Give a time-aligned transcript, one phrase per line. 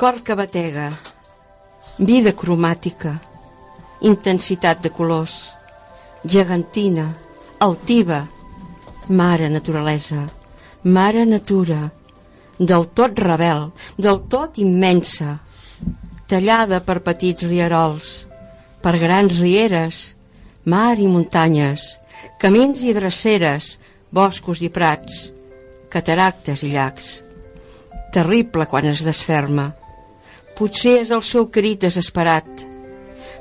[0.00, 0.86] Cor que batega,
[2.08, 3.10] vida cromàtica,
[4.00, 5.34] intensitat de colors,
[6.24, 7.02] gegantina,
[7.60, 8.22] altiva,
[9.08, 10.22] mare naturalesa,
[10.84, 11.90] mare natura,
[12.56, 13.66] del tot rebel,
[13.98, 15.34] del tot immensa,
[16.32, 18.14] tallada per petits rierols,
[18.80, 19.98] per grans rieres,
[20.64, 21.84] mar i muntanyes,
[22.40, 23.74] camins i dreceres,
[24.08, 25.26] boscos i prats,
[25.92, 27.12] cataractes i llacs.
[28.16, 29.68] Terrible quan es desferma.
[30.60, 32.66] Potser és el seu crit desesperat.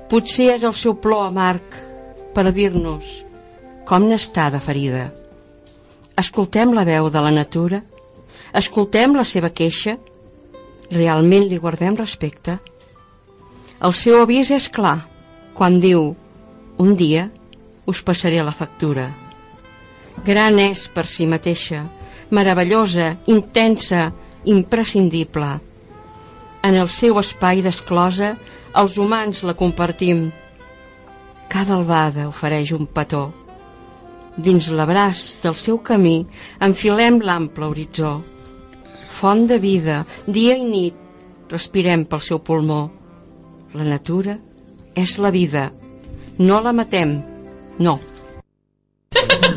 [0.08, 1.76] Potser és el seu plor amarg
[2.32, 3.10] per dir-nos
[3.90, 5.10] com n'està de ferida.
[6.16, 7.82] Escoltem la veu de la natura?
[8.56, 9.98] Escoltem la seva queixa?
[10.94, 12.56] Realment li guardem respecte?
[13.84, 15.02] El seu avís és clar
[15.58, 16.14] quan diu
[16.80, 17.28] un dia
[17.90, 19.10] us passaré la factura.
[20.24, 21.84] Gran és per si mateixa,
[22.32, 24.12] meravellosa, intensa,
[24.46, 25.58] imprescindible.
[26.64, 28.34] En el seu espai d'esclosa,
[28.80, 30.26] els humans la compartim.
[31.50, 33.30] Cada albada ofereix un petó.
[34.36, 36.18] Dins l'abraç del seu camí
[36.64, 38.20] enfilem l'ample horitzó.
[39.20, 40.96] Font de vida, dia i nit,
[41.52, 42.82] respirem pel seu pulmó.
[43.74, 44.38] La natura
[44.96, 45.70] és la vida.
[46.40, 47.20] No la matem,
[47.80, 48.00] no.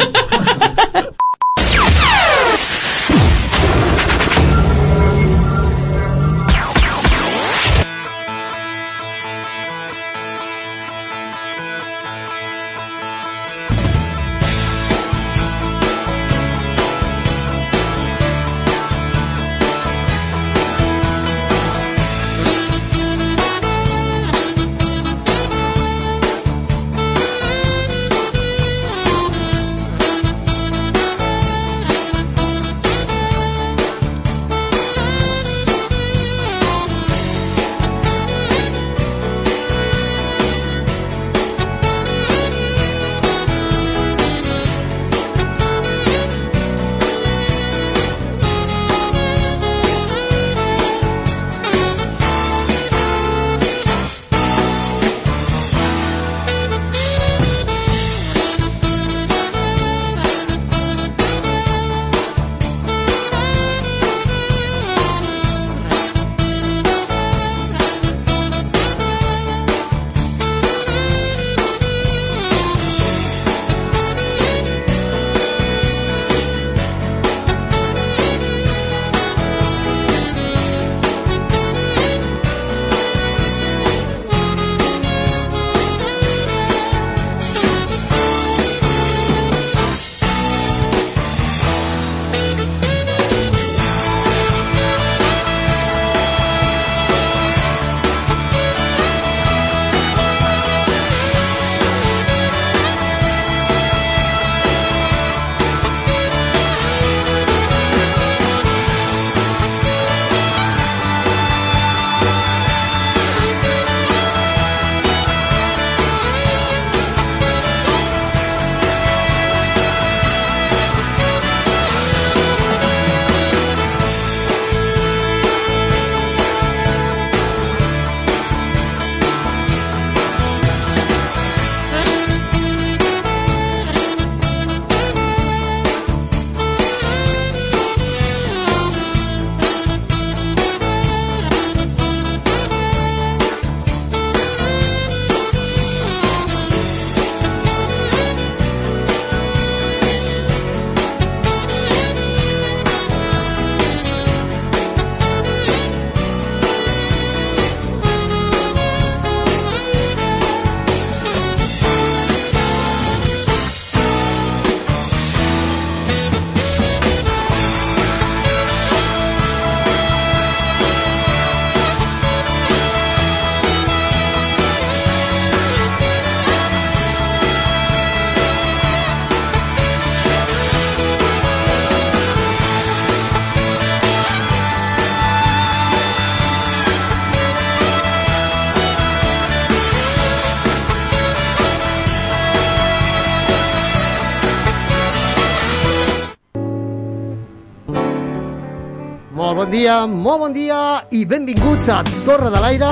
[199.73, 200.79] dia, molt bon dia
[201.17, 202.91] i benvinguts a Torre de l'Aire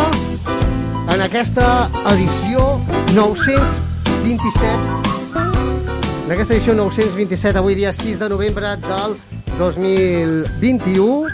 [1.13, 2.81] en aquesta edició
[3.13, 4.65] 927
[6.25, 9.13] en aquesta edició 927 avui dia 6 de novembre del
[9.59, 11.29] 2021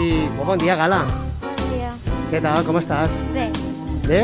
[0.00, 0.08] i
[0.38, 1.28] molt bon dia Gala Bon
[2.28, 3.12] Què tal, com estàs?
[3.32, 3.46] Bé,
[4.08, 4.22] Bé?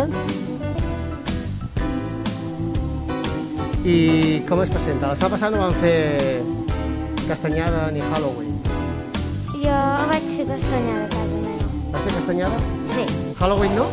[3.85, 5.13] I com es presenta?
[5.13, 6.41] La setmana passada no van fer
[7.29, 8.44] castanyada ni Halloween.
[10.47, 11.67] Fer castanyada a casa meva.
[11.93, 12.59] Vas fer castanyada?
[12.95, 13.05] Sí.
[13.41, 13.87] Halloween no?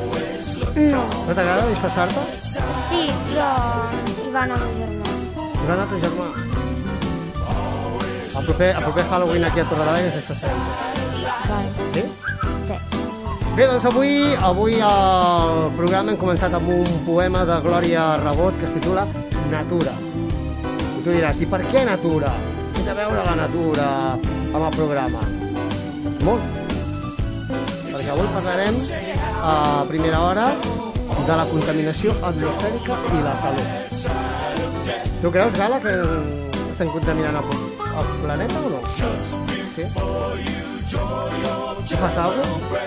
[0.75, 1.03] No.
[1.27, 2.23] No t'agrada disfressar-te?
[2.43, 3.49] Sí, però
[4.25, 5.07] hi va anar el meu germà.
[5.37, 6.27] I va anar teu germà?
[8.31, 10.91] El proper, el proper Halloween aquí a Torredembarra és disfressarem tots.
[11.51, 11.69] Vale.
[11.93, 12.03] Sí?
[12.67, 12.77] Sí.
[13.55, 14.13] Bé, doncs avui,
[14.51, 19.05] avui el programa hem començat amb un poema de Glòria Rebot que es titula
[19.51, 19.93] Natura.
[20.71, 22.31] I tu diràs, i per què Natura?
[22.77, 25.27] Què té a veure la natura amb el programa?
[26.25, 26.43] Molt.
[27.91, 28.75] Perquè avui parlarem
[29.41, 29.53] a
[29.89, 30.47] primera hora
[31.25, 33.67] de la contaminació atmosfèrica i la salut.
[35.21, 35.95] Tu creus, Gala, que
[36.71, 37.45] estem contaminant el,
[37.89, 38.81] el planeta o no?
[39.75, 39.85] Sí.
[42.01, 42.85] Fas alguna cosa?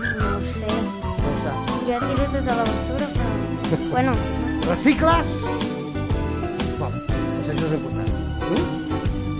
[0.00, 0.68] No ho sé.
[0.68, 1.74] No ho saps.
[1.86, 3.82] Jo tiro tota la basura, però...
[3.90, 4.12] Bueno,
[4.68, 5.28] Recicles?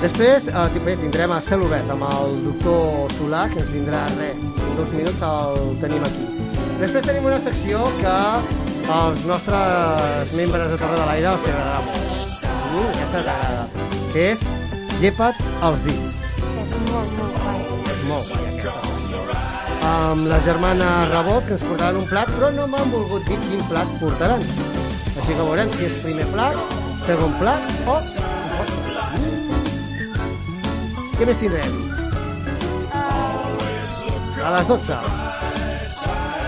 [0.00, 4.78] Després eh, tindrem a cel obert amb el doctor Solà, que ens vindrà res, en
[4.78, 6.24] dos minuts el tenim aquí.
[6.80, 8.14] Després tenim una secció que
[8.94, 12.46] als nostres membres de Torre de l'Aire els agradarà molt.
[12.70, 13.66] Mm, aquesta t'agrada.
[14.14, 14.46] Que és
[15.02, 16.16] Llepa't els dits.
[16.16, 17.60] és molt, molt guai.
[17.92, 19.22] És molt guai aquesta secció.
[19.90, 23.64] Amb la germana Rebot, que ens portaran un plat, però no m'han volgut dir quin
[23.68, 24.40] plat portaran.
[24.40, 28.00] Així que veurem si és primer plat, segon plat o...
[29.20, 29.59] Mm.
[31.20, 31.74] Què més tindrem?
[34.40, 34.94] A les 12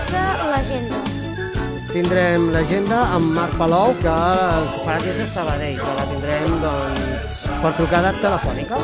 [0.09, 1.01] De l'agenda.
[1.91, 4.15] tindrem l'agenda amb Marc Palou, que
[4.81, 8.81] farà des de Sabadell, que la tindrem doncs, per trucada telefònica.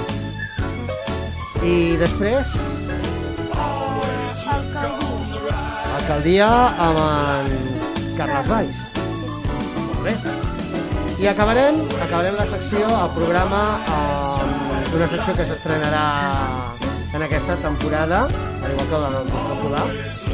[1.66, 2.54] I després,
[4.60, 5.58] Alcaldia.
[5.98, 6.52] alcaldia
[6.88, 8.86] amb en Carles Valls.
[9.90, 10.16] Molt bé.
[11.18, 13.64] I acabarem, acabarem la secció, el programa,
[13.98, 16.04] amb una secció que s'estrenarà
[17.14, 18.28] en aquesta temporada,
[18.64, 19.28] al igual que la del
[19.62, 19.84] Solà,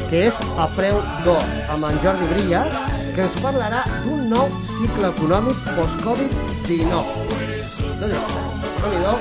[0.10, 1.44] que és A preu d'or,
[1.74, 2.78] amb en Jordi Brillas,
[3.16, 7.04] que ens parlarà d'un nou cicle econòmic post-Covid-19.
[8.00, 9.14] déu nhi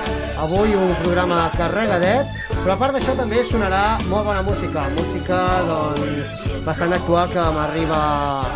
[0.45, 2.27] Avui un programa carregadet,
[2.65, 5.39] però a part d'això també sonarà molt bona música, música
[5.69, 8.01] doncs, bastant actual que m'arriba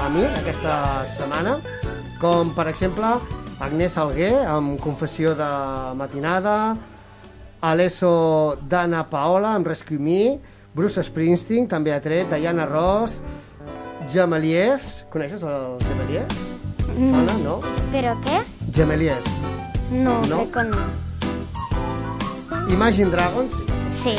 [0.04, 1.58] a mi aquesta setmana,
[2.20, 3.14] com per exemple
[3.60, 5.48] Agnès Alguer amb Confessió de
[5.98, 6.76] matinada,
[7.60, 10.38] Alesso d'Anna Paola amb Rescue Me,
[10.74, 13.18] Bruce Springsteen també ha tret, Diana Ross,
[14.12, 16.38] Gemeliers, coneixes el Gemeliers?
[16.98, 17.58] Sona, no?
[17.92, 18.38] Però què?
[18.74, 19.26] Gemeliers.
[19.90, 20.44] No, No?
[20.44, 20.86] crec que no.
[22.70, 23.54] Imagine Dragons,
[24.04, 24.14] Sí.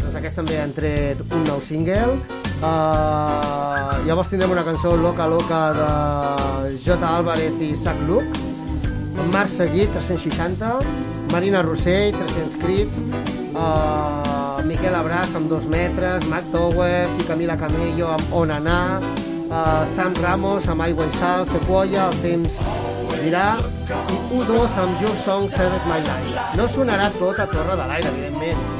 [0.00, 2.18] doncs aquest també han tret un nou single.
[2.60, 6.98] Uh, llavors tindrem una cançó Loca Loca de J.
[7.06, 8.24] Álvarez i Sac Luc.
[9.32, 10.78] Marc Seguí, 360.
[11.32, 12.98] Marina Rossell, 300 crits.
[13.54, 16.26] Uh, Miquel Abràs amb 2 metres.
[16.30, 19.00] Mac Towers i Camila Camello amb On anar.
[19.50, 21.46] Uh, Sam Ramos amb Aigua i Sal.
[21.50, 22.60] Sequoia, El temps
[23.22, 23.46] dirà.
[23.90, 26.50] I U2 amb Your Song Saved My Life.
[26.58, 28.79] No sonarà tot a Torre de l'Aire, evidentment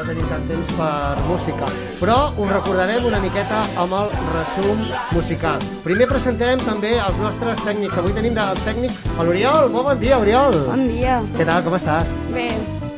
[0.00, 1.66] no tenim tant temps per música.
[2.00, 4.80] Però us recordarem una miqueta amb el resum
[5.12, 5.60] musical.
[5.84, 7.98] Primer presentem també els nostres tècnics.
[8.00, 9.68] Avui tenim de tècnic a l'Oriol.
[9.74, 10.56] Molt bon dia, Oriol.
[10.70, 11.18] Bon dia.
[11.36, 12.14] Què tal, com estàs?
[12.32, 12.48] Bé.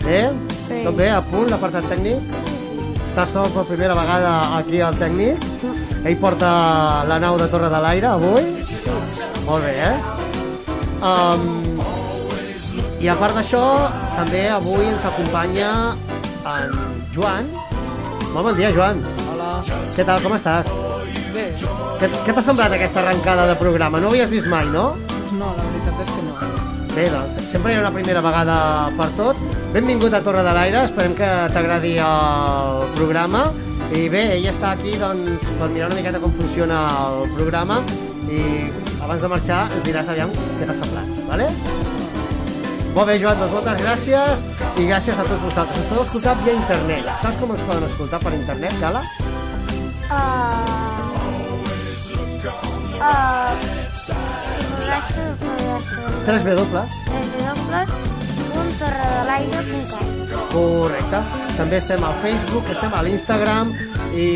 [0.04, 0.21] Bé?
[0.68, 0.82] Sí.
[0.87, 2.38] Tot bé, a punt, l'apartat tècnic?
[3.09, 5.50] Estàs sol per primera vegada aquí al tècnic?
[6.02, 6.52] Ell porta
[7.11, 8.47] la nau de Torre de l'Aire avui?
[9.49, 9.97] Molt bé, eh?
[11.02, 11.82] Um,
[13.02, 13.66] I a part d'això,
[14.14, 15.71] també avui ens acompanya
[16.47, 17.49] en Joan.
[18.33, 19.02] Molt bon dia, Joan.
[19.33, 19.50] Hola.
[19.92, 20.69] Què tal, com estàs?
[21.33, 21.49] Bé,
[22.00, 24.00] Què, què t'ha semblat aquesta arrencada de programa?
[24.00, 24.92] No ho havies vist mai, no?
[25.09, 26.33] doncs no, la veritat és que no.
[26.92, 28.57] Bé, doncs, sempre hi ha una primera vegada
[28.99, 29.45] per tot.
[29.73, 33.47] Benvingut a Torre de l'Aire, esperem que t'agradi el programa.
[33.92, 37.83] I bé, ell està aquí doncs, per mirar una miqueta com funciona el programa
[38.33, 38.42] i
[39.04, 41.50] abans de marxar ens diràs aviam què t'ha semblat, vale?
[42.92, 44.42] Molt bé, Joan, doncs moltes gràcies
[44.76, 45.78] i gràcies a tots vosaltres.
[45.80, 47.04] Ens podeu escoltar via internet.
[47.22, 49.00] Saps com ens poden escoltar per internet, Gala?
[50.12, 50.16] Uh,
[53.00, 53.52] uh,
[56.26, 56.52] 3 W.
[56.52, 57.88] www.torredelaire.cat
[60.52, 61.20] Correcte.
[61.56, 63.66] També estem al Facebook, estem a l'Instagram
[64.12, 64.28] i,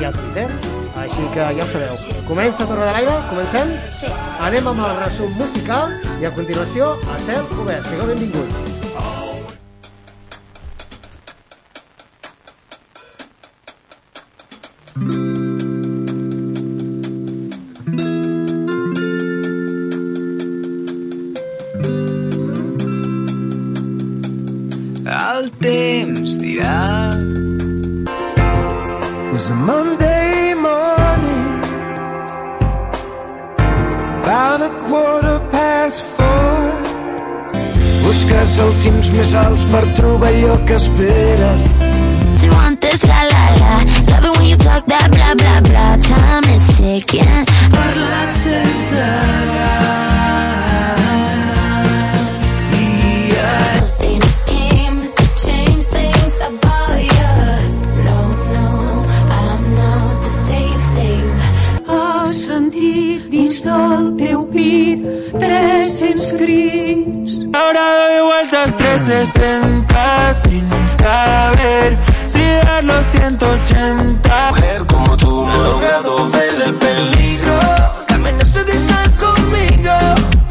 [0.00, 0.48] i al Twitter.
[1.04, 2.22] Així que ja ho sabeu.
[2.28, 3.16] Comença Torre de l'Aire?
[3.28, 3.74] Comencem?
[3.92, 4.12] Sí.
[4.46, 7.84] Anem amb el resum musical i a continuació a cel obert.
[7.90, 8.54] Sigueu benvinguts.
[14.94, 15.23] El
[38.54, 41.64] Busques els cims més alts per trobar allò que esperes.
[42.38, 43.72] Do you want this la la la?
[44.10, 45.96] Love it when you talk that blah blah blah.
[46.06, 47.34] Time is ticking.
[47.74, 49.43] Parlat sense
[69.04, 70.68] vueltas 360 sin
[70.98, 74.50] saber si dar los 180.
[74.50, 77.58] Mujer como tú no he logrado ver el peligro.
[78.08, 79.92] La amenaza de estar conmigo.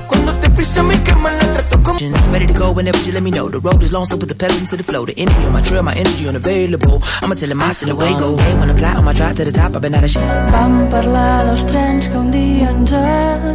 [0.07, 1.99] Cuando te pisa mi cama la trato como...
[2.31, 3.49] Ready to go whenever you let me know.
[3.49, 5.05] The road is long, so put the pedal into the flow.
[5.05, 7.01] The energy on my trail, my energy unavailable.
[7.21, 8.37] I'ma tell him I still away go.
[8.37, 10.23] Hey, when I fly on my drive to the top, I've been out of shit.
[10.23, 12.91] Vam parlar dels trens que un dia ens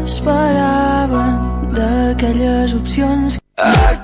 [0.06, 1.34] esperaven,
[1.74, 4.00] d'aquelles opcions A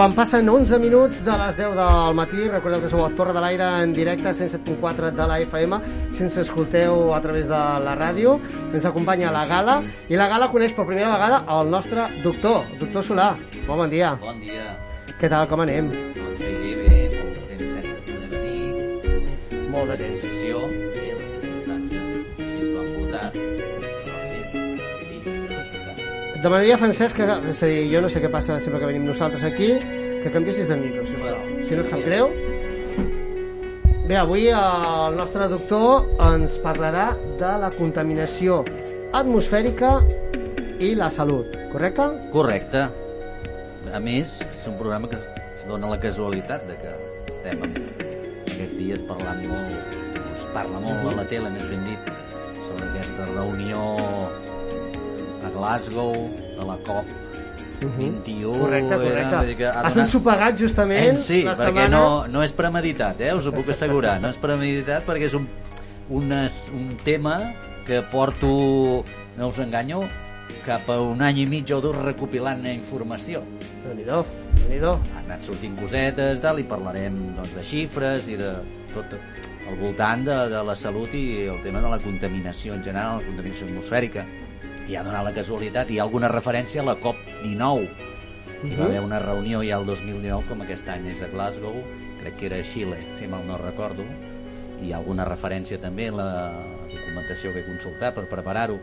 [0.00, 3.40] quan passen 11 minuts de les 10 del matí, recordeu que sou a Torre de
[3.44, 5.76] l'Aire en directe, 107.4 de la FM,
[6.16, 8.38] si ens escolteu a través de la ràdio,
[8.72, 13.04] ens acompanya la Gala, i la Gala coneix per primera vegada el nostre doctor, doctor
[13.04, 13.34] Solà.
[13.68, 14.14] Bon dia.
[14.24, 14.72] Bon dia.
[15.20, 15.92] Què tal, com anem?
[26.40, 29.02] Demanaria a Francesc que, és a dir, jo no sé què passa sempre que venim
[29.04, 29.74] nosaltres aquí,
[30.22, 31.18] que canviessis de micro, si,
[31.68, 32.30] si no et sap greu.
[34.06, 38.62] Bé, avui el nostre doctor ens parlarà de la contaminació
[39.20, 39.98] atmosfèrica
[40.80, 42.08] i la salut, correcte?
[42.32, 42.86] Correcte.
[43.92, 46.94] A més, és un programa que es dona la casualitat de que
[47.34, 52.10] estem en aquests dies parlant molt, es parla molt a la tele, més ben dit,
[52.62, 53.84] sobre aquesta reunió
[55.54, 56.14] Glasgow
[56.58, 57.16] de la COP
[57.80, 58.52] 21.
[58.52, 59.56] Correcte, era, vull dir correcte.
[59.56, 61.96] que ha Has ensopegat justament Eh, sí, la perquè setmana...
[61.96, 63.32] no, no és premeditat, eh?
[63.34, 64.18] us ho puc assegurar.
[64.20, 65.46] No és premeditat perquè és un,
[66.10, 67.38] unes, un tema
[67.86, 68.50] que porto,
[69.38, 70.02] no us enganyo,
[70.66, 73.40] cap a un any i mig o dos recopilant informació.
[73.86, 74.24] Déu-n'hi-do,
[74.68, 78.52] déu Han anat sortint cosetes, tal, i parlarem doncs, de xifres i de
[78.92, 79.14] tot
[79.70, 83.26] al voltant de, de la salut i el tema de la contaminació en general, la
[83.28, 84.26] contaminació atmosfèrica.
[84.90, 87.88] I ha donat la casualitat, hi ha alguna referència a la COP19.
[88.64, 88.82] Hi va Mhm.
[88.82, 91.76] haver una reunió ja el 2019, com aquest any és a Glasgow,
[92.20, 94.02] crec que era a Xile, si mal no recordo,
[94.82, 96.52] i hi ha alguna referència també en la
[96.92, 98.78] documentació que he consultat per preparar-ho.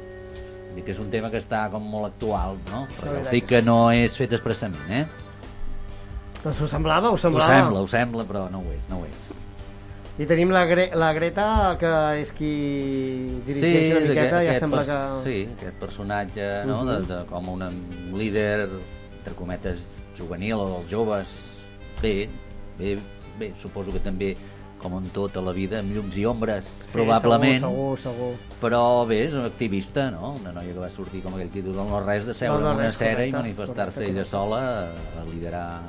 [0.76, 2.88] Dir que és un tema que està com molt actual, no?
[3.00, 5.06] Però ja us dic que no és fet expressament, eh?
[6.44, 7.46] Doncs ho semblava, ho Ho semblava.
[7.54, 9.34] sembla, ho sembla, però no ho és, no ho és.
[10.18, 11.90] I tenim la, Gre la Greta, que
[12.24, 12.48] és qui
[13.46, 15.24] dirigeix una és miqueta, ja aquest sembla pers- que...
[15.28, 16.90] Sí, aquest personatge, no?, Mhm.
[17.08, 17.64] de, de, com un
[18.18, 18.68] líder,
[19.20, 19.86] entre cometes,
[20.18, 21.36] juvenil o dels joves.
[22.02, 22.28] Bé,
[22.80, 22.98] bé,
[23.38, 24.36] bé, suposo que també,
[24.82, 27.62] com en tota la vida, amb llums i ombres, Sí, probablement.
[27.62, 28.58] Segur, segur, segur.
[28.62, 30.36] Però bé, és una activista, no?
[30.42, 32.78] Una noia que va sortir com aquell títol del no-res de seure Del no en
[32.78, 35.82] una res, cera i manifestar-se ella sola a liderar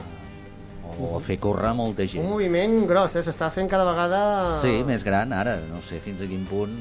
[0.97, 2.25] o a fer córrer molta gent.
[2.25, 3.23] Un moviment gros, eh?
[3.27, 4.21] S'està fent cada vegada...
[4.63, 6.75] Sí, més gran ara, no sé fins a quin punt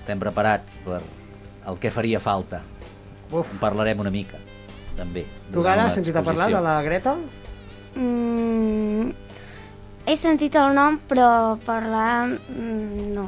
[0.00, 1.00] estem preparats per
[1.66, 2.60] el que faria falta.
[3.32, 3.56] Uf.
[3.56, 4.38] En parlarem una mica,
[4.98, 5.24] també.
[5.50, 7.16] Tu, Gara, la has sentit a parlar de la Greta?
[7.96, 9.08] Mm,
[10.06, 13.26] he sentit el nom, però parlar mm, no,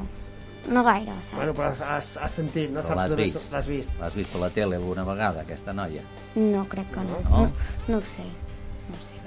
[0.70, 1.34] no gaire, saps?
[1.40, 3.48] Bueno, però has, has, has sentit, no Però saps l'has vist?
[3.56, 4.04] L'has vist.
[4.20, 6.04] Vist per la tele alguna vegada, aquesta noia?
[6.36, 7.24] No, crec que no.
[7.26, 7.48] No?
[7.48, 8.28] No, no ho sé.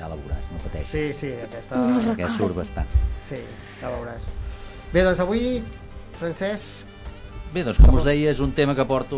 [0.01, 0.91] Ja la veuràs, no pateixis.
[0.91, 1.77] Sí, sí, aquesta...
[1.77, 2.89] No Perquè surt bastant.
[3.27, 3.37] Sí,
[3.77, 4.25] ja veuràs.
[4.91, 5.59] Bé, doncs avui,
[6.17, 6.89] Francesc,
[7.51, 9.17] Bé, doncs com us deia, és un tema que porto...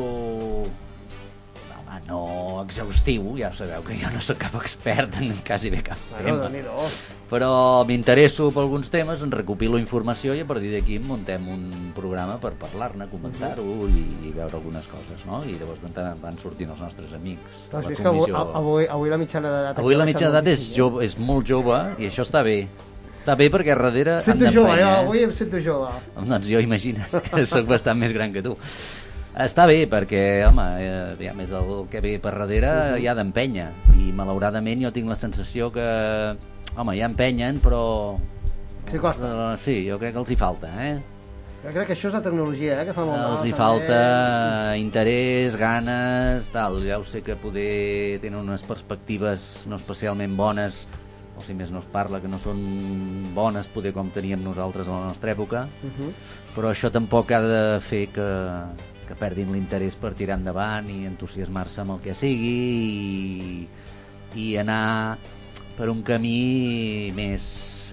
[2.07, 5.83] No, home, no exhaustiu, ja sabeu que jo no sóc cap expert en quasi bé
[5.85, 6.87] cap bueno, tema.
[7.33, 7.49] Però
[7.89, 12.53] m'interesso per alguns temes, en recopilo informació i a partir d'aquí muntem un programa per
[12.61, 15.41] parlar-ne, comentar-ho i, i veure algunes coses, no?
[15.45, 18.47] I llavors de tant tant sortint els nostres amics Doncs la vist que avui, comissió.
[18.61, 19.83] avui, avui la mitjana d'edat...
[19.83, 22.63] Avui la mitjana d'edat és, jove, és molt jove i això està bé.
[23.23, 24.17] Està bé perquè darrere?
[24.25, 24.97] Sento jove, jo, eh?
[24.99, 25.93] avui em sento jove.
[26.17, 28.57] Doncs jo imagino que sóc bastant més gran que tu.
[29.33, 33.69] Està bé, perquè, home, eh, ja més el que ve per darrere hi ha d'empènyer.
[33.97, 35.85] I malauradament jo tinc la sensació que,
[36.77, 37.81] home, ja empenyen, però...
[38.91, 39.31] Sí, costa.
[39.53, 40.93] Eh, sí, jo crec que els hi falta, eh?
[41.63, 43.31] Jo crec que això és la tecnologia, eh, que fa molt mal.
[43.39, 43.57] Els hi també.
[43.63, 46.77] falta interès, ganes, tal.
[46.85, 50.83] Ja ho sé que poder tenen unes perspectives no especialment bones,
[51.39, 52.59] o si més no es parla, que no són
[53.33, 56.11] bones poder com teníem nosaltres a la nostra època, Mhm.
[56.53, 58.29] però això tampoc ha de fer que,
[59.13, 62.53] que perdin l'interès per tirar endavant i entusiasmar-se amb el que sigui
[63.53, 63.67] i,
[64.41, 65.17] i anar
[65.77, 67.45] per un camí més,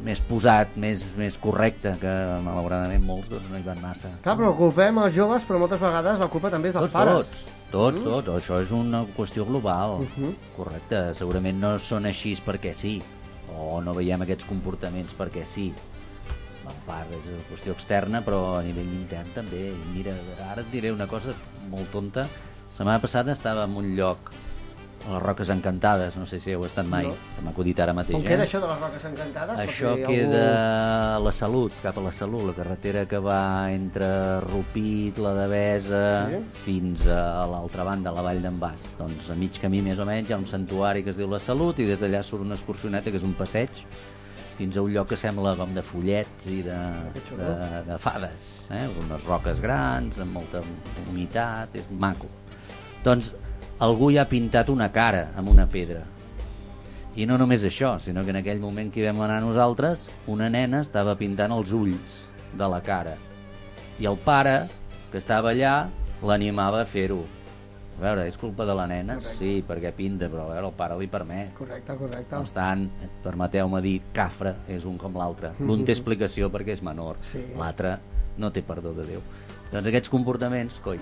[0.05, 4.11] més posat, més, més correcte, que malauradament molts doncs, no hi van massa.
[4.25, 7.31] Clar, però culpem els joves, però moltes vegades la culpa també és dels Tots, pares.
[7.71, 8.35] tots, tots, tots.
[8.41, 10.01] Això és una qüestió global.
[10.05, 10.35] Mhm.
[10.57, 11.03] Correcte.
[11.17, 12.99] Segurament no són així perquè sí,
[13.57, 15.71] o no veiem aquests comportaments perquè sí.
[16.71, 19.73] En part és una qüestió externa, però a nivell intern també.
[19.95, 20.15] Mira,
[20.51, 21.35] ara et diré una cosa
[21.71, 22.27] molt tonta.
[22.29, 24.31] La setmana passada estava en un lloc
[25.09, 27.15] a les Roques Encantades, no sé si heu estat mai, No.
[27.35, 28.17] se m'ha acudit ara mateix.
[28.19, 28.29] On eh?
[28.29, 29.59] queda això de les roques encantades?
[29.65, 35.17] Això queda a la Salut, cap a la Salut, la carretera que va entre Rupit,
[35.19, 36.43] la Devesa, Sí.
[36.67, 38.95] fins a l'altra banda, la Vall d'en Bas.
[38.99, 41.39] Doncs a mig camí més o menys hi ha un santuari que es diu la
[41.41, 43.71] Salut i des d'allà surt una excursioneta que és un passeig
[44.61, 46.79] fins a un lloc que sembla com de follets i de,
[47.31, 47.53] de,
[47.87, 48.85] de fades, eh?
[49.07, 50.61] unes roques grans, amb molta
[51.07, 52.29] humitat, és maco.
[53.01, 53.31] Doncs
[53.81, 56.03] algú hi ha pintat una cara amb una pedra.
[57.17, 60.53] I no només això, sinó que en aquell moment que hi vam anar nosaltres, una
[60.53, 62.21] nena estava pintant els ulls
[62.53, 63.17] de la cara.
[63.97, 64.67] I el pare,
[65.09, 65.87] que estava allà,
[66.21, 67.23] l'animava a fer-ho.
[68.01, 69.19] A veure, és culpa de la nena?
[69.21, 71.53] Sí, perquè pinta, però a veure, el pare li permet.
[71.59, 72.33] Correcte, correcte.
[72.35, 72.87] No obstant,
[73.23, 75.51] permeteu-me dir, cafre és un com l'altre.
[75.61, 77.43] L'un té explicació perquè és menor, Sí.
[77.59, 77.99] l'altre
[78.39, 79.21] no té perdó de Déu.
[79.71, 80.99] Doncs aquests comportaments, coi,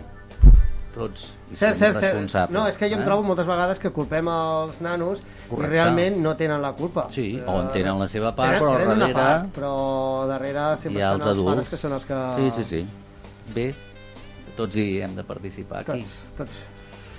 [0.95, 2.05] tots hi Cert, som cert, cert.
[2.15, 2.51] responsables.
[2.59, 3.05] No, és que jo em eh?
[3.07, 5.69] trobo moltes vegades que culpem els nanos Correcte.
[5.69, 7.07] i realment no tenen la culpa.
[7.15, 10.77] Sí, Eh, o en tenen la seva part, tenen, però tenen darrere part, però darrere
[10.77, 11.51] sempre hi ha estan els els adults.
[11.55, 12.19] pares que són els que...
[12.37, 12.87] Sí, sí, sí.
[13.55, 13.75] Bé,
[14.57, 16.03] tots hi hem de participar aquí.
[16.03, 16.59] Tots, tots.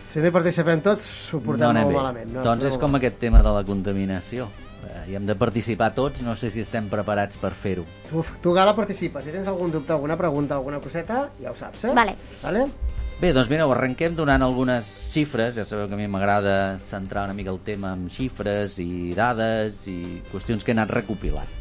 [0.10, 2.00] Si no hi participem tots, ho portem anem molt bé.
[2.00, 2.32] malament.
[2.34, 4.48] No, doncs no és com aquest tema de la contaminació.
[4.88, 7.84] Eh, Hi hem de participar tots, no sé si estem preparats per fer-ho.
[8.16, 9.26] Uf, tu, Gala, participes.
[9.26, 11.94] Si tens algun dubte, alguna pregunta, alguna coseta, ja ho saps, eh?
[11.94, 12.16] Vale.
[12.42, 12.66] Vale?
[13.20, 15.54] Bé, doncs mireu, arrenquem donant algunes xifres.
[15.60, 19.84] Ja sabeu que a mi m'agrada centrar una mica el tema amb xifres i dades
[19.92, 21.58] i qüestions que he anat recopilant.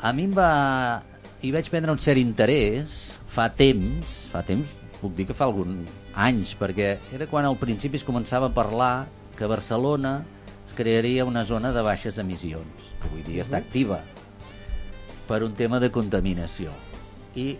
[0.00, 1.02] A mi em va...
[1.42, 5.82] hi vaig prendre un cert interès fa temps, fa temps, puc dir que fa algun
[6.14, 10.20] anys, perquè era quan al principi es començava a parlar que a Barcelona
[10.66, 14.00] es crearia una zona de baixes emissions, que avui dia està activa,
[15.28, 16.72] per un tema de contaminació.
[17.34, 17.56] I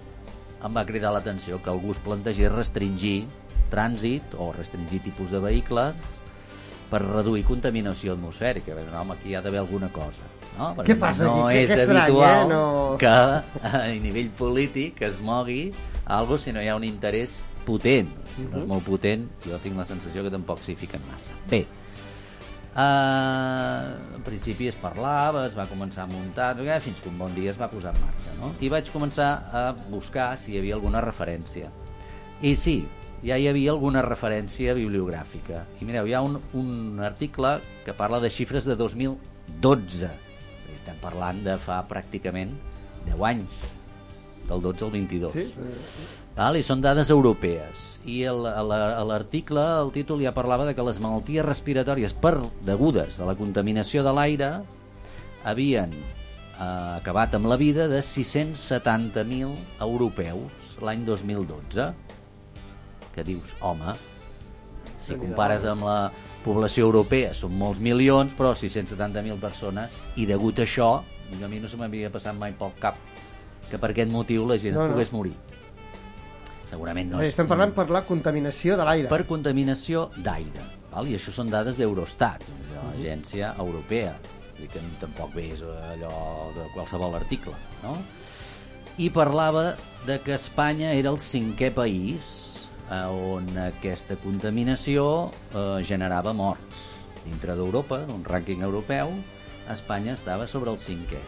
[0.63, 3.25] em va cridar l'atenció que algú es plantegés restringir
[3.71, 5.95] trànsit o restringir tipus de vehicles
[6.91, 8.75] per reduir contaminació atmosfèrica.
[8.75, 10.27] Bé, home, aquí hi ha d'haver alguna cosa.
[10.59, 10.73] No?
[10.77, 11.61] Perquè Què passa no aquí?
[11.63, 12.49] És que estrany, habitual eh?
[12.51, 15.71] No- que a nivell polític es mogui
[16.05, 18.11] algo si no hi ha un interès potent.
[18.41, 21.37] Si no és molt potent, jo tinc la sensació que tampoc s'hi fiquen massa.
[21.51, 21.65] Bé,
[22.71, 27.51] Uh, en principi es parlava, es va començar a muntar, fins que un bon dia
[27.51, 28.31] es va posar en marxa.
[28.39, 28.53] No?
[28.63, 31.73] I vaig començar a buscar si hi havia alguna referència.
[32.41, 32.87] I sí,
[33.27, 35.65] ja hi havia alguna referència bibliogràfica.
[35.81, 40.09] I mireu, hi ha un, un article que parla de xifres de 2012.
[40.77, 42.55] Estem parlant de fa pràcticament
[43.11, 43.61] 10 anys,
[44.47, 45.33] del 12 al 22.
[45.35, 45.47] Sí?
[46.41, 46.57] Val?
[46.57, 47.99] I són dades europees.
[48.09, 53.35] I l'article, el títol ja parlava de que les malalties respiratòries per degudes a la
[53.37, 54.49] contaminació de l'aire
[55.45, 59.53] havien eh, acabat amb la vida de 670.000
[59.85, 61.91] europeus l'any 2012.
[63.13, 63.93] Que dius, home,
[65.05, 65.99] si compares amb la
[66.41, 70.93] població europea són molts milions, però 670.000 persones, i degut a això
[71.31, 72.97] a mi no se m'havia passat mai pel cap
[73.71, 74.95] que per aquest motiu la gent no, no.
[74.97, 75.37] pogués morir.
[76.71, 77.33] Segurament no és...
[77.33, 79.09] estem parlant per la contaminació de l'aire.
[79.11, 80.67] per contaminació d'aire.
[81.07, 82.87] I això són dades d'Eurostat, de Mhm.
[82.91, 84.15] l'agència europea.
[84.57, 87.97] Vull dir que tampoc és allò de qualsevol article, no?
[88.99, 96.33] I parlava de que Espanya era el cinquè país eh, on aquesta contaminació eh, generava
[96.33, 96.89] morts.
[97.25, 99.13] Dintre d'Europa, d'un rànquing europeu,
[99.71, 101.21] Espanya estava sobre el cinquè.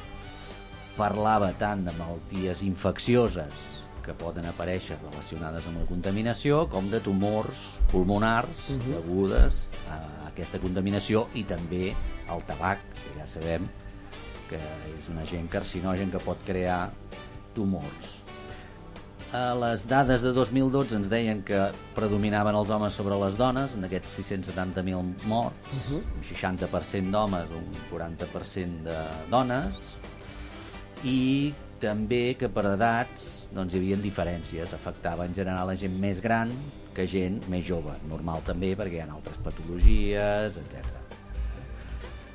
[0.97, 3.72] Parlava tant de malalties infeccioses
[4.03, 8.81] que poden aparèixer relacionades amb la contaminació com de tumors pulmonars uh Mhm.
[8.81, 9.03] -huh.
[9.03, 11.95] degudes a aquesta contaminació i també
[12.29, 13.69] al tabac, que ja sabem
[14.49, 14.57] que
[14.99, 16.91] és un agent carcinogen que pot crear
[17.55, 18.21] tumors.
[19.33, 23.85] A les dades de 2012 ens deien que predominaven els homes sobre les dones, en
[23.85, 25.57] aquests 670.000 morts,
[25.89, 25.97] Mhm.
[26.17, 29.97] un 60% d'homes, un 40% de dones,
[31.05, 36.23] i també que per edats doncs, hi havia diferències, afectava en general la gent més
[36.23, 36.53] gran
[36.97, 41.01] que gent més jove, normal també perquè hi ha altres patologies, etc.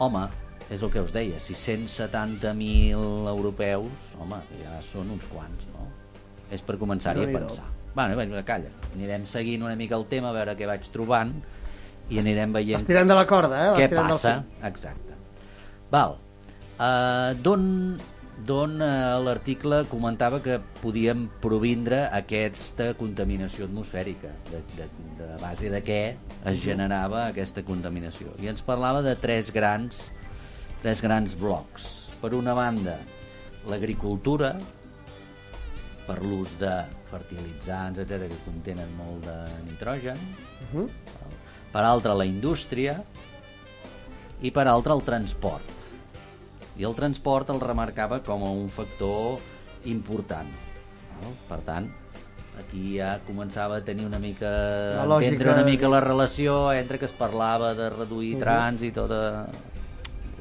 [0.03, 0.25] Home,
[0.69, 5.87] és el que us deia, 670.000 europeus, home, ja són uns quants, no?
[6.53, 7.67] És per començar-hi a pensar.
[7.97, 11.33] Bueno, bé, calla, anirem seguint una mica el tema, a veure què vaig trobant,
[12.13, 13.71] i anirem veient Estirant de la corda, eh?
[13.79, 14.37] què passa.
[14.67, 15.15] Exacte.
[15.91, 16.17] Val.
[16.77, 17.65] Uh, D'on
[18.45, 25.81] d'on uh, l'article comentava que podíem provindre aquesta contaminació atmosfèrica, de, de, de base de
[25.81, 26.01] què
[26.45, 28.35] es generava aquesta contaminació.
[28.43, 30.07] I ens parlava de tres grans,
[30.83, 32.11] tres grans blocs.
[32.21, 32.99] Per una banda,
[33.69, 34.53] l'agricultura,
[36.07, 36.73] per l'ús de
[37.09, 40.19] fertilitzants, etc que contenen molt de nitrogen,
[40.67, 40.87] Mhm.
[41.73, 43.03] per altra la indústria
[44.41, 45.76] i per altra el transport.
[46.77, 49.39] I el transport el remarcava com a un factor
[49.85, 50.47] important.
[51.21, 51.31] No?
[51.49, 51.87] Per tant,
[52.59, 54.49] aquí ja començava a tenir una mica
[54.95, 55.31] La lògica.
[55.31, 58.43] entendre una mica la relació entre que es parlava de reduir Mhm.
[58.43, 59.23] trànsit o de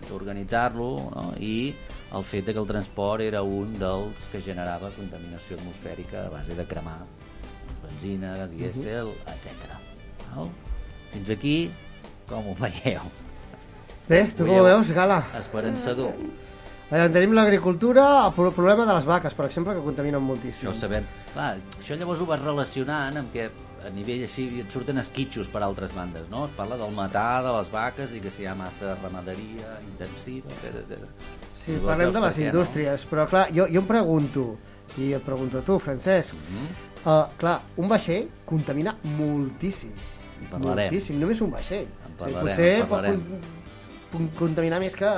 [0.09, 1.33] d'organitzar-lo no?
[1.40, 1.75] i
[2.14, 6.55] el fet de que el transport era un dels que generava contaminació atmosfèrica a base
[6.55, 7.01] de cremar
[7.83, 9.33] benzina, dièsel, Mhm.
[9.35, 9.72] etc.
[10.37, 10.49] Val?
[11.12, 11.70] Fins aquí,
[12.29, 13.01] com ho veieu?
[14.08, 15.20] Bé, tu com ho veus, Gala?
[15.38, 16.12] Esperançador.
[16.94, 20.68] Allà tenim l'agricultura, el pro- problema de les vaques, per exemple, que contaminen moltíssim.
[20.68, 21.06] Això ho sabem.
[21.32, 23.48] Clar, això llavors ho vas relacionant amb que
[23.86, 26.44] a nivell així et surten esquitxos per altres bandes, no?
[26.46, 30.54] Es parla del matar de les vaques i que si hi ha massa ramaderia intensiva,
[30.62, 31.02] etc.
[31.54, 34.46] Sí, Llavors parlem veus de per les què, indústries, però clar, jo, jo em pregunto,
[34.98, 39.90] i et pregunto a tu, Francesc, uh, clar, un vaixell contamina moltíssim.
[40.36, 40.86] En parlarem.
[40.86, 41.86] Moltíssim, només un vaixell.
[42.06, 43.20] En parlarem, Potser en pot parlarem.
[43.20, 43.55] con-
[44.38, 45.11] contaminar més que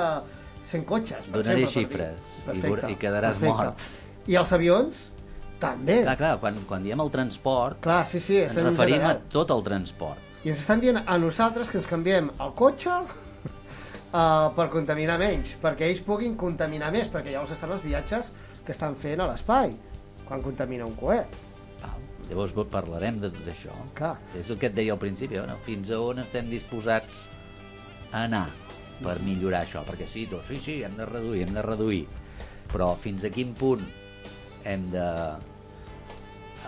[0.69, 2.11] 100 cotxes, Donaré exemple,
[2.49, 3.87] xifres i i quedaràs mort.
[4.29, 4.99] I els avions,
[5.59, 6.01] també.
[6.05, 9.51] Clar, clar, quan, quan diem el transport, Clar, sí, sí, ens en referim a tot
[9.55, 10.27] el transport.
[10.45, 13.09] I ens estan dient a nosaltres que ens canviem el cotxe uh,
[14.57, 18.31] per contaminar menys, perquè ells puguin contaminar més, perquè llavors estan els viatges
[18.65, 19.75] que estan fent a l'espai,
[20.29, 21.35] quan contamina un coet.
[21.81, 22.07] Val.
[22.29, 23.75] Llavors parlarem de tot això.
[23.97, 24.15] Clar.
[24.39, 25.59] És el que et deia al principi, no?
[25.67, 27.25] fins a on estem disposats
[28.13, 28.47] a anar
[29.03, 32.05] per millorar això, perquè sí, doncs, sí, sí, hem de reduir, hem de reduir,
[32.71, 33.85] però fins a quin punt
[34.65, 35.05] hem de...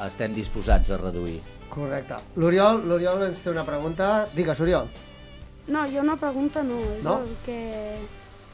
[0.05, 1.41] estem disposats a reduir?
[1.71, 2.17] Correcte.
[2.35, 4.27] L'Oriol l'Oriol ens té una pregunta.
[4.35, 4.87] Digues, Oriol.
[5.71, 7.19] No, jo una pregunta no, és No?
[7.21, 7.59] el que,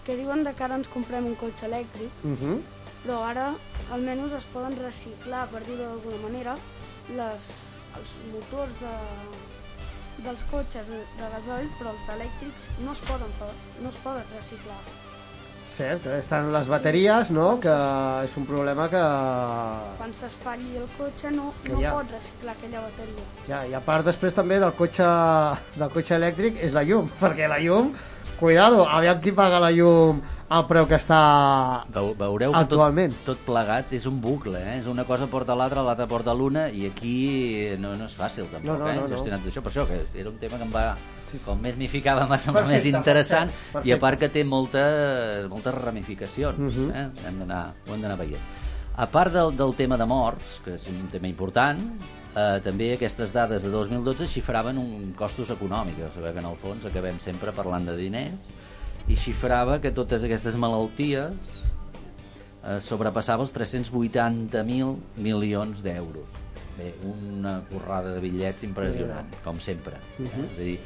[0.06, 2.58] que diuen de que ara ens comprem un cotxe elèctric, Uh -huh.
[3.06, 3.54] però ara
[3.92, 6.58] almenys es poden reciclar, per dir-ho d'alguna manera,
[7.16, 7.48] les,
[7.98, 8.96] els motors de,
[10.26, 11.02] dels cotxes de,
[11.34, 13.36] gasoil, però els d'elèctrics no, es poden,
[13.84, 14.80] no es poden reciclar.
[15.68, 16.20] Cert, eh?
[16.22, 17.74] estan les bateries, no?, que
[18.24, 19.02] és un problema que...
[20.00, 23.26] Quan s'espatlli el cotxe no, no ja- pot reciclar aquella bateria.
[23.50, 25.08] Ja, I a part després també del cotxe,
[25.76, 27.92] del cotxe elèctric és la llum, perquè la llum,
[28.40, 31.18] cuidado, aviam qui paga la llum al preu que està
[31.92, 33.14] Veu, veureu que actualment.
[33.26, 34.78] tot, tot plegat és un bucle, eh?
[34.80, 38.66] és una cosa porta l'altra, l'altra porta l'una, i aquí no, no és fàcil tampoc,
[38.72, 38.96] No, no, eh?
[38.96, 39.08] no, no.
[39.12, 40.86] gestionar tot això, per això que era un tema que em va,
[41.28, 41.44] Sí, sí.
[41.44, 44.00] com més m'hi ficava més Perfecte, interessant, Francesc, i a perfecte.
[44.00, 46.92] part que té moltes, moltes ramificacions, Mhm.
[46.96, 47.10] eh?
[47.28, 47.42] hem
[47.88, 48.40] ho hem d'anar veient.
[48.96, 51.78] A part del, del tema de morts, que és un tema important,
[52.34, 56.56] eh, també aquestes dades de 2012 xifraven un costos econòmics, ja sabeu que en el
[56.56, 58.34] fons acabem sempre parlant de diners,
[59.08, 61.54] i xifrava que totes aquestes malalties
[62.64, 66.44] eh, sobrepassava els 380.000 milions d'euros.
[66.78, 69.98] Bé, una porrada de bitllets impressionant, com sempre.
[69.98, 70.28] Eh?
[70.28, 70.44] Mhm.
[70.52, 70.80] És a dir,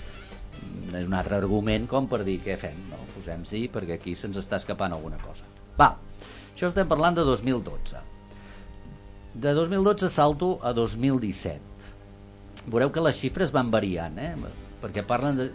[0.94, 3.00] és un altre argument com per dir què fem, no?
[3.16, 5.48] posem sí perquè aquí se'ns està escapant alguna cosa.
[5.80, 5.96] Va,
[6.54, 8.00] això estem parlant de 2012.
[9.34, 11.60] De 2012 salto a 2017.
[12.68, 14.36] Veureu que les xifres van variant, eh?
[14.82, 15.50] Perquè parlen de...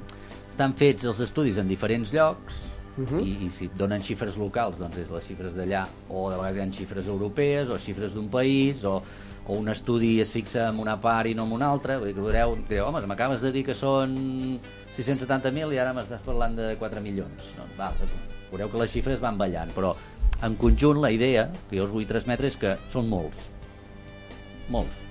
[0.57, 2.63] Estan fets els estudis en diferents llocs,
[2.97, 3.19] Mhm.
[3.21, 6.61] i, i si donen xifres locals doncs és les xifres d'allà o de vegades hi
[6.63, 9.03] ha xifres europees o xifres d'un país o,
[9.45, 12.15] o un estudi es fixa en una part i no en una altra vull dir
[12.17, 14.17] que veureu, direu, home, m'acabes de dir que són
[14.97, 17.91] 670.000 i ara m'estàs parlant de 4 milions no, va,
[18.49, 19.93] veureu que les xifres van ballant però
[20.49, 23.45] en conjunt la idea que jo us vull transmetre és que són molts
[24.73, 25.05] molts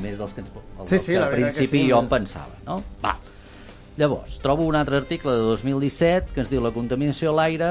[0.00, 1.90] més dels que, ens, els Sí, sí, que al veritat que principi sí.
[1.92, 2.80] jo em pensava no?
[3.04, 3.18] va,
[4.00, 7.70] Llavors, trobo un altre article de 2017 que ens diu la contaminació a l'aire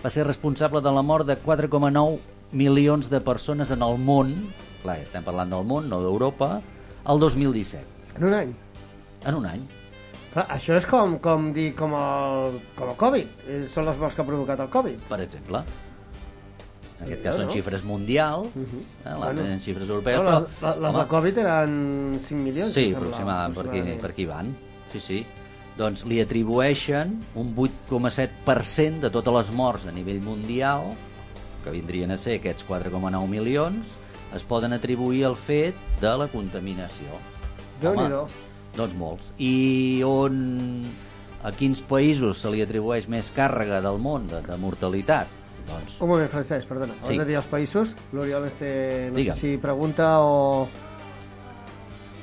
[0.00, 2.18] va ser responsable de la mort de 4,9
[2.56, 4.30] milions de persones en el món,
[4.80, 6.62] clar, estem parlant del món, no d'Europa,
[7.04, 7.84] el 2017,
[8.16, 8.54] En un any.
[9.26, 9.66] en un any.
[10.32, 13.28] Clar, això és com, com dir com el, com el Covid.
[13.48, 14.98] Eh, Són les morts que ha provocat el Covid.
[15.08, 15.60] per exemple.
[16.98, 17.52] En aquest cas són no?
[17.52, 18.64] xifres mundials, eh,
[19.04, 19.18] Bueno.
[19.20, 22.72] l'altre eren xifres europees, No, les, les, les de Covid eren 5 milions.
[22.72, 24.00] Sí, sembla, aproximadament, per aquí, aproximadament.
[24.00, 24.56] per aquí van.
[24.92, 25.26] Sí, sí.
[25.78, 30.88] Doncs li atribueixen un 8,7% de totes les morts a nivell mundial,
[31.62, 33.96] que vindrien a ser aquests 4,9 milions,
[34.34, 37.20] es poden atribuir al fet de la contaminació.
[37.82, 38.24] Déu-n'hi-do.
[38.76, 39.30] doncs molts.
[39.38, 40.84] I on,
[41.46, 45.30] a quins països se li atribueix més càrrega del món de, de mortalitat?
[45.68, 46.94] Doncs Un moment, Francesc, perdona.
[46.98, 47.18] Abans Sí.
[47.18, 49.34] de dir els països, l'Oriol este, no Digue'm.
[49.34, 50.66] sé si pregunta o...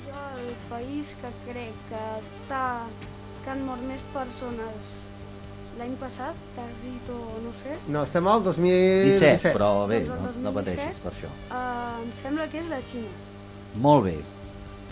[0.06, 2.64] Jo el país que crec que està
[3.46, 4.94] que han mort més persones
[5.80, 9.10] l'any passat, t'has dit o no sé, No, estem al 2017.
[9.12, 10.56] 17, però bé, Doncs no, no 2017.
[10.56, 11.32] pateixis per això.
[11.52, 13.12] uh, em sembla que és la Xina.
[13.84, 14.16] Molt bé,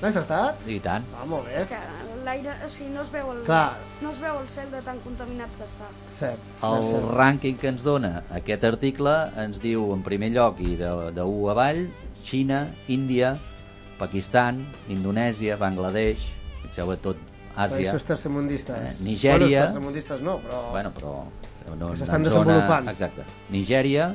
[0.01, 0.59] L'has acertat?
[0.67, 1.05] i tant.
[1.15, 1.61] Ah, molt bé.
[1.69, 1.77] Que
[2.25, 3.77] l'aire, o sigui, no es, veu el, Clar.
[4.01, 5.87] no es veu el cel de tan contaminat que està.
[6.11, 6.39] Cert.
[6.59, 7.07] El cert, cert.
[7.15, 11.49] rànquing que ens dona aquest article ens diu en primer lloc i de, de 1
[11.55, 11.85] avall
[12.23, 13.37] Xina, Índia,
[13.99, 16.25] Pakistan, Indonèsia, Bangladesh,
[16.65, 17.15] fixeu tot
[17.53, 18.75] Àsia, Països tercermundistes.
[18.75, 19.47] Eh, Nigèria.
[19.47, 20.61] Bueno, tercermundistes no, però...
[20.71, 21.13] bueno, però
[21.77, 22.89] no, s'estan en desenvolupant.
[22.89, 23.25] Exacte.
[23.53, 24.09] Nigèria,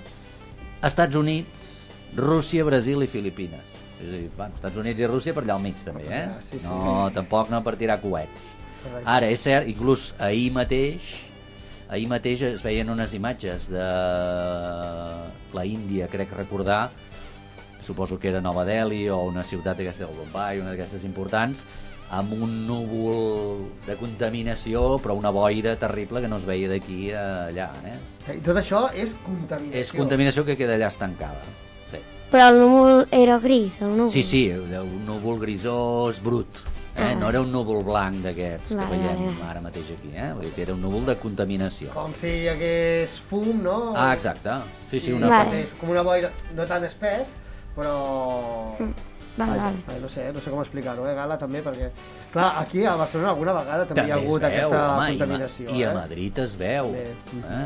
[0.88, 1.68] Estats Units,
[2.18, 3.76] Rússia, Brasil i Filipines.
[3.98, 6.24] És a dir, bueno, Estats Units i Rússia per allà al mig també, eh?
[6.34, 6.66] Ah, sí, sí.
[6.66, 8.52] No, tampoc no per tirar coets.
[8.82, 9.06] Correcte.
[9.10, 11.16] Ara, és cert, inclús ahir mateix
[11.88, 13.84] ahir mateix es veien unes imatges de
[15.56, 16.90] la Índia, crec recordar,
[17.84, 21.64] suposo que era Nova Delhi o una ciutat d'aquesta del Bombay, una d'aquestes importants,
[22.10, 27.24] amb un núvol de contaminació, però una boira terrible que no es veia d'aquí a
[27.50, 27.68] allà.
[27.84, 27.98] Eh?
[28.38, 29.80] I tot això és contaminació.
[29.80, 31.44] És contaminació que queda allà estancada.
[31.90, 32.00] Sí,
[32.32, 34.10] Però el núvol era gris, el núvol.
[34.12, 36.64] sí, sí un núvol grisós brut.
[36.98, 37.12] Eh?
[37.12, 37.14] Ah.
[37.14, 40.10] No era un núvol blanc d'aquests que veiem ara mateix aquí.
[40.16, 40.32] Eh?
[40.34, 41.92] Vull dir era un núvol de contaminació.
[41.94, 43.92] Com si hi hagués fum, no?
[43.94, 44.56] Ah, exacte.
[44.90, 45.60] Sí, sí, una Vale.
[45.62, 47.36] és com una boira, no tan espès,
[47.76, 47.94] però...
[48.80, 49.07] Mm,
[49.38, 49.76] Vaja, vale.
[49.96, 51.90] eh, no sé, no sé com explicar-ho, eh, Gala, també, perquè...
[52.32, 54.98] Clar, aquí a Barcelona alguna vegada també, hi ha També hagut veu, aquesta home, i
[54.98, 55.94] ma- contaminació, I a eh?
[55.94, 56.92] Madrid es veu.
[56.94, 57.12] Eh?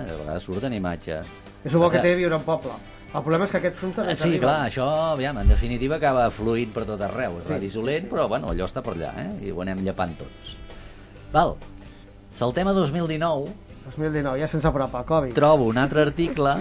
[0.08, 1.26] De vegades surten imatges.
[1.64, 2.74] És el bo que té viure en poble.
[3.12, 6.72] El problema és que aquest també Eh, Sí, clar, això, aviam, en definitiva acaba fluint
[6.72, 7.40] per tot arreu.
[7.42, 8.14] És Sí, dissolent, sí, sí.
[8.14, 9.46] però bueno, allò està per allà, eh?
[9.48, 10.56] I ho anem llepant tots.
[11.32, 11.56] Val.
[12.30, 13.50] Saltem a 2019,
[13.85, 15.35] 2019, ja sense apropa, Covid.
[15.35, 16.54] trobo un altre article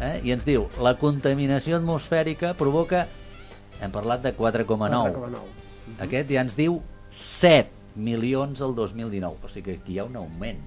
[0.00, 0.20] eh?
[0.24, 3.06] i ens diu la contaminació atmosfèrica provoca,
[3.80, 5.14] hem parlat de 4,9.
[5.16, 5.42] 4,9.
[6.04, 9.44] Aquest ja ens diu 7 milions el 2019.
[9.44, 10.60] O sigui que aquí hi ha un augment.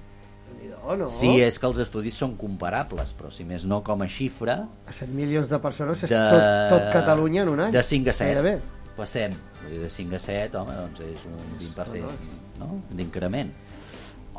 [0.52, 1.08] Déu-n'hi-do, no?
[1.12, 4.58] Sí, és que els estudis són comparables, però si més no com a xifra...
[4.86, 6.20] A 7 milions de persones és de...
[6.34, 7.74] tot, tot Catalunya en un any.
[7.74, 8.28] De 5 a 7.
[8.28, 8.54] Gairebé.
[8.96, 9.36] Passem.
[9.62, 12.70] Vull dir, de 5 a 7, home, doncs és un 20% no?
[12.92, 13.52] d'increment.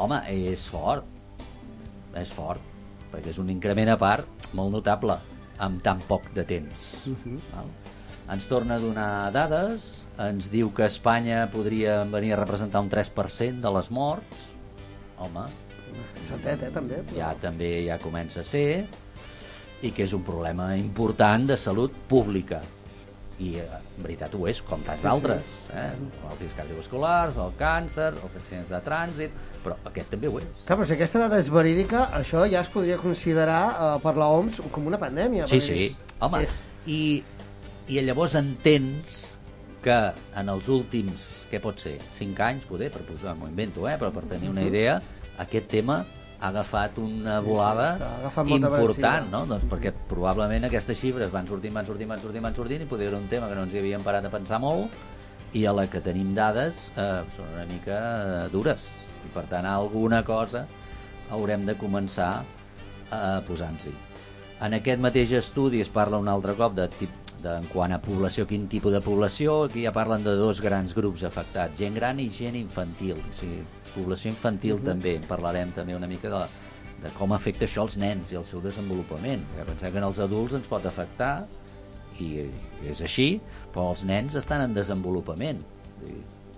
[0.04, 1.10] Home, és fort.
[2.20, 2.72] És fort.
[3.14, 5.18] Perquè és un increment a part molt notable
[5.64, 6.94] amb tan poc de temps.
[7.10, 7.42] Mhm.
[7.54, 7.74] Val?
[8.32, 13.60] Ens torna a donar dades, ens diu que Espanya podria venir a representar un 3%
[13.62, 14.46] de les morts.
[15.20, 15.48] Home,
[16.28, 17.02] Setet, eh, també.
[17.10, 17.18] Però...
[17.20, 18.86] ja també ja comença a ser
[19.84, 22.62] i que és un problema important de salut pública
[23.44, 23.66] i eh,
[23.98, 25.10] en veritat ho és, com tants Sí, sí.
[25.10, 25.92] d'altres eh?
[26.24, 30.86] malalties cardiovasculars, el càncer els accidents de trànsit però aquest també ho és Clar, però
[30.88, 34.88] si aquesta dada és verídica, això ja es podria considerar eh, per la OMS com
[34.88, 35.48] una pandèmia.
[35.52, 37.24] sí, sí, és- home És, i,
[37.88, 39.38] i llavors entens
[39.84, 39.96] que
[40.40, 43.98] en els últims, què pot ser, 5 anys, poder, per posar, m'ho invento, eh?
[44.00, 44.68] però per tenir una Mhm.
[44.68, 45.02] idea,
[45.38, 46.06] aquest tema
[46.40, 49.46] ha agafat una Sí, volada sí, molta important, no?
[49.46, 53.08] Doncs perquè probablement aquestes xifres van sortint, van sortint, van sortint, van sortint, i poder
[53.08, 54.90] era un tema que no ens hi havíem parat a pensar molt,
[55.54, 58.90] i a la que tenim dades eh, són una mica eh, dures.
[59.26, 60.66] I per tant, alguna cosa
[61.32, 62.44] haurem de començar
[63.12, 63.94] a posar-nos-hi.
[64.62, 67.10] En aquest mateix estudi es parla un altre cop de, tip,
[67.44, 70.94] de en quant a població, quin tipus de població, aquí ja parlen de dos grans
[70.96, 73.18] grups afectats, gent gran i gent infantil.
[73.20, 73.64] O sigui,
[73.96, 74.86] població infantil Mhm.
[74.86, 76.46] també, en parlarem també una mica de,
[77.04, 79.44] de com afecta això als nens i el seu desenvolupament.
[79.54, 81.46] Perquè pensem que en els adults ens pot afectar,
[82.20, 82.46] i
[82.88, 83.42] és així,
[83.74, 85.60] però els nens estan en desenvolupament.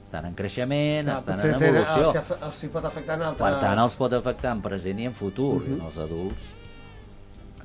[0.05, 2.13] Estan en creixement, Clar, estan en tenen- evolució.
[2.19, 3.51] Els, els hi pot afectar en altres...
[3.51, 5.61] Per tant, els pot afectar en present i en futur.
[5.63, 5.71] Mhm.
[5.71, 6.51] I en els adults,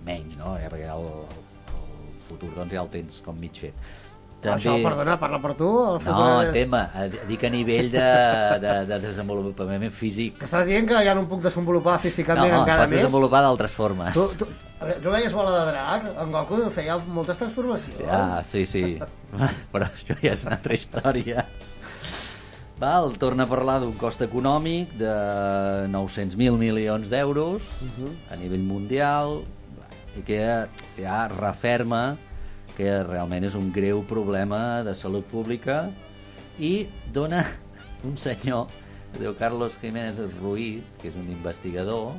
[0.05, 0.57] menys, no?
[0.59, 1.50] Ja, perquè el, el
[2.31, 3.75] futur doncs, ja el tens com mig fet.
[4.41, 5.67] Això, perdona, parla per tu?
[5.85, 8.07] El futur No, és- tema, eh, dic a nivell de,
[8.63, 10.39] de, de desenvolupament físic.
[10.41, 13.03] Que estàs dient que ja no em puc desenvolupar No, físicament no, encara pots més?
[13.03, 14.15] desenvolupar d'altres formes.
[14.17, 14.49] Tu, tu,
[15.03, 16.09] tu veies bola de drac?
[16.25, 18.01] En Goku feia moltes transformacions.
[18.01, 18.85] Ja, sí, sí.
[19.75, 21.45] Però això ja és una altra història.
[22.81, 25.13] Val, torna a parlar d'un cost econòmic de
[25.93, 28.15] 900.000 milions d'euros Mhm.
[28.33, 29.43] a nivell mundial
[30.19, 30.59] i que ja,
[30.99, 32.17] ja referma
[32.77, 35.85] que realment és un greu problema de salut pública
[36.59, 37.45] i dona
[38.05, 38.67] un senyor
[39.19, 42.13] diu Carlos Jiménez Ruiz, que és un investigador,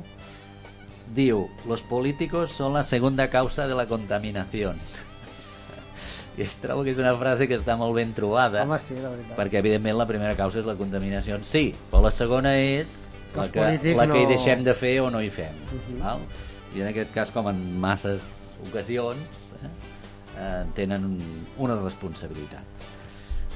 [1.14, 4.76] diu, los políticos son la segunda causa de la contaminación.
[6.36, 8.62] I es trobo que és una frase que està molt ben trobada.
[8.64, 9.34] Home, sí, la veritat.
[9.36, 13.00] Perquè, evidentment, la primera causa és la contaminació si, però la segona és
[13.36, 15.52] la que, la que hi no- deixem de fer o no hi fem.
[15.72, 15.98] Mhm.
[16.00, 16.24] val?
[16.72, 18.24] I en aquest cas, com en masses
[18.68, 19.72] ocasions, eh,
[20.38, 21.18] eh, tenen un,
[21.58, 22.86] una responsabilitat.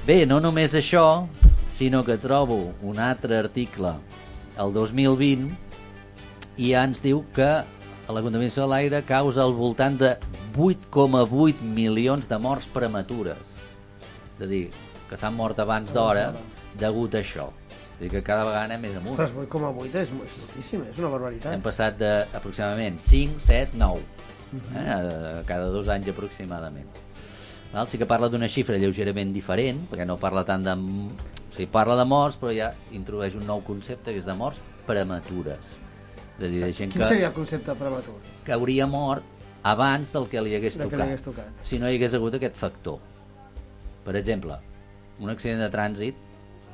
[0.05, 1.25] Bé, no només això,
[1.67, 3.95] sinó que trobo un altre article,
[4.57, 5.49] el 2020,
[6.57, 7.49] i ja ens diu que
[8.07, 10.13] la contaminació de l'aire causa al voltant de
[10.55, 13.41] 8,8 milions de morts prematures.
[14.37, 14.63] És a dir,
[15.09, 16.31] que s'han mort abans d'hora
[16.79, 17.49] degut a això.
[17.97, 19.15] És dir, que cada vegada anem més amunt.
[19.19, 21.53] Ostres, 8,8 és, és moltíssim, és una barbaritat.
[21.55, 24.01] Hem passat d'aproximadament 5, 7, 9,
[24.51, 24.77] Mhm.
[24.77, 26.85] eh, cada dos anys aproximadament.
[27.73, 27.87] Val?
[27.89, 30.71] Sí que parla d'una xifra lleugerament diferent, perquè no parla tant de...
[30.71, 34.61] O sigui, parla de morts, però ja introdueix un nou concepte, que és de morts
[34.85, 35.59] prematures.
[36.37, 38.13] És a dir, de gent Quin que, seria el concepte prematur?
[38.45, 39.23] que hauria mort
[39.63, 41.49] abans del que li hagués que tocat, li hagués tocat.
[41.63, 42.99] si no hi hagués hagut aquest factor.
[44.05, 44.55] Per exemple,
[45.19, 46.15] un accident de trànsit,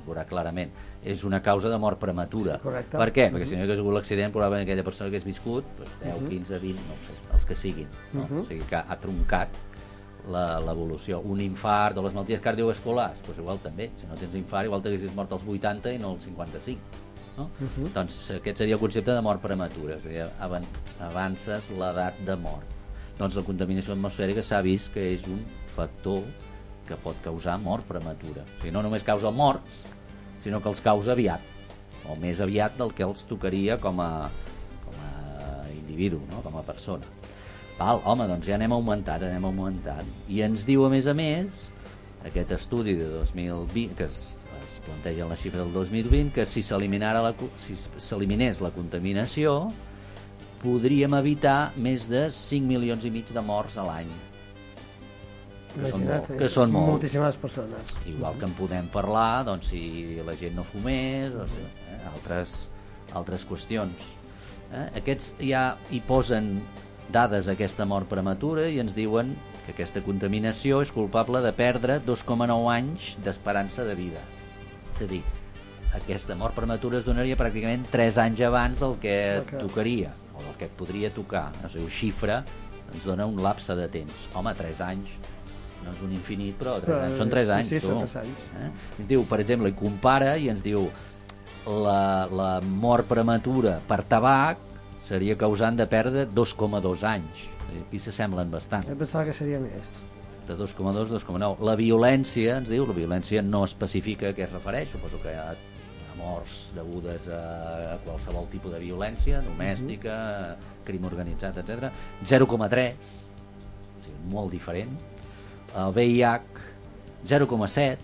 [0.06, 0.70] veurà clarament,
[1.06, 2.56] és una causa de mort prematura.
[2.56, 2.98] Sí, correcte.
[2.98, 3.30] Per què?
[3.30, 3.36] Mhm.
[3.38, 6.30] Perquè si no hi hagués hagut l'accident, probablement aquella persona hagués viscut doncs, 10, Mhm.
[6.30, 7.88] 15, 20, no sé, els que siguin.
[8.14, 8.22] No?
[8.24, 8.40] Mhm.
[8.40, 9.50] O sigui que ha troncat
[10.30, 11.20] la- l'evolució.
[11.20, 13.92] Un infart o les malalties cardiovasculars, doncs igual també.
[14.00, 16.80] Si no tens infart, igual t'haguessis mort als 80 i no als 55.
[17.36, 17.50] No?
[17.60, 17.94] Mhm.
[17.94, 20.64] Doncs aquest seria el concepte de mort prematura, és a dir, avan
[21.02, 22.64] avances l'edat de mort.
[23.18, 25.44] Doncs la contaminació atmosfèrica s'ha vist que és un
[25.76, 26.22] factor
[26.88, 28.42] que pot causar mort prematura.
[28.44, 29.84] O sigui, no només causa morts,
[30.44, 31.44] sinó que els causa aviat,
[32.10, 34.30] o més aviat del que els tocaria com a,
[34.84, 35.12] com a
[35.72, 36.42] individu, no?
[36.44, 37.08] com a persona.
[37.78, 40.10] Val, home, doncs ja anem augmentant, anem augmentant.
[40.30, 41.70] I ens diu, a més a més,
[42.28, 46.62] aquest estudi de 2020, que es, es planteja en la xifra del 2020, que si
[46.64, 49.72] s'eliminara la, si s'eliminés la contaminació,
[50.64, 54.12] podríem evitar més de 5 milions i mig de morts a l'any.
[55.74, 56.90] Que són, molt, que són és molts.
[56.92, 57.94] moltíssimes persones.
[58.10, 62.56] Igual que en podem parlar doncs, si la gent no fumés, o sigui, eh, altres,
[63.18, 64.12] altres qüestions.
[64.72, 64.86] Eh?
[65.02, 66.56] Aquests ja hi posen
[67.14, 69.34] dades a aquesta mort prematura i ens diuen
[69.66, 74.22] que aquesta contaminació és culpable de perdre 2,9 anys d'esperança de vida.
[74.96, 75.22] És a dir,
[75.98, 79.18] aquesta mort prematura es donaria pràcticament 3 anys abans del que
[79.60, 81.52] tocaria, o del que et podria tocar.
[81.64, 82.44] O sigui, xifra
[82.94, 84.28] ens dona un lapse de temps.
[84.38, 85.14] Home, 3 anys
[85.86, 87.72] no és un infinit, però 3 Però, anys són 3 sí, anys.
[87.72, 87.90] sí, tu.
[87.92, 88.46] són tres anys.
[88.60, 88.70] Eh?
[89.00, 90.88] Ens diu, per exemple, i compara i ens diu
[91.68, 94.64] la, la mort prematura per tabac
[95.04, 97.46] seria causant de perdre 2,2 anys.
[97.74, 98.88] Aquí s'assemblen bastant.
[98.90, 99.98] Em pensava que seria més.
[100.48, 101.64] De 2,2 a 2,9.
[101.64, 105.40] La violència, ens diu, la violència no especifica a què es refereix, suposo que hi
[105.40, 105.54] ha,
[106.18, 110.16] morts degudes a, qualsevol tipus de violència, domèstica,
[110.88, 111.90] crim organitzat, etc.
[112.24, 113.18] 0,3,
[113.98, 114.94] o sigui, molt diferent.
[115.76, 116.42] El VIH,
[117.26, 117.98] 0,7,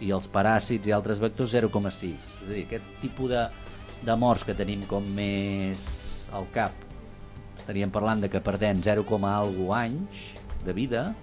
[0.00, 2.12] i els paràsits i altres vectors 0,6.
[2.12, 3.44] És a dir, aquest tipus de,
[4.06, 5.86] de morts que tenim com més
[6.36, 6.72] al cap,
[7.58, 10.26] estaríem parlant de que perdem 0, algo anys
[10.64, 11.14] de vida,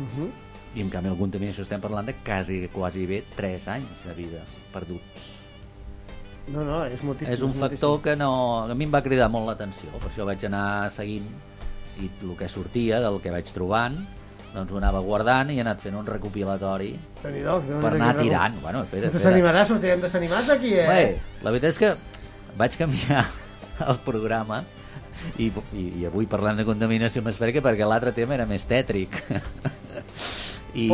[0.00, 0.30] Uh -huh.
[0.74, 4.40] i en canvi en contaminació estem parlant de quasi, quasi bé 3 anys de vida
[4.72, 5.40] perduts.
[6.48, 7.34] No, no, és moltíssim.
[7.34, 10.44] és un factor que no, a mi em va cridar molt l'atenció, per això vaig
[10.46, 11.26] anar seguint
[12.00, 14.06] i el que sortia del que vaig trobant
[14.54, 16.90] doncs ho anava guardant i he anat fent un recopilatori
[17.22, 18.56] déu-n'hi-do, per anar tirant.
[18.64, 19.28] Bueno, espera, espera.
[19.28, 20.88] t'animaràs, sortirem desanimats aquí, eh?
[20.88, 21.92] Bé, la veritat és que
[22.58, 23.24] vaig canviar
[23.90, 24.64] el programa
[25.36, 29.18] I, i, I avui parlem de contaminació atmosfèrica perquè l'altre tema era més tètric.
[30.72, 30.86] I,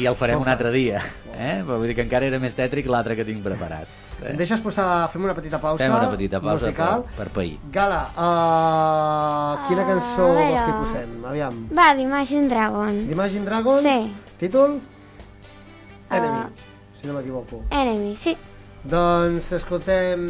[0.00, 1.02] i el farem un altre dia.
[1.36, 1.60] Eh?
[1.62, 4.09] Però vull dir que encara era més tètric l'altre que tinc preparat.
[4.28, 5.08] Em deixes posar...
[5.12, 7.04] Fem una petita pausa Fem una petita pausa musical.
[7.08, 7.54] per, per pair.
[7.72, 10.64] Gala, uh, quina cançó a vols veure.
[10.64, 11.14] que hi posem?
[11.30, 11.60] Aviam.
[11.78, 13.12] Va, d'Imagine Dragons.
[13.16, 13.86] Imagine Dragons?
[13.86, 14.34] Sí.
[14.42, 14.76] Títol?
[16.10, 16.16] Ah.
[16.18, 16.44] Enemy,
[17.00, 17.62] si no m'equivoco.
[17.70, 18.36] Enemy, sí.
[18.90, 20.28] Doncs escoltem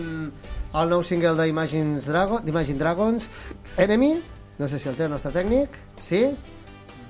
[0.75, 3.29] el nou single d'Imagine Drago, d'Imagine Dragons,
[3.79, 4.13] Enemy,
[4.59, 6.25] no sé si el té el nostre tècnic, sí?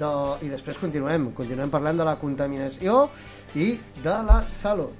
[0.00, 0.38] Do...
[0.40, 3.08] I després continuem, continuem parlant de la contaminació
[3.56, 3.74] i
[4.04, 4.99] de la salut.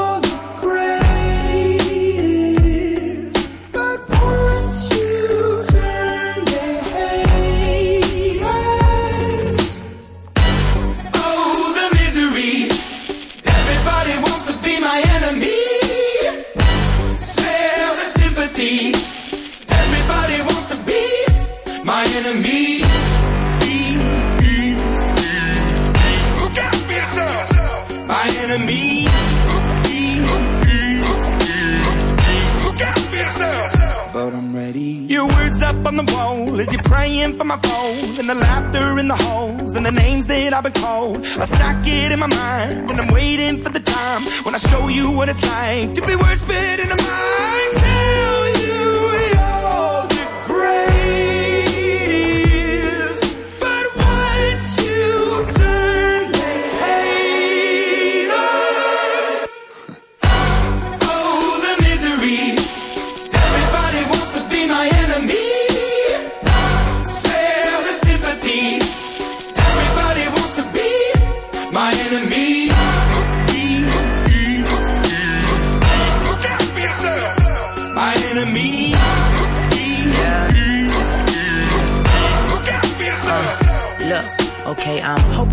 [22.01, 22.81] my enemy.
[26.41, 28.07] Look out for yourself.
[28.07, 29.05] My enemy.
[32.65, 34.13] Look out for yourself.
[34.13, 34.91] But I'm ready.
[35.15, 38.97] Your words up on the wall as you're praying for my phone, and the laughter
[38.97, 41.23] in the halls, and the names that I've been called.
[41.25, 44.87] I stack it in my mind, and I'm waiting for the time when I show
[44.87, 47.71] you what it's like to be worse fit in a mind.
[47.85, 48.81] Tell you
[49.35, 51.00] you're the greatest,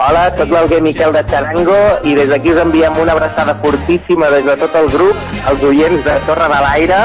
[0.00, 1.76] Hola, sóc l'Alguer Miquel de Charango
[2.08, 5.18] i des d'aquí us enviem una abraçada fortíssima des de tot el grup,
[5.50, 7.00] els oients de Torre de l'Aire,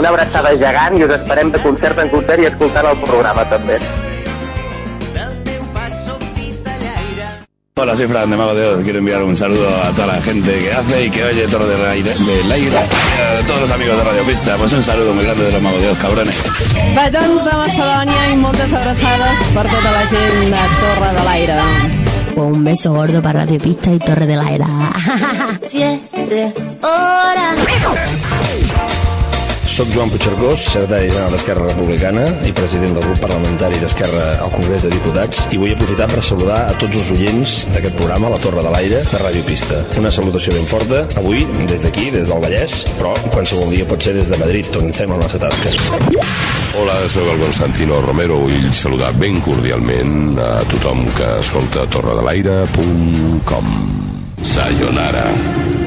[0.00, 3.76] una abraçada gegant i us esperem de concert en concert i escoltant el programa també.
[7.76, 8.82] Hola, soy Fran de Mago de Oz.
[8.82, 11.86] Quiero enviar un saludo a toda la gente que hace y que oye Torre del
[11.86, 14.56] Aire, del aire a todos los amigos de Radio Pista.
[14.56, 16.42] Pues un saludo muy grande de los Mago de Oz, cabrones.
[16.96, 22.07] Petons de Macedònia i moltes abraçades per tota la gent de Torre de l'Aire.
[22.38, 24.68] Un beso gordo para Radio Pista y Torre de la Era.
[25.66, 27.58] Siete horas.
[29.78, 34.82] Soc Joan Puigcercós, secretari general d'Esquerra Republicana i president del grup parlamentari d'Esquerra al Congrés
[34.82, 38.64] de Diputats i vull aprofitar per saludar a tots els oients d'aquest programa, La Torre
[38.66, 39.78] de l'Aire, de Ràdio Pista.
[40.02, 44.18] Una salutació ben forta, avui des d'aquí, des del Vallès, però qualsevol dia pot ser
[44.18, 45.70] des de Madrid, on fem la nostra tasca.
[46.74, 48.42] Hola, sóc el Constantino Romero.
[48.48, 53.66] Vull saludar ben cordialment a tothom que escolta torredelaire.com.
[54.42, 55.77] Sayonara, baby.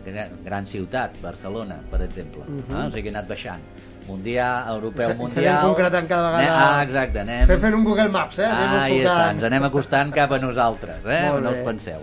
[0.05, 2.43] Gran, gran ciutat, Barcelona, per exemple.
[2.47, 2.61] Uh.
[2.69, 2.87] -huh.
[2.87, 3.61] O sigui, he anat baixant.
[4.07, 5.31] Mundial, europeu, mundial...
[5.31, 7.41] serem concretant cada vegada- Ah, exacte, anem...
[7.41, 8.45] Estem fent un Google Maps, eh?
[8.45, 9.19] Anem Ah, enfocant.
[9.19, 11.29] està, ens anem acostant cap a nosaltres, eh?
[11.41, 11.99] No us penseu.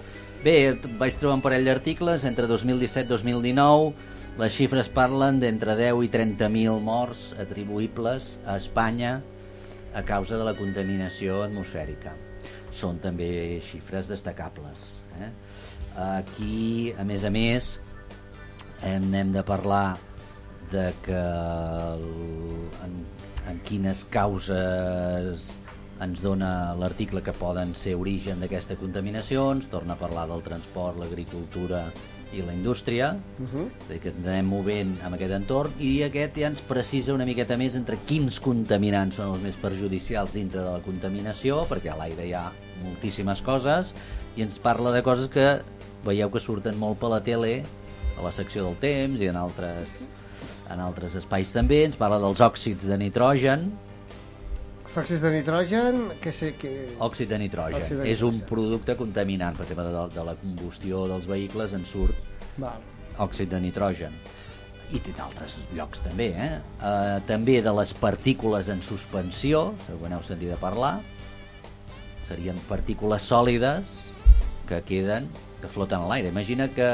[0.46, 3.88] Bé, vaig trobar un parell d'articles entre 2017 i 2019.
[4.38, 9.16] Les xifres parlen d'entre 10 i 30.000 morts atribuïbles a Espanya
[9.98, 12.14] a causa de la contaminació atmosfèrica.
[12.70, 14.86] Són també xifres destacables.
[15.18, 15.32] Eh?
[16.04, 17.72] Aquí, a més a més,
[18.86, 19.96] hem, hem de parlar
[20.70, 21.26] de que
[21.90, 22.06] el,
[22.86, 22.98] en,
[23.50, 25.56] en quines causes
[26.04, 30.98] ens dona l'article que poden ser origen d'aquesta contaminació, ens torna a parlar del transport,
[31.00, 31.86] l'agricultura
[32.34, 33.66] i la indústria, Uh -huh.
[33.66, 37.14] és a dir, que ens anem movent amb aquest entorn i aquest ja ens precisa
[37.14, 41.92] una miqueta més entre quins contaminants són els més perjudicials dintre de la contaminació, perquè
[41.92, 42.50] a l'aire hi ha
[42.84, 43.94] moltíssimes coses,
[44.36, 45.62] i ens parla de coses que
[46.04, 47.64] veieu que surten molt per la tele,
[48.18, 50.08] a la secció del temps i en altres,
[50.70, 53.72] en altres espais també, ens parla dels òxids de nitrogen,
[55.00, 56.72] òxids de nitrogen, que sé que...
[56.98, 57.82] òxid de nitrogen.
[57.82, 58.48] Òxid de És un nitrogen.
[58.48, 62.14] producte contaminant, per exemple, de, de la combustió dels vehicles en surt
[62.58, 62.80] Val.
[63.18, 64.12] òxid de nitrogen
[64.94, 66.60] i d'altres llocs també eh?
[66.78, 71.00] Eh, també de les partícules en suspensió segur que n'heu sentit a parlar
[72.28, 74.12] serien partícules sòlides
[74.68, 75.26] que queden
[75.60, 76.28] que floten a l'aire.
[76.28, 76.86] Imagina que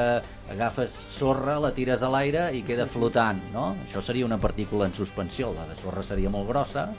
[0.53, 3.73] agafes sorra, la tires a l'aire i queda flotant, no?
[3.87, 5.51] Això seria una partícula en suspensió.
[5.57, 6.93] La de sorra seria molt grossa,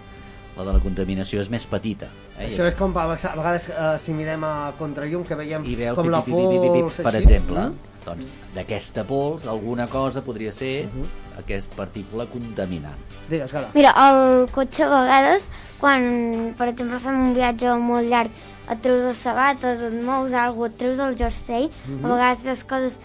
[0.58, 2.08] la de la contaminació és més petita.
[2.38, 2.49] Eh?
[2.51, 6.06] Això és com a vegades eh, si mirem a contrallum que veiem I veu com
[6.06, 7.24] pip, la pols per així.
[7.24, 7.76] exemple, Mm?
[8.06, 11.06] doncs d'aquesta pols alguna cosa podria ser Mhm.
[11.39, 12.97] aquesta partícula contaminant.
[13.30, 13.70] Digues, Gala.
[13.74, 15.49] Mira, al cotxe a vegades,
[15.80, 18.30] quan, per exemple, fem un viatge molt llarg,
[18.70, 22.06] et treus les sabates, et mous alguna et treus el jersei, Mhm.
[22.06, 22.99] a vegades veus coses,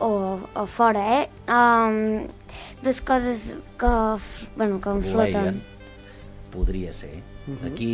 [0.00, 1.28] o, o fora, eh?
[1.48, 2.26] Um,
[2.82, 3.86] veus coses que,
[4.56, 5.62] bueno, que en Voleien.
[6.54, 7.22] Podria ser.
[7.46, 7.72] Mhm.
[7.72, 7.92] Aquí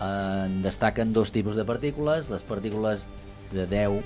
[0.00, 3.08] eh, en destaquen dos tipus de partícules, les partícules
[3.52, 4.02] de 10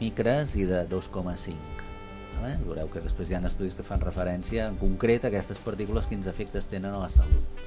[0.00, 1.56] micres i de 2,5.
[2.40, 2.56] Vale?
[2.64, 6.26] Veureu que després hi ha estudis que fan referència en concret a aquestes partícules quins
[6.30, 7.66] efectes tenen a la salut.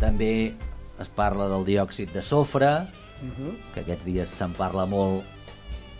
[0.00, 0.54] També
[1.00, 2.86] es parla del diòxid de sofre,
[3.22, 3.54] Mhm.
[3.74, 5.24] que aquests dies se'n parla molt,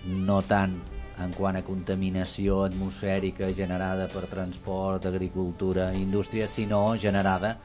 [0.05, 0.75] no tant
[1.23, 7.59] en quant a contaminació atmosfèrica generada per transport, agricultura i indústria, sinó generada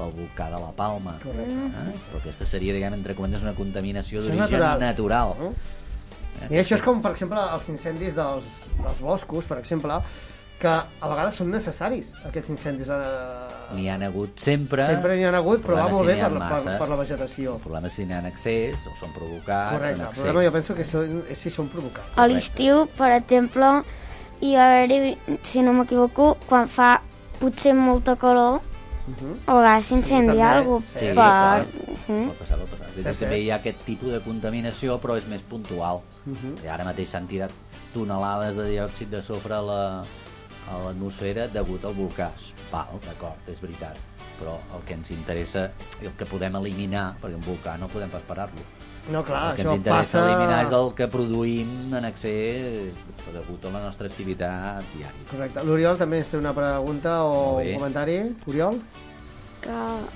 [0.00, 1.18] pel volcà de la Palma.
[1.22, 1.68] Correcte.
[1.84, 2.00] Eh?
[2.08, 4.80] Però aquesta seria, diguem, entre cometes, una contaminació d'origen natural.
[4.80, 5.36] natural.
[5.36, 5.76] Mm.
[6.40, 6.50] Eh?
[6.56, 10.00] I això és com, per exemple, els incendis dels, dels boscos, per exemple,
[10.60, 12.88] que a vegades són necessaris, aquests incendis.
[12.92, 13.76] Eh...
[13.76, 14.84] N'hi han hagut sempre.
[14.88, 16.78] Sempre n'hi ha hagut, però va molt si bé ha per, la- per, masses.
[16.82, 17.54] per la vegetació.
[17.56, 20.24] El problema és si n'hi ha excés, o són provocats, Correcte, el excés.
[20.26, 22.16] problema jo penso que són, és si són provocats.
[22.20, 23.70] A l'estiu, per exemple,
[24.40, 25.14] hi va haver
[25.48, 26.98] si no m'equivoco, quan fa
[27.40, 28.60] potser molta calor,
[29.10, 29.36] Mhm.
[29.46, 30.58] a vegades s'incendia també.
[30.58, 31.64] alguna Sí, per...
[31.66, 32.26] pot Mhm.
[32.28, 32.86] Pot passar, pot passar.
[32.94, 33.24] Sí, Sí, sí.
[33.40, 36.00] Hi ha aquest tipus de contaminació, però és més puntual.
[36.26, 36.64] Mhm.
[36.64, 37.50] I ara mateix s'han tirat
[37.94, 40.04] tonelades de diòxid de sofre a la
[40.70, 42.30] a l'atmosfera degut al volcà.
[42.70, 43.96] Val, d'acord, és veritat.
[44.40, 48.22] Però el que ens interessa, el que podem eliminar, perquè un volcà no podem pas
[48.22, 48.60] parar-lo,
[49.10, 52.94] No, clar, el que això ens interessa passa- eliminar és el que produïm en excés
[53.34, 55.26] degut a la nostra activitat diària.
[55.30, 55.64] Correcte.
[55.64, 58.20] L'Oriol també ens té una pregunta o un comentari.
[58.46, 58.80] Oriol?
[59.60, 59.68] que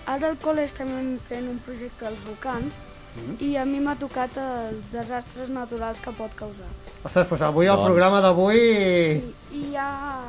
[0.08, 2.74] ara al col·le estem fent un projecte als volcans
[3.14, 3.34] Mhm.
[3.44, 6.64] i a mi m'ha tocat els desastres naturals que pot causar.
[7.04, 8.56] Ostres, doncs avui el Doncs- programa d'avui...
[8.56, 10.22] Sí, i hi ha,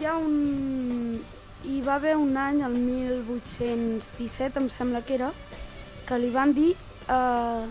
[0.00, 1.22] hi ha un...
[1.64, 5.30] Hi va haver un any, el 1817, em sembla que era,
[6.06, 6.74] que li van dir
[7.08, 7.64] eh,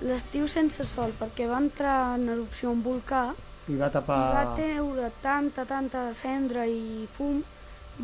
[0.00, 3.34] l'estiu sense sol, perquè va entrar en erupció un volcà
[3.68, 4.18] I va tapar...
[4.18, 7.42] i va treure tanta, tanta cendra i fum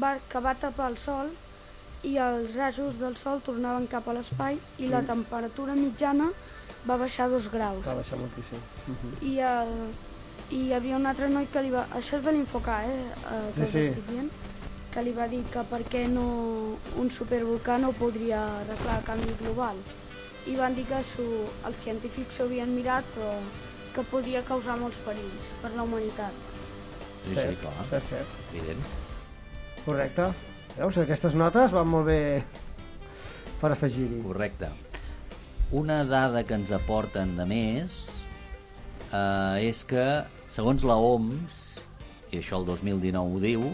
[0.02, 1.32] va, que va tapar el sol
[2.04, 5.06] i els rajos del sol tornaven cap a l'espai i la Mm.
[5.06, 6.30] temperatura mitjana
[6.88, 7.84] va baixar dos graus.
[7.86, 8.60] Va baixar moltíssim.
[8.86, 9.28] Uh -huh.
[9.28, 9.72] I, el,
[10.50, 11.86] I hi havia un altre noi que li va...
[11.96, 13.06] Això és de l'Infocà, eh?
[13.32, 14.02] eh que Sí, sí.
[14.08, 14.30] dient.
[14.92, 19.34] Que li va dir que per què no un supervolcà no podria arreglar el canvi
[19.40, 19.76] global.
[20.46, 21.24] I van dir que su,
[21.66, 23.32] els científics s'ho havien mirat, però
[23.96, 26.44] que podia causar molts perills per la humanitat.
[27.26, 27.72] Sí, Cert, sí, clar.
[27.90, 28.36] cert, cert.
[28.54, 28.84] Evident.
[29.86, 30.28] Correcte.
[30.76, 32.20] Veus, aquestes notes van molt bé
[33.60, 34.20] per afegir-hi.
[34.22, 34.70] Correcte.
[35.74, 37.96] Una dada que ens aporten de més
[39.10, 40.06] eh, és que,
[40.52, 41.62] segons la OMS,
[42.30, 43.64] i això el 2019 ho diu,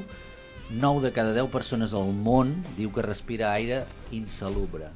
[0.72, 3.82] 9 de cada 10 persones al món diu que respira aire
[4.14, 4.88] insalubre.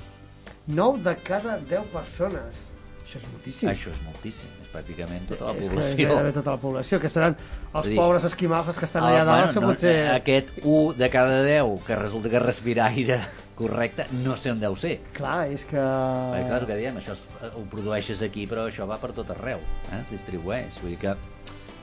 [0.67, 2.67] 9 de cada 10 persones.
[3.07, 3.69] Això és moltíssim.
[3.71, 6.09] Això és moltíssim, és pràcticament tota la és és població.
[6.09, 7.37] gairebé tota la població, que seran
[7.73, 9.93] els dir, pobres esquimals els que estan Ah, allà dalt, que no, potser...
[10.17, 13.21] Aquest 1 de cada 10 que resulta que respira aire
[13.55, 14.99] correcte, no sé on deu ser.
[15.15, 15.79] Clar, és que...
[15.79, 17.23] Perquè, clar, és que diem, això es,
[17.55, 19.63] ho produeixes aquí, però això va per tot arreu,
[19.93, 20.01] eh?
[20.01, 20.75] es distribueix.
[20.83, 21.15] Vull dir que,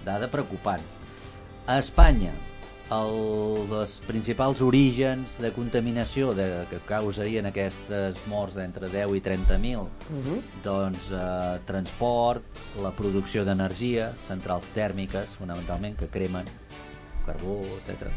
[0.03, 0.83] dada preocupant.
[1.65, 2.33] A Espanya,
[2.91, 9.83] el dels principals orígens de contaminació de, que causarien aquestes morts d'entre 10 i 30.000
[9.83, 9.87] Uh
[10.19, 10.41] -huh.
[10.63, 12.43] doncs eh, transport,
[12.81, 16.45] la producció d'energia, centrals tèrmiques, fonamentalment, que cremen
[17.25, 18.11] carbó, etc.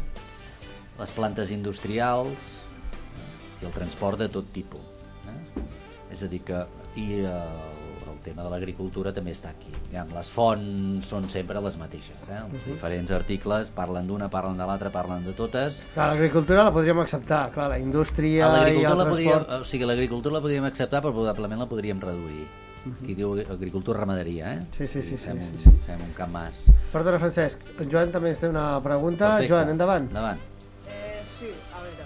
[0.99, 4.81] Les plantes industrials eh, i el transport de tot tipus.
[5.27, 6.13] Eh?
[6.13, 6.65] És a dir que...
[6.97, 7.86] I el
[8.27, 9.71] tema de l'agricultura també està aquí.
[9.87, 12.27] Diguem, les fonts són sempre les mateixes.
[12.27, 12.37] Eh?
[12.43, 12.73] Els Mhm.
[12.73, 15.85] diferents articles parlen d'una, parlen de l'altra, parlen de totes.
[15.95, 19.61] L'agricultura la podríem acceptar, clar, la indústria i el la podríem, transport...
[19.61, 22.45] o sigui, l'agricultura la podríem acceptar, però probablement la podríem reduir.
[22.87, 23.03] Mhm.
[23.03, 24.59] Aquí diu agricultura ramaderia, eh?
[24.71, 25.77] Sí, sí, sí, Fem, sí, un, sí, sí.
[25.85, 26.67] fem un camp mas.
[26.93, 29.31] Perdona, Francesc, en Joan també ens té una pregunta.
[29.33, 29.49] Perfecte.
[29.51, 30.07] Joan, endavant.
[30.07, 30.39] Endavant.
[30.87, 32.05] Eh, sí, a veure,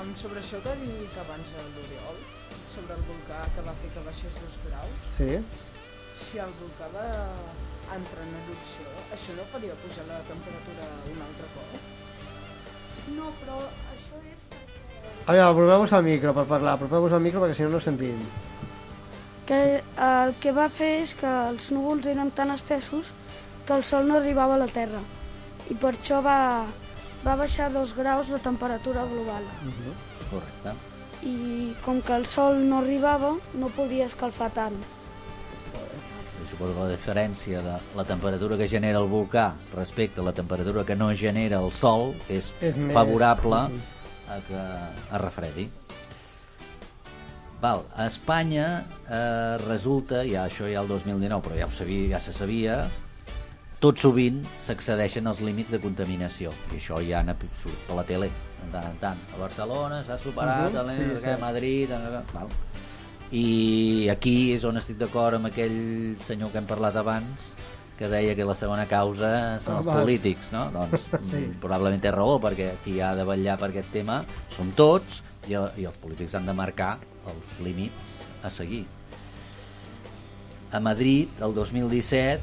[0.00, 2.16] um, sobre això que ha dit abans l'Oriol,
[2.76, 5.30] sobre el volcà que va fer que baixés dos graus, Sí.
[6.20, 7.06] si el volcà va
[7.96, 11.70] entrar en erupció, això no faria pujar la temperatura un altre cop?
[13.16, 13.58] No, però
[13.94, 14.80] això és perquè...
[15.26, 18.18] A veure, apropeu-vos al micro per parlar, apropeu-vos al micro perquè si no no sentim.
[19.46, 19.60] Que
[20.06, 23.12] el que va fer és que els núvols eren tan espessos
[23.66, 24.98] que el sol no arribava a la Terra
[25.70, 26.66] i per això va,
[27.26, 29.46] va baixar dos graus la temperatura global.
[30.30, 30.95] Correcte.
[31.22, 34.76] I com que el sol no arribava, no podia escalfar tant.
[36.50, 40.84] Suposo que la diferència de la temperatura que genera el volcà respecte a la temperatura
[40.86, 42.92] que no genera el sol és, És més.
[42.94, 43.80] favorable Mhm.
[44.30, 45.68] a que es refredi.
[47.60, 52.20] Val, a Espanya eh, resulta, ja això ja el 2019, però ja, ho sabia, ja
[52.20, 52.88] se sabia,
[53.80, 58.30] tot sovint s'accedeixen als límits de contaminació, i això ja n'ha surt per la tele,
[58.66, 59.22] de tant en tant.
[59.34, 61.30] A Barcelona s'ha superat, uh sí, -huh, sí.
[61.30, 61.92] a Madrid...
[61.92, 62.22] A...
[62.34, 62.48] Val.
[63.32, 67.54] I aquí és on estic d'acord amb aquell senyor que hem parlat abans,
[67.98, 70.70] que deia que la segona causa són Ah, els polítics, no?
[70.76, 71.36] Doncs Sí.
[71.36, 75.52] mm, probablement té raó, perquè qui ha de vetllar per aquest tema som tots, i,
[75.54, 78.84] i els polítics han de marcar els límits a seguir.
[80.72, 82.40] A Madrid, el 2017,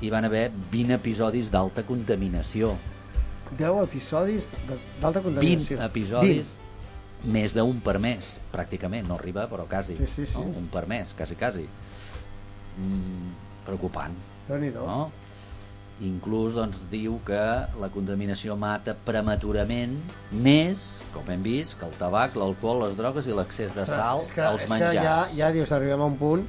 [0.00, 2.74] hi van haver 20 episodis d'alta contaminació.
[3.58, 4.48] 10 episodis
[5.00, 5.80] d'alta 20 contaminació.
[5.84, 6.54] episodis,
[7.24, 9.96] més d'un per mes, pràcticament, no arriba, però quasi.
[9.96, 10.38] Sí, sí, sí.
[10.38, 10.50] No?
[10.60, 11.66] Un per mes, quasi, quasi.
[12.78, 13.30] Mm,
[13.66, 14.14] preocupant.
[14.48, 14.84] Déu-n'hi-do.
[14.86, 15.10] No?
[16.04, 17.38] Inclús doncs, diu que
[17.80, 19.94] la contaminació mata prematurament
[20.30, 24.20] més, com hem vist, que el tabac, l'alcohol, les drogues i l'accés de Ostres, sal
[24.26, 24.92] és que, als és menjars.
[24.92, 26.44] Que ja, ja dius, arribem a un punt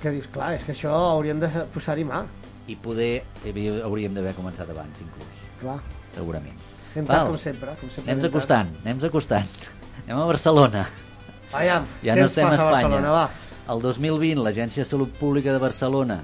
[0.00, 2.24] que dius, clar, és que això hauríem de posar-hi mà.
[2.72, 5.35] I poder, havia- hauríem d'haver començat abans, inclús.
[5.60, 5.78] Clar.
[6.14, 6.62] Segurament.
[6.94, 9.50] Anem tard, com sempre, com sempre Anem acostant, anem acostant.
[10.06, 10.86] Anem a Barcelona.
[11.52, 12.88] Aviam, ja no estem a a Espanya.
[12.88, 13.26] Barcelona, va?
[13.74, 16.20] El 2020, l'Agència de Salut Pública de Barcelona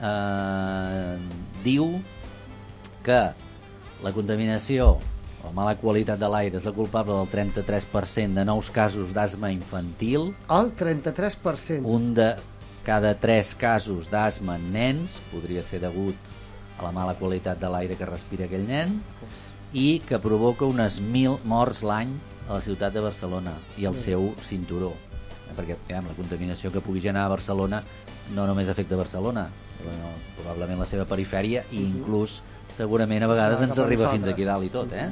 [0.00, 1.16] eh,
[1.64, 1.88] diu
[3.04, 3.20] que
[4.04, 4.94] la contaminació
[5.44, 10.30] la mala qualitat de l'aire és la culpable del 33% de nous casos d'asma infantil,
[10.48, 11.84] El 33%.
[11.84, 12.30] un de
[12.84, 16.16] cada tres casos d'asma en nens podria ser degut
[16.78, 18.98] a la mala qualitat de l'aire que respira aquell nen
[19.74, 22.12] i que provoca unes 1.000 morts l'any
[22.48, 24.92] a la ciutat de Barcelona i al seu cinturó
[25.54, 27.82] perquè aviam, la contaminació que pugui generar a Barcelona
[28.34, 29.46] no només afecta Barcelona
[29.84, 32.40] bueno, probablement la seva perifèria i inclús
[32.76, 35.08] segurament a vegades ens arriba fins aquí dalt i tot eh?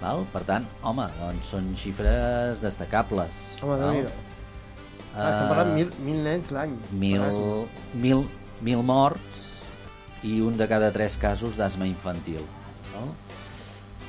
[0.00, 0.24] Val?
[0.32, 4.10] per tant, home, doncs són xifres destacables Home, déu-n'hi-do.
[5.14, 6.74] Ah, estem parlant mil, mil nens l'any.
[6.98, 7.22] mil,
[8.02, 8.24] mil,
[8.66, 9.33] mil morts
[10.24, 12.40] i un de cada tres casos d'asma infantil.
[12.94, 13.10] No?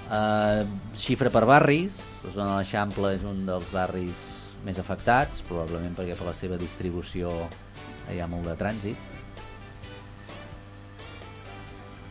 [0.06, 0.64] Uh,
[1.02, 4.32] xifra per barris, la zona de l'Eixample és un dels barris
[4.66, 7.34] més afectats, probablement perquè per la seva distribució
[8.14, 9.12] hi ha molt de trànsit.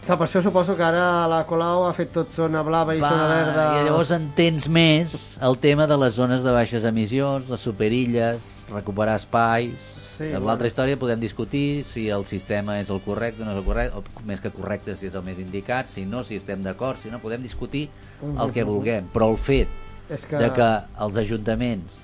[0.04, 3.24] Clar, per això suposo que ara la Colau ha fet tot zona blava i zona
[3.30, 3.62] verda.
[3.78, 9.16] I llavors entens més el tema de les zones de baixes emissions, les superilles, recuperar
[9.22, 9.93] espais...
[10.14, 13.64] Sí, L'altra història podem discutir si el sistema és el correcte o no és el
[13.66, 16.98] correcte, o més que correcte si és el més indicat, si no, si estem d'acord,
[17.02, 17.88] si no, podem discutir
[18.22, 19.08] el que vulguem.
[19.12, 19.68] Però el fet
[20.10, 20.68] És que- de que
[21.02, 21.98] els ajuntaments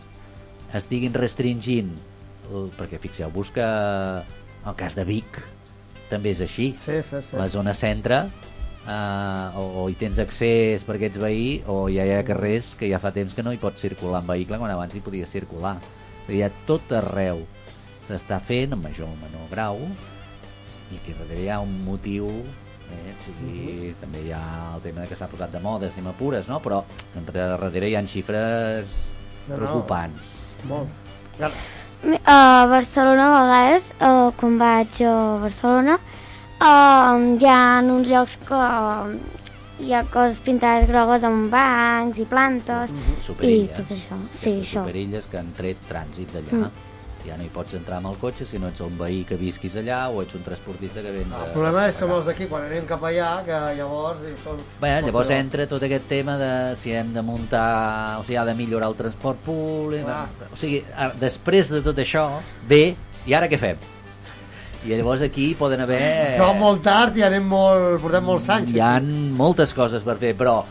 [0.74, 1.92] estiguin restringint,
[2.78, 5.38] perquè fixeu-vos que el cas de Vic
[6.11, 6.72] també és així.
[6.84, 7.36] Sí, sí, sí.
[7.38, 8.24] La zona centre
[8.88, 12.88] eh, o, o hi tens accés perquè ets veí o ja hi ha carrers que
[12.90, 15.76] ja fa temps que no hi pots circular en vehicle quan abans hi podies circular.
[16.24, 17.44] És a dir, a tot arreu
[18.11, 19.78] s'està fent en major o menor grau
[20.90, 24.42] i que darrere hi ha un motiu eh, o sigui, també hi ha
[24.74, 26.58] el tema de que s'ha posat de moda si m'apures, no?
[26.61, 26.82] però
[27.16, 29.11] en darrere hi ha xifres
[29.48, 29.61] No, no.
[29.61, 30.40] preocupants.
[30.68, 30.88] Molt.
[31.38, 31.50] Clar,
[32.24, 35.96] A Barcelona a vegades, uh, quan vaig a Barcelona,
[36.61, 39.11] uh, hi ha uns llocs que uh,
[39.80, 43.74] hi ha coses pintades grogues amb bancs i plantes i Superilles.
[43.76, 44.18] tot això.
[44.32, 44.84] Sí, Aquestes això.
[44.84, 46.52] superilles que han tret trànsit d'allà.
[46.68, 46.70] Mm.
[47.26, 49.76] Ja no hi pots entrar amb el cotxe si no ets un veí que visquis
[49.76, 51.34] allà o ets un transportista que vens...
[51.36, 54.22] el problema és som els d'aquí, quan anem cap allà, que llavors...
[54.24, 54.64] dius, Som...
[54.80, 56.50] Bé, llavors entra tot aquest tema de
[56.80, 60.06] si hem de muntar, o sigui, ha de millorar el transport públic...
[60.08, 60.48] Clar.
[60.48, 60.82] O sigui,
[61.20, 62.26] després de tot això,
[62.70, 62.84] ve,
[63.28, 63.88] i ara què fem?
[64.80, 66.38] I llavors aquí poden haver...
[66.40, 68.00] No, molt tard i anem molt...
[68.00, 68.72] Portem molts anys.
[68.72, 69.16] Hi ha així.
[69.36, 70.62] moltes coses per fer, però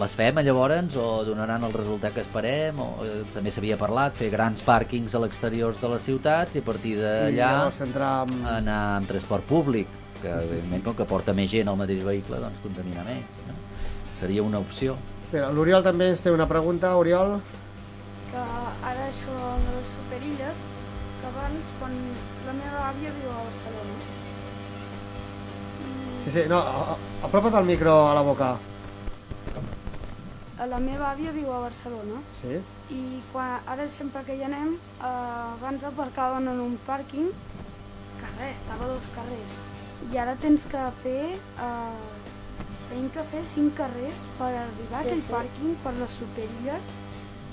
[0.00, 4.30] les fem llavors o donaran el resultat que esperem o eh, també s'havia parlat, fer
[4.32, 8.36] grans pàrquings a l'exterior de les ciutats i a partir d'allà amb...
[8.56, 9.88] anar amb transport públic
[10.20, 13.56] que evidentment com que porta més gent al mateix vehicle doncs contamina més no?
[14.20, 14.96] seria una opció
[15.32, 17.36] l'Oriol també ens té una pregunta, Oriol.
[18.32, 20.64] que ara això de les superilles,
[21.20, 21.94] que abans, quan
[22.48, 24.00] la meva àvia viu a Barcelona,
[26.20, 26.58] Sí, sí, no,
[27.24, 28.50] apropa't el micro a la boca.
[30.66, 32.60] La meva àvia viu a Barcelona, Sí?
[32.90, 37.30] i quan, ara sempre que hi anem, eh, abans aparcaven en un pàrquing,
[38.20, 39.60] que res, estava a dos carrers,
[40.12, 42.00] i ara tens que fer, eh,
[42.90, 45.32] tenim que fer cinc carrers per arribar a Sí, aquell sí.
[45.32, 46.82] pàrquing per les superilles,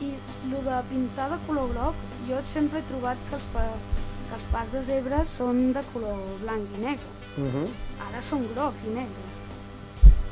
[0.02, 0.14] i
[0.46, 1.96] el de pintar de color groc,
[2.28, 3.64] jo sempre he trobat que els, pa,
[4.30, 7.10] que els pas de zebra són de color blanc i negre.
[7.38, 7.68] Uh -huh.
[8.10, 9.27] Ara són grocs i negres.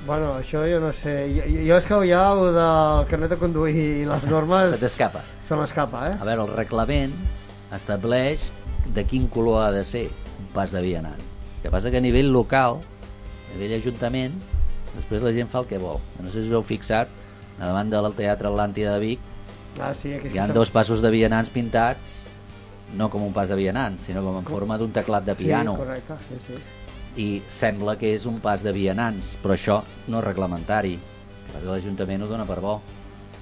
[0.06, 1.16] Bueno, això jo no sé.
[1.34, 4.76] Jo, jo és que ja ho del carnet de conduir i les normes...
[4.76, 5.24] Se t'escapa.
[5.46, 6.18] Se m'escapa, eh?
[6.20, 7.14] a veure, el reglament
[7.74, 8.44] estableix
[8.94, 10.06] de quin color ha de ser
[10.40, 14.36] un pas de vianant el que passa que a nivell local a nivell ajuntament
[14.96, 17.10] després la gent fa el que vol no sé si us heu fixat
[17.58, 19.32] a davant del Teatre Atlàntida de Vic
[19.82, 22.22] Ah, sí, aquí hi ha dos passos de vianants pintats
[22.96, 25.82] no com un pas de vianants sinó com en forma d'un teclat de piano Sí,
[25.82, 26.62] correcte, sí, sí.
[27.22, 30.98] I sembla que és un pas de vianants però això no és reglamentari.
[31.64, 32.82] l'Ajuntament ho dona per bo.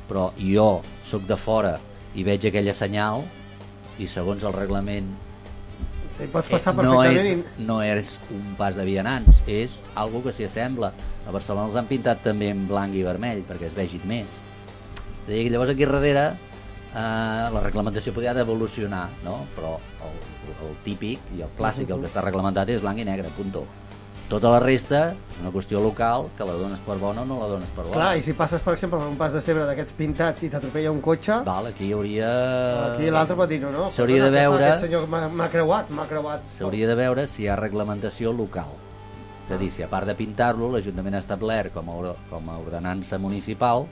[0.07, 1.79] Però jo sóc de fora
[2.13, 3.23] i veig aquella senyal
[3.97, 5.07] i segons el reglament
[6.13, 10.33] Sí, pots passar no perfectament és, no és un pas de vianants és algo que
[10.35, 10.91] s'hi assembla.
[11.25, 14.37] A Barcelona els han pintat també en blanc i vermell perquè es vegin més.
[15.25, 16.27] Llavors aquí darrere
[16.93, 19.39] eh, la reglamentació podria d'evolucionar no?
[19.55, 20.17] però el,
[20.51, 23.65] el típic i el clàssic, el que està reglamentat és blanc i negre, punto
[24.29, 27.67] tota la resta una qüestió local que la dones per bona o no la dones
[27.75, 30.41] per bona Clar, i si passes, per exemple, per un pas de cebre d'aquests pintats
[30.43, 32.29] i t'atropella un cotxe, Val, aquí hi hauria...
[32.93, 36.47] aquí l'altre pot dir, no, S'hauria de veure- Aquest senyor m'ha creuat, m'ha creuat.
[36.55, 38.71] s'hauria de veure si hi ha reglamentació local.
[39.45, 42.57] És a dir, si a part de pintar-lo, l'Ajuntament ha establert com a, com a
[42.63, 43.85] ordenança municipal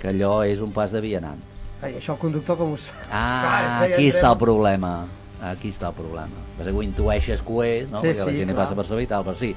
[0.00, 1.44] que allò és un pas de vianants.
[1.84, 2.88] Ai, això el conductor com us...
[2.88, 5.04] Clar, Ah, ja aquí està el problema.
[5.42, 6.44] Aquí està el problema.
[6.56, 8.00] Passa que ho intueixes que ho és, no?
[8.00, 8.64] Sí, Perquè la sí, gent hi clar.
[8.64, 9.50] passa per sobre i tal, però sí.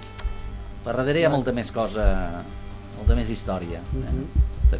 [0.83, 2.05] Per darrere hi ha molta més cosa
[2.97, 3.79] molta més història.
[3.79, 3.97] Eh?
[3.99, 4.25] Mhm.
[4.71, 4.77] Sí.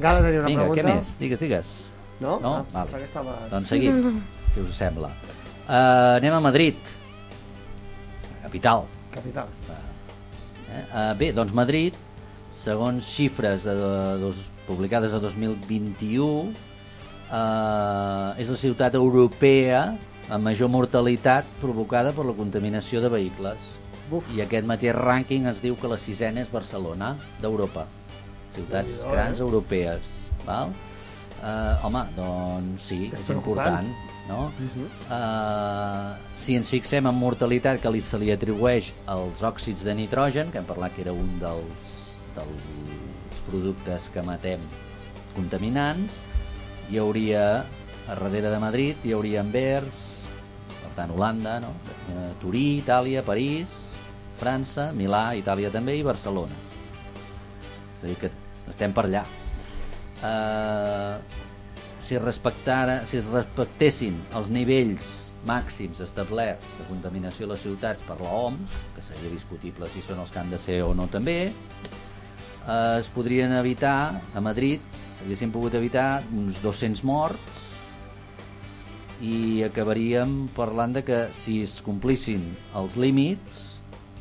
[0.00, 0.82] Gala tenia una Vinga, pregunta.
[0.82, 1.12] què més?
[1.18, 1.84] Digues, digues.
[2.20, 2.40] No?
[2.40, 2.54] No?
[2.56, 2.82] Ah, Val.
[2.88, 4.22] pensava que estaves- Doncs seguim,
[4.54, 5.08] si us sembla.
[5.68, 6.74] Uh, anem a Madrid.
[8.42, 8.84] Capital.
[9.12, 9.46] Capital.
[9.70, 10.82] Eh?
[10.92, 11.94] Uh, bé, doncs Madrid,
[12.54, 16.52] segons xifres de, de, dos, publicades a 2021,
[17.30, 19.94] uh, és la ciutat europea
[20.28, 23.70] amb major mortalitat provocada per la contaminació de vehicles.
[24.10, 24.26] Buf.
[24.34, 27.86] I aquest mateix rànquing ens diu que la sisena és Barcelona, d'Europa.
[28.54, 29.46] Ciutats Déu-n'hi-do, grans eh?
[29.46, 30.12] europees.
[30.46, 30.74] Val?
[31.36, 33.90] Uh, home, doncs sí, És és, important.
[34.26, 34.50] No?
[34.58, 34.86] Mhm.
[35.06, 40.50] Uh, si ens fixem en mortalitat que li, se li atribueix als òxids de nitrogen,
[40.50, 41.94] que hem parlat que era un dels,
[42.34, 42.66] dels
[43.46, 44.64] productes que matem
[45.36, 46.22] contaminants,
[46.90, 47.44] hi hauria,
[48.06, 50.15] a darrere de Madrid, hi hauria Anvers,
[50.96, 51.74] tant Holanda, no?
[52.12, 53.76] Eh, Turí, Itàlia, París,
[54.40, 56.56] França, Milà, Itàlia també i Barcelona.
[57.98, 58.32] És a dir, que
[58.72, 59.24] estem per allà.
[60.16, 61.20] Uh,
[62.00, 65.12] si, respectara, si es respectessin els nivells
[65.46, 70.22] màxims establerts de contaminació a les ciutats per la OMS, que seria discutible si són
[70.24, 74.82] els que han de ser o no també, eh, es podrien evitar, a Madrid,
[75.18, 77.65] s'haguessin pogut evitar uns 200 morts
[79.20, 82.42] i acabaríem parlant de que si es complissin
[82.76, 83.78] els límits,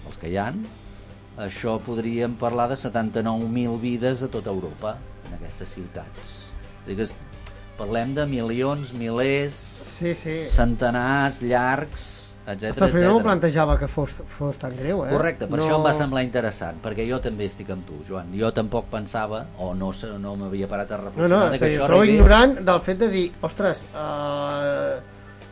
[0.08, 0.62] els que hi han,
[1.38, 6.38] això podríem parlar de 79.000 vides a tota Europa, en aquestes ciutats.
[6.86, 7.16] És a dir, que es-
[7.78, 10.46] parlem de milions, milers, Sí, sí.
[10.48, 12.70] centenars, llargs, etc.
[12.72, 13.26] Ostres, primer m'ho etc.
[13.26, 15.10] plantejava que fos, fos tan greu, eh?
[15.12, 15.64] Correcte, per no...
[15.66, 18.30] això em va semblar interessant, perquè jo també estic amb tu, Joan.
[18.38, 19.92] Jo tampoc pensava, o no,
[20.22, 22.02] no m'havia parat a No, reflexionar, no, de és que a dir, això em trobo
[22.02, 22.20] arribés...
[22.20, 25.02] ignorant del fet de dir, ostres, uh,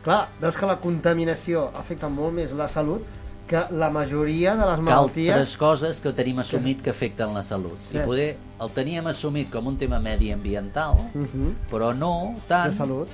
[0.04, 3.02] clar, veus que la contaminació afecta molt més la salut
[3.46, 5.32] que la majoria de les que malalties...
[5.34, 7.76] altres coses que tenim assumit que afecten la salut.
[7.76, 7.98] Sí.
[7.98, 8.30] I poder
[8.64, 11.50] el teníem assumit com un tema mediambiental, Mhm.
[11.70, 13.08] però no tant De salut.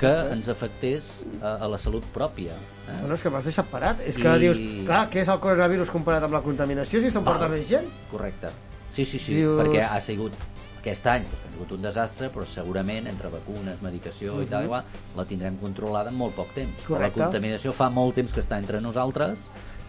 [0.00, 0.32] que Sí, sí.
[0.34, 2.52] ens afectés a, a la salut pròpia.
[2.88, 2.98] Eh?
[3.00, 4.00] Bueno, és que m'has deixat parat.
[4.06, 7.48] És que I- dius, clar, què és el coronavirus comparat amb la contaminació si s'emporta
[7.48, 7.50] Val.
[7.58, 7.86] més gent?
[8.10, 8.48] Correcte.
[8.94, 10.32] Sí, sí, sí, Dius- perquè ha sigut
[10.78, 14.66] aquest any doncs, ha sigut un desastre, però segurament entre vacunes, medicació i tal, Mhm.
[14.66, 14.84] igual,
[15.16, 16.72] la tindrem controlada en molt poc temps.
[16.86, 17.18] Correcte.
[17.18, 19.38] La contaminació fa molt temps que està entre nosaltres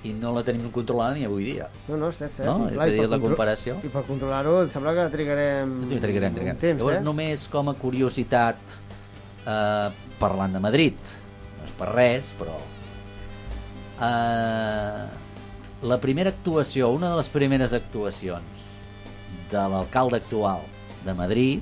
[0.03, 1.67] i no la tenim controlada ni avui dia.
[1.87, 2.47] No, no, cert, cert.
[2.47, 2.67] No?
[2.69, 3.77] I És a dir, la comparació.
[3.83, 6.55] I per controlar-ho em sembla que trigarem, Sí, trigarem, trigarem.
[6.55, 7.01] un temps, Llavors, eh?
[7.01, 8.55] només com a curiositat,
[9.45, 9.89] eh,
[10.19, 10.95] parlant de Madrid,
[11.59, 12.57] no és per res, però...
[13.97, 15.05] Eh,
[15.87, 18.65] la primera actuació, una de les primeres actuacions
[19.51, 20.65] de l'alcalde actual
[21.05, 21.61] de Madrid,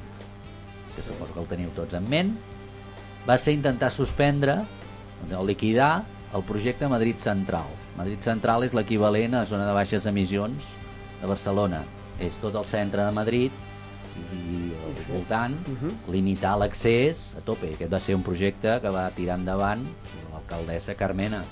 [0.96, 2.32] que suposo que el teniu tots en ment,
[3.28, 4.62] va ser intentar suspendre
[5.36, 6.06] o liquidar
[6.36, 7.68] el projecte Madrid Central.
[7.98, 10.68] Madrid Central és l'equivalent a la zona de baixes emissions
[11.22, 11.84] de Barcelona.
[12.20, 13.52] És tot el centre de Madrid
[14.16, 15.56] i al voltant
[16.12, 17.74] limitar l'accés a tope.
[17.76, 19.84] Aquest va ser un projecte que va tirar endavant
[20.32, 21.44] l'alcaldessa Carmena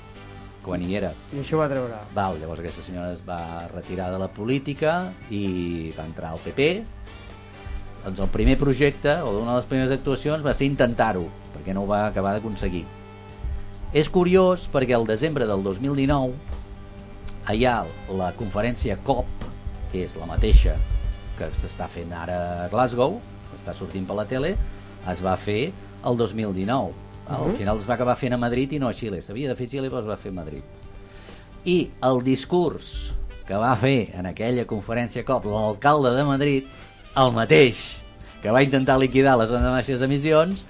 [0.64, 1.12] quan hi era.
[1.34, 2.00] I això va treure.
[2.16, 6.70] Val, llavors aquesta senyora es va retirar de la política i va entrar al PP.
[8.04, 11.86] Doncs el primer projecte, o una de les primeres actuacions, va ser intentar-ho, perquè no
[11.86, 12.84] ho va acabar d'aconseguir.
[13.94, 16.34] És curiós perquè el desembre del 2019
[17.52, 17.84] allà
[18.16, 19.48] la conferència COP,
[19.92, 20.76] que és la mateixa
[21.38, 24.56] que s'està fent ara a Glasgow, que està sortint per la tele,
[25.10, 25.72] es va fer
[26.04, 26.94] el 2019.
[27.30, 29.22] Al final es va acabar fent a Madrid i no a Xile.
[29.22, 30.64] S'havia de fer a Xile, però es va fer a Madrid.
[31.66, 33.14] I el discurs
[33.48, 36.68] que va fer en aquella conferència COP l'alcalde de Madrid,
[37.20, 37.84] el mateix
[38.44, 40.66] que va intentar liquidar les zones de baixes emissions,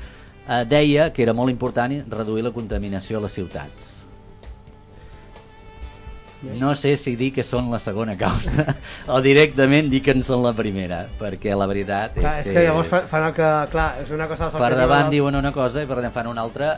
[0.47, 3.92] eh, deia que era molt important reduir la contaminació a les ciutats.
[6.59, 8.65] No sé si dir que són la segona causa
[9.07, 12.65] o directament dir que en són la primera, perquè la veritat Clar, és, és que
[12.65, 13.51] llavors fa- fan el que...
[13.71, 14.49] Clar, és una cosa...
[14.51, 16.73] per que davant diuen diuen una cosa i per davant fan una altra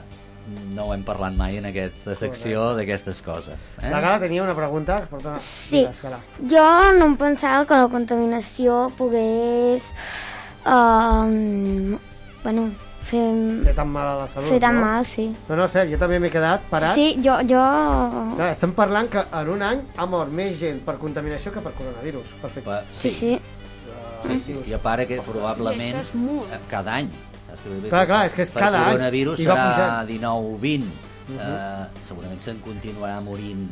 [0.75, 3.89] no ho hem parlat mai en aquesta secció d'aquestes coses eh?
[3.89, 4.99] La Gala tenia una pregunta.
[5.01, 5.39] que Porta...
[5.41, 5.79] Sí.
[5.81, 5.97] Digues.
[6.51, 6.67] Jo
[6.99, 9.89] no em pensava que la contaminació pogués...
[10.65, 11.97] Uh,
[12.43, 12.69] bueno,
[13.09, 13.23] fer...
[13.65, 14.85] Fer tan mal a la salut, Fer tan no?
[14.85, 15.27] mal, sí.
[15.49, 16.95] No, no, cert, jo també m'he quedat parat.
[16.97, 17.37] Sí, jo...
[17.49, 17.61] jo...
[18.35, 21.73] Clar, estem parlant que en un any ha mort més gent per contaminació que per
[21.77, 22.35] coronavirus.
[22.41, 22.81] Perfecte.
[22.91, 23.33] Sí, sí.
[24.25, 24.55] Sí, sí.
[24.71, 27.11] I a part que probablement eh, cada any.
[27.89, 28.95] Clar, clar, és que és per cada any.
[28.95, 30.09] coronavirus I va serà pujant.
[30.09, 30.87] 19-20.
[31.25, 31.37] Mhm.
[31.41, 33.67] eh, segurament se'n continuarà morint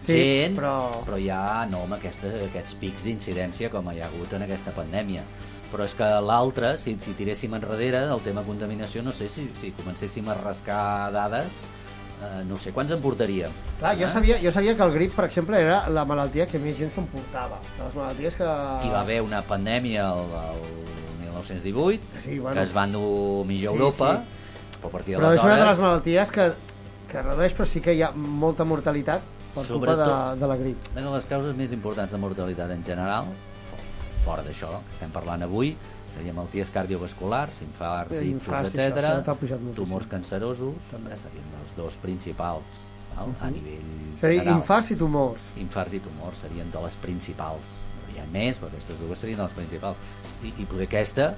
[0.00, 4.32] Sí, gent, però- però ja no amb aquesta, aquests pics d'incidència com hi ha hagut
[4.36, 5.22] en aquesta pandèmia.
[5.72, 9.68] Però és que l'altre, si, si tiréssim enrere del tema contaminació, no sé si, si
[9.76, 11.66] comencéssim a rascar dades,
[12.24, 13.52] eh, no sé, quants en portaríem?
[13.78, 14.12] Clar, jo Eh?
[14.12, 17.58] sabia, jo sabia que el grip, per exemple, era la malaltia que més gent s'emportava.
[17.82, 18.44] Les malalties que...
[18.48, 22.54] Hi va haver una pandèmia el, el 1918, Sí, bueno.
[22.56, 24.78] que es va endur millor a Sí, Europa, sí.
[24.80, 25.78] però a partir Però és una de les d'aleshores...
[25.84, 26.48] malalties que,
[27.12, 29.20] que redueix, però sí que hi ha molta mortalitat
[29.54, 30.88] per culpa de, Sobretot- de la grip.
[30.96, 33.28] Una de les causes més importants de mortalitat en general,
[34.24, 35.74] fora d'això que estem parlant avui,
[36.14, 39.74] serien malalties cardiovasculars, infarts, infarts, infarts, sí, això, etc.
[39.76, 43.34] tumors cancerosos, eh, serien els dos principals val?
[43.40, 44.56] a nivell És a dir, general.
[44.58, 45.40] infarts i tumors.
[45.58, 47.76] Infarts i tumors serien de les principals.
[48.14, 49.96] Hi ha més, però aquestes dues serien de les principals.
[50.42, 51.32] I, i poder aquesta,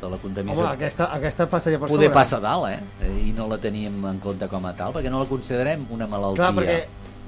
[0.00, 0.62] de la contaminació...
[0.64, 2.14] Home, aquesta, aquesta passaria per Poder sobre.
[2.18, 3.10] passa dalt, eh?
[3.26, 6.44] I no la teníem en compte com a tal, perquè no la considerem una malaltia.
[6.44, 6.78] Clar, perquè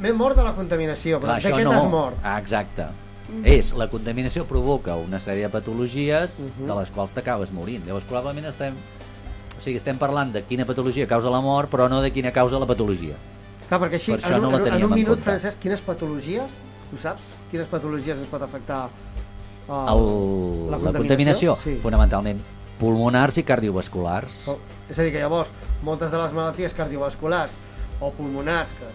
[0.05, 1.77] m'he mort de la contaminació, però Clar, això aquest no.
[1.77, 2.19] has mort.
[2.23, 2.89] Ah, exacte.
[3.29, 3.45] Mhm.
[3.45, 6.67] És, la contaminació provoca una sèrie de patologies Mhm.
[6.67, 7.85] de les quals t'acabes morint.
[7.87, 8.75] Llavors, probablement estem...
[9.59, 12.59] O sigui, estem parlant de quina patologia causa la mort, però no de quina causa
[12.59, 13.17] la patologia.
[13.69, 15.25] Clar, perquè així, Per això en, no la en, en un en minut, compte.
[15.25, 16.51] Francesc, quines patologies,
[16.91, 17.35] tu saps?
[17.51, 18.87] Quines patologies es pot afectar
[19.69, 21.75] uh, El, la, contaminació, Sí.
[21.83, 22.41] fonamentalment
[22.79, 24.47] pulmonars i cardiovasculars.
[24.49, 24.59] Oh,
[24.89, 25.51] És a dir, que llavors,
[25.83, 27.51] moltes de les malalties cardiovasculars
[28.01, 28.87] o pulmonars, que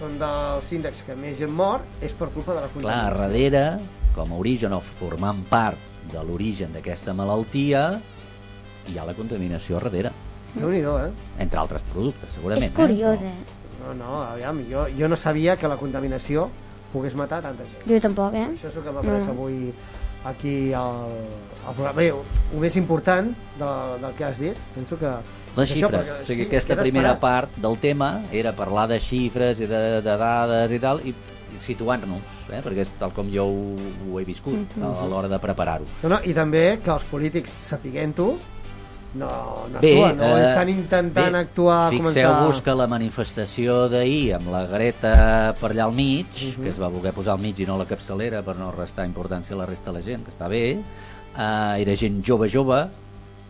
[0.00, 3.20] són dels índexs que més gent mor, és per culpa de la Clar, contaminació.
[3.20, 3.64] darrere,
[4.16, 5.76] com a origen o formant part
[6.10, 8.00] de l'origen d'aquesta malaltia,
[8.88, 10.10] hi ha la contaminació a darrere,
[10.54, 11.10] Déu-n'hi-do, eh?
[11.38, 12.72] entre altres productes, segurament.
[12.72, 13.34] És curiós, eh?
[13.84, 16.48] No, no, aviam, jo, jo no sabia que la contaminació
[16.92, 17.84] pogués matar tanta gent.
[17.86, 18.48] Jo tampoc, eh?
[18.56, 19.30] Això és el que m'ha après No.
[19.36, 19.72] avui
[20.24, 21.06] aquí al,
[21.66, 21.94] al programa.
[22.00, 23.30] Bé, el més important
[23.60, 23.70] de,
[24.02, 25.12] del que has dit, penso que...
[25.56, 27.20] Les és això, xifres, perquè o sigui, sí, aquesta primera esperat.
[27.20, 31.58] part del tema era parlar de xifres i de, de dades i tal, i, i
[31.64, 32.22] situant-nos,
[32.52, 32.60] eh?
[32.62, 33.76] perquè és tal com jo ho,
[34.12, 34.84] ho he viscut Mhm.
[34.84, 35.84] a, a l'hora de preparar-ho.
[36.04, 38.36] No, no, I també que els polítics, sapiguent-ho,
[39.12, 39.26] no,
[39.72, 42.62] no Bé, actuen, no eh, estan intentant bé, actuar, Fixeu-vos començar...
[42.62, 46.62] que la manifestació d'ahir amb la Greta per allà al mig, Mhm.
[46.62, 49.04] que es va voler posar al mig i no a la capçalera per no restar
[49.08, 52.86] importància a la resta de la gent, que està bé, eh, era gent jove jove,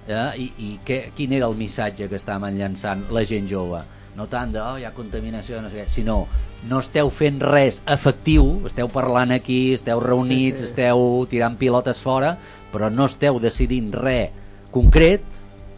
[0.08, 3.82] eh, i, i què, quin era el missatge que estaven llançant la gent jove?
[4.16, 6.24] No tant de, oh, hi ha contaminació, no sé què, sinó
[6.68, 10.70] no esteu fent res efectiu, esteu parlant aquí, esteu reunits, Sí, sí.
[10.72, 12.34] esteu tirant pilotes fora,
[12.72, 14.30] però no esteu decidint res
[14.74, 15.22] concret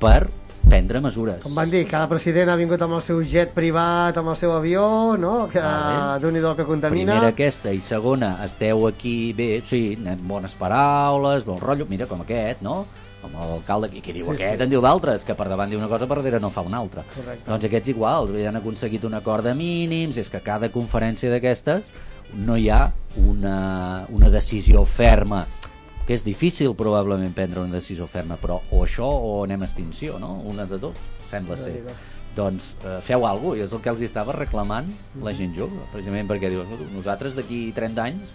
[0.00, 0.24] per
[0.62, 1.42] prendre mesures.
[1.44, 4.52] Com van dir, cada president ha vingut amb el seu jet privat, amb el seu
[4.56, 5.48] avió, no?
[5.52, 7.12] Que Ah, d'un i el que contamina.
[7.12, 12.62] Primera aquesta i segona, esteu aquí bé, sí, bones paraules, bon rotllo, mira com aquest,
[12.62, 12.86] no?
[13.22, 14.62] Com l'alcalde, i qui diu Sí, aquest sí.
[14.64, 17.04] en diu d'altres, que per davant diu una cosa, per darrere no fa una altra.
[17.14, 17.48] Correcte.
[17.48, 21.92] Doncs aquests igual, ja han aconseguit un acord de mínims, és que cada conferència d'aquestes
[22.34, 25.46] no hi ha una, una decisió ferma
[26.06, 30.18] que és difícil probablement prendre una decisió ferma, però o això o anem a extinció,
[30.18, 30.40] no?
[30.50, 30.96] Una de dos,
[31.30, 31.76] sembla ser.
[32.34, 34.88] Doncs eh, feu alguna cosa, i és el que els estava reclamant
[35.22, 38.32] la gent jove, precisament perquè diuen, "Escolta, nosaltres d'aquí 30 anys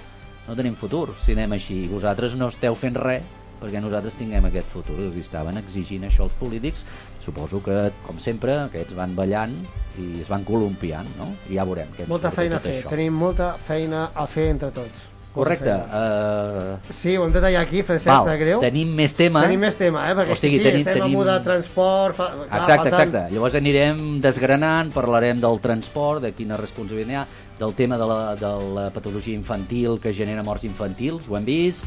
[0.48, 3.24] no tenim futur si anem així, vosaltres no esteu fent res
[3.62, 5.00] perquè nosaltres tinguem aquest futur.
[5.08, 6.86] Els estaven exigint això als polítics.
[7.24, 9.54] Suposo que, com sempre, aquests van ballant
[10.00, 11.34] i es van columpiant, no?
[11.50, 11.90] I ja veurem.
[11.98, 12.90] Què Molta feina a fer, això.
[12.96, 15.06] tenim molta feina a fer entre tots.
[15.38, 15.70] Correcte.
[15.70, 16.94] Uh...
[16.98, 18.58] Sí, ho hem de tallar aquí, Francesc, Val, greu.
[18.64, 19.44] tenim més tema.
[19.46, 20.16] Tenim més tema, eh?
[20.18, 22.16] Perquè O sigui, sí, tenim- estem tenim- un de transport...
[22.18, 22.30] Fa...
[22.32, 23.36] Clar, Exacte, falten- exacte.
[23.36, 27.28] Llavors anirem desgranant, parlarem del transport, de quina responsabilitat hi ha,
[27.60, 31.86] del tema de la, de la patologia infantil que genera morts infantils, ho hem vist,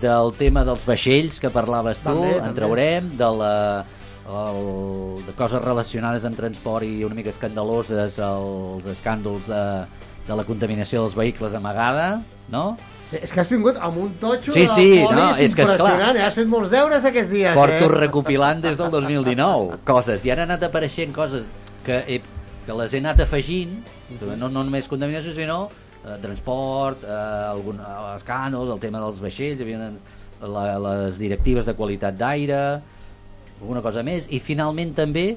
[0.00, 2.56] del tema dels vaixells que parlaves tu, També, en també.
[2.60, 3.52] traurem, de la
[4.24, 9.62] el, de coses relacionades amb transport i una mica escandaloses els escàndols de,
[10.28, 12.70] de la contaminació dels vehicles amagada, no?
[13.14, 15.54] És que has vingut amb un totxo Sí, de sí, polis no, és que és
[15.54, 15.74] clar.
[15.76, 16.22] impressionant, eh?
[16.24, 17.92] Has fet molts deures aquests dies, Porto eh?
[18.00, 21.44] recopilant des del 2019 coses, i han anat apareixent coses
[21.84, 22.20] que, he,
[22.66, 23.76] que les he anat afegint
[24.24, 25.66] no, no només contaminació sinó
[26.04, 29.90] eh, transport, eh, algun eh, escàndols, el tema dels vaixells hi havia
[30.44, 32.60] la, les directives de qualitat d'aire
[33.60, 35.36] alguna cosa més i finalment també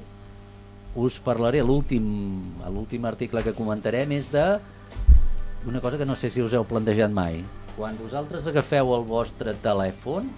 [0.98, 4.44] us parlaré l'últim article que comentarem és de
[5.68, 7.42] una cosa que no sé si us heu plantejat mai
[7.76, 10.28] quan vosaltres agafeu el vostre telèfon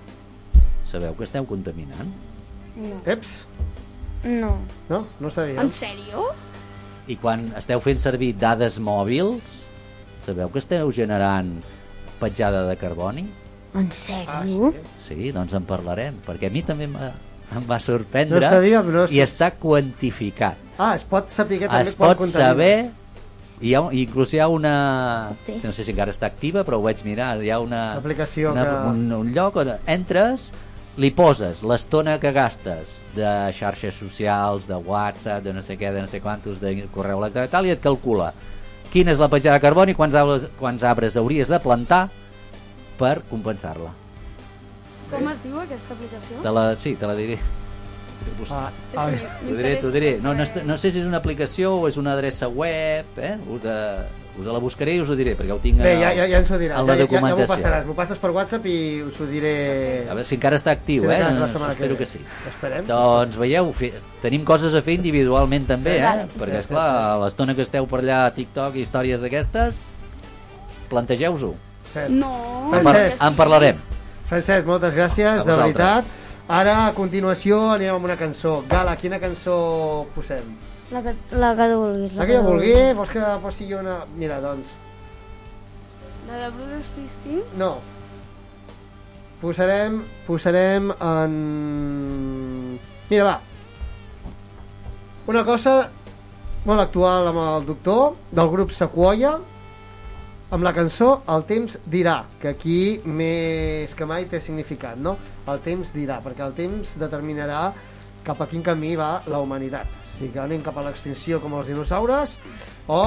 [0.91, 2.11] sabeu que esteu contaminant
[2.77, 3.01] No.
[3.05, 3.45] Eps,
[4.23, 4.53] No.
[4.89, 5.01] no?
[5.19, 5.61] No sabia.
[5.61, 6.29] En sèrio?
[7.11, 9.65] i quan esteu fent servir dades mòbils
[10.27, 11.53] sabeu que esteu generant
[12.21, 13.27] petjada de carboni?
[13.75, 14.73] En sèrio?
[15.07, 17.13] Sí, doncs en parlarem, perquè a mi també m'ha-
[17.57, 20.57] em va sorprendre No sabia, però i està quantificat.
[20.79, 22.91] Ah, es pot saber també es pot saber
[23.61, 25.59] hi ha, inclús hi ha una Sí.
[25.63, 28.65] no sé si encara està activa però ho vaig mirar hi ha una, Aplicació una,
[28.65, 30.53] que- un, un lloc on entres
[30.97, 36.01] li poses l'estona que gastes de xarxes socials, de WhatsApp, de no sé què, de
[36.01, 38.33] no sé quantos, de correu electrònic, tal, i et calcula
[38.93, 42.09] quina és la petjada de carboni i quants arbres, quants arbres hauries de plantar
[42.99, 43.93] per compensar-la.
[45.11, 46.43] Com es diu aquesta aplicació?
[46.45, 47.39] Te la, sí, te la diré.
[48.51, 48.69] Ah,
[49.01, 49.07] ah,
[49.41, 50.11] T'ho diré, t'ho diré.
[50.21, 53.37] No, no, est- no sé si és una aplicació o és una adreça web, eh?
[53.49, 54.05] Uh,
[54.39, 56.51] us la buscaré i us ho diré, perquè ho tinc Bé, ja, ja, ja ens
[56.51, 57.47] ho diràs, en ja, la ja, ja m'ho documentació.
[57.55, 59.55] passaràs, m'ho passes per WhatsApp i us ho diré...
[60.09, 61.19] A veure si encara està actiu, Si de eh?
[61.41, 61.99] la setmana Espero ve.
[61.99, 62.21] que sí.
[62.49, 62.87] Esperem.
[62.87, 63.91] Doncs veieu, fi,
[64.23, 65.99] tenim coses a fer individualment també, Sí.
[65.99, 66.07] eh?
[66.07, 66.29] Vale.
[66.39, 67.11] Perquè, Sí, esclar, sí, sí.
[67.11, 69.87] a l'estona que esteu per allà a TikTok i històries d'aquestes,
[70.89, 71.55] plantegeu-vos-ho.
[72.09, 72.71] No.
[72.75, 73.77] En, par en parlarem.
[74.31, 76.05] Francesc, moltes gràcies, de veritat.
[76.51, 78.61] Ara, a continuació, anirem amb una cançó.
[78.69, 80.47] Gala, quina cançó posem?
[80.91, 82.15] La que, la que tu vulguis.
[82.19, 84.01] La que jo vulgui, vols que posi jo una...
[84.19, 84.73] Mira, doncs,
[86.27, 87.43] La de Bruce Springsteen?
[87.59, 87.77] no.
[89.41, 91.37] Posarem, posarem en...
[93.09, 93.39] Mira, va.
[95.31, 95.73] Una cosa
[96.67, 99.39] molt actual amb el doctor, del grup Sequoia,
[100.51, 105.17] amb la cançó El temps dirà, que aquí més que mai té significat, no?
[105.49, 107.71] El temps dirà, perquè el temps determinarà
[108.27, 110.00] cap a quin camí va la humanitat.
[110.21, 112.37] Si anem cap a l'extinció com els dinosaures
[112.93, 113.03] o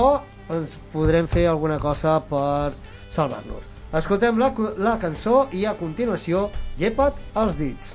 [0.54, 2.74] ens podrem fer alguna cosa per
[3.14, 3.70] salvar-nos.
[3.94, 4.50] Escoltem la,
[4.82, 6.48] la cançó i a continuació
[6.80, 7.92] llepa't els dits.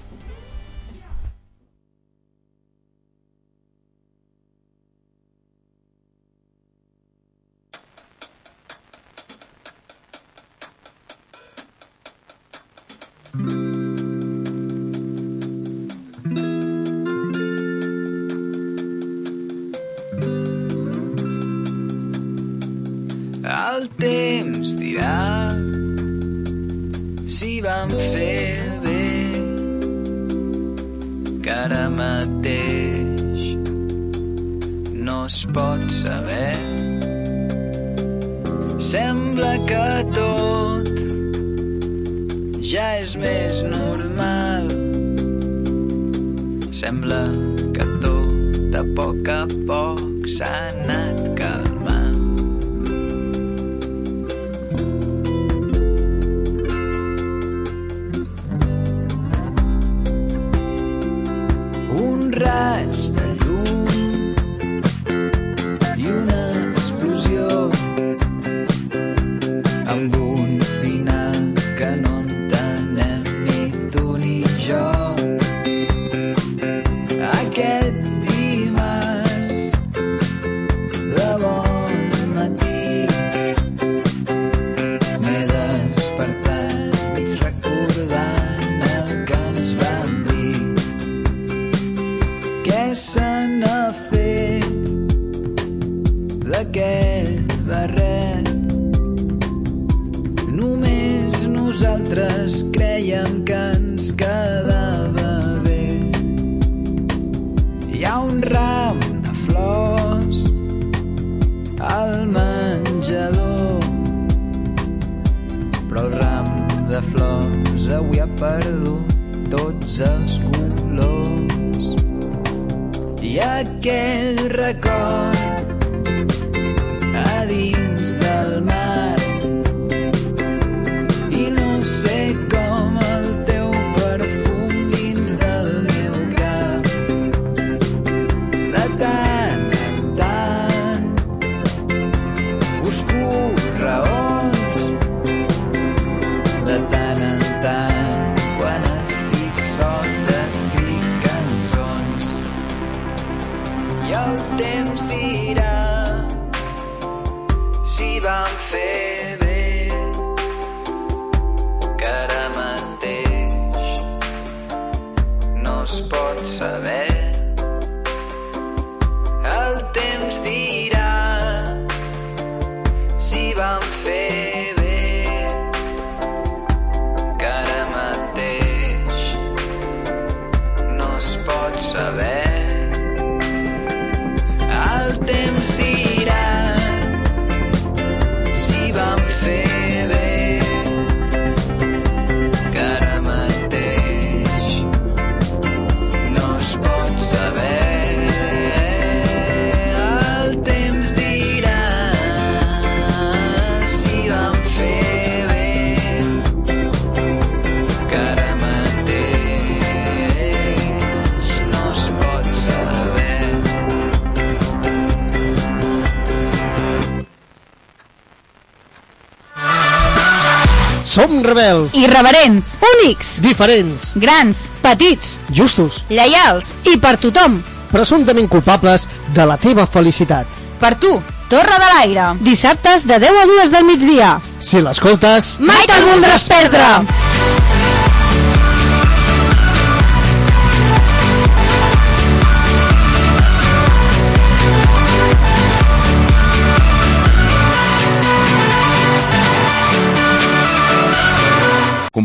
[221.49, 221.97] Rebels.
[221.99, 222.77] Irreverents.
[222.93, 223.39] Únics.
[223.45, 224.11] Diferents.
[224.15, 224.69] Grans.
[224.85, 225.39] Petits.
[225.51, 226.05] Justos.
[226.13, 226.75] Lleials.
[226.89, 227.59] I per tothom.
[227.89, 230.47] Presumptament culpables de la teva felicitat.
[230.79, 231.17] Per tu,
[231.49, 232.27] Torre de l'Aire.
[232.45, 234.35] Dissabtes de 10 a 2 del migdia.
[234.61, 235.57] Si l'escoltes...
[235.65, 236.91] Mai te'l voldràs perdre.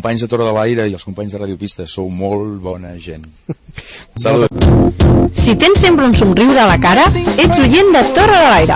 [0.04, 3.24] Companys de Torre de l'Aire i els companys de Radio Pista, sou molt bona gent.
[4.24, 4.52] Salut.
[5.32, 7.08] Si tens sempre un somriure a la cara,
[7.40, 8.76] ets oient de Torre de l'Aire.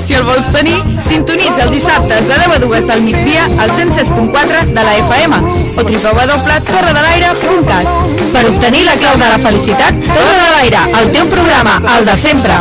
[0.00, 4.72] Si el vols tenir, sintonitza els dissabtes de 10 a 2 del migdia al 107.4
[4.72, 7.84] de la FM o www.torredelaire.cat
[8.32, 12.16] Per obtenir la clau de la felicitat, Torre de l'Aire, el teu programa, el de
[12.24, 12.56] sempre.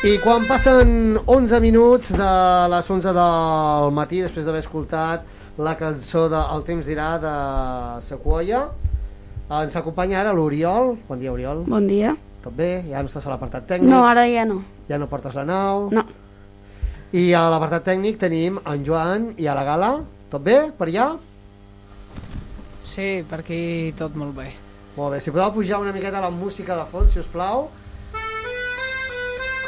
[0.00, 2.28] I quan passen 11 minuts de
[2.72, 5.26] les 11 del matí, després d'haver escoltat
[5.60, 7.32] la cançó de El temps dirà de
[8.06, 8.62] Sequoia,
[9.58, 10.94] ens acompanya ara l'Oriol.
[11.08, 11.66] Bon dia, Oriol.
[11.68, 12.14] Bon dia.
[12.40, 12.70] Tot bé?
[12.88, 13.90] Ja no estàs a l'apartat tècnic?
[13.90, 14.62] No, ara ja no.
[14.88, 15.90] Ja no portes la nau?
[15.92, 16.06] No.
[17.12, 19.90] I a l'apartat tècnic tenim en Joan i a la Gala.
[20.32, 21.10] Tot bé, per allà?
[22.88, 24.48] Sí, per aquí tot molt bé.
[24.96, 27.68] Molt bé, si podeu pujar una miqueta la música de fons, si us plau.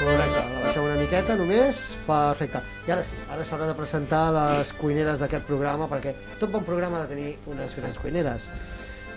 [0.03, 1.81] Correcte, la baixeu una miqueta només.
[2.07, 2.61] Perfecte.
[2.89, 6.99] I ara sí, ara s'haurà de presentar les cuineres d'aquest programa, perquè tot bon programa
[7.01, 8.49] ha de tenir unes grans cuineres.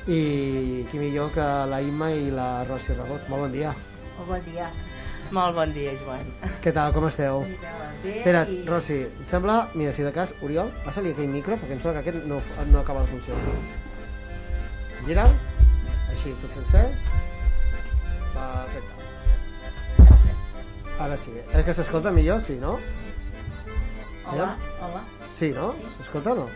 [0.06, 3.26] I qui millor que la Imma i la Rosi Rebot.
[3.32, 3.72] Molt bon dia.
[4.18, 4.68] Molt bon dia.
[5.34, 6.28] Molt bon dia, Joan.
[6.62, 7.40] Què tal, com esteu?
[8.04, 9.56] Bé, Espera't, i- Rosi, em sembla...
[9.74, 12.38] Mira, si de cas, Oriol, passa-li aquell micro, perquè em sembla que aquest no,
[12.70, 13.56] no acaba de funcionar.
[15.08, 15.26] Gira.
[16.14, 16.86] Així, tot sencer.
[18.36, 18.95] Perfecte.
[21.00, 21.34] Ara sí.
[21.52, 22.78] És que s'escolta millor, sí, no?
[24.26, 24.48] Hola, Mira.
[24.82, 25.02] hola.
[25.36, 25.74] Sí, no?
[25.98, 26.48] S'escolta o no?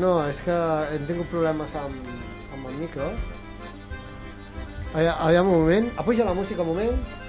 [0.00, 0.56] No, és que
[0.94, 2.10] hem tingut problemes amb,
[2.54, 3.08] amb el micro.
[4.94, 5.88] Aviam, aviam un moment.
[6.02, 7.19] Apuja la música un moment.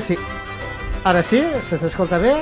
[0.00, 0.16] Ara sí.
[1.04, 1.40] Ara sí?
[1.68, 2.32] Se s'escolta bé?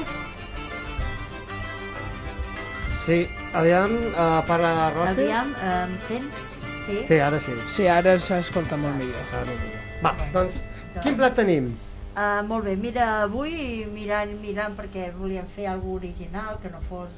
[3.05, 5.25] Sí, aviam, uh, parla Rossi.
[5.27, 6.39] Aviam, eh, em sents?
[6.87, 6.99] Sí?
[7.09, 7.53] Sí, ara sí.
[7.67, 9.35] Sí, ara s'escolta molt millor.
[9.35, 9.83] Ara millor.
[10.05, 10.61] Va, doncs,
[11.03, 11.73] quin plat tenim?
[12.15, 17.11] Uh, molt bé, mira, avui mirant, mirant perquè volíem fer alguna original que no fos...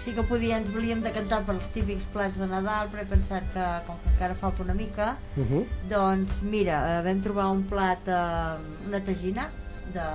[0.00, 3.64] Sí que podíem, ens volíem decantar pels típics plats de Nadal, però he pensat que,
[3.86, 5.64] com que encara falta una mica, Uh -huh.
[5.90, 9.50] doncs mira, eh, vam trobar un plat, eh, una tagina
[9.94, 10.06] de,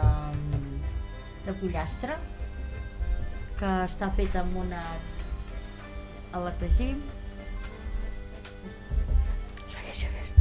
[1.45, 2.17] de pollastre,
[3.59, 4.85] que està feta amb una...
[6.35, 6.99] a la tagim.
[9.71, 10.35] Segueix, segueix.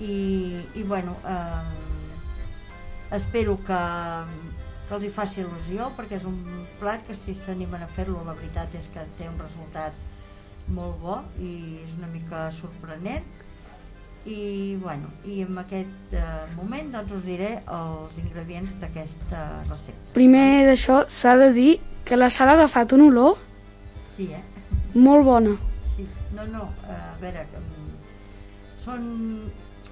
[0.00, 3.80] i, i bueno eh, espero que,
[4.88, 6.38] que els hi faci il·lusió perquè és un
[6.78, 9.98] plat que si s'animen a fer-lo la veritat és que té un resultat
[10.76, 11.50] molt bo i
[11.82, 13.26] és una mica sorprenent
[14.28, 16.24] i bueno, i en aquest eh,
[16.56, 21.72] moment doncs us diré els ingredients d'aquesta recepta Primer d'això s'ha de dir
[22.04, 23.38] que la Sara ha agafat una olor
[24.16, 24.42] sí, eh?
[24.94, 25.54] molt bona.
[25.94, 27.92] Sí, no, no, eh, a veure, mm,
[28.84, 29.04] són,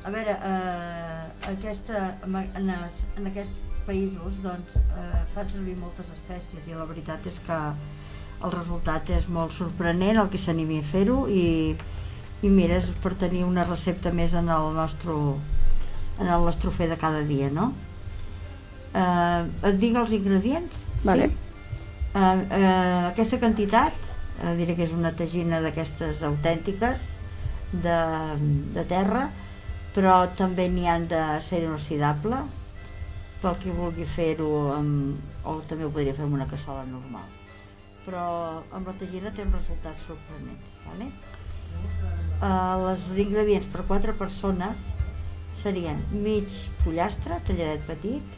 [0.05, 6.75] a veure, eh, aquesta, en, en aquests països, doncs, eh, fan servir moltes espècies i
[6.75, 7.61] la veritat és que
[8.45, 11.77] el resultat és molt sorprenent, el que s'animi a fer-ho i,
[12.47, 15.13] és per tenir una recepta més en el nostre,
[16.21, 17.73] en el nostre fer de cada dia, no?
[18.95, 20.85] Eh, et dic els ingredients?
[21.05, 21.29] Vale.
[21.29, 21.37] Sí?
[22.17, 23.93] Eh, eh, aquesta quantitat,
[24.43, 27.03] eh, diré que és una tagina d'aquestes autèntiques
[27.73, 27.99] de,
[28.73, 29.27] de terra,
[29.95, 32.45] però també n'hi han de ser inoxidable,
[33.43, 37.29] pel qui vulgui fer-ho o també ho podria fer amb una cassola normal.
[38.07, 38.27] Però
[38.73, 40.79] amb la tagina té uns resultats sorprenents.
[40.87, 41.11] Vale?
[42.37, 44.81] Uh, les ingredients per quatre persones
[45.63, 46.51] serien mig
[46.83, 48.35] pollastre, talladet petit,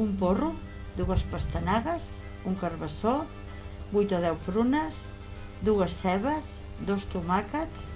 [0.00, 0.54] un porro,
[0.96, 2.06] dues pastanagues,
[2.48, 3.26] un carbassó,
[3.92, 5.02] 8 o 10 prunes,
[5.68, 6.48] dues cebes,
[6.88, 7.90] dos tomàquets,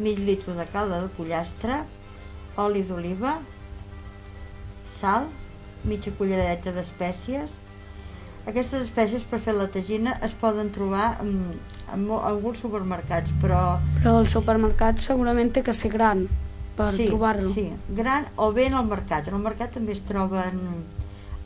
[0.00, 1.82] mig litre de calda de pollastre,
[2.56, 3.36] oli d'oliva,
[4.98, 5.28] sal,
[5.84, 7.52] mitja culleradeta d'espècies.
[8.48, 11.18] Aquestes espècies per fer la tagina es poden trobar
[11.94, 16.26] en, alguns supermercats, però Però el supermercat segurament té que ser gran
[16.78, 17.50] per sí, trobar-lo.
[17.54, 19.28] Sí, gran o bé en el mercat.
[19.28, 20.60] En el mercat també es troben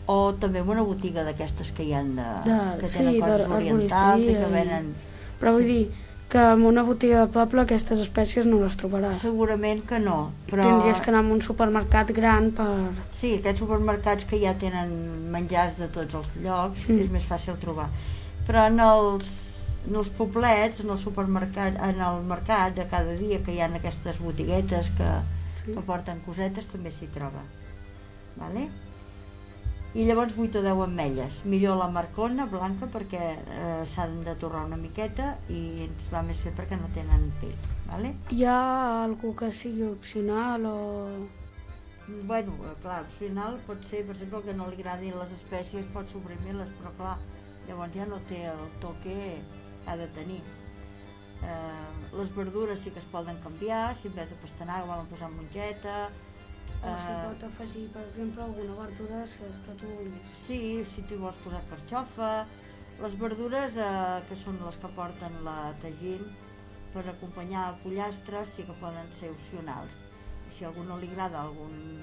[0.06, 3.52] o també en una botiga d'aquestes que hi han de, De, que sí, tenen coses
[3.59, 4.94] orientals i que venen
[5.40, 5.82] Però vull dir
[6.32, 9.19] que en una botiga de poble aquestes espècies no les trobaràs.
[9.20, 10.64] Segurament que no, però...
[10.64, 12.69] Tindries que anar a un supermercat gran per...
[13.19, 14.94] Sí, aquests supermercats que ja tenen
[15.35, 17.01] menjars de tots els llocs, Mm.
[17.05, 17.90] és més fàcil trobar.
[18.47, 19.28] Però en els,
[19.88, 23.70] en els poblets, en el supermercat, en el mercat de cada dia que hi ha
[23.74, 25.10] aquestes botiguetes que,
[25.62, 25.72] Sí.
[25.74, 27.42] que porten cosetes, també s'hi troba.
[28.36, 28.68] Vale?
[29.94, 31.42] I llavors 8 o 10 ametlles.
[31.44, 36.40] Millor la marcona, blanca, perquè eh, s'han de torrar una miqueta i ens va més
[36.40, 37.54] fer perquè no tenen pell.
[37.90, 38.14] Vale?
[38.32, 40.78] Hi ha algú que sigui opcional o...
[42.26, 46.09] Bueno, eh, clar, opcional pot ser, per exemple, que no li agradin les espècies, pot
[46.09, 47.18] suprimir-les, però clar,
[47.68, 50.42] llavors ja no té el toque que ha de tenir.
[51.42, 55.30] Eh, les verdures sí que es poden canviar, si en vez de pastanaga volen posar
[55.30, 56.10] mongeta,
[56.82, 60.30] O s'hi eh, pot afegir, per exemple, alguna verdura que tu vulguis.
[60.46, 60.59] Sí,
[60.94, 62.30] si tu vols posar carxofa,
[63.02, 66.24] les verdures eh, que són les que porten la tagín
[66.94, 69.94] per acompanyar el pollastre sí que poden ser opcionals.
[70.50, 72.02] Si a algú no li agrada algun,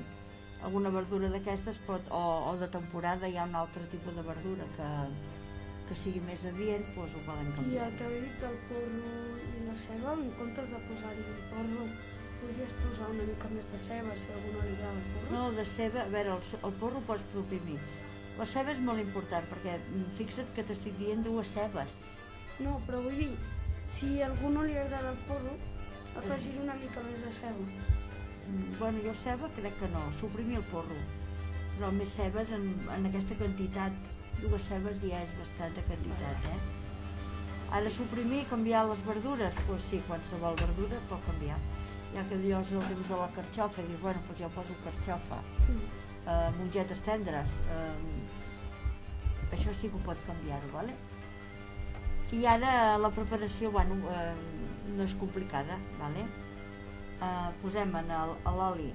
[0.63, 4.69] alguna verdura d'aquestes pot, o, o de temporada hi ha un altre tipus de verdura
[4.77, 4.89] que,
[5.89, 7.87] que sigui més adient, doncs ho poden I canviar.
[7.89, 9.13] el que heu dit del porro
[9.49, 11.87] i la ceba, en comptes de posar-hi el porro,
[12.41, 15.31] podries posar una mica més de ceba, si algú no li agrada el porro.
[15.35, 17.79] No, de ceba, a veure, el, el porro pots propimir.
[18.39, 21.95] La ceba és molt important perquè mm, fixa't que t'estic dient dues cebes.
[22.63, 23.31] No, però vull dir,
[23.91, 25.57] si a algú no li agrada el porro,
[26.19, 27.65] afegir una mica més de ceba.
[28.49, 30.95] Mm, Bueno, jo ceba crec que no, suprimir el porro.
[31.75, 32.63] Però més cebes en,
[32.95, 33.93] en aquesta quantitat,
[34.43, 36.59] dues cebes ja és bastanta quantitat, eh?
[37.77, 41.59] Ara suprimir i canviar les verdures, doncs sí, qualsevol verdura pot canviar.
[42.15, 45.39] Ja que és el temps de la carxofa, dius, bueno, doncs jo poso carxofa,
[45.69, 50.95] eh, mongetes tendres, eh, això sí que ho pot canviar-ho, vale?
[52.33, 54.33] I ara la preparació, bueno, eh,
[54.95, 56.25] no és complicada, vale?
[57.21, 58.11] Eh, posem en
[58.57, 58.91] l'oli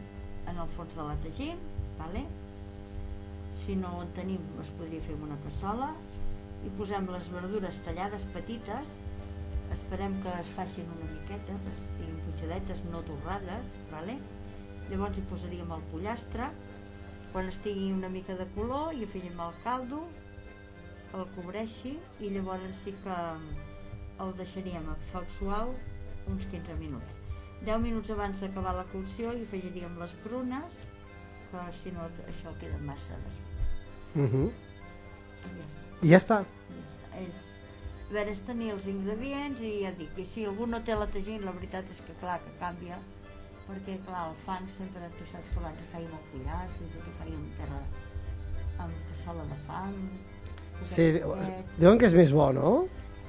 [0.51, 1.63] en el fons de la tagín,
[1.99, 2.27] vale?
[3.65, 5.91] Si no en tenim es podria fer en una cassola
[6.69, 8.91] i posem les verdures tallades petites
[9.73, 14.19] esperem que es facin una miqueta que estiguin punxadetes, no torrades vale?
[14.91, 16.51] llavors hi posaríem el pollastre,
[17.33, 20.03] quan estigui una mica de color hi afegim el caldo,
[21.19, 23.19] el cobreixi i llavors sí que
[24.25, 25.73] el deixaríem a foc suau
[26.35, 27.17] uns 15 minuts.
[27.65, 30.79] 10 minuts abans d'acabar la cocció hi afegiríem les prunes,
[31.51, 33.21] que si no això queda massa
[34.15, 34.31] desfet.
[34.31, 34.51] Mhm.
[36.03, 36.41] I ja està.
[36.45, 37.21] Ja.
[37.21, 37.43] És,
[38.11, 41.07] a veure, és tenir els ingredients i ja dic, i si algú no té la
[41.07, 42.99] tagina, la veritat és que clar, que canvia,
[43.69, 47.17] perquè clar, el fang sempre, tu saps que abans fèiem el pollastre, i tot ho
[47.23, 47.83] fèiem terra
[48.85, 49.99] amb cassola de fang,
[50.83, 51.05] Sí,
[51.79, 52.71] diuen que és més bo, no?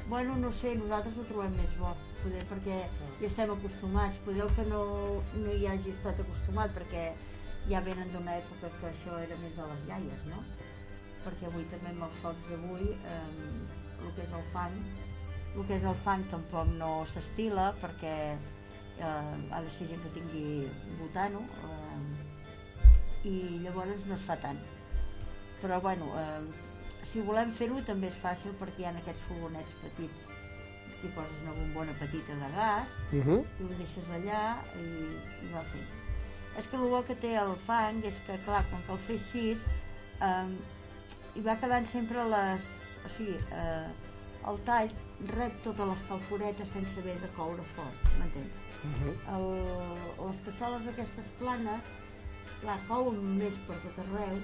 [0.10, 2.82] Bueno, no sé, nosaltres ho trobem més bo, poder, perquè
[3.22, 4.82] hi estem acostumats, poder el que no,
[5.40, 7.08] no hi hagi estat acostumat, perquè
[7.70, 10.44] ja venen d'una època que això era més de les iaies, no?
[11.26, 14.76] Perquè avui també amb els focs d'avui, eh, el que és el fang,
[15.56, 20.14] el que és el fang tampoc no s'estila, perquè eh, ha de ser gent que
[20.20, 20.70] tingui
[21.00, 24.60] butano, eh, i llavors no es fa tant.
[25.64, 26.44] Però bueno, eh,
[27.10, 30.28] si volem fer-ho també és fàcil perquè hi ha aquests fogonets petits
[31.02, 33.40] que hi poses una bombona petita de gas Mhm.
[33.60, 34.44] i ho deixes allà
[34.78, 34.86] i,
[35.46, 35.90] i va fent.
[36.58, 39.22] És que el bo que té el fang és que, clar, com que el fes
[39.22, 39.58] així,
[40.22, 40.48] eh,
[41.36, 42.68] hi va quedant sempre les...
[43.06, 43.90] O sigui, eh,
[44.50, 44.94] el tall
[45.32, 48.64] rep totes les calforetes sense haver de coure fort, m'entens?
[48.86, 49.14] Mhm.
[49.34, 49.46] el,
[50.28, 51.88] les cassoles aquestes planes
[52.62, 54.38] clar, couen més per tot arreu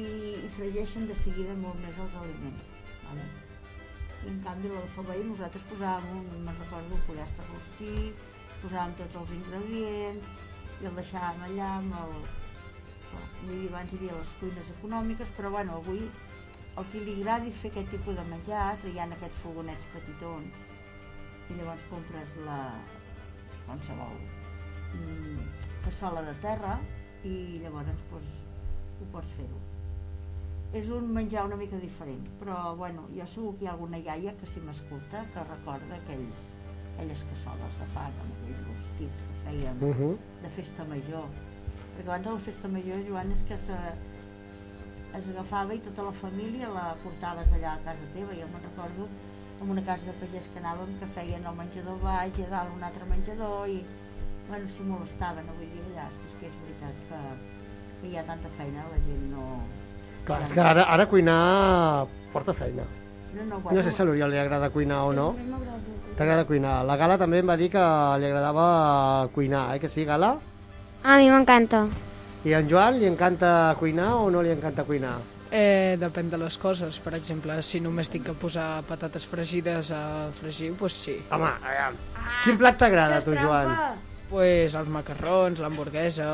[0.00, 0.04] i,
[0.46, 2.68] i fregeixen de seguida molt més els aliments
[3.04, 3.28] vale?
[4.24, 7.94] i en canvi la del veí nosaltres posàvem un, me'n recordo, un pollastre rostí
[8.64, 10.32] posàvem tots els ingredients
[10.82, 12.16] i el deixàvem allà amb el
[13.42, 16.02] clar, vull dir, abans hi havia les cuines econòmiques però bueno, avui
[16.76, 20.56] el que li agradi fer aquest tipus de menjars hi ha aquests fogonets petitons.
[21.50, 22.72] I llavors compres la
[23.66, 24.14] qualsevol
[24.94, 25.42] mm,
[25.84, 26.78] cassola de terra
[27.24, 28.24] i llavors pues,
[29.00, 29.60] ho pots fer-ho.
[30.72, 34.32] És un menjar una mica diferent però bueno, jo segur que hi ha alguna iaia
[34.40, 36.46] que si m'escolta que recorda aquells,
[36.94, 40.16] aquelles cassoles de fang amb aquells rostits que fèiem Mhm.
[40.42, 41.28] de festa major
[42.02, 43.76] perquè abans a la festa major Joan és que se,
[45.14, 49.08] es agafava i tota la família la portaves allà a casa teva jo me'n recordo
[49.62, 52.74] en una casa de pagès que anàvem que feien el menjador baix i a dalt
[52.74, 53.84] un altre menjador i
[54.48, 57.20] bueno, s'hi molestaven no vull dir allà, si és que és veritat que,
[58.00, 59.46] que hi ha tanta feina la gent no
[60.26, 62.84] Clar, ja és que ara, ara cuinar porta feina.
[63.34, 65.32] no, no, No sé si a l'Oriol li agrada cuinar o no.
[66.16, 66.84] T'agrada cuinar.
[66.84, 67.82] La Gala també em va dir que
[68.20, 69.80] li agradava cuinar, eh?
[69.80, 70.36] Que sí, Gala?
[71.02, 71.86] A mi m'encanta.
[72.46, 75.16] I en Joan li encanta cuinar o no li encanta cuinar?
[75.52, 76.96] Eh, depèn de les coses.
[77.02, 81.16] Per exemple, si només tinc que posar patates fregides a fregir, doncs pues sí.
[81.30, 81.98] Home, aviam.
[82.44, 83.74] Quin plat t'agrada, a tu, Joan?
[84.30, 86.28] Pues els macarrons, l'hamburguesa,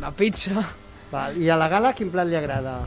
[0.00, 0.64] la pizza...
[1.10, 1.36] Val.
[1.38, 2.80] I a la Gala quin plat li agrada?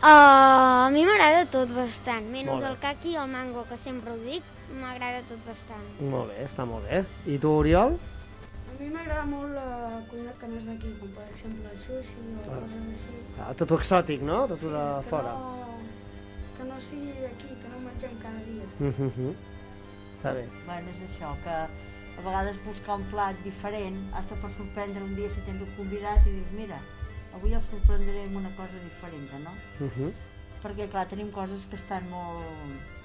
[0.00, 4.20] Uh, a mi m'agrada tot bastant, menys el caqui i el mango, que sempre ho
[4.22, 4.46] dic,
[4.78, 5.82] m'agrada tot bastant.
[6.12, 7.02] Molt bé, està molt bé.
[7.26, 7.98] I tu, Oriol?
[8.80, 12.22] A mi m'agrada molt la cuina que no és d'aquí, com per exemple el sushi
[12.32, 12.54] o Ah.
[12.54, 13.16] coses així.
[13.44, 14.38] Ah, tot exòtic, no?
[14.48, 15.34] Tot de que fora.
[15.36, 15.66] No,
[16.56, 18.64] que no sigui d'aquí, que no mengem cada dia.
[18.80, 19.34] Mhm.
[20.16, 20.46] Està bé.
[20.64, 25.28] Bueno, és això, que a vegades buscar un plat diferent hasta per sorprendre un dia
[25.34, 26.80] si tens un convidat i dius, mira,
[27.34, 29.52] avui el sorprendré amb una cosa diferent, no?
[29.84, 30.12] Mhm.
[30.62, 32.99] Perquè, clar, tenim coses que estan molt...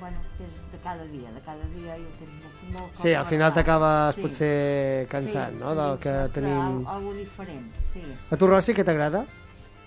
[0.00, 3.12] Bueno, que és de cada dia, de cada dia i ho tens molt, molt Sí,
[3.14, 4.22] al final t'acabes Sí.
[4.22, 6.60] potser cansant, sí, no?, del sí, que tenim...
[6.60, 8.02] al- Algo diferent, sí.
[8.30, 9.24] A tu, Rossi, què t'agrada?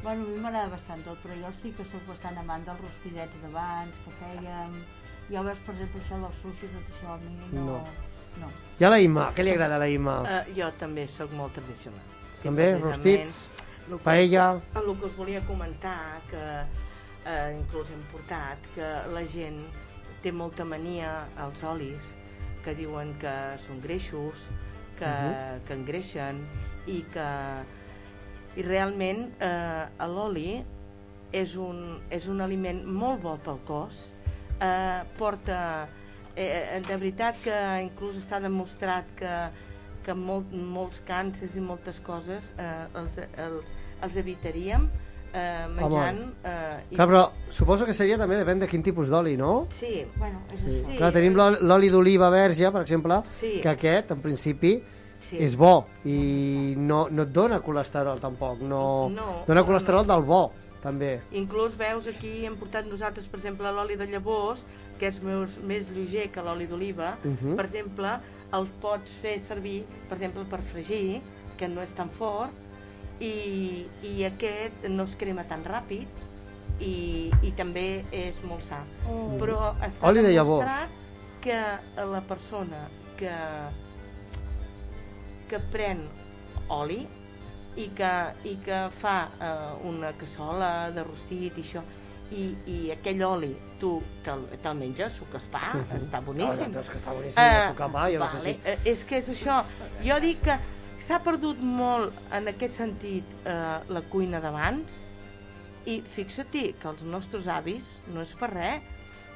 [0.03, 3.37] Bueno, a mi m'agrada bastant tot, però jo sí que sóc bastant amant dels rostidets
[3.43, 4.75] d'abans que fèiem.
[5.31, 7.65] Ja veus, per exemple, això del sushi, tot això a mi no...
[7.65, 7.79] No.
[8.41, 8.49] no.
[8.79, 10.17] I a la Imma, què li agrada a la Imma?
[10.25, 12.03] Uh, jo també sóc molt tradicional.
[12.43, 13.47] També, precisament, rostits,
[13.87, 14.47] el que- paella.
[14.75, 16.41] El que us volia comentar, que
[17.29, 19.61] eh, inclús hem portat, que la gent
[20.21, 22.03] té molta mania als olis,
[22.63, 23.33] que diuen que
[23.65, 24.37] són greixos,
[24.99, 25.65] que, Mhm.
[25.67, 26.43] que engreixen
[26.87, 27.29] i que
[28.55, 30.63] i realment eh, l'oli
[31.31, 34.11] és un, és un aliment molt bo pel cos
[34.59, 35.87] eh, porta
[36.35, 39.35] eh, de veritat que inclús està demostrat que,
[40.03, 43.71] que molt, molts càncers i moltes coses eh, els, els,
[44.01, 44.89] els evitaríem
[45.33, 49.37] eh, menjant eh, i- Clar, però suposo que seria també depèn de quin tipus d'oli,
[49.37, 49.67] no?
[49.69, 50.83] sí, bueno, és Sí.
[50.85, 50.97] així.
[50.97, 53.59] Clar, tenim l'oli- d'oliva verge, per exemple, Sí.
[53.61, 54.81] que aquest, en principi,
[55.21, 55.37] Sí.
[55.39, 60.21] és bo i no, no et dona colesterol tampoc, no, No, dona no, colesterol del
[60.23, 60.51] bo,
[60.81, 61.21] també.
[61.31, 64.65] Inclús veus aquí hem portat nosaltres, per exemple, l'oli de llavors,
[64.99, 67.17] que és més, més lleuger que l'oli d'oliva.
[67.23, 67.55] Mhm.
[67.55, 68.17] Per exemple,
[68.53, 71.21] el pots fer servir, per exemple, per fregir,
[71.57, 72.51] que no és tan fort
[73.21, 76.07] i, i aquest no es crema tan ràpid
[76.81, 78.81] i, i també és molt sa.
[79.07, 79.37] Oh.
[79.39, 80.65] Però està Oli de llavors.
[80.65, 80.89] demostrat
[81.41, 82.87] que la persona
[83.17, 83.33] que,
[85.49, 86.03] que pren
[86.71, 87.01] oli
[87.79, 88.11] i que,
[88.47, 91.83] i que fa eh, una cassola de rostit i això
[92.31, 93.49] i, i aquell oli
[93.79, 95.97] tu te'l te menges, suc espà, Mhm.
[95.97, 96.77] està boníssim.
[96.79, 99.17] És que està boníssim, el suc espà, jo no sé vale, si- eh, és que
[99.17, 99.57] és això.
[100.05, 100.55] Jo dic que
[101.01, 104.91] s'ha perdut molt en aquest sentit eh, la cuina d'abans?
[105.89, 108.83] I fixa-t'hi que els nostres avis, no és per res,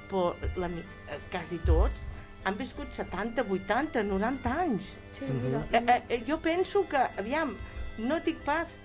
[0.09, 2.03] però la, eh, quasi tots
[2.45, 4.91] han viscut 70, 80, 90 anys.
[5.17, 7.55] Sí, mira, Eh, eh, eh, jo penso que, aviam,
[7.97, 8.79] no dic pas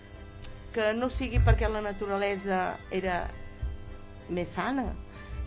[0.73, 3.27] que no sigui perquè la naturalesa era
[4.31, 4.87] més sana,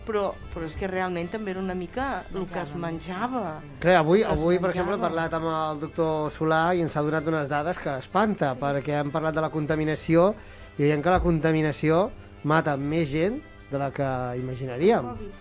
[0.06, 3.60] però, però és que realment també era una mica el que es menjava.
[3.82, 7.04] Clar, avui, que avui per exemple, he parlat amb el doctor Solà i ens ha
[7.06, 10.32] donat unes dades que espanta, perquè hem parlat de la contaminació
[10.76, 12.08] i veiem que la contaminació
[12.44, 13.40] mata més gent
[13.70, 14.10] de la que
[14.40, 15.14] imaginaríem.
[15.14, 15.40] Covid.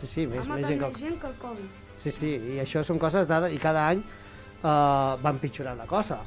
[0.00, 0.88] Sí, sí, més, ha més gent que...
[0.88, 1.78] més gent que el Covid.
[2.00, 6.20] Sí, sí, i això són coses dades i cada any eh, va empitjorant la cosa.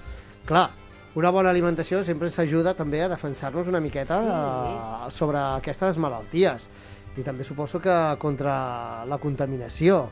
[0.46, 0.68] Clar,
[1.16, 6.70] una bona alimentació sempre ens ajuda també a defensar-nos una miqueta eh, sobre aquestes malalties
[7.18, 10.08] i també suposo que contra la contaminació,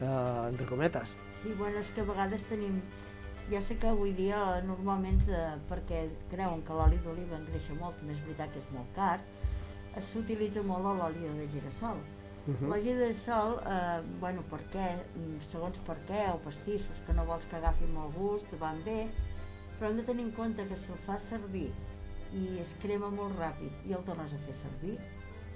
[0.00, 1.14] eh, entre cometes.
[1.42, 2.82] Sí, bueno, és que a vegades tenim...
[3.50, 8.14] Ja sé que avui dia normalment, eh, perquè creuen que l'oli d'oliva engreixa molt, també
[8.16, 9.18] és veritat que és molt car,
[10.12, 12.00] s'utilitza molt l'oli de girassol.
[12.46, 12.70] Mhm.
[12.70, 14.86] L'oli de girassol, eh, bueno, per què,
[15.50, 19.10] segons per què, o pastissos que no vols que agafi molt gust, van bé,
[19.78, 21.68] però hem de tenir en compte que si el fas servir
[22.32, 24.96] i es crema molt ràpid i el tornes a fer servir,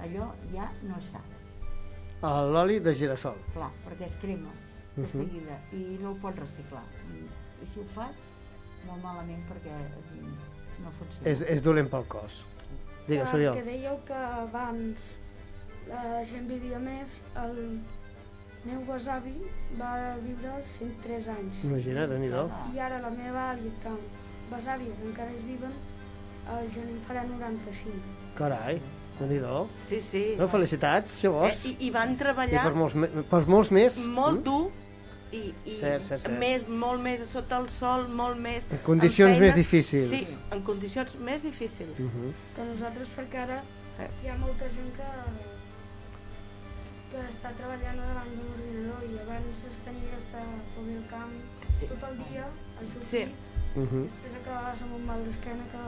[0.02, 1.20] allò ja no és sa.
[2.22, 3.36] Eh, L'oli de girassol.
[3.54, 4.50] Clar, perquè es crema
[4.96, 5.10] de Mhm.
[5.12, 6.82] seguida i no ho pots reciclar.
[7.14, 8.14] I, si ho fas,
[8.86, 10.34] molt malament perquè mm,
[10.84, 11.28] no funciona.
[11.30, 12.44] És, és dolent pel cos.
[13.08, 13.54] Digues, Oriol.
[13.54, 14.98] que dèieu que abans
[15.88, 17.80] la gent vivia més, el
[18.64, 19.32] meu besavi
[19.80, 21.62] va viure 103 anys.
[21.64, 22.50] Imagina't, déu-n'hi-do.
[22.74, 23.94] I ara la meva àvia, que
[24.50, 25.72] besàvies encara es viven,
[26.58, 27.94] el gener en farà 95.
[28.36, 28.80] Carai,
[29.18, 30.24] déu nhi Sí, sí.
[30.38, 31.64] No, felicitats, llavors.
[31.64, 33.98] Eh, i, I van I treballar per molts, me- per molts més.
[34.04, 34.44] molt Mm?
[34.44, 34.70] dur
[35.32, 36.38] i, i Cert, cert, cert.
[36.38, 38.64] Més, molt més sota el sol, molt més...
[38.72, 40.08] En condicions amb més difícils.
[40.08, 41.98] Sí, en condicions més difícils.
[41.98, 42.32] Mhm.
[42.56, 43.62] Que nosaltres, perquè ara
[43.98, 44.08] Eh.
[44.24, 45.10] hi ha molta gent que,
[47.10, 51.32] que està treballant davant d'un ordinador i abans es tenia que estar pel meu camp
[51.78, 51.86] Sí.
[51.86, 53.22] tot el dia, a sortir, Sí.
[53.76, 54.02] Mhm.
[54.08, 55.82] després acabaves amb un mal d'esquena que...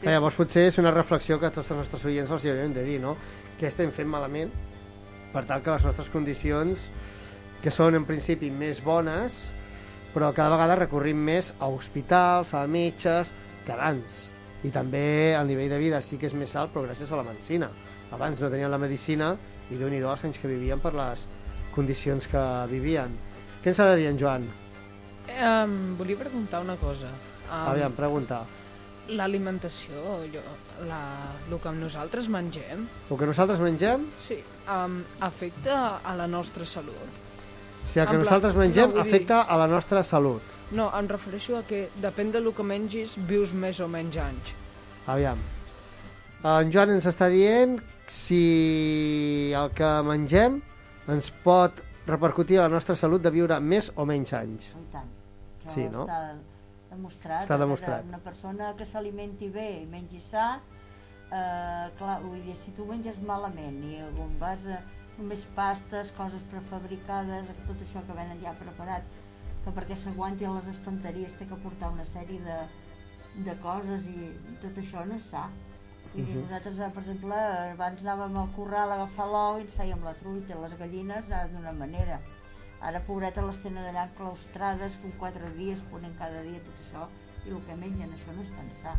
[0.00, 2.72] Sí, Ah, Llavors potser és una reflexió que tots els nostres oients els hi hauríem
[2.72, 3.16] de dir, no?
[3.60, 4.50] Què estem fent malament
[5.32, 6.86] per tal que les nostres condicions,
[7.60, 9.52] que són en principi més bones,
[10.14, 13.34] però cada vegada recorrim més a hospitals, a metges,
[13.66, 14.30] que abans.
[14.64, 17.26] I també el nivell de vida sí que és més alt, però gràcies a la
[17.28, 17.68] medicina.
[18.10, 19.34] Abans no tenien la medicina
[19.70, 21.26] i déu nhi els anys que vivien per les
[21.74, 23.12] condicions que vivien.
[23.62, 24.48] Què ens ha de dir en Joan?
[25.30, 27.12] Um, volia preguntar una cosa.
[27.46, 28.42] Um, Aviam, pregunta.
[29.16, 30.20] L'alimentació,
[30.86, 31.00] la,
[31.50, 34.38] el que nosaltres mengem, El que nosaltres mengem, sí,
[34.70, 36.94] um, afecta a la nostra salut.
[37.82, 40.42] si el que En plan- nosaltres mengem no, vull dir- afecta a la nostra salut.
[40.72, 44.52] No, em refereixo a que depèn del que mengis, vius més o menys anys.
[45.06, 45.38] Aviam.
[46.44, 50.60] En Joan ens està dient si el que mengem
[51.08, 51.72] ens pot
[52.06, 54.70] repercutir a la nostra salut de viure més o menys anys.
[54.70, 55.08] I tant.
[55.64, 56.06] Això Sí, no?
[56.06, 56.34] Està
[57.00, 57.42] demostrat.
[57.48, 58.04] Està que demostrat.
[58.08, 60.60] Una persona que s'alimenti bé i mengi sa,
[61.30, 64.80] eh, clar, vull dir, si tu menges malament i on vas a
[65.18, 69.02] només pastes, coses prefabricades, tot això que venen ja preparat,
[69.64, 72.60] que perquè s'aguanti a les estanteries té que portar una sèrie de,
[73.44, 74.30] de coses i
[74.62, 75.48] tot això no és sa.
[76.14, 76.42] Vull dir, Mhm.
[76.46, 77.36] nosaltres, eh, per exemple,
[77.74, 81.42] abans anàvem al corral a agafar l'ou i ens fèiem la truita, les gallines eh,
[81.52, 82.18] d'una manera.
[82.80, 87.06] Ara, pobreta, les tenen allà enclaustrades, com quatre dies, ponen cada dia tot això,
[87.46, 88.94] i el que mengen, això no és tan sa.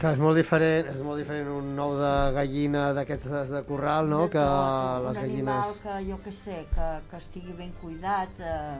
[0.00, 4.22] Que és molt diferent, és molt diferent un ou de gallina d'aquestes de corral, no?,
[4.26, 5.50] De que tot, les un gallines...
[5.50, 8.78] animal que, jo que sé, que, que estigui ben cuidat, eh,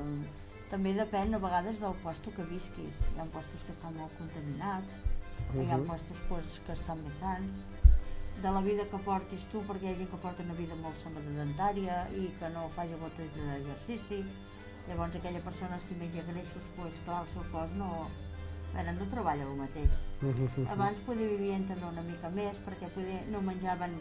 [0.70, 3.02] també depèn a vegades del lloc que visquis.
[3.10, 5.02] Hi ha llocs que estan molt contaminats,
[5.56, 7.60] hi ha llocs pues, que estan més sants,
[8.40, 10.96] de la vida que portis tu, perquè hi ha gent que porta una vida molt
[11.02, 14.22] sedentària i que no faci moltes d'exercici,
[14.88, 17.90] llavors aquella persona si menja greixos, pues, clar, el seu cos no,
[18.72, 19.90] Bueno, no treballa el mateix.
[20.22, 20.66] Mhm.
[20.70, 23.96] Abans poder vivien també una mica més perquè poder, no menjaven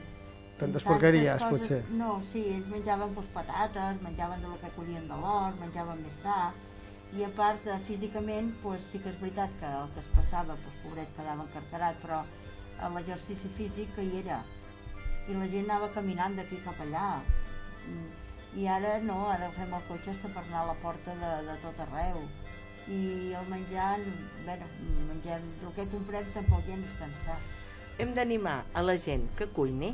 [0.59, 1.59] Tantes porqueries, coses.
[1.59, 1.83] potser.
[1.91, 6.53] No, sí, ells menjaven pues, patates, menjaven del que collien de l'hort, menjaven més sa,
[7.15, 10.55] i a part eh, físicament pues, sí que és veritat que el que es passava
[10.55, 12.23] pues, pobret quedava encarterat però
[12.93, 14.43] l'exercici físic que hi era
[15.27, 17.21] i la gent anava caminant d'aquí cap allà
[17.87, 21.31] Mm, i ara no, ara fem el cotxe hasta per anar a la porta de,
[21.47, 22.21] de tot arreu
[22.89, 23.99] i el menjar
[24.45, 24.65] bueno,
[25.07, 29.91] mengem, el que comprem tampoc ja no és Hem d'animar a la gent que cuini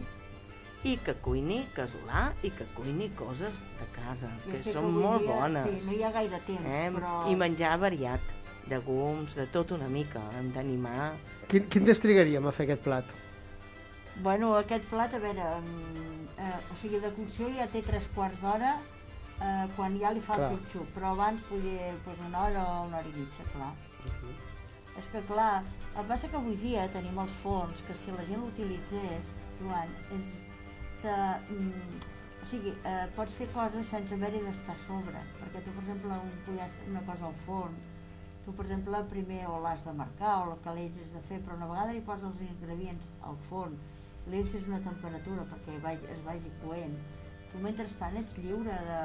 [0.85, 5.03] i que cuini casolà i que cuini coses de casa, Jo que que són avui
[5.03, 5.69] molt dia, bones.
[5.69, 6.67] sí, no hi ha gaire temps,
[6.99, 8.21] però- I menjar variat,
[8.69, 10.21] llegums, de tot una mica.
[10.37, 11.13] Hem d'animar...
[11.49, 13.05] Quin, quin temps trigaríem a fer aquest plat?
[14.21, 15.49] Bueno, aquest plat, a veure,
[16.37, 18.77] eh, o sigui, de cocció ja té tres quarts d'hora
[19.41, 20.51] eh, quan ja li fa Clar.
[20.51, 23.73] el xup-xup, però abans podia pues, una hora o una hora i mitja, clar.
[24.95, 25.63] És que clar,
[25.95, 29.91] el que passa que avui dia tenim els forns que si la gent l'utilitzés, Joan,
[30.15, 30.29] és
[31.03, 31.17] de,
[31.55, 32.13] mm,
[32.43, 36.39] o sigui, eh, pots fer coses sense haver-hi d'estar sobre, perquè tu, per exemple, un
[36.45, 37.75] pollastre, una cosa al forn,
[38.45, 41.57] tu, per exemple, primer o l'has de marcar o el que l'ells de fer, però
[41.57, 43.75] una vegada li poses els ingredients al forn,
[44.27, 46.95] li deixes una temperatura perquè vagi, es vagi coent,
[47.55, 48.99] tu mentrestant ets lliure de,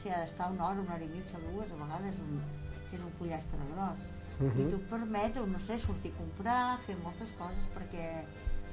[0.00, 2.40] si ha d'estar una hora, una hora i mitja, dues, a vegades un,
[2.88, 4.06] si és un pollastre gros.
[4.40, 4.60] Mhm.
[4.60, 8.06] I tu et permet, no sé, sortir a comprar, fer moltes coses perquè,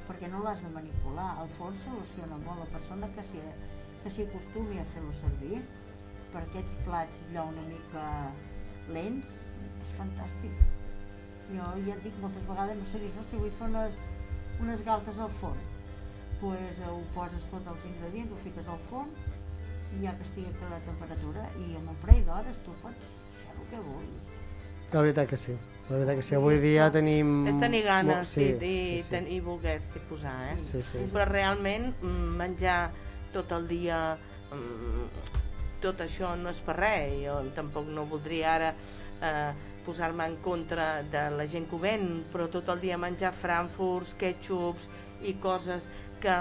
[0.07, 1.29] perquè no l'has de manipular.
[1.43, 2.63] El forn soluciona molt.
[2.63, 3.43] La persona que s'hi
[4.03, 5.61] que s'hi acostumi a fer-lo servir
[6.33, 8.05] per aquests plats allò una mica
[8.95, 9.33] lents,
[9.83, 10.61] és fantàstic.
[11.49, 13.99] Jo ja et dic moltes vegades, no sé no, si vull fer unes,
[14.63, 15.59] unes galtes al forn,
[16.41, 19.09] pues, eh, ho poses tots els ingredients, ho fiques al forn,
[19.97, 23.55] i ja que estigui a la temperatura, i en un parell d'hores tu pots fer
[23.55, 24.37] el que vulguis.
[24.93, 25.55] La veritat que sí.
[25.89, 26.35] La veritat que sí.
[26.37, 27.47] Avui dia tenim...
[27.49, 29.09] És tenir ganes sí, i, i, sí, sí.
[29.09, 30.57] ten- i voler-s'hi posar, eh?
[30.71, 31.03] Sí, sí.
[31.13, 32.79] Però realment mm, menjar
[33.33, 33.99] tot el dia
[34.53, 35.07] mm,
[35.81, 37.13] tot això no és per res.
[37.23, 39.51] Jo tampoc no voldria ara eh,
[39.85, 44.13] posar-me en contra de la gent que ho ven, però tot el dia menjar frankfurts,
[44.19, 44.85] ketchups
[45.25, 45.85] i coses
[46.19, 46.35] que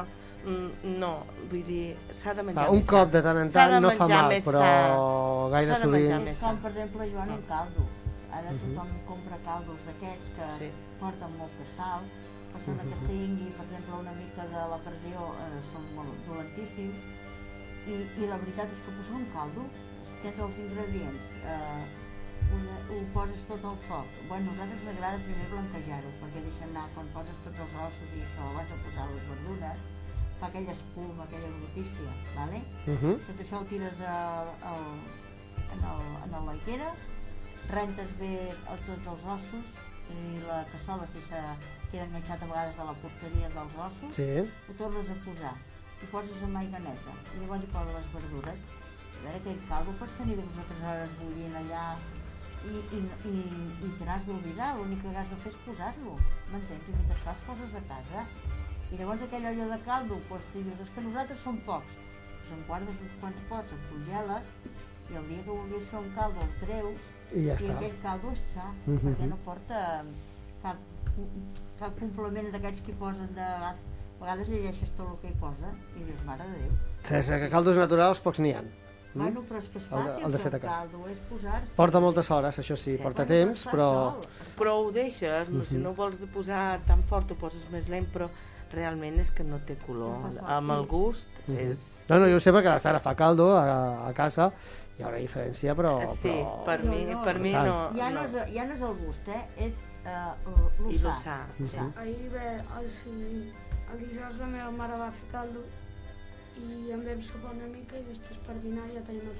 [0.45, 1.13] mm, no,
[1.51, 4.07] vull dir, s'ha de menjar Va, un més cop de tant en tant no fa
[4.09, 5.51] mal, però sa.
[5.57, 7.83] gaire sovint- com, per exemple, Joan, un caldo.
[8.31, 8.59] Ara Mhm.
[8.75, 10.71] tothom compra caldos d'aquests que Sí.
[11.01, 12.03] porten molta sal.
[12.53, 13.07] Persona que Mhm.
[13.09, 16.97] tingui, per exemple, una mica de la pressió, eh, són molt dolentíssims.
[17.89, 19.63] I, I la veritat és que posar un caldo,
[20.23, 21.85] tens els ingredients, eh,
[22.57, 24.07] una, ho poses tot al foc.
[24.29, 28.17] Bueno, a nosaltres ens agrada primer blanquejar-ho, perquè deixa anar, quan poses tots els ossos
[28.19, 29.87] i això, abans de posar les verdures,
[30.41, 32.63] fa aquella espuma, aquella brutícia, ¿vale?
[32.87, 33.15] Mhm.
[33.29, 34.17] Tot això ho tires a,
[34.71, 34.75] a,
[35.75, 36.93] en, el, en la laitera,
[37.73, 38.35] rentes bé
[38.67, 39.67] a tots els ossos
[40.09, 41.41] i la cassola, si se
[41.91, 44.29] queda enganxat a vegades a la porteria dels ossos, Sí.
[44.69, 45.55] ho tornes a posar
[46.03, 48.61] i poses amb aigua neta i llavors hi poses les verdures
[49.19, 51.83] a veure aquell caldo pots tenir dues o tres hores bullint allà
[52.67, 53.35] i, i, i,
[53.87, 56.15] i te n'has d'oblidar l'únic que has de fer és posar-lo
[56.53, 56.89] m'entens?
[56.89, 58.25] i mentre fas coses a casa
[58.91, 62.53] i llavors aquella olla de caldo doncs, tu dius, és que nosaltres som pocs doncs
[62.57, 64.47] en guardes uns quants pots, el congeles
[65.11, 67.01] i el dia que vulguis fer un caldo el treus
[67.33, 67.77] I ja i està.
[67.77, 68.99] aquell caldo és sa Mhm.
[69.05, 69.85] perquè no porta
[70.63, 70.77] cap,
[71.79, 73.75] cap complement d'aquests que posen de a
[74.21, 76.59] vegades llegeixes tot el que hi posa i dius, mare de
[77.09, 78.63] Déu que caldos naturals pocs n'hi ha.
[79.15, 79.23] Mm?
[79.23, 80.79] Bueno, però és que és El de- fàcil el de fer fet a el casa.
[80.79, 81.75] caldo, és posar-se...
[81.77, 83.89] Porta moltes hores, això sí, porta temps, però...
[84.59, 85.83] Però ho deixes, no, si Mhm.
[85.83, 88.29] no vols de posar tan fort ho poses més lent, però
[88.73, 90.19] realment és que no té color.
[90.35, 90.47] No.
[90.47, 91.59] Amb el gust Mhm.
[91.59, 91.79] és...
[92.09, 94.53] No, no, jo ho sé perquè la Sara fa caldo a, a casa,
[94.99, 96.15] hi haurà diferència, però...
[96.17, 96.65] Sí, però...
[96.65, 97.91] per mi, per mi no...
[97.97, 98.25] Ja no, no.
[98.45, 99.43] és, ja no és el gust, eh?
[99.57, 99.75] És
[100.05, 101.09] uh, I l'ossar.
[101.09, 101.79] l'ossar, sí.
[101.97, 103.53] Ahir bé, el, si,
[103.93, 105.65] el dijous la meva mare va fer caldo
[106.59, 109.39] i en vam sopar una mica i després per dinar ja tenim el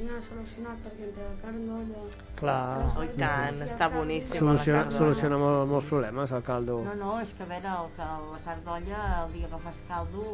[0.00, 2.02] dinar solucionat perquè entre la carn d'olla...
[2.38, 2.60] Clar.
[2.96, 4.38] Oh, i tant, el està caldo- boníssim.
[4.38, 6.78] Soluciona, soluciona molt, molts problemes, el caldo.
[6.86, 9.82] No, no, és que a veure, el, que la carn d'olla, el dia que fas
[9.90, 10.24] caldo,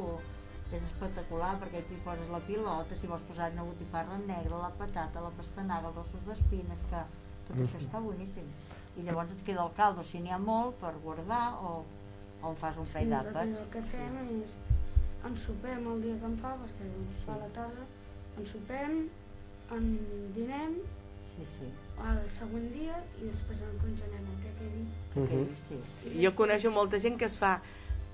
[0.70, 5.20] és espectacular perquè aquí poses la pilota, si vols posar una botifarra negra, la patata,
[5.26, 7.02] la pastanaga, els ossos d'espines, que
[7.48, 7.84] tot això Mhm.
[7.86, 8.48] està boníssim.
[8.98, 11.84] I llavors et queda el caldo, si n'hi ha molt, per guardar o,
[12.42, 13.60] o en fas un parell nosaltres d'àpats.
[13.66, 14.56] el que fem és
[15.30, 17.86] ensopem el dia que em fa, perquè ens fa a la tarda,
[18.40, 18.98] ensopem,
[19.76, 19.88] en
[20.36, 20.76] dinem,
[21.32, 21.70] sí, sí.
[22.08, 24.84] el següent dia i després en congelem el que quedi.
[25.16, 25.48] Mhm.
[25.68, 25.80] sí.
[26.22, 27.58] Jo coneixo molta gent que es fa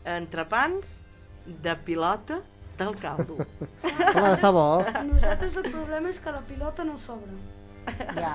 [0.04, 1.06] entrepans
[1.46, 2.40] de pilota
[2.78, 3.36] del caldo.
[3.82, 4.66] Home, està bo.
[5.10, 7.34] Nosaltres el problema és que la pilota no sobra.
[8.16, 8.32] Ja.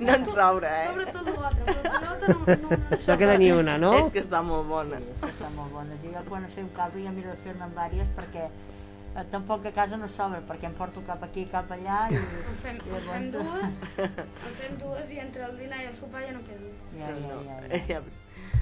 [0.00, 0.86] No en sobra, eh?
[0.88, 3.92] Sobra tot l'altre, però pilota no, no, no No queda ni una, no?
[4.00, 5.00] És que està molt bona.
[5.02, 5.98] Sí, és que està molt bona.
[6.04, 9.98] Jo quan fem un caldo ja miro de fer-ne diverses perquè eh, tampoc a casa
[10.00, 13.28] no sobra, perquè em porto cap aquí, cap allà i, En fem, i en fem
[13.34, 16.72] dues, en fem dues i entre el dinar i el sopar ja no quedo.
[16.96, 17.84] Ja, ja, ja.
[17.92, 18.00] ja.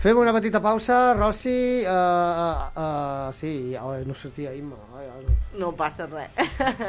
[0.01, 1.82] Fem una petita pausa, Rossi.
[1.82, 4.77] Uh, uh, uh, sí, oh, no sortia Imma.
[4.98, 5.36] Ai, ai.
[5.57, 6.35] No passa res.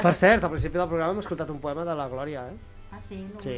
[0.03, 2.76] Per cert, al principi del programa hem escoltat un poema de la Glòria, eh?
[2.91, 3.19] Ah, sí?
[3.43, 3.57] Sí,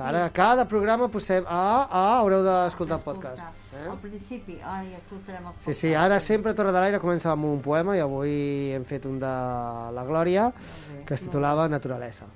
[0.00, 1.44] ara a cada programa posem...
[1.46, 3.44] Ah, ah, haureu d'escoltar el podcast.
[3.76, 3.86] Eh?
[3.86, 7.60] Al principi, ai, escoltarem el Sí, sí, ara sempre Torre de l'Aire comença amb un
[7.62, 9.32] poema i avui hem fet un de
[9.96, 10.50] la Glòria
[11.06, 12.26] que es titulava Naturalesa.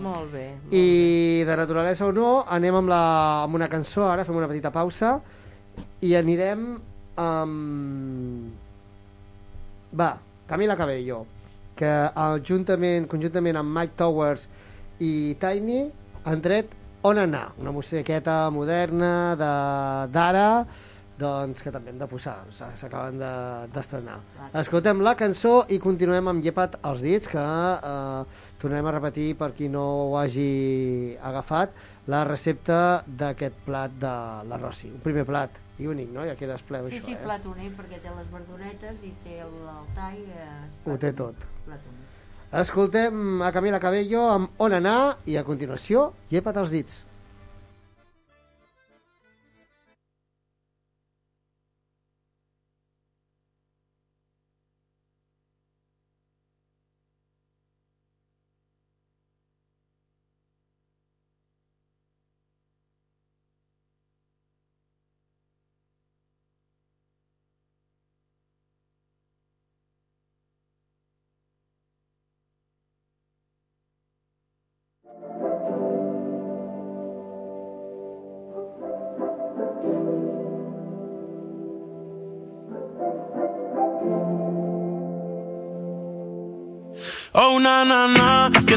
[0.00, 0.48] Molt bé.
[0.74, 3.02] I de naturalesa o no, anem amb, la,
[3.44, 5.16] amb una cançó, ara fem una petita pausa
[6.02, 6.66] i anirem
[7.20, 8.52] amb...
[9.94, 10.10] Va,
[10.50, 11.20] Camila Cabello,
[11.78, 14.48] que el, juntament, conjuntament amb Mike Towers
[15.00, 15.90] i Tiny
[16.24, 16.68] han tret
[17.04, 20.64] On anar, una musiqueta moderna de- d'ara,
[21.18, 24.16] doncs que també hem de posar, s'acaben de- d'estrenar.
[24.52, 28.24] De, Escoltem la cançó i continuem amb Llepat als dits, que eh,
[28.58, 31.70] tornem a repetir per qui no ho hagi agafat,
[32.06, 34.14] la recepta d'aquest plat de
[34.48, 34.88] la Rossi.
[34.88, 36.24] Un primer plat i únic, no?
[36.24, 37.20] Ja queda espleu Sí, això, sí, eh?
[37.22, 40.24] plat únic, perquè té les verduretes i té el, el tall.
[40.24, 41.34] Eh, Ho té tot.
[41.66, 42.03] Plat únic.
[42.54, 47.00] Escoltem a Camila Cabello amb On anar i a continuació Llepa't els dits.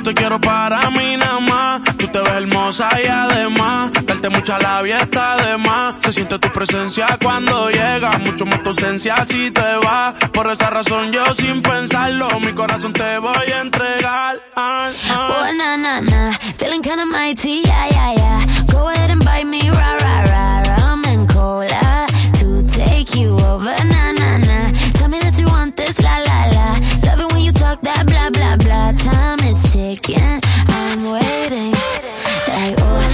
[0.08, 1.82] Te quiero para mí nada más.
[1.98, 5.96] Tú te ves hermosa y además, darte mucha labia está de más.
[6.00, 10.14] Se siente tu presencia cuando llega, mucho más tu ausencia si te va.
[10.34, 14.40] Por esa razón yo sin pensarlo, mi corazón te voy a entregar.
[14.56, 16.40] Oh, na, na, na.
[16.58, 18.46] Feeling kinda mighty, yeah, yeah, yeah.
[18.72, 20.88] Go ahead and bite me, rah, rah, rah.
[20.88, 22.08] Rum and cola
[22.40, 23.76] to take you over,
[29.90, 29.96] Oh,
[31.06, 31.18] oh,
[32.82, 33.08] oh.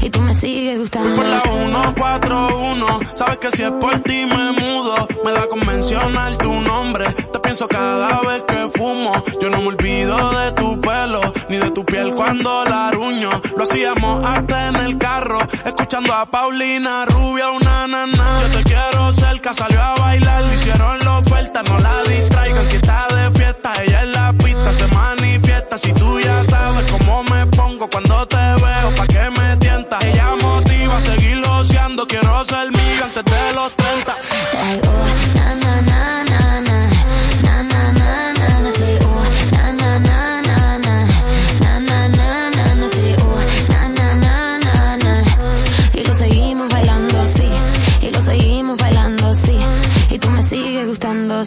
[0.00, 1.14] Y tú me sigues gustando.
[1.14, 3.00] por la 141.
[3.14, 5.08] Sabes que si es por ti me mudo.
[5.24, 7.06] Me da con mencionar tu nombre.
[7.54, 9.12] Pienso cada vez que fumo.
[9.40, 13.30] Yo no me olvido de tu pelo, ni de tu piel cuando la ruño.
[13.56, 18.40] Lo hacíamos hasta en el carro, escuchando a Paulina Rubia, una nana.
[18.42, 20.42] Yo te quiero cerca, salió a bailar.
[20.46, 22.68] Le hicieron la oferta, no la distraigan.
[22.68, 25.78] Si está de fiesta, ella en la pista se manifiesta.
[25.78, 30.02] Si tú ya sabes cómo me pongo cuando te veo, pa' que me tientas.
[30.02, 32.04] Ella motiva a seguir loceando.
[32.04, 34.14] Quiero ser mío antes de los 30.
[34.54, 35.93] Like, oh, na, na, na,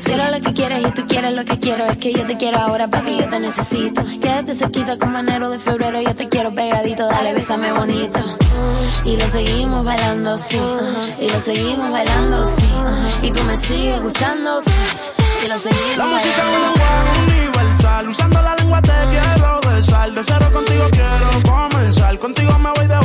[0.04, 2.60] Quiero lo que quieres y tú quieres lo que quiero, es que yo te quiero
[2.60, 4.04] ahora, papi, yo te necesito.
[4.22, 8.20] Quédate cerquita como enero de febrero, yo te quiero pegadito, dale, bésame bonito.
[9.06, 10.60] Y lo seguimos bailando así,
[11.20, 12.66] y lo seguimos bailando así,
[13.24, 14.72] y tú me sigues gustando así,
[15.44, 18.10] y lo seguimos La música es un lenguaje universal.
[18.10, 20.14] Usando la lengua te quiero besar.
[20.14, 22.20] De cero contigo quiero comenzar.
[22.20, 22.98] Contigo me voy de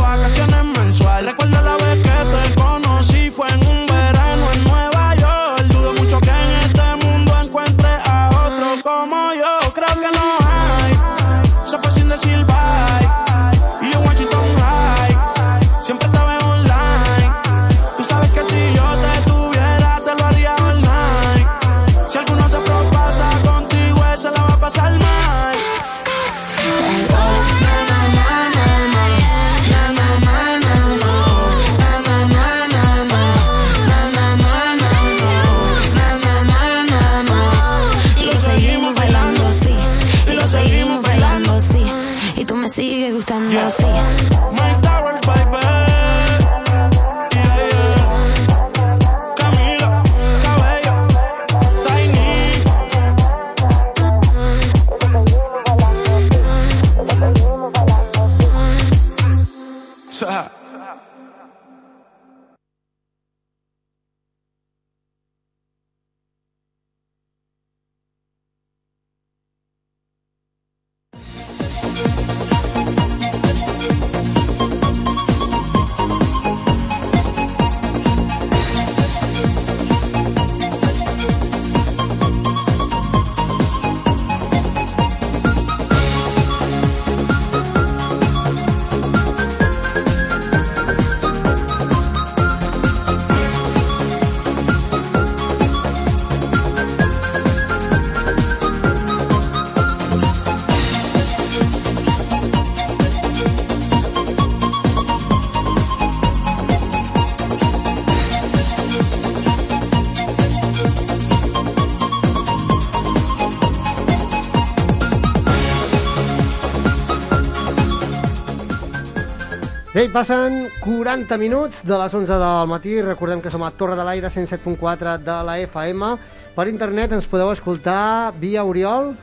[120.12, 123.01] passen 40 minuts de les 11 del matí.
[123.01, 126.16] Recordem que som a Torre de l'Aire 107.4 de la FM.
[126.55, 129.16] Per internet ens podeu escoltar via Oriol.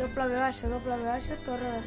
[0.00, 1.80] doble baixa, doble baixa, torre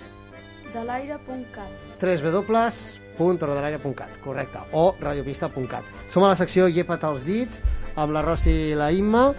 [0.73, 1.71] de l'aire.cat.
[2.01, 5.83] www.torredelaire.cat, correcte, o radiopista.cat.
[6.11, 7.59] Som a la secció Llepa't els dits,
[7.95, 9.33] amb la Rossi i la Imma,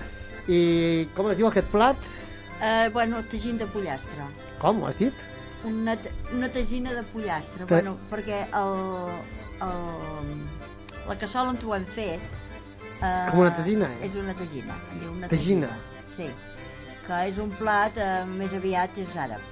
[0.46, 1.96] i com es diu aquest plat?
[2.62, 4.22] Eh, bueno, tagín de pollastre.
[4.64, 5.12] Com, ho has dit?
[5.68, 5.94] Una,
[6.32, 8.78] una tagina de pollastre, Ta- bueno, perquè el,
[9.66, 10.38] el,
[11.08, 12.24] la cassola on ho hem fet...
[13.04, 14.06] Eh, Com una tagina, eh?
[14.08, 14.76] És una tagina.
[14.94, 15.68] diu una Tagina.
[16.14, 16.30] Sí,
[17.04, 19.44] que és un plat eh, més aviat és àrab.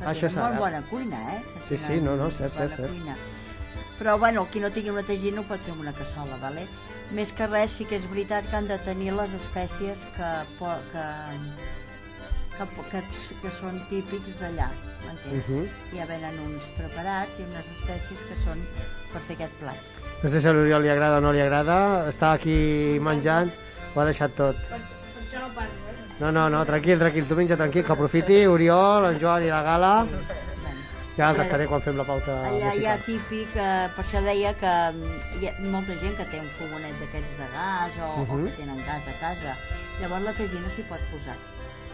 [0.00, 1.40] Ah, això és molt bona cuina, eh?
[1.68, 2.90] Sí, sí, no, no, cert, cert, cert.
[2.90, 3.14] cuina.
[4.00, 6.66] Però, bueno, qui no tingui una tagina ho pot fer amb una cassola, vale?
[7.16, 11.06] Més que res, sí que és veritat que han de tenir les espècies que, que,
[12.58, 13.02] que, que,
[13.42, 14.68] que són típics d'allà,
[15.04, 15.48] m'entens?
[15.48, 15.66] Mhm.
[15.96, 18.62] Ja venen uns preparats i unes espècies que són
[19.12, 19.92] per fer aquest plat.
[20.22, 23.50] No sé si a l'Oriol li agrada o no li agrada, està aquí menjant,
[23.94, 24.56] ho ha deixat tot.
[25.36, 26.02] No parlo, eh?
[26.18, 29.62] No, no, no, tranquil, tranquil, tu menja tranquil, que aprofiti Oriol, en Joan i la
[29.62, 29.94] Gala.
[31.16, 34.50] Ja el tastaré quan fem la pauta Allà hi ha típic, eh, per això deia
[34.60, 38.24] que mm, hi ha molta gent que té un fogonet d'aquests de gas o, o
[38.26, 38.42] Mhm.
[38.50, 39.54] que tenen gas a casa.
[40.02, 41.36] Llavors la tagina s'hi pot posar.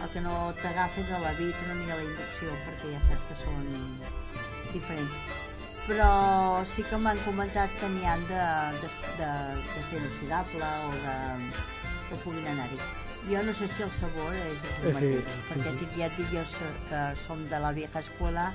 [0.03, 3.37] El que no t'agafes a la vit una mica la inducció perquè ja saps que
[3.43, 3.69] són
[4.73, 5.15] diferents.
[5.87, 6.09] Però
[6.73, 8.43] sí que m'han comentat que n'hi han de,
[8.81, 8.89] de,
[9.19, 9.31] de,
[9.71, 11.15] de ser inoxidable o de,
[12.09, 12.79] que puguin anar-hi.
[13.29, 15.79] Jo no sé si el sabor és el Eh, sí, mateix, sí, perquè sí.
[15.85, 16.43] si ja et dic jo
[16.89, 18.49] que som de la vieja escuela,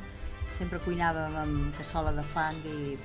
[0.58, 2.98] sempre cuinàvem amb cassola de fang i...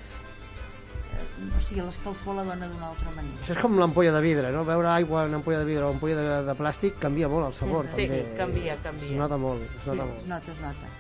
[1.43, 3.37] O sigui, l'escalfor la dona d'una altra manera.
[3.43, 4.63] Això és com l'ampolla de vidre, no?
[4.67, 7.87] Veure aigua en ampolla de vidre o ampolla de, de plàstic canvia molt el sabor.
[7.95, 8.21] Sí, també.
[8.37, 9.11] canvia, canvia.
[9.11, 10.27] Es nota molt, es Sí, nota es molt.
[10.31, 10.91] nota, es nota.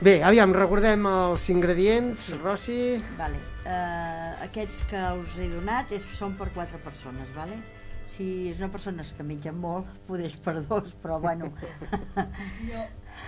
[0.00, 3.00] Bé, aviam, recordem els ingredients, Rossi.
[3.18, 3.40] Vale.
[3.66, 7.58] Uh, aquests que us he donat és, són per quatre persones, vale?
[8.14, 11.50] Si és una persona que menja molt, podés per dos, però bueno...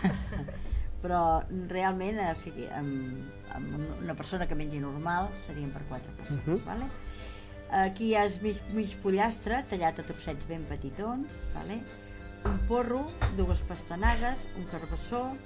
[1.03, 6.47] però realment, o sigui, amb, amb una persona que mengi normal serien per quatre persones,
[6.47, 6.65] Mhm.
[6.67, 6.87] vale?
[7.71, 11.81] Aquí hi ha mig, mig pollastre tallat a trossets ben petitons, vale?
[12.45, 13.07] un porro,
[13.37, 15.37] dues pastanagues, un carbassó,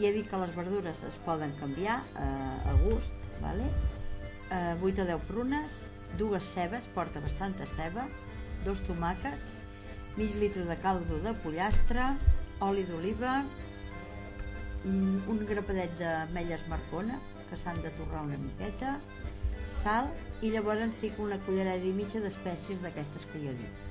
[0.00, 3.12] i he dit que les verdures es poden canviar eh, a gust,
[3.42, 3.64] vale?
[4.50, 5.72] eh, 8 o 10 prunes,
[6.18, 8.06] dues cebes, porta bastanta ceba,
[8.64, 9.60] dos tomàquets,
[10.16, 12.16] mig litre de caldo de pollastre,
[12.60, 13.44] oli d'oliva,
[14.84, 17.18] un grapadet d'ametlles marcona,
[17.50, 18.96] que s'han de torrar una miqueta,
[19.82, 20.08] sal,
[20.42, 23.88] i llavors sí que una cullerada i mitja d'espècies d'aquestes que jo he dit.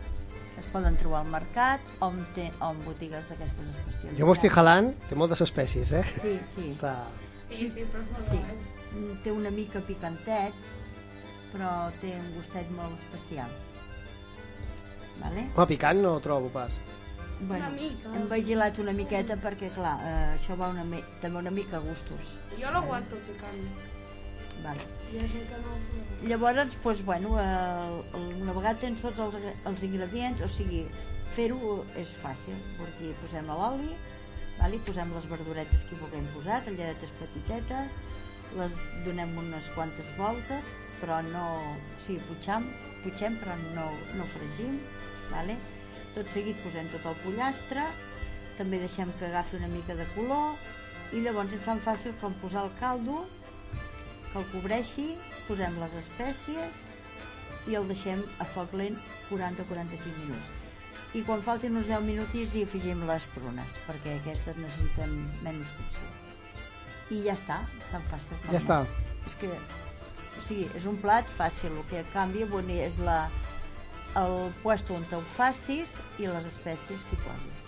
[0.60, 4.18] Es poden trobar al mercat o en, te, o en botigues d'aquestes espècies.
[4.20, 6.04] Jo m'ho estic jalant, té moltes espècies, eh?
[6.20, 6.68] Sí, sí.
[6.76, 6.96] Està...
[7.52, 8.40] Sí, sí, però Sí.
[8.92, 10.56] Mm, Té una mica picantet,
[11.54, 13.52] però té un gustet molt especial.
[15.22, 15.46] Vale?
[15.56, 16.78] Home, picant no ho trobo pas.
[17.48, 18.10] Bueno, Una mica.
[18.16, 20.84] hem vigilat una miqueta perquè, clar, eh, això va una,
[21.22, 22.36] també una mica a gustos.
[22.60, 23.64] Jo l'aguanto picant.
[24.62, 24.84] Vale.
[25.10, 25.24] Que
[25.64, 26.28] no...
[26.30, 29.36] Llavors, doncs, bueno, eh, el- una vegada tens tots els,
[29.66, 30.84] els ingredients, o sigui,
[31.36, 33.90] fer-ho és fàcil, perquè posem l'oli,
[34.60, 34.78] vale?
[34.86, 37.90] posem les verduretes que hi vulguem posar, talladetes petitetes,
[38.60, 38.74] les
[39.06, 40.70] donem unes quantes voltes,
[41.02, 41.46] però no...
[41.58, 42.70] O sigui, putxam,
[43.04, 43.90] putxem, però no,
[44.20, 44.78] no fregim,
[45.32, 45.58] vale?
[46.16, 47.86] Tot seguit posem tot el pollastre,
[48.58, 50.58] també deixem que agafi una mica de color,
[51.16, 53.26] i llavors és tan fàcil com posar el caldo,
[54.32, 55.08] que el cobreixi,
[55.48, 56.88] posem les espècies
[57.68, 58.98] i el deixem a foc lent
[59.30, 60.58] 40-45 minuts.
[61.16, 66.12] I quan faltin uns 10 minutis hi afegim les prunes, perquè aquestes necessiten menys cocció.
[67.12, 67.58] I ja està,
[67.92, 68.78] tan fàcil com Ja està.
[69.28, 73.26] És que, o sigui, és un plat fàcil, el que canvia bueno, és la,
[74.20, 77.68] el puesto on ho facis i les espècies que hi posis.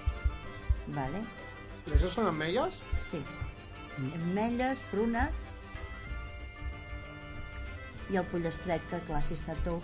[0.95, 1.23] Vale?
[1.87, 2.79] I això són ametlles?
[3.09, 3.21] Sí.
[4.03, 5.43] Ametlles, prunes
[8.11, 9.79] i el pollastret, que clar, si està tou.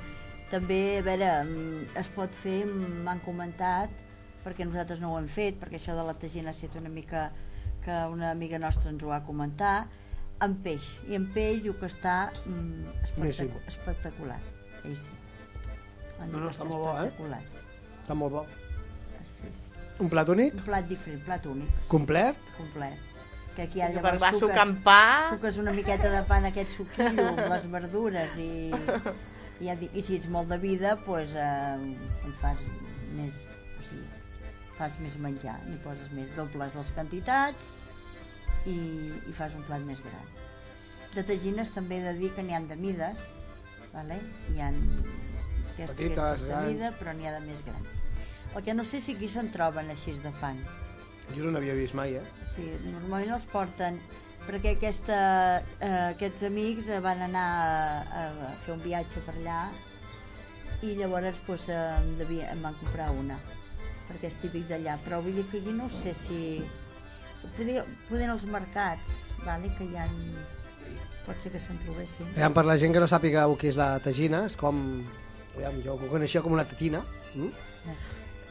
[0.52, 3.90] També, a veure, mm, es pot fer, mm, m'han comentat,
[4.44, 7.32] perquè nosaltres no ho hem fet, perquè això de la tagina ha estat una mica
[7.86, 9.88] que una amiga nostra ens ho va comentar,
[10.40, 10.84] amb peix.
[11.08, 14.40] I amb peix diu que està mm, espectacu espectacular.
[14.84, 15.19] Ell sí.
[16.28, 17.40] No, no, està molt bo, eh?
[18.04, 18.46] Està molt bo.
[19.38, 19.70] Sí, sí.
[20.00, 20.58] Un plat únic?
[20.60, 21.80] Un plat diferent, plat únic.
[21.92, 22.38] Complet?
[22.58, 23.08] complet.
[23.56, 25.02] Que aquí ara llavors suques, amb pa.
[25.34, 29.92] suques una miqueta de pa en aquest suquillo amb les verdures i, i, ja dic,
[29.92, 32.62] i si ets molt de vida pues, eh, en fas
[33.18, 33.42] més
[33.76, 34.08] o sigui,
[34.78, 37.74] fas més menjar n'hi poses més, dobles les quantitats
[38.70, 40.32] i, i fas un plat més gran.
[41.18, 43.28] De tagines també he de dir que n'hi han de mides,
[43.92, 44.22] vale?
[44.54, 44.64] hi
[45.80, 46.72] aquestes, Petites, de grans.
[46.74, 47.98] mida, però n'hi ha de més grans.
[48.56, 50.60] El que no sé si aquí se'n troben així de fang.
[51.36, 52.24] Jo no n'havia vist mai, eh?
[52.56, 54.00] Sí, normalment els porten
[54.48, 55.20] perquè aquesta,
[55.78, 59.60] eh, aquests amics eh, van anar a, a fer un viatge per allà
[60.82, 63.38] i llavors pues, em, devia, em van comprar una
[64.08, 66.64] perquè és típic d'allà però vull dir que aquí no sé si
[67.58, 70.08] poder, poder als mercats vale, que hi ha
[71.28, 73.78] pot ser que se'n trobessin Aviam, per la gent que no sàpiga el que és
[73.78, 75.04] la tagina, és com...
[75.56, 77.02] Aviam, jo ho coneixia com una tetina,
[77.36, 77.50] mm?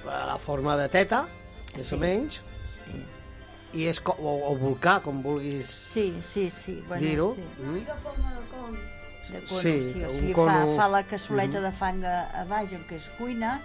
[0.06, 1.26] la forma de teta,
[1.74, 1.94] més Sí.
[1.94, 2.98] o menys, sí.
[3.74, 7.34] i és co o, o volcà, com vulguis sí, sí, sí bueno, dir-ho.
[7.34, 7.42] sí.
[7.62, 7.82] Mm?
[7.84, 8.72] De forma de con.
[9.28, 11.64] de cono, Sí, sí, o sigui, cono- fa, fa la cassoleta Mhm.
[11.66, 13.60] de fang a, a baix on que es cuina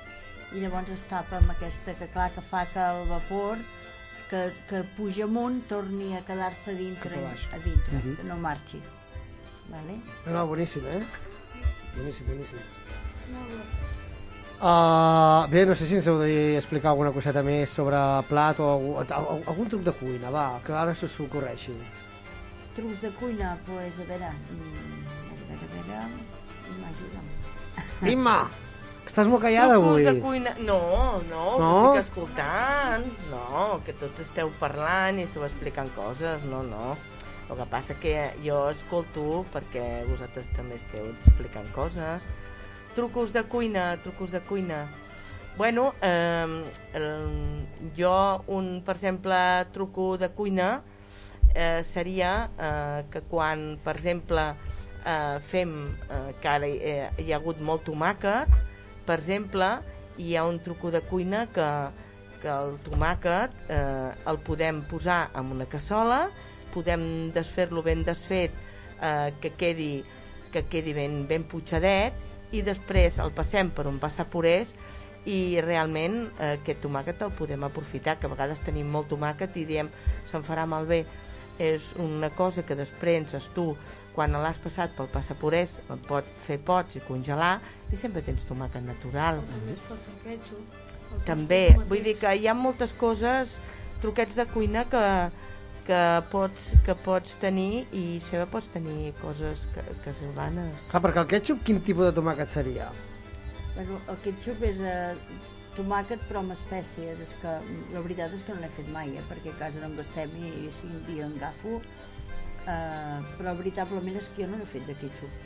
[0.51, 3.57] i llavors es tapa amb aquesta que clar que fa que el vapor
[4.29, 8.15] que, que puja amunt torni a quedar-se dintre, Cap a a dintre Mhm.
[8.17, 8.81] que no marxi
[9.69, 10.01] vale?
[10.25, 11.01] No, no, boníssim, eh?
[11.95, 12.59] Boníssim, boníssim.
[14.63, 17.97] Uh, bé, no sé si ens heu d'explicar alguna coseta més sobre
[18.29, 21.73] plat o algú, al- algun truc de cuina, va, que ara se us ocorreixi.
[22.73, 25.99] trucs de cuina pues, a veure mm, a veure, a veure
[26.79, 28.37] m'ajuda'm Imma,
[29.09, 30.05] estàs molt callada Trucos avui.
[30.07, 30.55] de cuina...
[30.59, 30.79] No,
[31.27, 31.73] no, us No?
[31.83, 33.05] estic escoltant.
[33.33, 36.41] No, que tots esteu parlant i esteu explicant coses.
[36.49, 36.95] No, no.
[37.49, 42.23] El que passa que jo escolto perquè vosaltres també esteu explicant coses.
[42.95, 44.87] Trucos de cuina, trucos de cuina.
[45.57, 46.63] Bueno, eh,
[46.93, 47.65] el,
[47.97, 49.35] jo, un, per exemple,
[49.71, 50.83] truco de cuina
[51.55, 54.43] eh, seria eh, que quan, per exemple,
[55.05, 55.73] eh, fem
[56.09, 58.49] eh, que ara eh, hi ha hagut molt tomàquet,
[59.07, 59.69] per exemple,
[60.17, 61.69] hi ha un truco de cuina que,
[62.41, 66.27] que el tomàquet eh, el podem posar en una cassola,
[66.73, 68.53] podem desfer-lo ben desfet,
[69.01, 70.03] eh, que quedi
[70.53, 74.73] que quedi ben, ben putxadet i després el passem per un passapurés
[75.25, 79.65] i realment eh, aquest tomàquet el podem aprofitar, que a vegades tenim molt tomàquet i
[79.67, 79.89] diem
[80.31, 81.03] se'n farà malbé.
[81.61, 83.67] És una cosa que després tu,
[84.13, 87.59] quan l'has passat pel passapurés, el pots fer pots i congelar
[87.91, 89.41] i sempre tens tomàquet natural.
[89.49, 90.81] També es pot fer ketchup.
[91.13, 93.53] el També, ketchup vull dir que hi ha moltes coses,
[94.01, 95.03] truquets de cuina que,
[95.87, 96.01] que,
[96.31, 100.87] pots, que pots tenir i sempre pots tenir coses ca- casolanes.
[100.91, 102.89] Clar, perquè el ketchup quin tipus de tomàquet seria?
[103.75, 105.15] Bueno, el ketchup és eh,
[105.77, 107.19] tomàquet però amb espècies.
[107.25, 107.53] És que
[107.93, 110.33] la veritat és que no l'he fet mai, eh, perquè a casa no en gastem
[110.39, 111.79] i, i si un dia en agafo.
[112.63, 115.39] Eh, però veritablement és que jo no n'he fet de ketchup.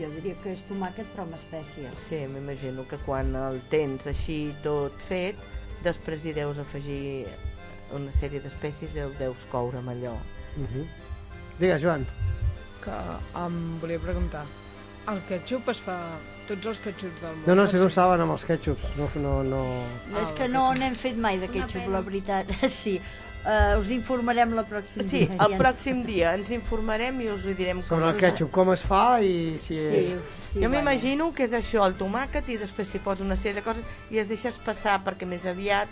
[0.00, 1.94] Jo diria que és tomàquet però amb espècies.
[2.08, 5.38] Sí, m'imagino que quan el tens així tot fet,
[5.84, 7.26] després hi deus afegir
[7.96, 10.14] una sèrie d'espècies el deus coure amb allò.
[10.56, 10.86] Uh -huh.
[11.58, 12.06] Digues, Joan.
[12.84, 12.92] Que
[13.44, 14.44] em volia preguntar,
[15.08, 16.18] el ketchup es fa...
[16.46, 17.46] Tots els ketchups del món...
[17.46, 18.84] No, no, si no ho saben amb els ketchups.
[18.96, 19.62] No, no, no...
[20.12, 22.46] No, és que no n'hem fet mai de ketchup, la veritat.
[22.82, 23.00] Sí,
[23.46, 25.36] uh, us informarem la pròxima Sí, dia.
[25.46, 28.82] el pròxim dia ens informarem i us ho direm com Sobre el ketchup, com es
[28.82, 30.14] fa i si Sí, és...
[30.52, 33.62] sí, jo m'imagino que és això, el tomàquet i després s'hi posa una sèrie de
[33.66, 35.88] coses i es deixes passar perquè més aviat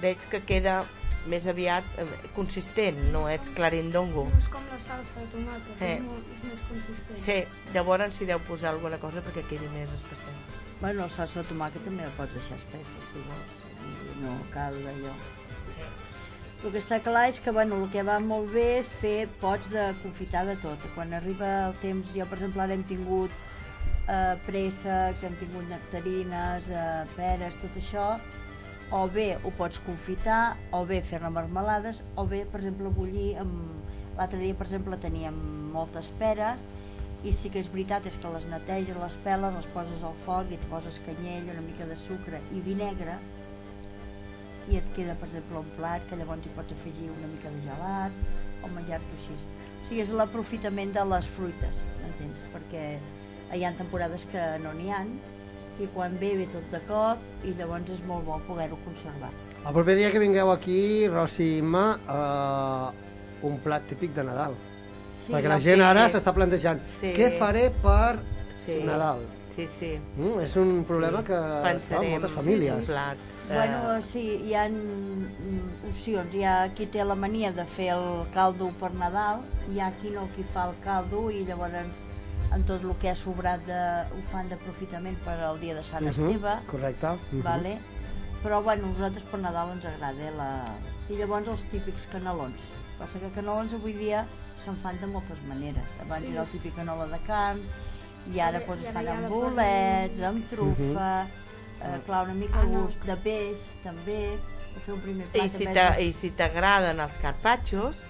[0.00, 0.82] veig que queda
[1.28, 4.24] més aviat eh, consistent, no és clarindongo.
[4.30, 5.96] No és com la salsa de tomàquet, Eh.
[5.96, 7.24] és, molt, és més consistent.
[7.26, 7.38] Sí,
[7.74, 10.34] llavors s'hi deu posar alguna cosa perquè quedi més especial.
[10.80, 13.58] Bueno, el salsa de tomàquet també la pots deixar espessa, si vols.
[14.22, 15.12] No cal allò.
[16.62, 19.70] El que està clar és que bueno, el que va molt bé és fer pots
[19.72, 20.78] de confitar de tot.
[20.94, 23.30] Quan arriba el temps, jo per exemple ara hem tingut
[24.08, 28.18] eh, préssecs, hem tingut nectarines, eh, peres, tot això,
[28.90, 33.68] o bé ho pots confitar, o bé fer-ne marmelades, o bé, per exemple, bullir amb...
[34.18, 35.36] L'altre dia, per exemple, teníem
[35.72, 36.66] moltes peres
[37.24, 40.50] i sí que és veritat és que les neteges, les peles, les poses al foc
[40.50, 43.14] i et poses canyell, una mica de sucre i vinegre
[44.68, 47.62] i et queda, per exemple, un plat que llavors hi pots afegir una mica de
[47.64, 48.20] gelat
[48.66, 49.38] o menjar-t'ho així.
[49.38, 52.42] O sigui, és l'aprofitament de les fruites, m'entens?
[52.54, 52.84] Perquè
[53.56, 55.14] hi ha temporades que no n'hi han
[55.80, 59.30] i quan ve ve tot de cop i llavors és molt bo poder-ho conservar.
[59.66, 64.54] El proper dia que vingueu aquí, Rossi i Imma, uh, un plat típic de Nadal.
[65.20, 65.84] Sí, Perquè la gent sé.
[65.84, 67.12] ara s'està plantejant Sí.
[67.16, 68.18] què faré per
[68.64, 68.80] Sí.
[68.84, 69.18] Nadal.
[69.56, 69.98] Sí, sí.
[70.16, 72.78] Mm, és un problema que es fa en Pensarem, moltes sí, famílies.
[72.86, 73.16] sí, plat.
[73.50, 76.34] Bueno, sí, hi ha mm, opcions.
[76.34, 79.40] Hi ha qui té la mania de fer el caldo per Nadal,
[79.72, 82.00] hi ha qui no, qui fa el caldo i llavors
[82.54, 83.78] en tot el que ha sobrat de,
[84.16, 87.16] ho fan d'aprofitament per al dia de Sant Mhm, Esteve, Correcte.
[87.32, 87.42] mhm.
[87.42, 87.78] vale?
[88.42, 90.64] però bueno, nosaltres per Nadal ens agrada eh, la...
[91.10, 92.60] i llavors els típics canelons
[92.98, 94.26] Passa que canoles avui dia
[94.64, 95.86] se'n fan de moltes maneres.
[96.04, 96.32] Abans Sí.
[96.32, 97.60] era el típic canola de carn,
[98.30, 101.26] i ara doncs fan hi ha amb bolets, amb trufa,
[101.80, 102.82] eh, clar, una mica Ah, al no.
[102.82, 104.36] gust de peix, també,
[104.74, 105.46] per fer un primer plat.
[105.46, 108.04] I si de- i si t'agraden els carpaccios,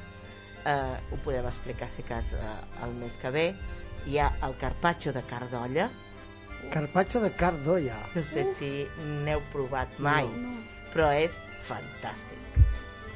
[0.66, 2.38] eh, ho podem explicar si cas eh,
[2.84, 3.54] el mes que ve,
[4.06, 5.90] hi ha el carpaccio de cardolla,
[6.70, 7.96] Carpaccio de cardolla.
[8.14, 8.86] no sé si
[9.24, 10.58] n'heu provat mai, No.
[10.94, 11.32] però és
[11.66, 12.38] fantàstic.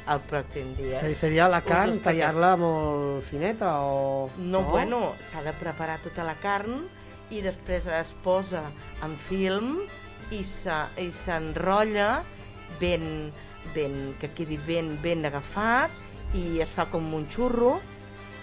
[0.09, 1.01] El pròxim dia.
[1.01, 4.31] Sí, seria la carn, tallar-la molt fineta o...
[4.37, 6.89] No, bueno, s'ha de preparar tota la carn
[7.31, 8.63] i després es posa
[9.03, 9.79] en film
[10.31, 12.23] i se- i s'enrotlla
[12.81, 13.33] ben,
[13.75, 15.91] ben, que quedi ben, ben agafat
[16.35, 17.81] i es fa com un xurro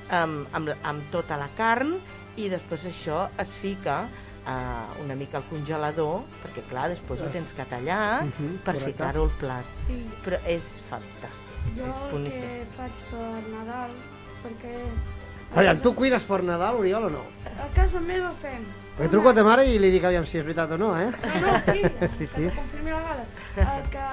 [0.10, 2.00] amb, amb, amb tota la carn
[2.38, 7.52] i després això es fica uh, una mica al congelador perquè clar, després ho tens
[7.54, 8.92] que tallar Mhm, per correcte.
[8.92, 10.06] ficar-ho al plat Sí.
[10.26, 13.92] però és fantàstic Jo és el boníssim que faig per Nadal,
[14.44, 14.76] perquè
[15.54, 17.24] Aviam, tu cuines per Nadal, Oriol, o no?
[17.46, 18.64] a casa meva fem...
[18.98, 21.10] Perquè truco a ta mare i li dic aviam si és veritat o no, eh?
[21.12, 21.82] No, no, sí,
[22.18, 22.50] sí, sí.
[22.56, 23.26] confirmi la gala.
[23.58, 24.08] El que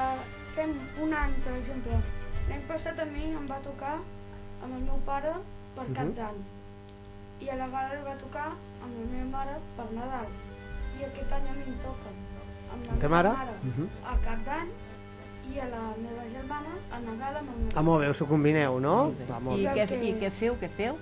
[0.56, 0.72] fem
[1.02, 1.98] un any, per exemple,
[2.48, 3.94] l'any passat a mi em va tocar
[4.62, 5.32] amb el meu pare
[5.76, 6.14] per cap Mhm.
[6.14, 6.38] d'any.
[7.40, 8.48] I a la gala li va tocar
[8.82, 10.26] amb la meva mare per Nadal.
[10.98, 12.10] I aquest any a mi em toca
[12.72, 13.28] amb la meva mare?
[13.38, 13.88] mare Mhm.
[14.04, 14.70] a cap d'any
[15.54, 18.26] i a la meva germana a Nadal amb el meu Ah, molt bé, us ho
[18.26, 19.14] combineu, no?
[19.30, 19.86] Va, molt I bé.
[19.86, 20.98] què, I què feu, què feu?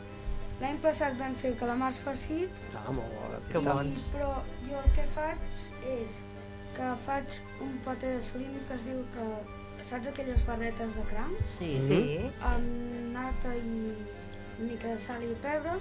[0.61, 3.41] L'any passat vam fer calamars farcits Ah, molt bo.
[3.53, 4.01] Que bons.
[4.13, 4.31] però
[4.69, 5.39] jo el que faig
[5.99, 6.11] és
[6.77, 7.27] que faig
[7.61, 9.27] un paté de surimi que es diu que...
[9.87, 11.37] Saps aquelles barretes de cranc?
[11.59, 11.77] Sí.
[11.87, 12.31] Sí.
[12.43, 13.95] Amb nata i
[14.59, 15.75] una mica de sal i pebre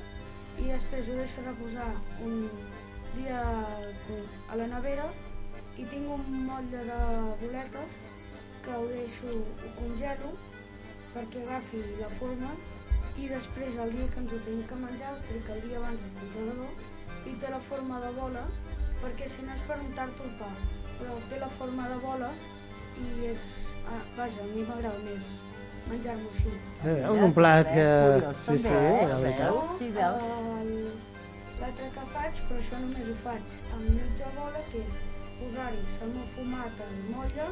[0.62, 1.88] i després ho deixo reposar
[2.26, 2.50] un
[3.16, 3.40] dia
[4.50, 5.08] a la nevera
[5.78, 7.00] i tinc un motlle de
[7.42, 7.98] boletes
[8.66, 9.34] que ho deixo,
[9.66, 10.32] ho congelo
[11.14, 12.54] perquè agafi la forma
[13.16, 16.06] i després el dia que ens ho tenim que menjar el trec el dia abans
[16.06, 18.46] del congelador i té la forma de bola
[19.04, 20.52] perquè si no és per untar-te pa
[21.00, 22.32] però té la forma de bola
[23.06, 23.52] i és...
[23.86, 25.36] Ah, vaja, a mi m'agrada més
[25.90, 26.54] menjar-lo així.
[26.84, 27.88] Veus, un plat que...
[27.88, 29.10] Curiós, Sí, també, sí, eh?
[29.12, 29.76] la veritat.
[29.80, 30.32] Sí, veus?
[31.60, 34.98] L'altre que faig, però això només ho faig amb mitja bola, que és
[35.40, 37.46] posar-hi salmó fumat al motlle,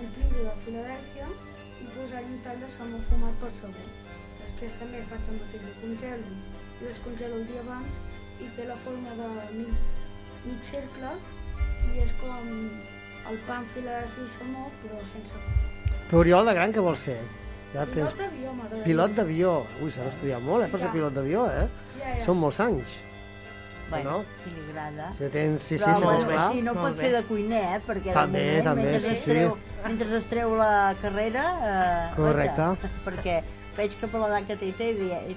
[0.00, 1.26] omplir-ho de Filadèlfia
[1.80, 3.84] i posar-hi un tall de salmó fumat per sobre.
[4.40, 6.32] Després també faig el mateix, ho congelo
[6.80, 8.00] i descongelo el dia abans
[8.40, 9.28] i té la forma de
[9.58, 9.84] mig,
[10.46, 11.12] mig cercle
[11.90, 12.48] i és com
[13.30, 15.58] el pa amb Filadèlfia i salmó, però sense pa.
[16.10, 17.18] Tu, Oriol, de gran, què vols ser?
[17.74, 18.84] Ja Pilot d'avió, m'agradaria.
[18.84, 19.52] Pilot d'avió.
[19.82, 21.68] Ui, s'ha d'estudiar molt, eh, per ser pilot d'avió, eh?
[22.00, 22.24] Ja, ja.
[22.26, 22.96] Són molts anys.
[23.90, 24.24] Bueno, no?
[24.38, 25.08] si li agrada.
[25.16, 25.62] Si tens...
[25.66, 26.42] Sí, sí, Però, sí, clar.
[26.48, 27.00] així no pot bé.
[27.02, 27.80] fer de cuiner, eh?
[27.86, 29.30] Perquè També, moment, també, mentre, sí, es sí.
[29.32, 30.68] treu, mentre es treu la
[31.02, 31.44] carrera...
[31.70, 32.68] Eh, Correcte.
[32.68, 33.36] oita, perquè
[33.76, 34.90] veig que per l'edat que té, té,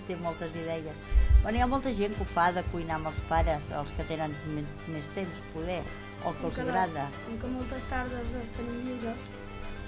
[0.07, 1.01] té moltes idees.
[1.41, 4.05] Bueno, hi ha molta gent que ho fa de cuinar amb els pares, els que
[4.09, 5.81] tenen més, més temps, poder,
[6.23, 7.07] o que Com els que la- agrada.
[7.25, 9.25] Com que moltes tardes les tenim lliures.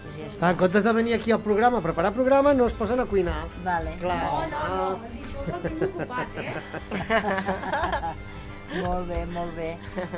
[0.05, 0.49] Doncs ja Ah, està.
[0.51, 3.43] en comptes de venir aquí al programa a preparar programa, no es posen a cuinar.
[3.63, 3.95] Vale.
[3.99, 4.23] Clar.
[4.23, 6.53] No, no, no, que m'he ocupat, eh?
[8.83, 9.67] molt bé, molt bé.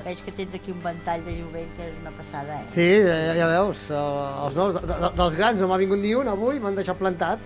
[0.06, 2.70] Veig que tens aquí un ventall de jovent que és una passada, eh?
[2.72, 6.14] Sí, ja, ja veus, eh, els nous, de, de, dels grans no m'ha vingut ni
[6.18, 7.44] un avui, m'han deixat plantat.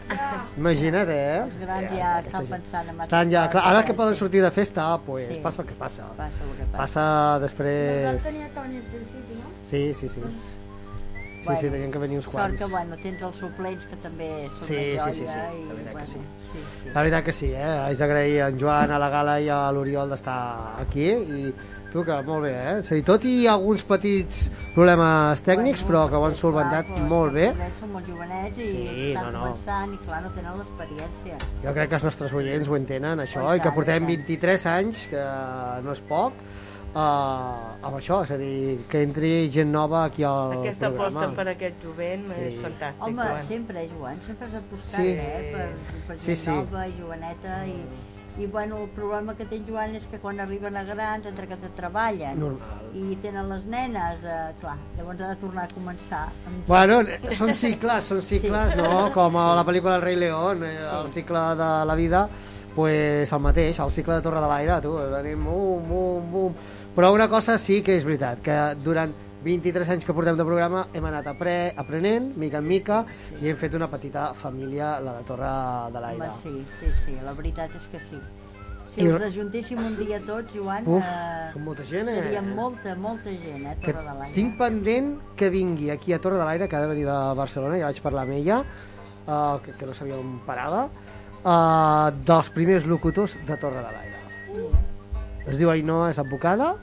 [0.62, 1.42] Imagina't, eh?
[1.48, 4.20] Els grans ja estan pensant en Estan ja, clar, ara que poden sí.
[4.24, 5.42] sortir de festa, pues, Sí.
[5.44, 6.06] passa el que passa.
[6.18, 6.78] Passa el que passa.
[6.78, 7.06] Passa
[7.42, 8.06] després...
[8.06, 9.54] L'edat tenia que venir al principi, no?
[9.72, 10.22] Sí, sí, sí.
[11.42, 12.60] Sí, sí, tenien que venir uns Sort quants.
[12.62, 15.12] que, bueno, tens els suplents que també són Sí, una sí, joia.
[15.14, 16.20] sí, sí, i, la veritat que bueno, sí.
[16.52, 16.90] sí, sí.
[16.94, 17.76] La veritat que sí, eh?
[17.88, 20.40] Haig d'agrair a en Joan, a la Gala i a l'Oriol d'estar
[20.80, 21.54] aquí i
[21.92, 22.76] tu que molt bé, eh?
[22.80, 27.02] És a dir, tot i alguns petits problemes tècnics, però que ho han solventat Clar,
[27.10, 27.50] molt bé.
[27.82, 29.42] Són molt jovenets i Sí, estan no, no.
[29.50, 31.36] començant i clar, no tenen l'experiència.
[31.66, 34.04] Jo crec que els nostres oients ho entenen, això, Oh, i i que tant, portem
[34.08, 34.26] i tant.
[34.30, 35.26] 23 anys, que
[35.84, 36.32] no és poc,
[36.94, 41.20] uh, amb això, és a dir, que entri gent nova aquí al Aquesta programa.
[41.22, 42.34] aposta per aquest jovent Sí.
[42.50, 43.02] és fantàstic.
[43.08, 43.40] Home, Joan.
[43.48, 45.08] sempre, Joan, sempre has apostat Sí.
[45.10, 45.70] eh, per,
[46.08, 46.50] per Sí, gent sí.
[46.52, 47.78] nova joveneta i,
[48.44, 51.58] i bueno, el problema que té Joan és que quan arriben a grans, entre que
[51.76, 52.80] treballen Normal.
[52.94, 56.28] i tenen les nenes, eh, clar, llavors ha de tornar a començar.
[56.48, 56.66] Amb...
[56.68, 57.02] Bueno,
[57.36, 58.78] són cicles, són cicles, Sí.
[58.80, 59.12] no?
[59.14, 62.30] Com a la pel·lícula El rei León, eh, el cicle de la vida,
[62.74, 66.54] pues el mateix, el cicle de Torre de l'Aire, tu, anem bum, bum, bum.
[66.96, 69.14] Però una cosa sí que és veritat, que durant
[69.46, 73.06] 23 anys que portem de programa hem anat apre aprenent, mica en mica,
[73.42, 75.54] i hem fet una petita família, la de Torre
[75.96, 76.30] de l'Aire.
[76.42, 78.20] sí, sí, sí, la veritat és que sí.
[78.92, 82.16] Si I- els ajuntéssim un dia tots, Joan, Uf, eh, molta gent, eh?
[82.26, 84.36] seria molta, molta gent, eh, que Torre de l'Aire.
[84.36, 87.78] tinc pendent que vingui aquí a Torre de l'Aire, que ha de venir de Barcelona,
[87.80, 88.60] ja vaig parlar amb ella,
[89.28, 90.90] uh, que, que no sabia on parava,
[91.46, 94.81] uh, dels primers locutors de Torre de l'Aire.
[95.48, 96.76] Es diu Ainhoa, és advocada,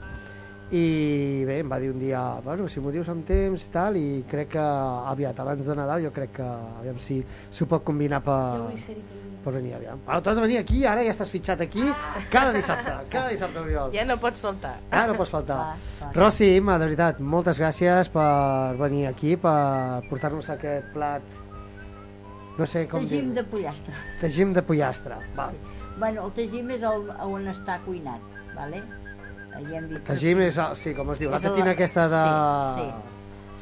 [0.69, 3.95] i bé, em va dir un dia, bueno, si m'ho dius amb temps i tal,
[3.97, 4.65] i crec que
[5.09, 6.49] aviat, abans de Nadal, jo crec que,
[6.81, 9.39] aviam si s'ho pot combinar per, Jo vull ser-hi present.
[9.45, 10.03] per venir, aviam.
[10.05, 11.87] Bueno, tu has de venir aquí, ara ja estàs fitxat aquí,
[12.29, 13.95] cada dissabte, cada dissabte, Oriol.
[13.95, 14.75] Ja no pots faltar.
[14.91, 15.59] Ah, no pots faltar.
[16.13, 21.21] Rossi, Imma, de veritat, moltes gràcies per venir aquí, per portar-nos aquest plat,
[22.59, 23.95] no sé com Tagim dir de pollastre.
[24.21, 25.17] Tagim de pollastre.
[25.33, 25.55] Val.
[25.97, 28.21] Bueno, el tagim és el, on està cuinat,
[28.59, 28.83] vale?
[29.59, 32.05] Ja hem dit Tagim és, el- sí, com es diu, la És el- catina aquesta
[32.11, 32.19] de...
[32.75, 32.91] Sí,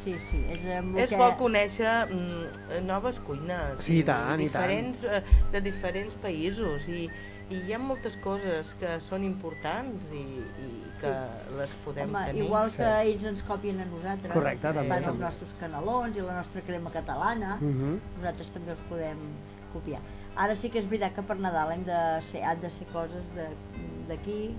[0.04, 1.18] sí, sí, és amb el És que...
[1.20, 4.68] bo conèixer mm, noves cuines Sí, i tant, i tant.
[4.68, 7.08] diferents, eh, de diferents països i,
[7.50, 10.24] i hi ha moltes coses que són importants i,
[10.68, 10.70] i
[11.02, 11.12] que
[11.58, 12.46] les podem Home, tenir.
[12.46, 14.32] igual que ells ens copien a nosaltres.
[14.36, 17.58] Correcte, també, Fan els nostres canelons i la nostra crema catalana.
[17.62, 17.98] Mhm.
[18.20, 19.22] Nosaltres també els podem
[19.74, 20.02] copiar.
[20.36, 22.00] Ara sí que és veritat que per Nadal hem de
[22.30, 23.50] ser, han de ser coses de-
[24.12, 24.52] d'aquí.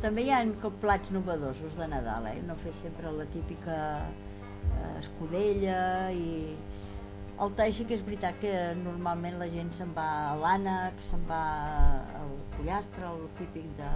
[0.00, 2.38] També hi ha com plats novedosos de Nadal, eh?
[2.48, 3.74] No fer sempre la típica
[4.08, 5.80] eh, escudella
[6.16, 6.56] i...
[7.40, 11.22] El tai sí que és veritat que normalment la gent se'n va a l'ànec, se'n
[11.28, 11.42] va
[12.20, 13.90] al pollastre, el típic de...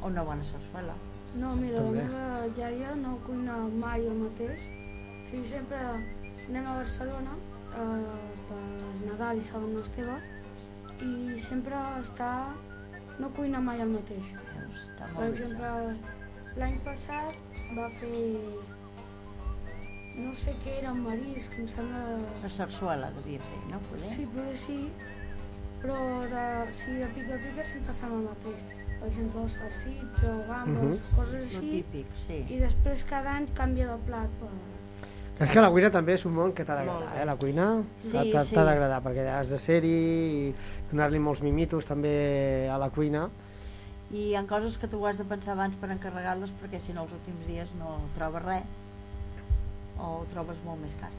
[0.00, 0.94] o una bona sarsuela.
[1.34, 2.06] No, mira, També.
[2.06, 4.70] la meva iaia no cuina mai el mateix.
[4.70, 5.82] O sigui, sempre
[6.46, 7.36] anem a Barcelona
[7.74, 8.62] eh, per
[9.02, 10.18] Nadal i Sant Esteve
[11.02, 12.32] i sempre està...
[13.18, 14.34] no cuina mai el mateix.
[15.12, 15.70] Per bé, exemple,
[16.60, 17.34] l'any passat
[17.76, 18.22] va fer...
[20.16, 22.02] no sé què era, un marisc, em sembla...
[22.44, 23.80] La sarsuela devia fer, no?
[23.90, 24.10] Poder?
[24.12, 24.78] Sí, potser sí,
[25.82, 25.96] però
[26.30, 28.62] de, sí, de pica pica sempre fem el mateix.
[29.00, 31.16] Per exemple, els farcits o gambes, Mhm.
[31.16, 31.70] coses Lo així.
[31.82, 32.38] típic, sí.
[32.48, 34.30] I després cada any canvia de plat.
[34.40, 34.48] Per...
[35.44, 37.24] És que la cuina també és un món que t'ha d'agradar, eh?
[37.26, 38.54] La cuina Sí, t'ha sí.
[38.54, 40.54] d'agradar, perquè has de ser-hi i
[40.92, 43.26] donar-li molts mimitos també a la cuina.
[44.12, 47.04] I hi ha coses que tu has de pensar abans per encarregar-les perquè si no
[47.06, 48.64] els últims dies no trobes res
[49.98, 51.10] o ho trobes molt més car.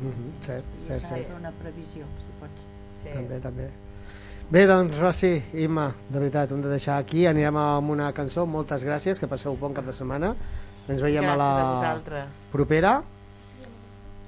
[0.00, 1.32] Mhm, cert, I cert, cert.
[1.38, 2.64] una previsió, si pot
[3.02, 3.14] ser.
[3.14, 3.68] També, també.
[4.50, 7.24] Bé, doncs, Rossi, Imma, de veritat, hem de deixar aquí.
[7.26, 8.44] Anirem amb una cançó.
[8.44, 10.34] Moltes gràcies, que passeu un bon cap de setmana.
[10.88, 13.02] Ens veiem a Gràcies la a propera.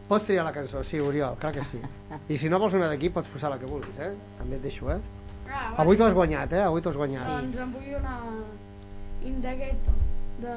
[0.09, 1.81] Pots triar la cançó, sí, Oriol, clar que sí.
[2.28, 4.12] I si no vols una d'aquí, pots posar la que vulguis, eh?
[4.39, 5.01] També et deixo, eh?
[5.51, 6.62] Ah, Avui t'ho has guanyat, eh?
[6.62, 7.27] Avui t'ho has guanyat.
[7.27, 8.16] Doncs em vull una
[9.27, 9.94] Indagueto
[10.40, 10.55] de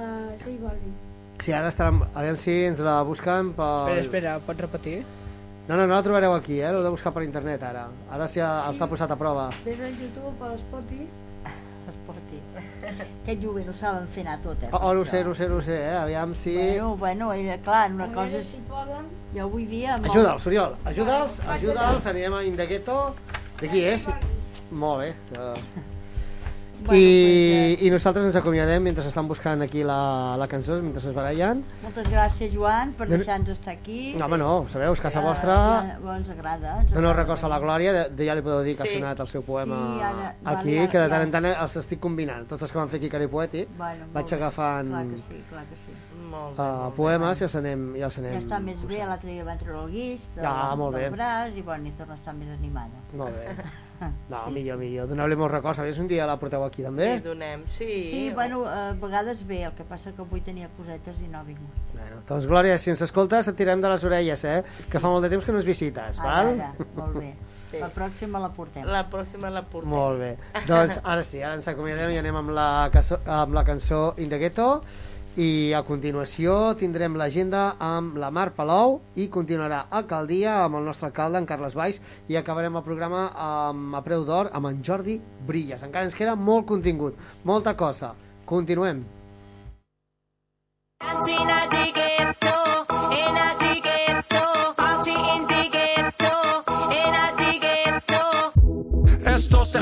[0.61, 0.97] Balvin.
[1.39, 1.93] Sí, ara estarà...
[2.19, 3.69] Aviam si ens la busquen per...
[3.95, 4.97] Espera, espera, pots repetir?
[5.69, 6.71] No, no, no la trobareu aquí, eh?
[6.73, 7.87] L'heu de buscar per internet, ara.
[8.11, 8.83] Ara sí, els Sí.
[8.83, 9.49] ha posat a prova.
[9.63, 11.07] Des del YouTube per l'Spotty.
[11.89, 12.39] Esporti.
[12.89, 14.69] Aquest jove no saben fer anar tot, eh?
[14.73, 15.11] Oh, oh, no ho això.
[15.15, 15.95] sé, no ho sé, no ho sé, eh?
[16.01, 16.55] Aviam si...
[16.57, 18.47] Bueno, bueno, era clar, una A cosa és...
[18.51, 19.07] si poden.
[19.33, 19.95] Jo avui dia...
[19.97, 22.99] molt- Ajuda'ls, Oriol, ajuda'ls, ajuda'ls, anirem a Indagueto.
[23.61, 24.05] De qui és?
[24.71, 25.13] Molt bé.
[25.37, 25.55] Uh...
[26.79, 31.11] Bueno, I, I nosaltres ens acomiadem mentre estan buscant aquí la, la cançó, mentre es
[31.13, 31.59] barallen.
[31.83, 33.17] Moltes gràcies, Joan, per No, no.
[33.17, 34.13] deixar-nos estar aquí.
[34.15, 35.57] No, home, no, sabeu, és casa vostra.
[35.83, 36.77] ja, bo, ens agrada.
[36.85, 37.17] Ens No, no, agrada.
[37.25, 38.95] records a la Glòria, de, de ja li podeu dir que Sí.
[38.95, 41.27] ha sonat el seu poema Sí, ara- aquí, vale, ara- que de tant ja.
[41.27, 42.47] en tant els estic combinant.
[42.47, 44.35] Tots els que van fer aquí Cari Poètic, Bueno, molt vaig bé.
[44.37, 45.91] agafant Clar que sí, clar que sí.
[46.31, 49.43] Molt uh, poemes i els anem, i els anem Ja està més bé, l'altre dia
[49.43, 51.17] van treure el guix de, Ah, molt del bé.
[51.17, 53.03] braç i bueno, i torna a estar més animada.
[53.11, 53.51] Molt bé.
[53.99, 55.09] No, Sí, millor, millor.
[55.09, 55.79] Doneu-li molts records.
[55.79, 57.17] A un dia la porteu aquí, també?
[57.17, 57.89] Sí, donem, sí.
[58.09, 61.43] Sí, bueno, a vegades bé, el que passa que avui tenia cosetes i no ha
[61.43, 61.93] vingut.
[61.93, 64.63] Bueno, doncs, Glòria, si ens escoltes, et tirem de les orelles, eh?
[64.89, 66.53] Que fa molt de temps que no ens visites, val?
[66.55, 67.33] Ara, ara, molt bé.
[67.69, 67.77] Sí.
[67.77, 68.87] La pròxima la portem.
[68.89, 69.91] La pròxima la portem.
[69.91, 70.31] Molt bé.
[70.65, 74.31] Doncs ara sí, ara ens acomiadem i anem amb la, cançó, amb la cançó In
[74.31, 74.69] the Ghetto
[75.37, 81.09] i a continuació tindrem l'agenda amb la Mar Palou i continuarà Alcaldia amb el nostre
[81.09, 85.19] alcalde, en Carles Valls i acabarem el programa amb a preu d'or amb en Jordi
[85.47, 85.83] Brilles.
[85.85, 88.15] Encara ens queda molt contingut, molta cosa.
[88.49, 89.05] Continuem.
[90.99, 91.49] Dancing
[99.69, 99.79] se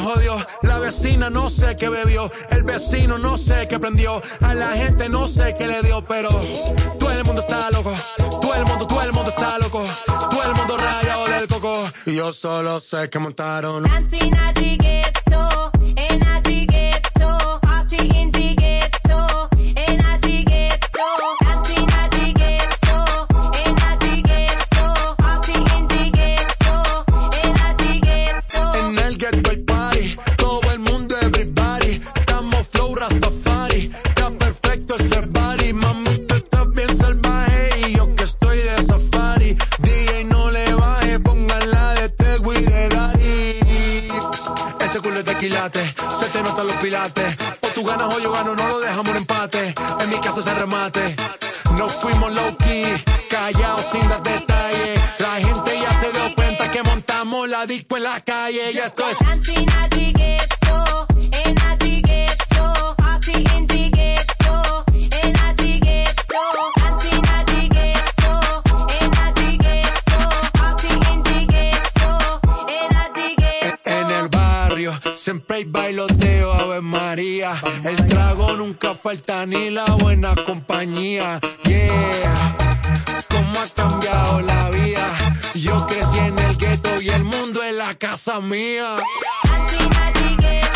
[0.63, 5.07] la vecina no sé qué bebió, el vecino no sé qué prendió, a la gente
[5.07, 6.29] no sé qué le dio, pero
[6.99, 7.93] todo el mundo está loco,
[8.41, 12.15] todo el mundo, todo el mundo está loco, todo el mundo rayado del coco, y
[12.15, 13.85] yo solo sé que montaron.
[45.49, 45.79] Combate.
[46.19, 47.37] Se te notan los pilates.
[47.61, 49.75] O tú ganas o yo gano, no lo dejamos en empate.
[49.99, 51.15] En mi casa se remate.
[51.77, 52.85] No fuimos low key,
[53.29, 55.01] callados sin dar detalles.
[55.19, 58.71] La gente ya se dio cuenta que montamos la disco en la calle.
[58.71, 60.16] Y esto es.
[75.27, 77.61] Siempre hay bailoteo, Ave María.
[77.83, 81.41] El trago nunca falta ni la buena compañía.
[81.65, 82.55] Yeah,
[83.27, 85.05] cómo ha cambiado la vida.
[85.53, 88.99] Yo crecí en el gueto y el mundo es la casa mía.
[89.67, 90.66] Skrillex,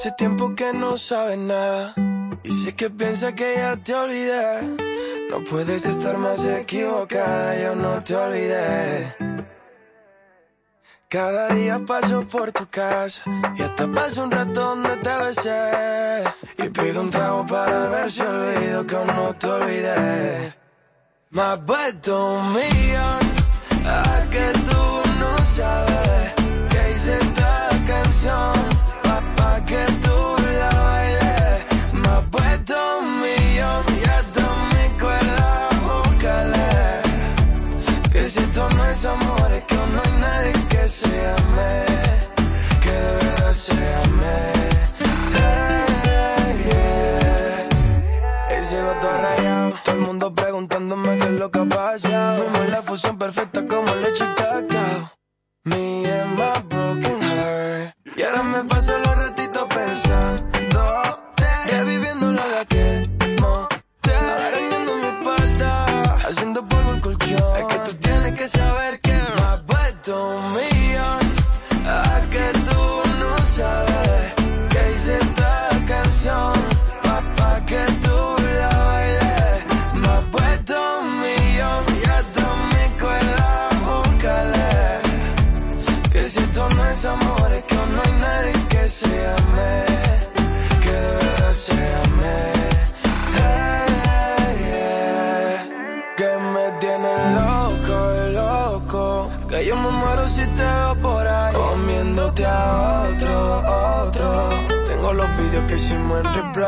[0.00, 1.92] hace tiempo que no sabes nada.
[2.42, 4.62] Y sé que piensa que ya te olvidé.
[5.30, 9.14] No puedes estar más equivocada, yo no te olvidé.
[11.10, 13.22] Cada día paso por tu casa
[13.54, 16.24] y hasta paso un rato donde te besé.
[16.64, 20.54] Y pido un trago para ver si olvido que aún no te olvidé.
[21.28, 23.22] Me puesto un millón
[23.84, 24.82] a que tú
[25.20, 26.32] no sabes
[26.70, 28.59] que hice esta canción
[38.60, 41.84] esto no es amor es que no hay nadie que se ame,
[42.82, 44.36] que de verdad se ame.
[45.34, 48.58] Hey, yeah.
[48.58, 52.42] Y sigo todo rayado, todo el mundo preguntándome qué es lo que ha pasado.
[52.42, 55.10] Fuimos la fusión perfecta como leche y cacao.
[55.64, 57.94] Me and my broken heart.
[58.16, 59.09] Y ahora me paso los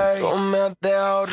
[0.03, 0.21] en replay.
[0.21, 1.27] Tú me has dejado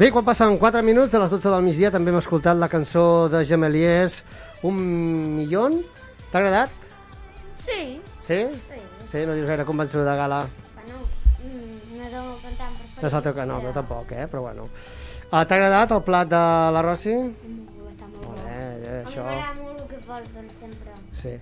[0.00, 3.28] Bé, quan passen 4 minuts de les 12 del migdia també hem escoltat la cançó
[3.28, 4.14] de Gemeliers
[4.64, 4.76] Un
[5.36, 5.66] milió.
[6.30, 6.70] T'ha agradat?
[7.58, 7.98] Sí.
[8.24, 8.38] Sí?
[8.48, 8.78] Sí.
[9.10, 10.38] Sí, no dius gaire convençuda de gala.
[10.78, 11.02] Bueno,
[11.44, 13.02] mm, no el meu cantant preferit.
[13.02, 14.24] No el teu canal, no, tampoc, eh?
[14.30, 14.64] Però bueno.
[15.30, 16.40] Ah, T'ha agradat el plat de
[16.76, 17.12] la Rossi?
[17.12, 19.26] Molt bé, eh, això...
[19.58, 20.94] molt el que porten sempre.
[21.20, 21.34] Sí.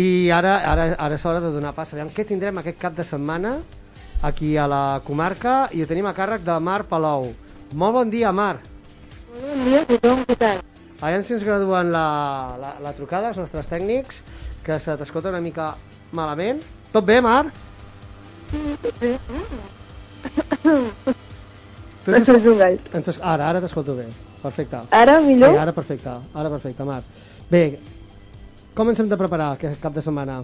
[0.00, 1.92] I ara, ara, ara és hora de donar pas.
[1.92, 3.58] Aviam què tindrem aquest cap de setmana
[4.22, 7.28] aquí a la comarca i ho tenim a càrrec de Mar Palou.
[7.72, 8.58] Molt bon dia, Mar.
[9.38, 10.60] Bon dia a tothom, què tal?
[11.04, 12.04] Aviam si ens graduen la,
[12.58, 14.22] la, la trucada, els nostres tècnics,
[14.66, 15.74] que se t'escolta una mica
[16.16, 16.62] malament.
[16.92, 17.44] Tot bé, Mar?
[18.48, 18.56] Tu
[22.14, 22.78] ens Això és un gall.
[22.96, 24.06] Ens es- Ara, ara t'escolto bé.
[24.42, 24.78] Perfecte.
[24.94, 25.52] Ara, millor?
[25.52, 26.10] Sí, ara perfecte.
[26.34, 27.02] Ara perfecte, Mar.
[27.50, 27.78] Bé,
[28.74, 30.40] com ens hem de preparar aquest cap de setmana?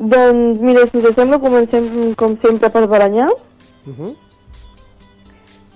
[0.00, 3.26] Doncs mira, si us sembla, comencem com sempre per Baranyà.
[3.86, 4.16] Uh -huh.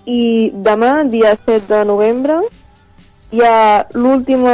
[0.06, 2.40] I demà, dia 7 de novembre,
[3.32, 4.52] hi ha l'última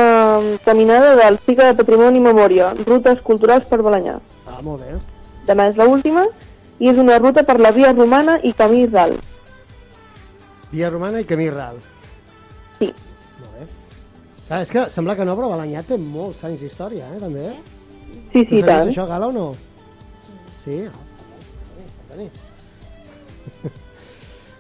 [0.65, 4.21] caminada del cicle de Patrimoni i Memòria, Rutes Culturals per Balanyà.
[4.47, 4.95] Ah, molt bé.
[5.49, 6.25] Demà és l'última
[6.79, 9.17] i és una ruta per la via romana i camí ral.
[10.71, 11.81] Via Romana i Camí Ral.
[12.79, 12.93] Sí.
[13.41, 13.67] Molt bé.
[14.47, 17.49] Clar, és que sembla que no, però Balanyà té molts anys d'història, eh, també.
[18.31, 18.93] Sí, sí, sabies tant.
[18.93, 19.49] això, Gala, o no?
[20.63, 20.85] Sí?
[20.87, 20.95] Ah.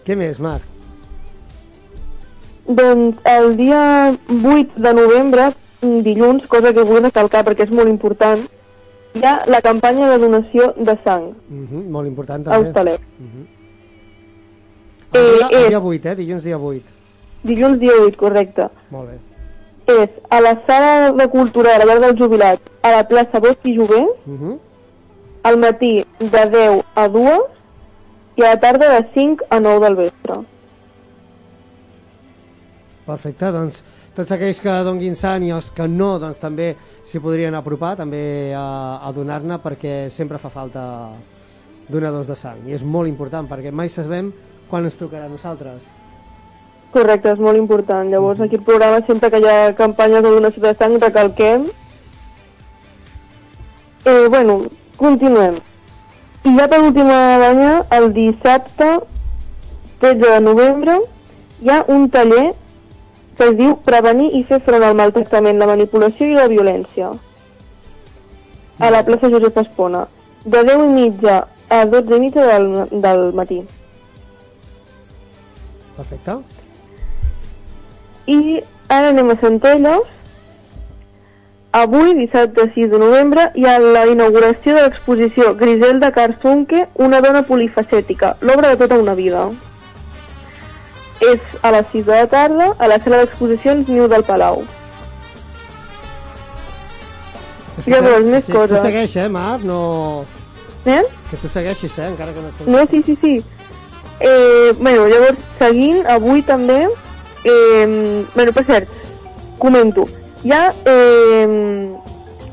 [0.05, 0.80] Què més, Marc?
[2.71, 5.49] Doncs el dia 8 de novembre,
[5.83, 8.45] dilluns, cosa que vull recalcar perquè és molt important,
[9.19, 12.69] hi ha la campanya de donació de sang Uh -huh, molt important, també.
[12.69, 13.01] Hostalet.
[13.19, 13.47] Uh -huh.
[15.13, 16.15] Eh, El dia, el dia 8, eh?
[16.17, 16.83] Dilluns dia 8.
[17.43, 18.69] Dilluns dia 8, correcte.
[18.91, 19.19] Molt bé.
[20.03, 23.65] És a la sala de cultura de la llar del jubilat, a la plaça Bosch
[23.67, 24.59] i Jové, Uh -huh.
[25.43, 27.41] al matí de 10 a 2
[28.37, 30.35] i a la tarda de 5 a 9 del vespre.
[33.11, 33.81] Perfecte, doncs
[34.15, 36.73] tots aquells que donguin sang i els que no, doncs també
[37.09, 40.85] s'hi podrien apropar també a, a donar-ne perquè sempre fa falta
[41.91, 44.31] donadors de sang i és molt important perquè mai sabem
[44.71, 45.89] quan ens trucarà a nosaltres.
[46.95, 48.09] Correcte, és molt important.
[48.11, 51.67] Llavors aquí al programa sempre que hi ha campanyes de donació de sang recalquem.
[54.05, 54.61] Eh, bueno,
[54.99, 55.59] continuem.
[56.47, 58.91] I ja per última banya, el dissabte
[60.01, 60.97] 13 de novembre
[61.61, 62.55] hi ha un taller
[63.41, 67.09] que es diu Prevenir i fer front al maltractament, la manipulació i la violència
[68.81, 70.03] a la plaça Josep Espona
[70.45, 71.37] de 10 i mitja
[71.73, 73.61] a 12 i mitja del, del matí.
[75.97, 76.37] Perfecte.
[78.27, 80.17] I ara anem a Centelles.
[81.81, 87.45] Avui, dissabte 6 de novembre, hi ha la inauguració de l'exposició Griselda Carsunque, una dona
[87.47, 89.45] polifacètica, l'obra de tota una vida.
[91.21, 94.63] És a les 6 de la tarda, a la sala d'exposicions Niu del Palau.
[97.87, 98.77] Llavors, més sí, coses.
[98.77, 99.65] Tu segueix, eh, Marc?
[99.65, 99.81] No...
[100.85, 101.03] Eh?
[101.31, 102.09] Que tu segueixis, eh?
[102.09, 102.79] Encara que no...
[102.79, 103.35] No, sí, sí, sí.
[104.21, 106.83] Eh, bueno, llavors, seguint, avui també...
[107.45, 108.89] Eh, bueno, per cert,
[109.61, 110.07] comento.
[110.45, 111.47] Hi ha eh,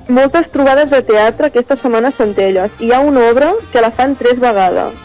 [0.07, 2.71] moltes trobades de teatre aquesta setmana a Centelles.
[2.79, 4.95] Hi ha una obra que la fan tres vegades.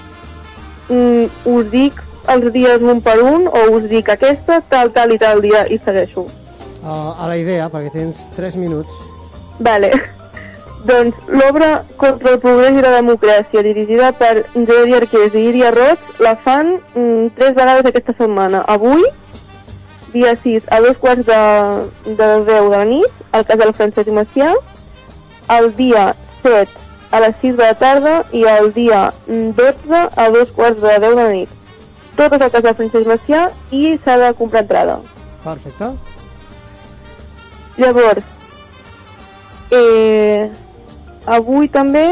[0.89, 1.99] Mm, us dic
[2.31, 5.79] els dies un per un o us dic aquesta, tal, tal i tal dia i
[5.83, 6.27] segueixo.
[6.83, 8.91] A, a la idea, perquè tens 3 minuts.
[9.63, 9.93] Vale.
[10.85, 16.03] doncs l'obra Contra el progrés i la democràcia, dirigida per Jordi Arqués i Iria Roig,
[16.19, 18.65] la fan mm, tres vegades aquesta setmana.
[18.67, 19.05] Avui,
[20.13, 21.43] dia 6, a dos quarts de,
[22.11, 24.51] de 10 de la nit, al casal Francesc Macià,
[25.59, 26.13] el dia
[26.43, 30.81] 7 a les 6 de la tarda i el dia mm, 12 a dos quarts
[30.81, 31.59] de 10 de la nit.
[32.17, 34.99] Tot és al casal Francesc Macià i s'ha de comprar entrada.
[35.45, 35.89] Perfecte.
[37.81, 38.25] Llavors,
[39.73, 40.51] eh,
[41.27, 42.05] avui també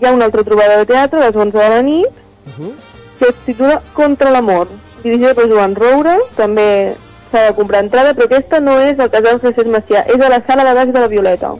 [0.00, 2.08] hi ha una altra trobada de teatre a les 11 de la nit
[2.40, 2.72] Uh -huh.
[3.18, 4.66] que es titula Contra l'amor,
[5.02, 6.96] dirigida per Joan Roura, també
[7.30, 10.42] s'ha de comprar entrada, però aquesta no és al casal Francesc Macià, és a la
[10.46, 11.54] sala de baix de la Violeta.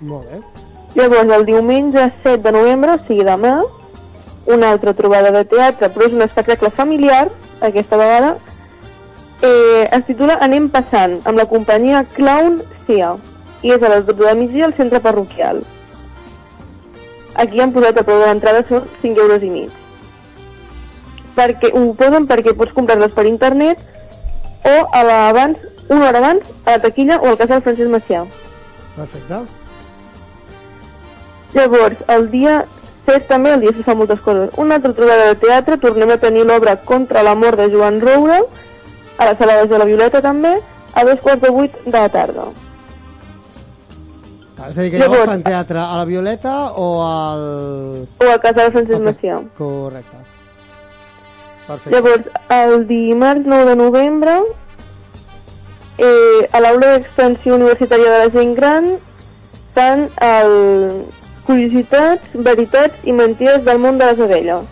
[0.00, 0.40] Molt bé.
[0.94, 3.62] Llavors, el diumenge 7 de novembre, o sigui demà,
[4.46, 7.28] una altra trobada de teatre, però és un espectacle familiar,
[7.60, 8.36] aquesta vegada,
[9.42, 13.14] eh, es titula Anem passant, amb la companyia Clown Cia,
[13.62, 15.62] i és a les 12 de migdia al centre parroquial.
[17.34, 19.70] Aquí han posat a preu de l'entrada són 5 euros i mig.
[21.36, 23.78] Perquè, ho posen perquè pots comprar-les per internet
[24.66, 28.24] o a la, abans, una hora abans a la taquilla o al casal Francesc Macià.
[28.96, 29.40] Perfecte.
[31.54, 32.64] Llavors, el dia
[33.10, 34.50] 7 també, el dia 6 fa moltes coses.
[34.62, 38.40] Una altra trobada de teatre, tornem a tenir l'obra Contra l'amor de Joan Roura,
[39.18, 40.54] a la sala de la Violeta també,
[40.94, 42.46] a dos quarts de vuit de la tarda.
[44.60, 47.44] Ah, És a dir, que llavors fan teatre a la Violeta o al...
[48.20, 49.38] O al casal Francesc al cas- Macià.
[49.56, 50.16] Correcte.
[51.66, 51.94] Perfecte.
[51.94, 52.26] Llavors,
[52.56, 54.34] el dimarts 9 de novembre,
[55.98, 58.90] eh, a l'aula d'extensió universitària de la gent gran,
[59.74, 60.52] fan el
[61.50, 64.68] Curiositats, veritats i mentides del món de les abelles.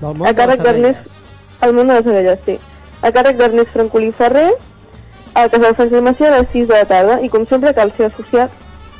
[0.00, 0.98] Del món a de càrrec les abelles.
[1.00, 1.16] d'Ernest...
[1.64, 2.58] El món de les abelles, sí.
[3.00, 4.50] A càrrec d'Ernest Francolí Ferrer,
[5.34, 7.20] al Casal Francesc Macià a les 6 de la tarda.
[7.24, 8.52] I com sempre cal ser associat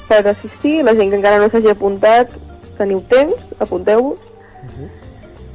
[0.08, 0.80] per assistir.
[0.86, 2.32] La gent que encara no s'hagi apuntat,
[2.78, 4.18] teniu temps, apunteu-vos.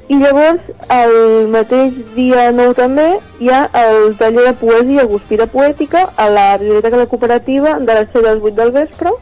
[0.06, 0.62] I llavors,
[0.94, 3.08] el mateix dia 9 també,
[3.42, 7.96] hi ha el taller de poesia Guspira Poètica a la Biblioteca de la Cooperativa de
[8.00, 9.16] les 7 a les 8 del vespre.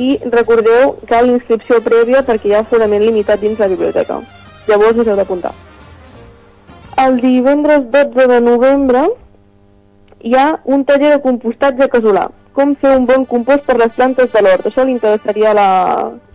[0.00, 4.20] I recordeu que cal inscripció prèvia perquè hi ha aforament limitat dins la biblioteca.
[4.68, 5.52] Llavors us heu d'apuntar.
[7.02, 9.02] El divendres 12 de novembre
[10.22, 12.28] hi ha un taller de compostatge casolà.
[12.52, 14.66] Com fer un bon compost per les plantes de l'hort.
[14.68, 15.68] Això li interessaria a la...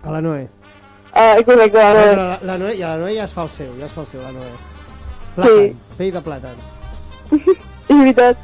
[0.04, 0.48] A la Noé.
[1.14, 2.16] Ah, correcte, a la Però Noé.
[2.18, 4.08] la, la Noé, ja, la Noé ja es fa el seu, ja es fa el
[4.08, 4.52] seu, la Noé.
[4.52, 5.34] Sí.
[5.38, 6.62] Plàtan, pell de plàtan.
[7.88, 8.40] És veritat.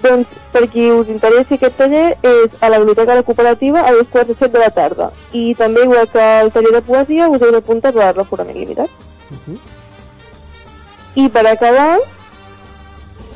[0.00, 3.92] Doncs, per qui us interessi aquest taller, és a la Biblioteca de la Cooperativa a
[3.92, 5.10] les quarts de set de la tarda.
[5.32, 8.88] I també, igual que el taller de poesia, us heu d'apuntar per l'aforament limitat.
[11.20, 11.98] I per acabar,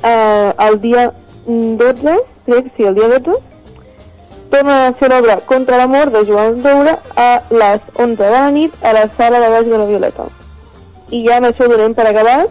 [0.02, 1.10] eh, el dia
[1.46, 2.16] 12,
[2.46, 3.36] crec, sí, el dia 12,
[4.54, 8.72] torna a fer l'obra Contra l'amor de Joan Doura a les 11 de la nit
[8.84, 10.28] a la sala de baix de la Violeta.
[11.10, 12.48] I ja amb això donem per acabat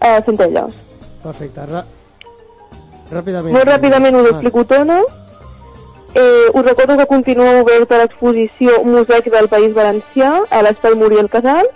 [0.00, 0.74] a Centelles.
[1.22, 1.97] Perfecte.
[3.12, 3.54] Ràpidament.
[3.54, 5.00] Molt ràpidament Ah, explico Tona.
[6.14, 11.68] Eh, us recordo que continua oberta l'exposició Mosaic del País Valencià a l'Espai Muriel Casals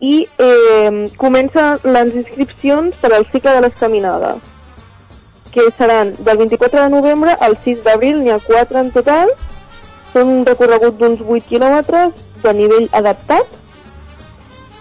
[0.00, 4.52] i eh, comencen les inscripcions per al cicle de les caminades
[5.52, 9.30] que seran del 24 de novembre al 6 d'abril, n'hi ha 4 en total
[10.12, 12.12] són un recorregut d'uns 8 quilòmetres
[12.42, 13.46] de nivell adaptat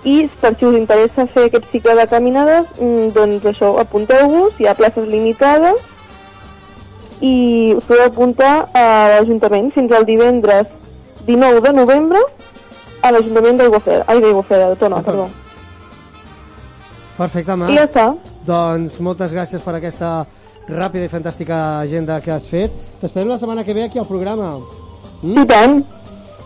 [0.05, 4.69] i per si us interessa fer aquest cicle de caminades mm, doncs això, apunteu-vos, hi
[4.69, 5.81] ha places limitades
[7.25, 10.69] i us podeu apuntar a l'Ajuntament fins al divendres
[11.25, 12.21] 19 de novembre
[13.01, 15.27] a l'Ajuntament d'Aiguafreda, ai d'Aiguafreda, de Tona, perdó.
[17.17, 17.71] Perfecte, Marc.
[17.71, 18.05] I ja està.
[18.45, 20.25] Doncs moltes gràcies per aquesta
[20.67, 22.73] ràpida i fantàstica agenda que has fet.
[23.01, 24.55] T'esperem la setmana que ve aquí al programa.
[25.21, 25.37] Mm?
[25.43, 25.77] I tant.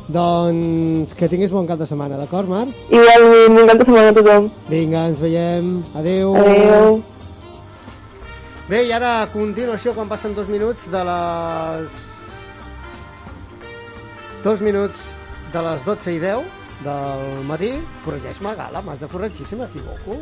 [0.09, 2.73] Doncs que tinguis bon cap de setmana, d'acord, Marc?
[2.89, 4.47] Igualment, m'encanta setmana a tothom.
[4.65, 5.67] Vinga, ens veiem.
[5.99, 6.33] Adeu.
[6.39, 7.01] Adeu.
[8.69, 11.93] Bé, i ara a continuació, quan passen dos minuts de les...
[14.41, 15.03] Dos minuts
[15.53, 17.71] de les 12 i 10 del matí,
[18.05, 20.19] corregeix-me, Gala, m'has de corregir si m'equivoco.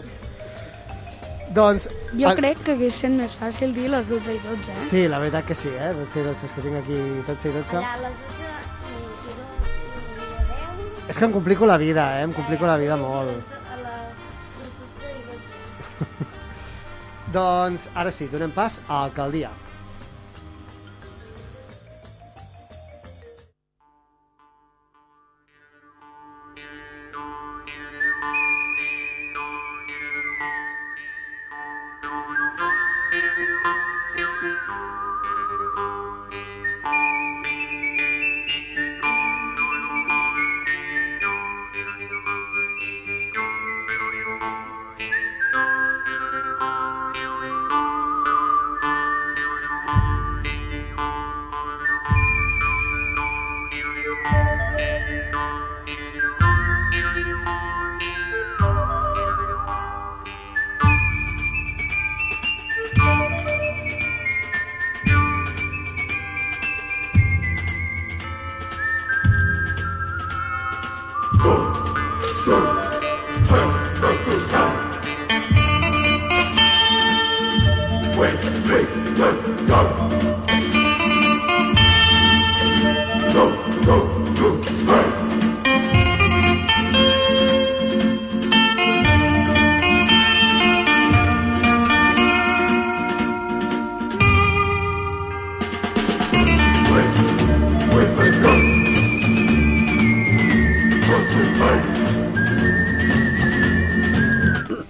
[1.55, 1.87] Doncs...
[2.19, 4.87] Jo crec que hagués sent més fàcil dir les 12 i 12, eh?
[4.89, 5.93] Sí, la veritat que sí, eh?
[5.95, 7.85] 12 i 12, és que tinc aquí 12 i 12.
[11.07, 12.23] És que em complico la vida, eh?
[12.27, 13.55] Em complico la vida molt.
[17.37, 19.53] doncs, ara sí, donem pas a Alcaldia.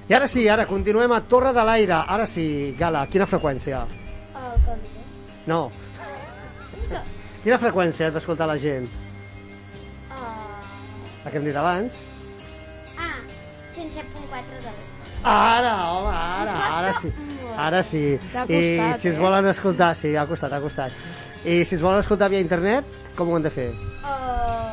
[0.07, 1.97] I ara sí, ara continuem a Torre de l'Aire.
[2.07, 3.81] Ara sí, Gala, quina freqüència?
[5.47, 5.65] No.
[7.43, 8.87] Quina freqüència has d'escoltar la gent?
[11.25, 11.99] La que hem dit abans?
[12.95, 13.17] Ah,
[13.75, 14.75] 107.4 de
[15.27, 17.11] Ara, home, ara, ara sí.
[17.57, 18.01] Ara sí.
[18.31, 19.19] T'ha I costat, si es eh?
[19.19, 20.95] volen escoltar, sí, ha costat, ha costat.
[21.43, 23.71] I si es volen escoltar via internet, com ho han de fer?
[24.07, 24.71] Uh,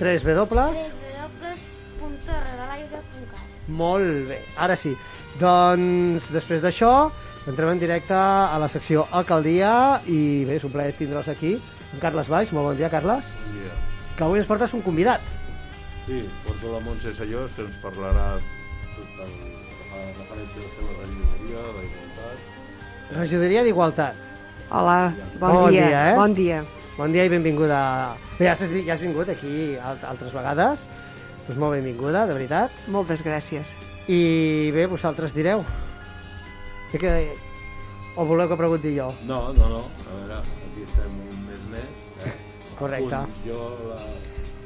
[0.00, 0.88] 3 W,
[3.68, 4.94] Molt bé, ara sí.
[5.38, 7.10] Doncs després d'això
[7.48, 11.54] entrem en directe a la secció Alcaldia i bé, és un plaer tindre'ls aquí.
[11.94, 13.28] En Carles Baix, molt bon dia, Carles.
[13.44, 13.72] Bon dia.
[14.16, 15.20] Que avui ens portes un convidat.
[16.06, 18.26] Sí, porto la Montse Sallós, que ens parlarà
[18.96, 19.32] tot el
[19.68, 22.46] que fa referència a la seva regidoria, la igualtat.
[23.18, 24.24] Regidoria d'Igualtat.
[24.68, 24.96] Hola,
[25.40, 26.14] bon, dia, eh?
[26.16, 26.62] bon dia.
[26.98, 27.78] Bon dia i benvinguda.
[28.38, 30.88] Bé, ja has, ja has vingut aquí al- altres vegades.
[31.48, 32.74] Doncs molt benvinguda, de veritat.
[32.92, 33.70] Moltes gràcies.
[34.12, 35.62] I bé, vosaltres direu.
[36.92, 37.12] De què...
[38.20, 39.06] O voleu que pregunti jo?
[39.28, 42.26] No, no, no, a veure, aquí estem un mes més.
[42.26, 42.32] Eh?
[42.76, 43.20] Correcte.
[43.22, 43.38] Punt.
[43.46, 44.00] Jo la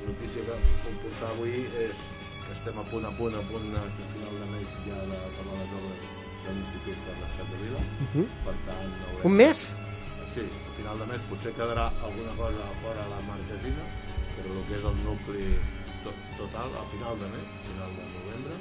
[0.08, 1.52] notícia que puc portar avui
[1.84, 2.00] és
[2.46, 5.76] que estem a punt, a punt, a punt, a final de mes ja d'acabar les
[5.78, 6.06] obres
[6.46, 7.84] de l'Institut de l'Estat de Vila.
[8.08, 8.26] Mhm.
[8.48, 9.28] Per tant, haurem...
[9.30, 9.62] Un mes?
[10.32, 13.86] Sí, a final de mes potser quedarà alguna cosa fora la marquesina,
[14.34, 15.46] però el que és el nucli
[16.42, 18.54] total, a final de mes, final de novembre,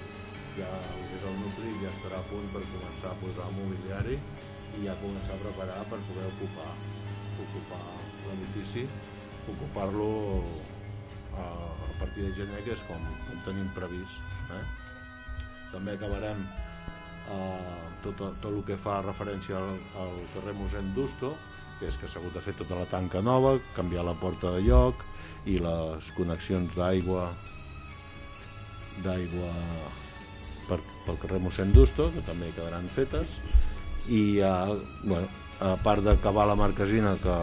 [0.58, 4.18] ja el que és el nucli ja estarà a punt per començar a posar mobiliari
[4.78, 6.72] i ja començar a preparar per poder ocupar,
[7.46, 7.86] ocupar
[8.28, 8.84] l'edifici,
[9.54, 10.10] ocupar-lo
[11.34, 14.20] a, a partir de gener, que és com, com tenim previst.
[14.58, 14.66] Eh?
[15.72, 21.32] També acabarem eh, tot, tot el que fa referència al, al carrer Mossèn Dusto,
[21.80, 24.62] que és que s'ha hagut de fer tota la tanca nova, canviar la porta de
[24.68, 25.02] lloc
[25.50, 27.32] i les connexions d'aigua
[29.04, 29.52] d'aigua
[30.68, 33.40] per, pel carrer Mossèn Dusto, que també quedaran fetes,
[34.10, 35.28] i eh, bueno,
[35.62, 37.38] a part d'acabar la marquesina que,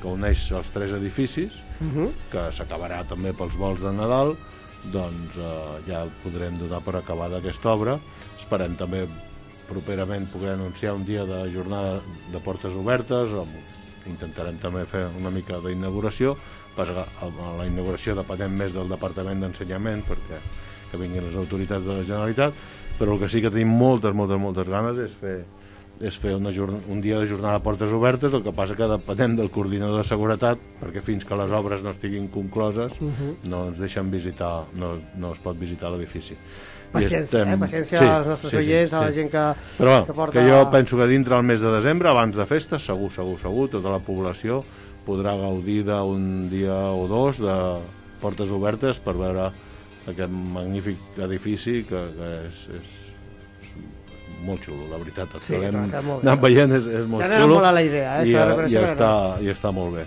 [0.00, 2.12] que uneix els tres edificis, Mhm.
[2.30, 4.36] que s'acabarà també pels vols de Nadal,
[4.92, 7.96] doncs eh, ja podrem donar per acabar d'aquesta obra.
[8.38, 9.08] Esperem també
[9.66, 12.00] properament poder anunciar un dia de jornada
[12.30, 13.50] de portes obertes, amb,
[14.06, 16.36] intentarem també fer una mica d'inauguració,
[16.76, 16.84] a
[17.58, 20.38] la inauguració depenem més del Departament d'Ensenyament perquè
[20.94, 22.54] que vinguin les autoritats de la Generalitat,
[22.98, 25.36] però el que sí que tenim moltes, moltes, moltes ganes és fer
[26.02, 26.50] és fer una
[26.90, 30.08] un dia de jornada de portes obertes, el que passa que depenem del coordinador de
[30.08, 33.48] seguretat, perquè fins que les obres no estiguin concloses Mhm.
[33.48, 36.34] no ens deixen visitar, no, no es pot visitar l'edifici.
[36.92, 37.56] Paciència, eh?
[37.58, 41.06] Paciència als nostres oients, a la gent que- Però, que porta- que jo penso que
[41.06, 44.62] dintre el mes de desembre, abans de festes, segur, segur, segur, tota la població
[45.06, 47.78] podrà gaudir d'un dia o dos de
[48.20, 49.50] portes obertes per veure
[50.12, 52.90] aquest magnífic edifici que, que és, és,
[53.70, 55.34] és molt xulo, la veritat.
[55.34, 55.70] El Sí, que bé.
[55.70, 58.28] anat veient és, és molt Ja xulo molt a la idea, eh?
[58.28, 59.10] i, reconèixer i, està,
[59.40, 60.06] i està molt bé.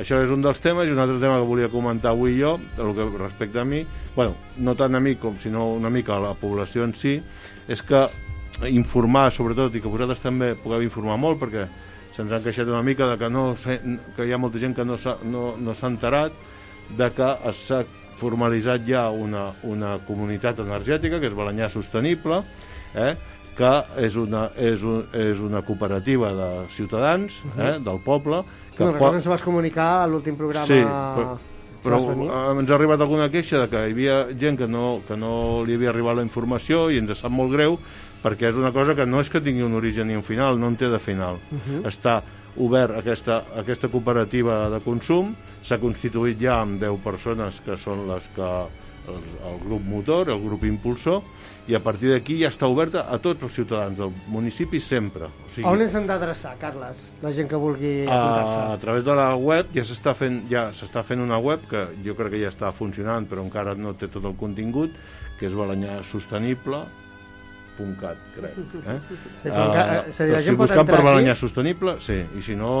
[0.00, 2.94] Això és un dels temes i un altre tema que volia comentar avui jo, el
[2.96, 3.82] que respecte a mi,
[4.16, 7.18] bueno, no tant a mi com sinó una mica a la població en si,
[7.68, 8.06] és que
[8.68, 11.66] informar sobretot i que vosaltres també pugueu informar molt perquè
[12.16, 13.54] se'ns han queixat una mica de que, no,
[14.16, 16.32] que hi ha molta gent que no s'ha no, no enterat
[16.96, 17.84] de que s'ha
[18.20, 22.42] formalitzat ja una, una comunitat energètica que és Balanyà Sostenible
[22.94, 23.14] eh,
[23.56, 23.70] que
[24.06, 28.42] és una, és, un, és una cooperativa de ciutadans eh, del poble
[28.76, 31.34] que no, pot- ens vas comunicar a l'últim programa Sí, però,
[31.82, 35.16] però eh, ens ha arribat alguna queixa de que hi havia gent que no, que
[35.18, 37.76] no li havia arribat la informació i ens sap molt greu
[38.22, 40.68] perquè és una cosa que no és que tingui un origen ni un final, no
[40.68, 41.38] en té de final.
[41.50, 41.78] Mhm.
[41.88, 42.18] Està
[42.56, 48.26] obert aquesta, aquesta cooperativa de consum, s'ha constituït ja amb 10 persones que són les
[48.34, 48.50] que
[49.10, 51.22] el, el grup motor, el grup impulsor,
[51.70, 55.28] i a partir d'aquí ja està oberta a tots els ciutadans del municipi sempre.
[55.62, 57.04] O On ens hem d'adreçar, Carles?
[57.22, 58.56] La gent que vulgui a, apuntar-se.
[58.74, 62.16] a través de la web ja s'està fent ja s'està fent una web que jo
[62.18, 64.96] crec que ja està funcionant però encara no té tot el contingut
[65.38, 65.54] que és
[67.80, 68.98] balanyasostenible.cat crec eh?
[69.42, 71.34] Sí, com que, és a dir, la però gent si buscant per entrar aquí- Balanyà
[71.36, 72.72] Sostenible sí, i si no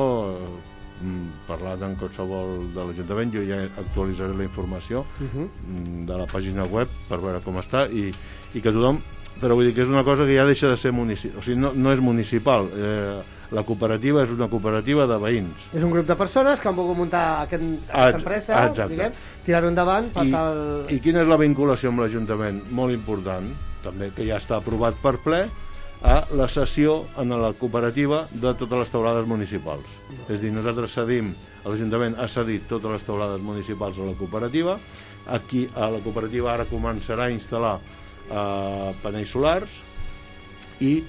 [1.02, 5.48] mm, parlant amb qualsevol de l'Ajuntament jo ja actualitzaré la informació Mhm.
[5.68, 8.12] mm, de la pàgina web per veure com està i,
[8.54, 9.00] i que tothom
[9.40, 11.56] però vull dir que és una cosa que ja deixa de ser municipal o sigui,
[11.60, 13.20] no, no és municipal eh,
[13.50, 16.96] la cooperativa és una cooperativa de veïns És un grup de persones que han volgut
[16.98, 18.92] muntar aquest, Ah, aquesta empresa, exacte.
[18.92, 19.12] diguem,
[19.46, 20.84] tirar-ho endavant per I, tal...
[20.90, 22.60] I quina és la vinculació amb l'Ajuntament?
[22.70, 23.48] Molt important,
[23.84, 25.44] també, que ja està aprovat per ple
[26.00, 29.84] a la cessió en la cooperativa de totes les taulades municipals.
[30.28, 31.34] És a dir, nosaltres cedim,
[31.66, 34.78] l'Ajuntament ha cedit totes les taulades municipals a la cooperativa,
[35.28, 39.76] aquí a la cooperativa ara començarà a instal·lar eh, panells solars
[40.80, 41.00] i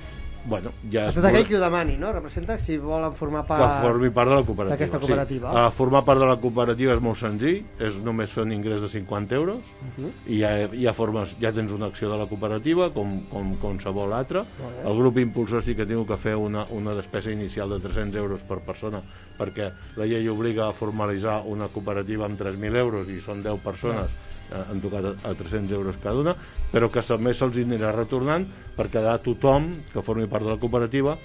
[0.46, 2.12] bueno, ja es tot aquell qui ho demani, no?
[2.16, 3.62] Representa si volen formar part...
[3.62, 4.76] que formi part de la cooperativa.
[4.76, 5.52] D'aquesta cooperativa.
[5.52, 5.60] Sí.
[5.60, 8.90] Uh, formar part de la cooperativa és molt senzill, és només fer un ingrés de
[8.90, 10.12] 50 euros Uh -huh.
[10.28, 14.42] i ja, ja, formes, ja tens una acció de la cooperativa com, com qualsevol altra.
[14.42, 14.90] Bé.
[14.90, 18.42] El grup impulsor sí que tinc que fer una, una despesa inicial de 300 euros
[18.42, 19.02] per persona
[19.38, 24.06] perquè la llei obliga a formalitzar una cooperativa amb 3.000 euros i són 10 persones
[24.06, 26.36] eh, han tocat a, a 300 euros cada una,
[26.72, 31.18] però que també se'ls anirà retornant per quedar tothom que formi part de la cooperativa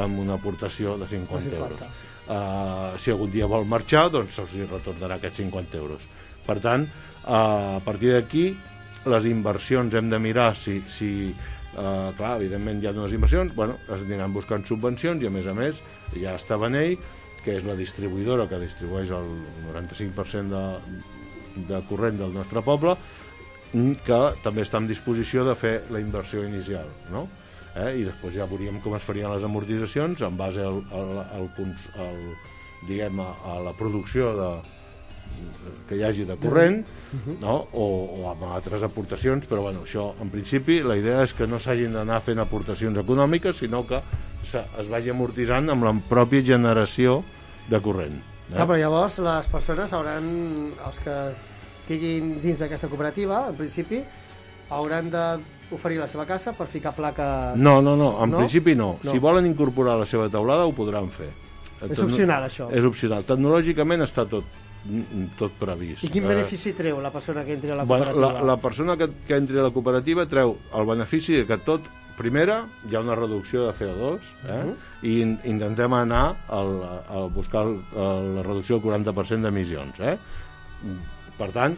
[0.00, 1.58] amb una aportació de 50 50.
[1.58, 2.08] euros.
[2.30, 6.04] Uh, si algun dia vol marxar, doncs se'ls retornarà aquests 50 euros.
[6.46, 6.86] Per tant,
[7.24, 8.44] uh, a partir d'aquí,
[9.10, 13.78] les inversions hem de mirar si, si uh, clar, evidentment hi ha unes inversions, bueno,
[13.88, 15.82] es aniran buscant subvencions i a més a més
[16.14, 16.98] ja està Benei,
[17.44, 19.30] que és la distribuïdora que distribueix el
[19.70, 20.64] 95% de,
[21.56, 22.96] de corrent del nostre poble,
[23.72, 27.28] mm, que també està en disposició de fer la inversió inicial, no?
[27.76, 28.00] Eh?
[28.00, 31.48] I després ja veuríem com es farien les amortitzacions en base al, al, al,
[32.02, 32.20] al,
[32.88, 34.50] diguem, a, a la producció de,
[35.88, 36.80] que hi hagi de corrent
[37.40, 37.56] no?
[37.72, 37.84] o,
[38.20, 41.96] o amb altres aportacions però bueno, això en principi la idea és que no s'hagin
[41.96, 44.00] d'anar fent aportacions econòmiques sinó que
[44.50, 47.20] es vagi amortitzant amb la pròpia generació
[47.70, 48.18] de corrent
[48.50, 48.56] eh?
[48.56, 50.26] Clar, però llavors les persones hauran,
[50.86, 54.02] els que estiguin dins d'aquesta cooperativa, en principi,
[54.70, 57.56] hauran d'oferir la seva casa per ficar plaques...
[57.58, 58.38] No, no, no, en No?
[58.44, 58.98] principi no.
[59.02, 59.10] No.
[59.10, 61.30] Si volen incorporar la seva teulada ho podran fer.
[61.88, 62.68] És opcional, això.
[62.76, 63.24] És opcional.
[63.24, 64.44] Tecnològicament està tot,
[65.38, 66.04] tot previst.
[66.04, 68.20] I quin Eh, benefici treu la persona que entri a la cooperativa?
[68.20, 71.82] la, la persona que, que entri a la cooperativa treu el benefici de que tot,
[72.20, 74.56] primera, hi ha una reducció de CO2 eh?
[74.60, 74.74] Mhm.
[75.02, 76.74] i in, intentem anar al,
[77.08, 80.00] a buscar el, el, la reducció del 40% d'emissions.
[80.04, 80.18] Eh?
[81.40, 81.76] Per tant,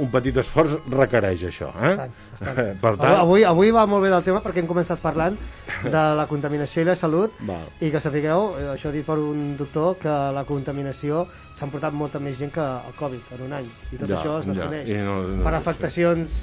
[0.00, 1.66] un petit esforç requereix això.
[1.84, 1.90] Eh?
[2.00, 2.60] Bastant.
[2.84, 5.36] per tant, Avui, avui va molt bé del tema perquè hem començat parlant
[5.84, 7.66] de la contaminació i la salut Val.
[7.84, 12.18] i que sapigueu, eh, això dit per un doctor, que la contaminació s'ha emportat molta
[12.24, 14.88] més gent que el Covid en un any i tot Ja, això es ja, desconeix
[14.88, 16.40] i no- no- per afectacions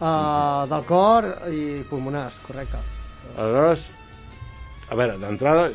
[0.00, 2.80] uh, del cor i pulmonars, correcte.
[3.36, 3.88] Aleshores,
[4.90, 5.68] a veure, d'entrada,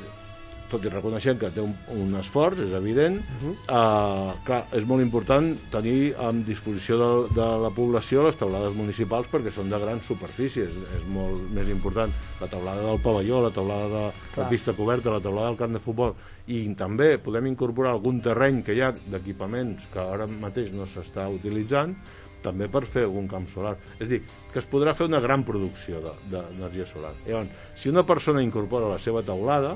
[0.72, 3.42] tot i reconeixent que té un, un esforç, és evident, uh.
[3.44, 4.36] -huh.
[4.48, 9.52] clar, és molt important tenir en disposició de, de la població les taulades municipals perquè
[9.52, 14.42] són de grans superfícies, és molt més important la taulada del pavelló, la taulada de
[14.42, 16.16] la pista coberta, la taulada del camp de futbol,
[16.48, 21.30] i també podem incorporar algun terreny que hi ha d'equipaments que ara mateix no s'està
[21.30, 21.96] utilitzant,
[22.44, 23.76] també per fer algun camp solar.
[24.00, 24.22] És dir,
[24.52, 27.14] que es podrà fer una gran producció de- d'energia solar.
[27.28, 29.76] Llavors, si una persona incorpora la seva taulada,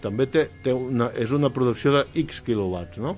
[0.00, 3.16] també té, té una, és una producció de X quilowatts, no?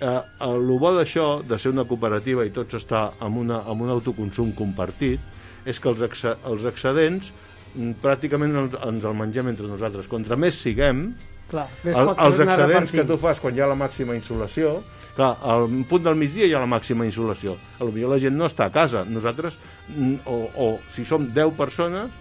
[0.00, 3.90] Eh, el bo d'això, de ser una cooperativa i tots estar amb, una, amb un
[3.94, 5.20] autoconsum compartit,
[5.64, 7.30] és que els, exa, els excedents
[7.74, 10.08] mm, pràcticament ens, ens el mengem entre nosaltres.
[10.10, 11.14] Contra més siguem,
[11.48, 14.82] Clar, més el, els excedents que tu fas quan hi ha la màxima insolació
[15.16, 18.48] clar, al punt del migdia hi ha la màxima insolació a millor la gent no
[18.50, 19.56] està a casa nosaltres,
[19.88, 22.12] mm, o, o si som 10 persones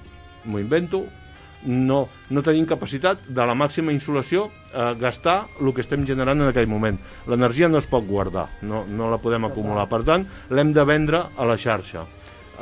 [0.45, 1.03] m'ho invento
[1.65, 6.51] no, no tenim capacitat de la màxima insolació eh, gastar el que estem generant en
[6.51, 10.73] aquell moment l'energia no es pot guardar no, no la podem acumular, per tant l'hem
[10.75, 12.07] de vendre a la xarxa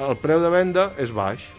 [0.02, 1.50] el preu de venda és baix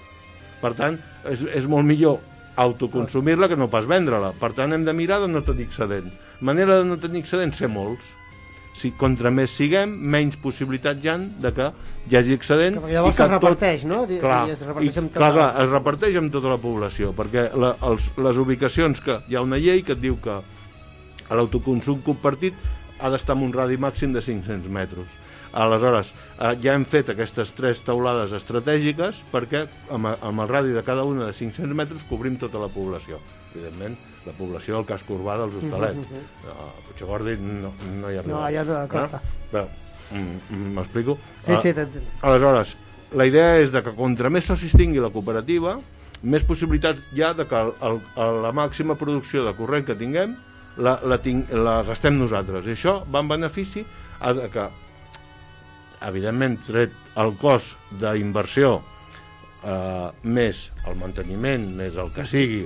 [0.63, 0.97] per tant,
[1.29, 2.21] és, és molt millor
[2.63, 4.33] autoconsumir-la que no pas vendre-la.
[4.39, 6.11] Per tant, hem de mirar de no tenir excedent.
[6.41, 8.05] Manera de no tenir excedent, ser molts.
[8.73, 11.67] Si contra més siguem, menys possibilitats hi ha de que
[12.11, 12.79] hi hagi excedent.
[12.81, 13.99] Que llavors i que es reparteix, no?
[14.09, 16.49] Di- Clar, i es reparteix i, amb tota clar, la- clar, es reparteix amb tota
[16.55, 20.17] la població, perquè la, els, les ubicacions que hi ha una llei que et diu
[20.25, 20.39] que
[21.33, 22.55] l'autoconsum compartit
[23.03, 25.07] ha d'estar en un radi màxim de 500 metres.
[25.53, 30.83] Aleshores, eh, ja hem fet aquestes tres taulades estratègiques perquè amb, amb el radi de
[30.87, 33.19] cada una de 500 metres cobrim tota la població.
[33.55, 35.99] Evidentment, la població del casc urbà dels hostalets.
[35.99, 36.53] Mhm, mhm.
[36.53, 38.35] A Puigdemont no, no hi arriba.
[38.35, 39.21] No, allà de la costa.
[40.13, 41.19] Mm, mm, m'explico?
[41.41, 42.05] Sí, Ah, sí, t'entenc.
[42.23, 42.77] Aleshores,
[43.13, 45.79] la idea és de que contra més socis tingui la cooperativa,
[46.23, 47.73] més possibilitats hi ha de que el,
[48.17, 50.37] el, la màxima producció de corrent que tinguem
[50.79, 52.67] la, la, ting, la gastem nosaltres.
[52.67, 53.85] I això va en benefici
[54.21, 54.69] a que,
[56.07, 58.77] evidentment, tret el cost d'inversió
[59.65, 62.63] eh, més el manteniment, més el que sigui,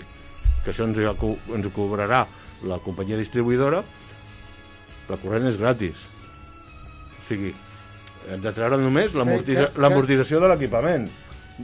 [0.67, 2.25] que això ens, ens cobrarà
[2.67, 3.85] la companyia distribuïdora,
[5.07, 6.03] la corrent és gratis.
[7.21, 7.53] O sigui,
[8.33, 11.07] hem de treure només l'amortització de l'equipament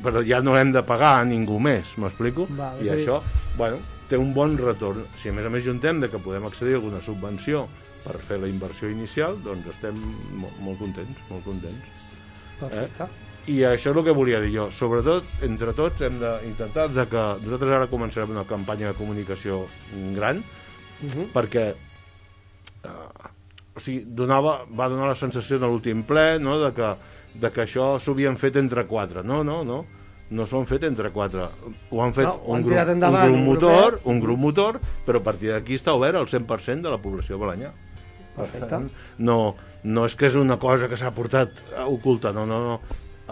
[0.03, 2.47] però ja no hem de pagar a ningú més, m'explico?
[2.81, 3.19] I dir- això,
[3.59, 3.77] bueno,
[4.09, 5.03] té un bon retorn.
[5.21, 7.67] Si a més a més juntem de que podem accedir a alguna subvenció
[8.03, 9.99] per fer la inversió inicial, doncs estem
[10.41, 11.85] molt, molt contents, molt contents.
[12.59, 13.07] Perfecte.
[13.51, 14.69] I això és el que volia dir jo.
[14.71, 19.65] Sobretot, entre tots, hem d'intentar de que nosaltres ara començarem una campanya de comunicació
[20.15, 20.43] gran,
[21.03, 21.33] Mhm.
[21.35, 22.89] perquè eh,
[23.75, 26.59] o sigui, donava, va donar la sensació de l'últim ple no?
[26.61, 26.93] de, que,
[27.35, 29.23] de que això s'ho havien fet entre quatre.
[29.25, 29.85] No, no, no.
[30.33, 31.45] No s'ho han fet entre quatre.
[31.91, 35.19] Ho han fet No, un, han grup, un grup un motor, un grup motor, però
[35.21, 37.73] a partir d'aquí està obert al 100% de la població balanyà.
[38.37, 38.79] Per Perfecte.
[39.19, 39.55] no,
[39.85, 41.51] no és que és una cosa que s'ha portat
[41.85, 42.79] oculta, no, no, no.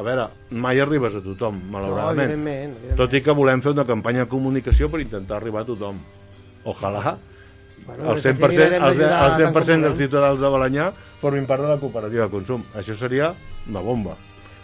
[0.00, 2.30] A veure, mai arribes a tothom, malauradament.
[2.30, 2.96] evidentment, evidentment.
[2.96, 6.00] Tot i que volem fer una campanya de comunicació per intentar arribar a tothom.
[6.64, 7.18] Ojalà
[7.84, 9.96] Bueno, el des d'aquí 100%, anirem el, el tant 100 com dels puguem.
[10.00, 12.64] ciutadans de Balanyà formin part de la cooperativa de consum.
[12.76, 13.32] Això seria
[13.68, 14.16] una bomba.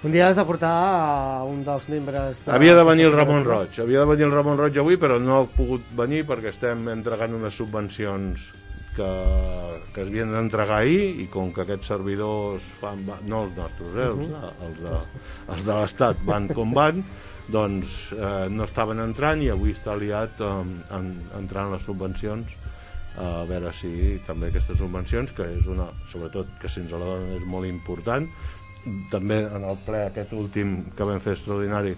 [0.04, 2.44] Un dia has de portar a un dels membres...
[2.44, 2.52] De...
[2.52, 5.40] Havia de venir el Ramon Roig, havia de venir el Ramon Roig avui, però no
[5.40, 8.52] ha pogut venir perquè estem entregant unes subvencions
[8.96, 9.10] que,
[9.94, 14.10] que es havien d'entregar ahir i com que aquests servidors fan, no els nostres, eh,
[14.10, 17.04] els, de, els, de, els de l'Estat van com van,
[17.52, 20.54] doncs eh, no estaven entrant i avui està liat eh,
[20.98, 22.56] en, entrant les subvencions
[23.16, 27.38] a veure si també aquestes subvencions, que és una, sobretot que si ens la donen
[27.38, 28.26] és molt important,
[29.10, 31.94] també en el ple aquest últim que vam fer extraordinari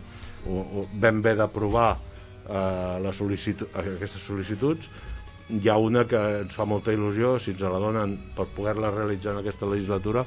[0.46, 4.88] ho, ho, vam haver d'aprovar eh, la sol·licitud, aquestes sol·licituds
[5.48, 9.32] hi ha una que ens fa molta il·lusió si ens la donen per poder-la realitzar
[9.32, 10.24] en aquesta legislatura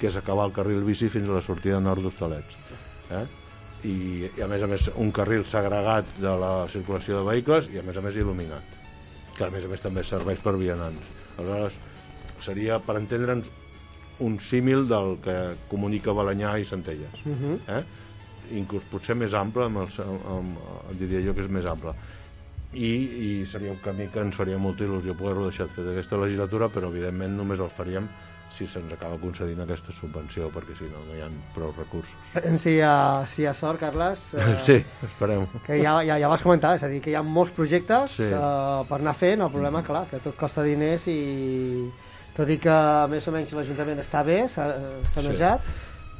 [0.00, 2.56] que és acabar el carril bici fins a la sortida nord d'Hostalets
[3.12, 3.24] eh?
[3.84, 3.94] I,
[4.38, 7.82] i a més a més un carril segregat de la circulació de vehicles i a
[7.86, 8.78] més a més il·luminat
[9.36, 11.76] que a més a més també serveix per vianants aleshores
[12.42, 13.50] seria per entendre'ns
[14.22, 15.36] un símil del que
[15.70, 17.58] comunica Balanyà i Centelles Mhm.
[17.68, 17.82] eh?
[18.58, 20.58] inclús potser més ample amb el, amb, amb,
[20.98, 21.94] diria jo que és més ample
[22.74, 22.90] i,
[23.42, 26.88] i seria un camí que ens faria molta il·lusió poder-ho deixar fer d'aquesta legislatura però
[26.92, 28.06] evidentment només el faríem
[28.52, 32.12] si se'ns acaba concedint aquesta subvenció perquè si no no hi ha prou recursos
[32.60, 34.26] si hi ha, si hi ha sort, Carles.
[34.36, 34.76] eh, sí,
[35.08, 38.18] esperem Que ja, ja, ja vas comentar, és a dir, que hi ha molts projectes
[38.20, 38.28] Sí.
[38.28, 41.88] eh, per anar fent, el problema, clar, que tot costa diners i
[42.36, 42.76] tot i que
[43.12, 44.68] més o menys l'Ajuntament està bé, s'ha
[45.12, 45.64] sanejat,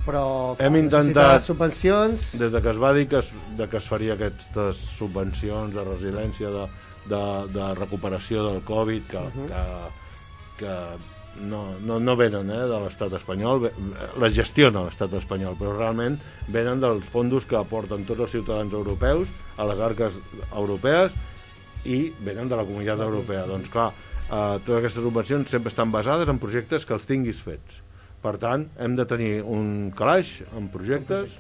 [0.06, 2.32] però Hem intentat, subvencions...
[2.40, 5.84] des de que es va dir que es, de que es faria aquestes subvencions de
[5.86, 6.66] resiliència, de,
[7.12, 7.22] de,
[7.55, 9.48] de recuperació del Covid, que, Mhm.
[9.48, 9.64] que,
[10.62, 10.76] que
[11.48, 13.70] no, no, no venen eh, de l'estat espanyol,
[14.20, 16.18] les gestiona l'estat espanyol, però realment
[16.52, 20.18] venen dels fondos que aporten tots els ciutadans europeus a les arques
[20.52, 21.14] europees
[21.89, 23.47] i venen de la comunitat europea.
[23.48, 23.89] Doncs clar,
[24.28, 27.81] eh, totes aquestes subvencions sempre estan basades en projectes que els tinguis fets.
[28.23, 31.34] Per tant, hem de tenir un calaix en projectes,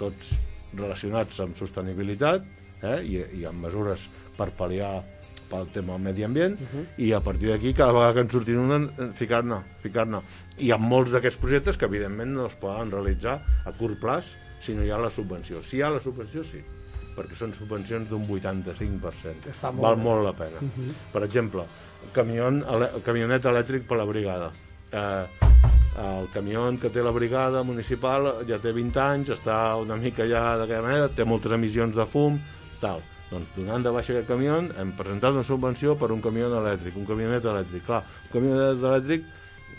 [0.00, 0.32] tots
[0.74, 2.42] relacionats amb sostenibilitat
[2.82, 4.96] eh, i, i amb mesures per pal·liar
[5.50, 6.56] pel tema del medi ambient
[6.98, 10.22] i a partir d'aquí cada vegada que ens surtin una eh, ficar-ne ficar-ne.
[10.58, 14.32] I ha molts d'aquests projectes que evidentment no es poden realitzar a curt plaç
[14.64, 15.62] si no hi ha la subvenció.
[15.62, 16.62] Si hi ha la subvenció sí
[17.14, 20.02] perquè són subvencions d'un 85% Està molt val bé.
[20.02, 20.58] molt la pena.
[20.60, 20.94] Mhm.
[21.12, 21.62] per exemple
[22.12, 24.50] camion, ele, camionet elèctric per la brigada
[24.94, 25.26] eh,
[26.04, 30.56] el camió que té la brigada municipal ja té 20 anys, està una mica ja
[30.58, 32.38] d'aquella manera, té moltes emissions de fum,
[32.82, 33.02] tal.
[33.30, 37.06] Doncs donant de baixa aquest camió hem presentat una subvenció per un camió elèctric, un
[37.08, 37.86] camionet elèctric.
[37.86, 39.28] Clar, un camionet elèctric,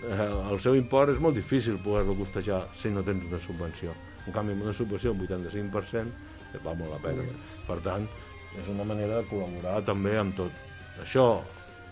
[0.10, 3.94] eh, el seu import és molt difícil poder-lo costejar si no tens una subvenció.
[4.26, 7.27] En canvi, amb una subvenció un 85% eh, val molt la pena.
[7.68, 8.08] Per tant,
[8.56, 10.64] és una manera de col·laborar també amb tot.
[11.03, 11.27] Això,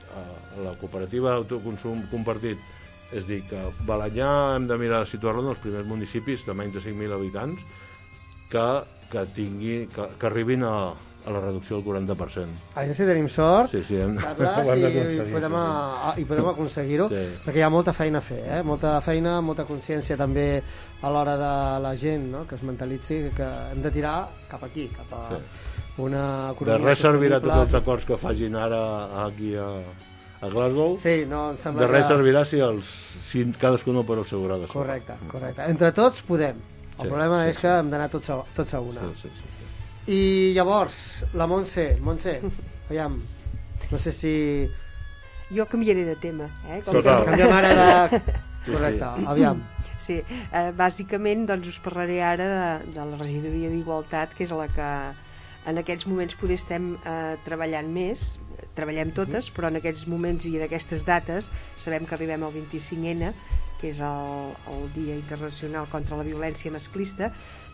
[0.09, 2.72] eh, la cooperativa d'autoconsum compartit,
[3.13, 6.73] és dir, que Balanyà hem de mirar de situar-lo en els primers municipis de menys
[6.77, 7.61] de 5.000 habitants
[8.51, 8.67] que,
[9.11, 10.75] que, tingui, que, que arribin a,
[11.25, 12.45] a la reducció del 40%.
[12.75, 14.39] A veure si tenim sort, Sí, sí, hem, Carles,
[14.77, 17.23] i, d'aconseguir, podem, sí, a, i podem aconseguir-ho, Sí.
[17.45, 18.61] perquè hi ha molta feina a fer, eh?
[18.67, 20.47] molta feina, molta consciència també
[21.01, 21.51] a l'hora de
[21.83, 22.45] la gent, no?
[22.47, 24.17] que es mentalitzi que hem de tirar
[24.51, 25.41] cap aquí, cap a Sí.
[26.03, 28.79] una De economia res servirà tots els acords que facin ara
[29.27, 29.67] aquí a,
[30.43, 30.97] a Glasgow.
[31.01, 32.85] Sí, no, em sembla de res que- servirà si, els,
[33.29, 34.75] si cadascú no per el seu grau de sort.
[34.83, 35.69] Correcte, correcte.
[35.71, 36.59] Entre tots podem.
[36.93, 39.01] El Sí, problema sí, és que hem d'anar tots a, tots a una.
[39.17, 40.13] Sí, sí, sí.
[40.13, 42.41] I llavors, la Montse, Montse,
[42.89, 43.15] aviam,
[43.91, 44.33] no sé si...
[45.53, 46.45] Jo canviaré de tema.
[46.69, 46.81] Eh?
[46.85, 47.25] Total.
[47.25, 48.21] Canviem ara de...
[48.63, 49.25] Sí, Correcte, sí.
[49.27, 49.57] aviam.
[49.99, 54.69] Sí, eh, bàsicament doncs, us parlaré ara de, de la regidoria d'Igualtat, que és la
[54.71, 54.87] que
[55.67, 58.37] en aquests moments poder estem eh, treballant més,
[58.75, 63.33] treballem totes, però en aquests moments i en aquestes dates sabem que arribem al 25N,
[63.81, 67.31] que és el, el Dia Internacional contra la Violència Masclista,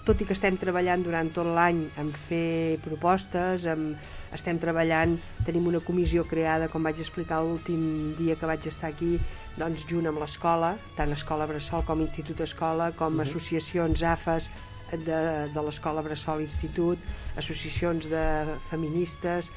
[0.08, 3.92] tot i que estem treballant durant tot l'any en fer propostes, en,
[4.34, 9.20] estem treballant, tenim una comissió creada, com vaig explicar l'últim dia que vaig estar aquí,
[9.60, 13.28] doncs junt amb l'escola, tant Escola Bressol com Institut Escola, com Mhm.
[13.28, 14.50] associacions AFAS
[14.92, 16.98] de, de l'Escola Bressol Institut,
[17.38, 18.26] associacions de
[18.72, 19.52] feministes,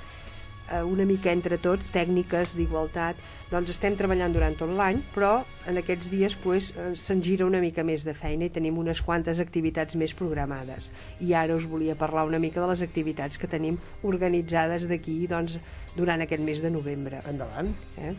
[0.72, 3.20] eh, una mica entre tots, tècniques d'igualtat,
[3.52, 5.32] doncs estem treballant durant tot l'any, però
[5.68, 9.02] en aquests dies pues, eh, se'n gira una mica més de feina i tenim unes
[9.04, 10.90] quantes activitats més programades.
[11.20, 15.58] I ara us volia parlar una mica de les activitats que tenim organitzades d'aquí doncs,
[15.96, 17.20] durant aquest mes de novembre.
[17.28, 17.68] Endavant.
[18.00, 18.14] Eh?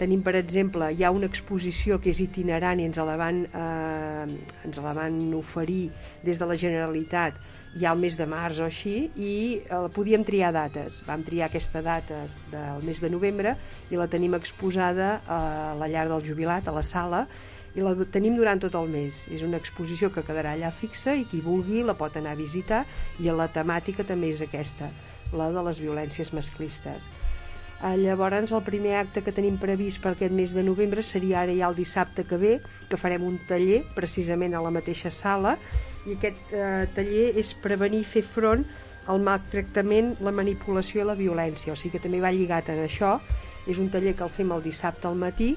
[0.00, 4.38] Tenim, per exemple, hi ha una exposició que és itinerant i ens la van, eh,
[4.64, 5.90] ens la van oferir
[6.24, 7.36] des de la Generalitat
[7.78, 11.00] ja al mes de març o així i eh, podíem triar dates.
[11.06, 13.54] Vam triar aquesta dates del mes de novembre
[13.90, 15.40] i la tenim exposada a
[15.78, 17.26] la llar del jubilat, a la sala,
[17.74, 19.22] i la tenim durant tot el mes.
[19.30, 22.84] És una exposició que quedarà allà fixa i qui vulgui la pot anar a visitar
[23.20, 24.90] i la temàtica també és aquesta,
[25.32, 27.06] la de les violències masclistes.
[27.80, 31.54] Eh, llavors, el primer acte que tenim previst per aquest mes de novembre seria ara
[31.56, 32.58] ja el dissabte que ve,
[32.90, 35.54] que farem un taller precisament a la mateixa sala,
[36.06, 38.64] i aquest eh, taller és prevenir fer front
[39.10, 43.18] al maltractament, la manipulació i la violència, o sigui que també va lligat en això.
[43.68, 45.54] És un taller que el fem el dissabte al matí,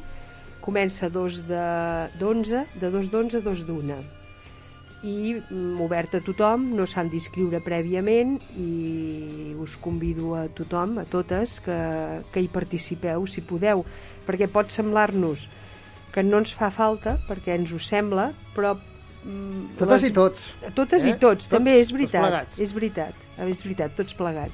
[0.63, 1.63] comença dos de
[2.19, 3.99] d'11, de dos d'onze a dos d'una.
[5.03, 11.05] I mm, obert a tothom, no s'han d'inscriure prèviament i us convido a tothom, a
[11.09, 11.77] totes, que,
[12.31, 13.83] que hi participeu, si podeu,
[14.27, 15.49] perquè pot semblar-nos
[16.13, 18.77] que no ens fa falta, perquè ens ho sembla, però...
[19.25, 20.53] mm, Totes i tots.
[20.75, 21.09] Totes Eh?
[21.09, 22.21] i tots, Tots- també és tots veritat.
[22.21, 22.59] plegats.
[22.59, 23.13] És veritat,
[23.47, 24.53] és veritat, tots plegats.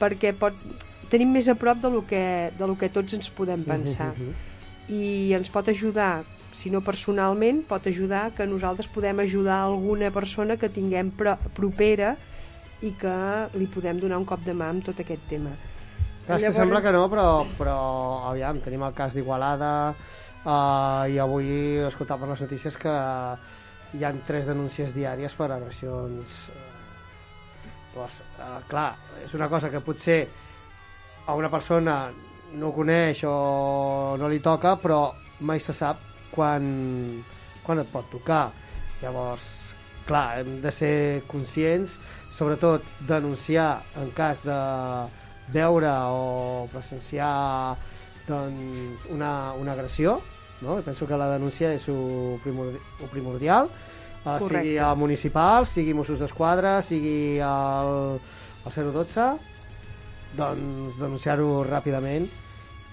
[0.00, 0.54] Perquè pot,
[1.10, 4.14] tenim més a prop de lo que, de lo que tots ens podem pensar.
[4.88, 10.56] I ens pot ajudar, si no personalment, pot ajudar que nosaltres podem ajudar alguna persona
[10.56, 12.16] que tinguem pro propera
[12.82, 13.12] i que
[13.54, 15.50] li podem donar un cop de mà amb tot aquest tema.
[16.26, 17.76] Clar, que sembla que no, però, però
[18.30, 19.94] aviam, tenim el cas d'Igualada
[20.44, 22.92] uh, i avui he escoltat per les notícies que
[23.96, 26.66] hi han tres denúncies diàries per agressions eh,
[27.94, 28.92] doncs, uh, clar,
[29.24, 30.20] és una cosa que potser
[31.26, 31.96] a una persona
[32.60, 35.10] no coneix o no li toca, però
[35.46, 36.64] mai se sap quan,
[37.62, 38.48] quan et pot tocar.
[39.00, 39.44] Llavors,
[40.06, 40.94] clar, hem de ser
[41.30, 41.96] conscients,
[42.30, 44.58] sobretot denunciar en cas de
[45.54, 47.76] veure o presenciar
[48.28, 50.20] doncs, una, una agressió,
[50.60, 50.78] no?
[50.78, 52.80] I penso que la denúncia és el primordi
[53.12, 54.60] primordial, uh, Correcte.
[54.60, 58.20] sigui al municipal, sigui Mossos d'Esquadra, sigui al,
[58.64, 59.30] al 012,
[60.38, 62.28] doncs denunciar-ho ràpidament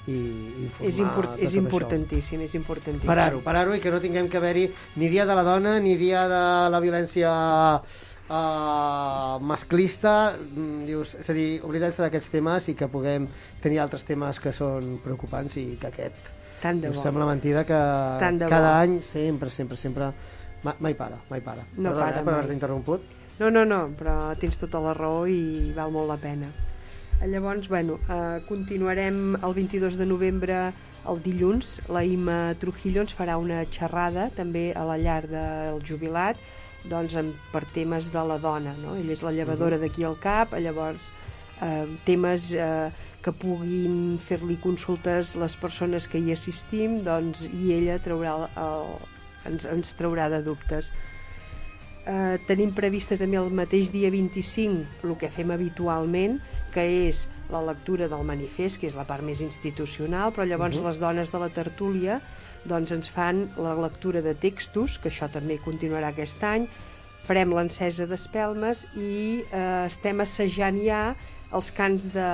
[0.07, 0.17] i
[0.63, 3.09] informar És, import, és importantíssim, és importantíssim.
[3.09, 6.23] Parar-ho, parar-ho i que no tinguem que haver-hi ni dia de la dona ni dia
[6.31, 7.33] de la violència
[8.31, 13.27] uh, masclista mm, dius, és a dir, oblidar-se d'aquests temes i que puguem
[13.63, 17.01] tenir altres temes que són preocupants i que aquest Tant de bo.
[17.01, 17.73] sembla mentida que
[18.49, 18.81] cada bo.
[18.81, 20.11] any sempre, sempre, sempre
[20.63, 23.01] mai, mai para, mai para No Perdona, para eh, per haver-te interromput
[23.39, 26.47] No, no, no, però tens tota la raó i val molt la pena.
[27.21, 30.73] Llavors, bueno, eh, continuarem el 22 de novembre
[31.07, 31.79] el dilluns.
[31.93, 36.37] La Ima Trujillo ens farà una xerrada també a la llar del jubilat
[36.89, 38.73] doncs, en, per temes de la dona.
[38.81, 38.95] No?
[38.95, 39.81] Ella és la llevadora Mhm.
[39.85, 41.11] d'aquí al CAP, llavors
[41.61, 42.89] eh, temes eh,
[43.27, 48.89] que puguin fer-li consultes les persones que hi assistim doncs, i ella traurà el, el,
[49.51, 50.93] ens, ens traurà de dubtes.
[52.07, 56.38] Eh, tenim prevista també el mateix dia 25 el que fem habitualment
[56.72, 60.88] que és la lectura del manifest que és la part més institucional però llavors Mhm.
[60.88, 62.22] les dones de la tertúlia
[62.64, 66.69] doncs ens fan la lectura de textos que això també continuarà aquest any
[67.27, 71.01] farem l'encesa d'espelmes i eh, estem assajant ja
[71.53, 72.27] els cants de,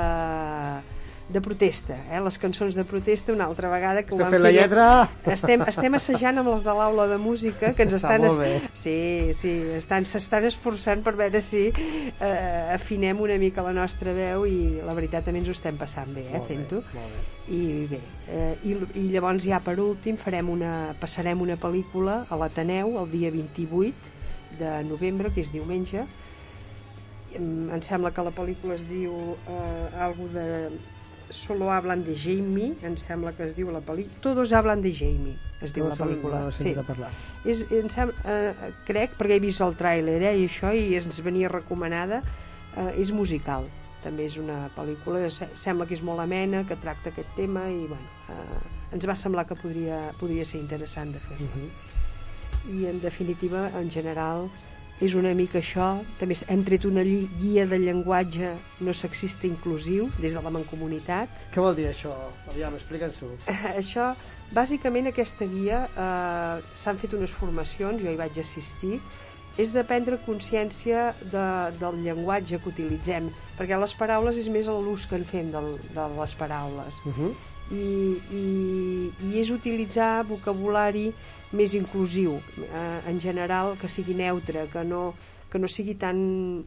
[1.33, 2.19] de protesta, eh?
[2.21, 4.87] les cançons de protesta una altra vegada que ho Esteu vam fent la fer- lletra?
[5.33, 8.49] estem, estem assajant amb els de l'aula de música que ens Està estan bé.
[8.73, 8.95] Sí,
[9.37, 14.81] sí, estan s'estan esforçant per veure si eh, afinem una mica la nostra veu i
[14.83, 16.83] la veritat també ens ho estem passant bé, eh, fent-ho.
[17.53, 17.61] I
[17.91, 18.01] bé,
[18.33, 23.09] eh, i, i llavors ja per últim farem una, passarem una pel·lícula a l'Ateneu el
[23.11, 24.11] dia 28
[24.59, 26.03] de novembre, que és diumenge.
[27.35, 29.13] Em, em sembla que la pel·lícula es diu
[29.49, 30.69] eh, algo de
[31.33, 34.19] Solo hablan de Jamie, em sembla que es diu la pel·lícula.
[34.21, 35.33] Todos hablan de Jamie,
[35.65, 36.41] es diu la pel·lícula.
[36.85, 37.09] parlar.
[37.45, 41.17] És, em sembla, eh, crec, perquè he vist el tràiler eh, i això, i ens
[41.25, 42.21] venia recomanada,
[42.77, 43.65] eh, és musical.
[44.03, 47.87] També és una pel·lícula, se- sembla que és molt amena, que tracta aquest tema i
[47.87, 51.47] bueno, eh, ens va semblar que podria, podria ser interessant de fer-la.
[52.77, 54.49] I en definitiva, en general,
[55.03, 55.87] és una mica això.
[56.19, 61.31] També hem tret una guia de llenguatge no sexista inclusiu des de la Mancomunitat.
[61.53, 62.13] Què vol dir això?
[62.53, 63.33] Aviam, explica'ns-ho.
[63.81, 64.13] Això,
[64.55, 68.99] bàsicament aquesta guia eh, s'han fet unes formacions, jo hi vaig assistir,
[69.59, 75.05] és de prendre consciència de, del llenguatge que utilitzem, perquè les paraules és més l'ús
[75.09, 77.01] que en fem del, de les paraules.
[77.05, 77.33] Uh -huh.
[77.71, 77.85] I,
[78.35, 78.43] i,
[79.29, 81.07] i és utilitzar vocabulari
[81.53, 85.13] més inclusiu, eh, en general que sigui neutre, que no,
[85.51, 86.63] que no sigui tan,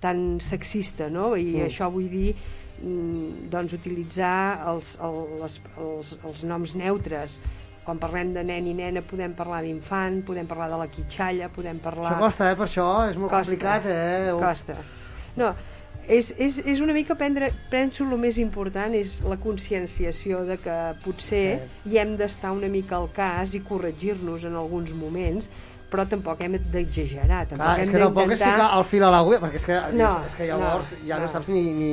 [0.00, 1.34] tan sexista, no?
[1.36, 1.66] I Mm.
[1.66, 2.34] això vull dir
[2.82, 7.40] mm, doncs utilitzar els, el, les, els, els noms neutres
[7.86, 11.78] quan parlem de nen i nena podem parlar d'infant, podem parlar de la quitxalla, podem
[11.78, 12.10] parlar...
[12.16, 14.32] Això costa, eh, per això, és molt complicat, eh?
[14.40, 14.74] Costa.
[15.38, 15.52] No,
[16.08, 20.76] és, és, és una mica prendre, penso el més important és la conscienciació de que
[21.04, 21.90] potser sí.
[21.90, 25.50] hi hem d'estar una mica al cas i corregir-nos en alguns moments
[25.90, 29.10] però tampoc hem d'exagerar tampoc Clar, hem és que tampoc és ficar el fil a
[29.14, 31.30] l'agulla, perquè és que, No, és que llavors no, ja no, no.
[31.32, 31.92] saps ni, ni,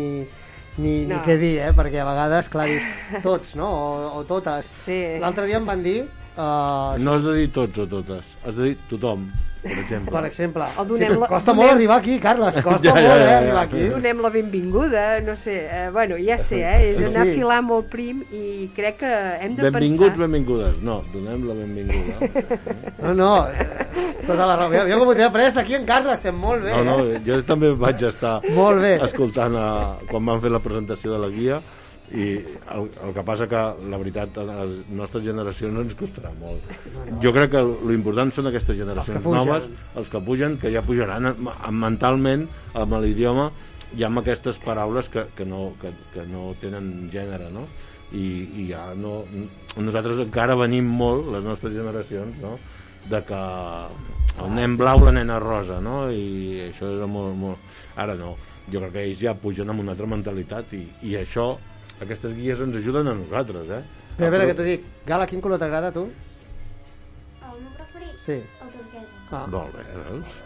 [0.77, 1.15] ni, No.
[1.15, 1.71] ni què dir, eh?
[1.77, 2.83] perquè a vegades, clar, dius
[3.27, 3.69] tots, no?
[3.69, 4.65] O, o totes.
[4.87, 4.99] Sí.
[5.21, 6.03] L'altre dia em van dir...
[6.33, 9.27] Uh, No has de dir tots o totes, has de dir tothom,
[9.63, 10.11] per exemple.
[10.11, 10.63] Per exemple.
[10.79, 13.15] El donem sí, la- costa donem- molt arribar aquí, Carles, costa Ja, ja, molt, ja,
[13.23, 13.37] eh, ja.
[13.39, 13.83] arribar aquí.
[13.93, 17.31] donem la benvinguda, no sé, eh, bueno, ja sé, eh, és Sí, anar sí.
[17.31, 20.19] a filar molt prim i crec que hem de Benvinguts, pensar...
[20.27, 20.81] benvingudes.
[20.81, 22.29] No, donem la benvinguda.
[23.01, 23.87] No, no, eh,
[24.27, 24.69] tota la raó.
[24.73, 26.71] Jo, com ho tenia pres aquí en Carles, sent molt bé.
[26.71, 27.21] No, no, eh?
[27.25, 28.95] jo també vaig estar Molt bé.
[29.03, 29.69] escoltant a,
[30.09, 31.61] quan van fer la presentació de la guia
[32.13, 32.25] i
[32.69, 33.59] el, el que passa que
[33.89, 36.67] la veritat a les nostres generacions ens costarà molt
[37.23, 39.65] jo crec que l'important són aquestes generacions Els noves,
[39.97, 41.31] els que pugen que ja pujaran
[41.73, 42.45] mentalment
[42.77, 43.49] amb l'idioma
[43.97, 47.65] i amb aquestes paraules que, que, no, que, que no tenen gènere no?
[48.13, 48.27] I,
[48.61, 49.23] i ja no
[49.81, 52.59] nosaltres encara venim molt les nostres generacions no?
[53.09, 53.43] de que
[54.43, 56.05] el nen blau la nena rosa no?
[56.13, 58.35] i això era molt, molt ara no,
[58.69, 61.55] jo crec que ells ja pugen amb una altra mentalitat i, i això
[62.01, 63.81] aquestes guies ens ajuden a nosaltres eh?
[64.13, 64.83] Espera, espera, que t'ho dic.
[65.05, 66.03] Gala, quin color t'agrada a tu?
[67.43, 68.17] El meu preferit?
[68.25, 68.39] Sí.
[68.61, 69.05] El turquesa.
[69.31, 69.45] Ah.
[69.49, 70.41] Molt bé, veus?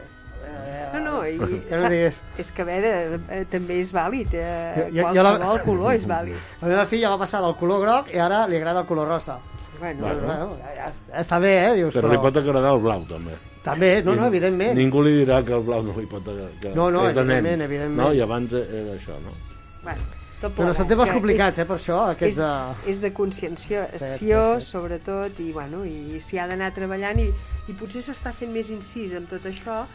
[0.93, 1.35] No, no, i,
[1.71, 2.15] Ja no digues.
[2.39, 2.91] és que a veure,
[3.35, 6.37] eh, també és vàlid, eh, Jo- jo- jo la- qualsevol color és vàlid.
[6.61, 9.37] La meva filla va passar del color groc i ara li agrada el color rosa.
[9.79, 10.21] Bueno, Bueno.
[10.25, 11.73] bueno ja, ja, està bé, eh?
[11.75, 13.35] Dius, però li pot agradar el blau també
[13.67, 14.73] També, no, no, evidentment.
[14.79, 17.99] ningú li dirà que el blau no li pot agradar que No, no, evidentment, evidentment.
[18.07, 18.13] no?
[18.13, 19.35] i abans era això no?
[19.83, 20.01] Bueno,
[20.41, 23.13] tot Però són temes que complicats, és- eh, per això, aquests és, de- és de
[23.13, 24.69] conscienciació, Sí, sí, sí.
[24.71, 27.33] sobretot, i, bueno, i s'hi ha d'anar treballant, i,
[27.67, 29.85] i potser s'està fent més incís amb tot això,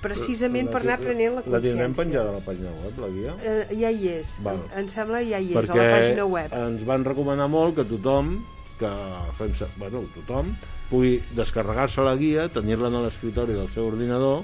[0.00, 1.96] precisament per anar prenent la La tindrem consciència.
[1.96, 3.32] penjada a la pàgina web, la guia?
[3.42, 4.60] Eh, ja hi és, Val.
[4.74, 6.52] em, em sembla ja hi és, perquè a la pàgina web.
[6.54, 8.44] ens van recomanar molt que tothom
[8.80, 8.90] que
[9.38, 10.52] fem, bueno, tothom
[10.88, 14.40] pugui descarregar-se la guia, tenir-la en l'escriptori del seu ordinador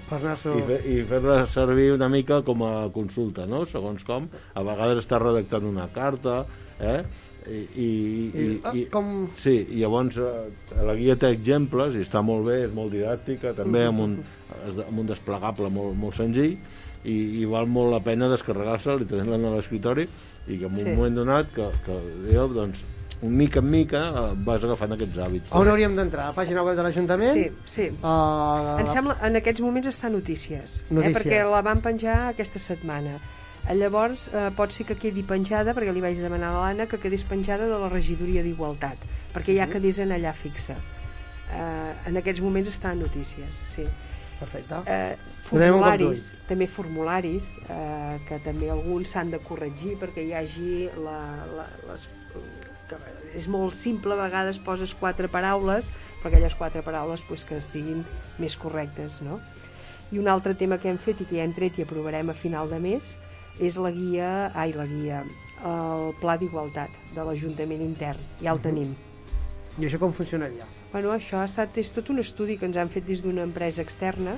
[0.59, 3.63] i, fer, i fer-la servir una mica com a consulta, no?
[3.71, 4.27] segons com.
[4.55, 6.43] A vegades està redactant una carta,
[6.81, 6.99] eh?
[7.45, 9.27] I, i, i, I, i, com...
[9.37, 10.29] Sí, i llavors eh,
[10.85, 14.15] la guia té exemples i està molt bé, és molt didàctica, també amb un,
[14.87, 16.55] amb un desplegable molt, molt senzill
[17.05, 20.07] i, i val molt la pena descarregar-se i tenir-la en l'escriptori
[20.49, 20.95] i que en un Sí.
[20.97, 21.99] moment donat que, que
[22.33, 22.81] jo, doncs,
[23.23, 25.53] mica en mica eh, vas agafant aquests hàbits.
[25.53, 26.29] On hauríem d'entrar?
[26.29, 27.33] A la pàgina web de l'Ajuntament?
[27.39, 27.89] Sí, sí.
[28.03, 31.11] Uh, Em sembla, en aquests moments està notícies, Notícies.
[31.11, 33.19] Eh, perquè la van penjar aquesta setmana.
[33.69, 36.99] Eh, Llavors, eh, pot ser que quedi penjada, perquè li vaig demanar a l'Anna que
[36.99, 38.99] quedés penjada de la regidoria d'Igualtat,
[39.33, 40.77] perquè ja quedés en allà fixa.
[41.55, 43.87] Eh, en aquests moments està en notícies, sí.
[44.35, 44.75] Perfecte.
[44.91, 50.89] Eh, un formularis, també formularis, eh, que també alguns s'han de corregir perquè hi hagi
[50.99, 51.19] la,
[51.55, 52.09] la, les,
[52.89, 52.97] que
[53.35, 55.91] és molt simple, a vegades poses quatre paraules,
[56.23, 58.05] però aquelles quatre paraules pues, que estiguin
[58.39, 59.41] més correctes, no?
[60.13, 62.37] I un altre tema que hem fet i que ja hem tret i aprovarem a
[62.39, 63.17] final de mes
[63.59, 65.25] és la guia, ai, la guia,
[65.65, 68.95] el pla d'igualtat de l'Ajuntament intern, ja el tenim.
[69.79, 70.67] I això com funcionaria?
[70.93, 73.83] Bueno, això ha estat, és tot un estudi que ens han fet des d'una empresa
[73.83, 74.37] externa,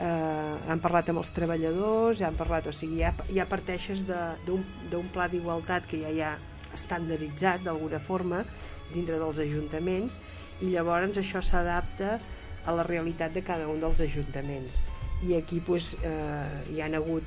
[0.00, 5.08] eh, han parlat amb els treballadors, han parlat, o sigui, ja, ja parteixes de- d'un
[5.12, 6.38] pla d'igualtat que ja hi ha
[6.76, 8.44] estandarditzat d'alguna forma
[8.92, 10.16] dintre dels ajuntaments
[10.60, 12.18] i llavors això s'adapta
[12.66, 14.80] a la realitat de cada un dels ajuntaments
[15.26, 17.24] i aquí pues, eh, hi han hagut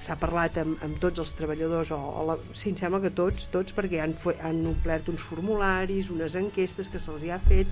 [0.00, 3.48] s'ha parlat amb, amb tots els treballadors o, o la, sí, em sembla que tots,
[3.52, 7.68] tots perquè han, han omplert uns formularis unes enquestes que se'ls ha fet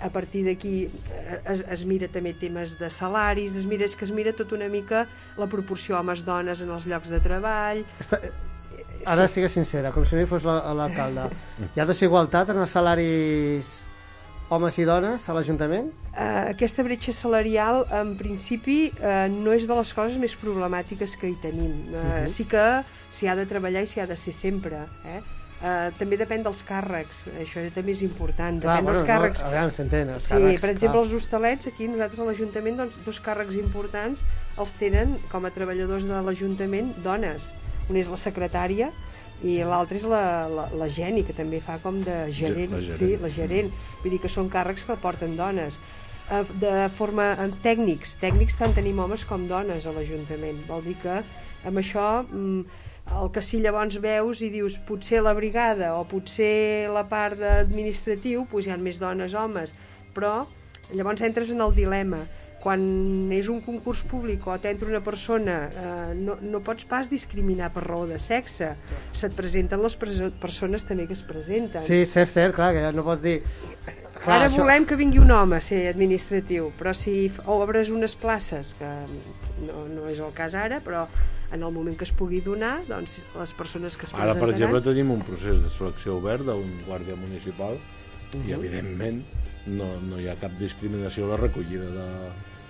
[0.00, 4.06] a partir d'aquí eh, es, es mira també temes de salaris, es mira, és que
[4.06, 5.04] es mira tot una mica
[5.38, 7.84] la proporció homes-dones en els llocs de treball.
[8.00, 8.22] Està...
[9.06, 11.28] Ara sigues sincera, com si no hi fos la- l'alcalde.
[11.74, 13.70] Hi ha desigualtat en els salaris
[14.50, 15.90] homes i dones a l'Ajuntament?
[16.10, 21.28] Eh, aquesta bretxa salarial, en principi, eh, no és de les coses més problemàtiques que
[21.28, 21.94] hi tenim.
[21.94, 22.28] Eh, Mhm.
[22.28, 24.76] Sí que s'hi ha de treballar i s'hi ha de ser sempre.
[25.06, 25.20] Eh?
[25.62, 28.60] Eh, també depèn dels càrrecs, això també és important.
[28.62, 29.40] Clar, depèn bueno, dels càrrecs.
[29.42, 31.04] no, a veure, s'entén, els sí, càrrecs, per exemple, clar.
[31.04, 34.24] els hostalets, aquí nosaltres a l'Ajuntament, doncs, dos càrrecs importants
[34.58, 37.52] els tenen com a treballadors de l'Ajuntament dones.
[37.90, 38.90] Un és la secretària
[39.42, 42.70] i l'altre és la, la, la Geni, que també fa com de gerent.
[42.76, 42.98] la gerent.
[43.00, 43.70] Sí, la gerent.
[44.02, 45.80] Vull dir que són càrrecs que porten dones.
[46.30, 50.60] Eh, De forma en tècnics, tècnics tant tenim homes com dones a l'Ajuntament.
[50.68, 51.16] Vol dir que
[51.66, 52.60] amb això mm,
[53.20, 58.44] el que si llavors veus i dius potser la brigada o potser la part administratiu,
[58.52, 59.74] doncs hi ha més dones, homes,
[60.14, 60.44] però
[60.92, 62.22] llavors entres en el dilema
[62.60, 62.82] quan
[63.32, 67.86] és un concurs públic o t'entra una persona eh, no, no pots pas discriminar per
[67.86, 68.74] raó de sexe
[69.16, 73.04] se't presenten les preso- persones també que es presenten Sí, cert, cert, clar, que no
[73.06, 73.38] pots dir...
[74.20, 78.12] Clar, Ara això- volem que vingui un home a ser administratiu, però si obres unes
[78.20, 78.90] places, que
[79.64, 81.06] no, no és el cas ara, però
[81.50, 84.52] en el moment que es pugui donar, doncs les persones que es Ara, per presentaran...
[84.58, 87.78] exemple, tenim un procés de selecció obert d'un guàrdia municipal
[88.34, 88.52] i, Mhm.
[88.58, 89.22] evidentment,
[89.72, 92.06] no, no hi ha cap discriminació a la recollida de,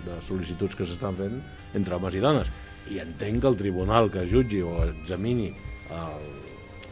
[0.07, 1.41] de sol·licituds que s'estan fent
[1.79, 2.51] entre homes i dones.
[2.91, 6.29] I entenc que el tribunal que jutgi o examini el,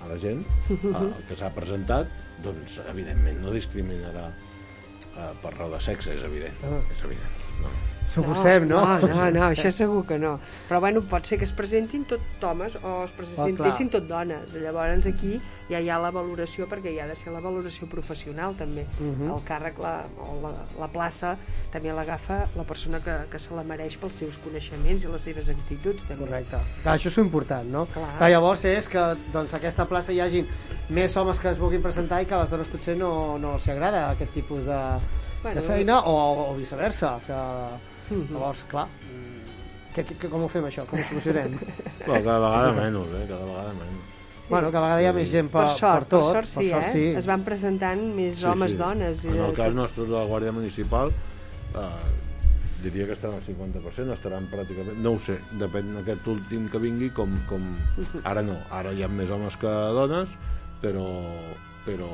[0.04, 2.10] a la gent el que s'ha presentat,
[2.44, 6.66] doncs, evidentment, no discriminarà eh, per raó de sexe, és evident.
[6.68, 6.82] Ah.
[6.94, 7.46] És evident.
[7.62, 7.72] No.
[8.14, 8.80] Suposem, no?
[8.80, 10.38] No, no, no, això segur que no.
[10.68, 14.54] Però bueno, pot ser que es presentin tot homes o es presentessin tot dones.
[14.56, 15.36] Llavors aquí
[15.68, 18.86] ja hi ha la valoració, perquè hi ha de ser la valoració professional també.
[18.98, 19.28] Mhm.
[19.34, 19.92] El càrrec la,
[20.24, 21.36] o la, la plaça
[21.72, 25.52] també l'agafa la persona que, que se la mereix pels seus coneixements i les seves
[25.52, 26.24] actituds també.
[26.24, 26.62] Correcte.
[26.82, 27.84] Clar, això és important, no?
[27.92, 28.14] Clar.
[28.16, 29.04] Clar, llavors és que
[29.34, 30.48] doncs, aquesta plaça hi hagin
[30.88, 33.68] més homes que es vulguin presentar i que a les dones potser no, no els
[33.68, 34.80] agrada aquest tipus de,
[35.42, 35.60] Bueno.
[35.60, 37.36] de feina o, o viceversa que
[38.10, 38.28] Mhm.
[38.32, 39.56] llavors, clar mm,
[39.94, 40.84] que, que, que, com ho fem això?
[40.88, 41.58] Com ho solucionem?
[42.06, 43.24] Però cada vegada menys, eh?
[43.30, 44.14] Cada vegada menys.
[44.48, 46.70] Bueno, cada vegada hi ha més gent per, per sort, per tot per sort sí,
[46.70, 46.92] per sort, eh?
[46.94, 47.08] sí.
[47.20, 49.26] Es van presentant més homes, dones.
[49.26, 51.90] i En el cas nostre de la Guàrdia Municipal eh,
[52.82, 57.10] diria que estan al 50%, estaran pràcticament, no ho sé, depèn d'aquest últim que vingui,
[57.14, 57.64] com, com
[58.22, 60.30] ara no, ara hi ha més homes que dones,
[60.82, 61.08] però,
[61.84, 62.08] però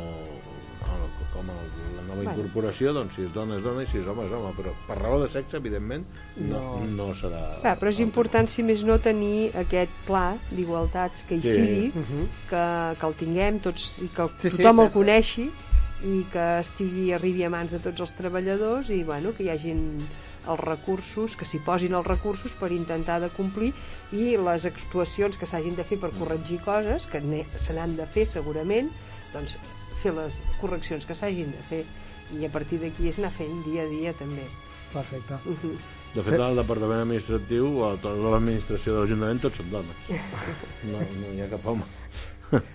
[1.32, 2.32] com el, la nova Bueno.
[2.32, 4.96] incorporació, doncs si és dona és dona i si és home és home, però per
[5.00, 6.04] raó de sexe, evidentment,
[6.36, 7.06] no, no.
[7.08, 7.08] No.
[7.18, 7.40] serà...
[7.60, 11.54] Clar, però és important, si més no, tenir aquest pla d'igualtats que hi Sí.
[11.54, 12.28] sigui, Mhm.
[12.50, 12.64] que,
[13.00, 14.94] que el tinguem tots i que Sí, sí, tothom sí, el sí.
[14.98, 15.50] coneixi
[16.04, 19.98] i que estigui arribi a mans de tots els treballadors i bueno, que hi hagin
[20.46, 23.72] els recursos, que s'hi posin els recursos per intentar de complir
[24.12, 27.20] i les actuacions que s'hagin de fer per corregir coses, que
[27.56, 28.90] se n'han de fer segurament,
[29.32, 29.56] doncs
[30.04, 31.82] fer les correccions que s'hagin de fer
[32.38, 34.46] i a partir d'aquí és anar fent dia a dia també.
[34.92, 35.34] Perfecte.
[35.48, 35.76] Uh -huh.
[36.14, 39.96] De fet, al departament administratiu o a tota l'administració de l'Ajuntament tots són dones.
[40.92, 41.84] No, no hi ha cap home.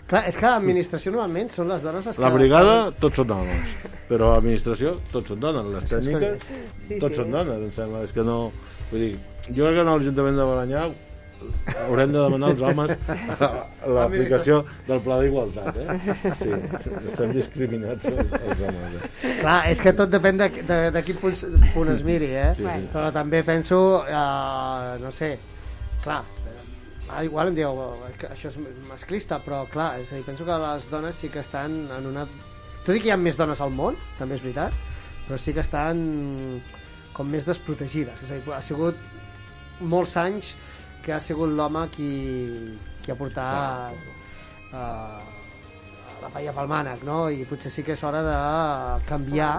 [0.09, 2.21] Clar, és que l'administració normalment són les dones les que...
[2.21, 3.75] La brigada, tots són homes,
[4.09, 5.69] però l'administració, tots són dones.
[5.75, 6.41] Les tècniques,
[6.87, 7.21] Sí, tots sí.
[7.21, 8.03] són dones, em sembla.
[8.03, 8.51] És que no...
[8.91, 9.13] Vull dir,
[9.53, 10.89] jo crec que en l'Ajuntament de Balanyà
[11.85, 12.93] haurem de demanar als homes
[13.95, 16.15] l'aplicació del pla d'igualtat, eh?
[16.39, 16.49] Sí,
[17.11, 18.97] estem discriminats els, homes.
[18.97, 19.35] Eh?
[19.41, 21.37] Clar, és que tot depèn de, de, de quin punt,
[21.75, 22.51] punt es miri, eh?
[22.57, 22.89] Sí, sí.
[22.93, 25.31] Però també penso, eh, no sé,
[26.03, 28.59] clar, eh, igual em dieu eh, que això és
[28.89, 32.27] masclista, però clar, és a dir, penso que les dones sí que estan en una...
[32.85, 34.75] Tot i que hi ha més dones al món, també és veritat,
[35.27, 35.99] però sí que estan
[37.13, 38.23] com més desprotegides.
[38.23, 38.97] És a dir, ha sigut
[39.79, 40.53] molts anys
[41.09, 42.07] que ha sigut l'home qui,
[43.01, 43.95] qui ha portat
[44.69, 44.77] eh,
[46.21, 47.23] la paella pel mànec, no?
[47.33, 48.35] I potser sí que és hora de
[49.09, 49.55] canviar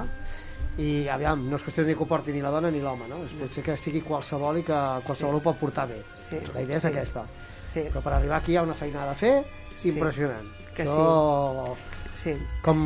[0.79, 3.19] i aviam, no és qüestió ni que ho porti ni la dona ni l'home, no?
[3.27, 5.99] És potser que sigui qualsevol i que qualsevol ho pot portar bé.
[6.15, 6.39] Sí.
[6.55, 6.93] La idea és Sí.
[6.93, 7.25] aquesta.
[7.67, 7.81] Sí.
[7.91, 9.43] Però per arribar aquí hi ha una feinada a fer
[9.77, 9.89] Sí.
[9.91, 10.47] impressionant.
[10.77, 11.75] Que Això,
[12.12, 12.37] sí.
[12.62, 12.79] com,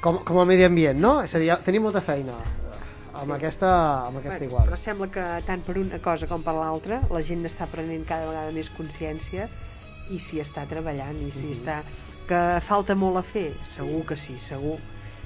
[0.00, 1.22] com, com a medi ambient, no?
[1.22, 2.38] És a dir, tenim molta feina
[3.14, 3.32] amb Sí.
[3.32, 3.70] aquesta,
[4.06, 4.68] amb aquesta Bueno, igual.
[4.68, 8.26] Però sembla que tant per una cosa com per l'altra la gent està prenent cada
[8.26, 9.48] vegada més consciència
[10.10, 11.52] i s'hi està treballant i s'hi Mhm.
[11.52, 11.82] està...
[12.30, 14.76] Que falta molt a fer, segur que sí, segur.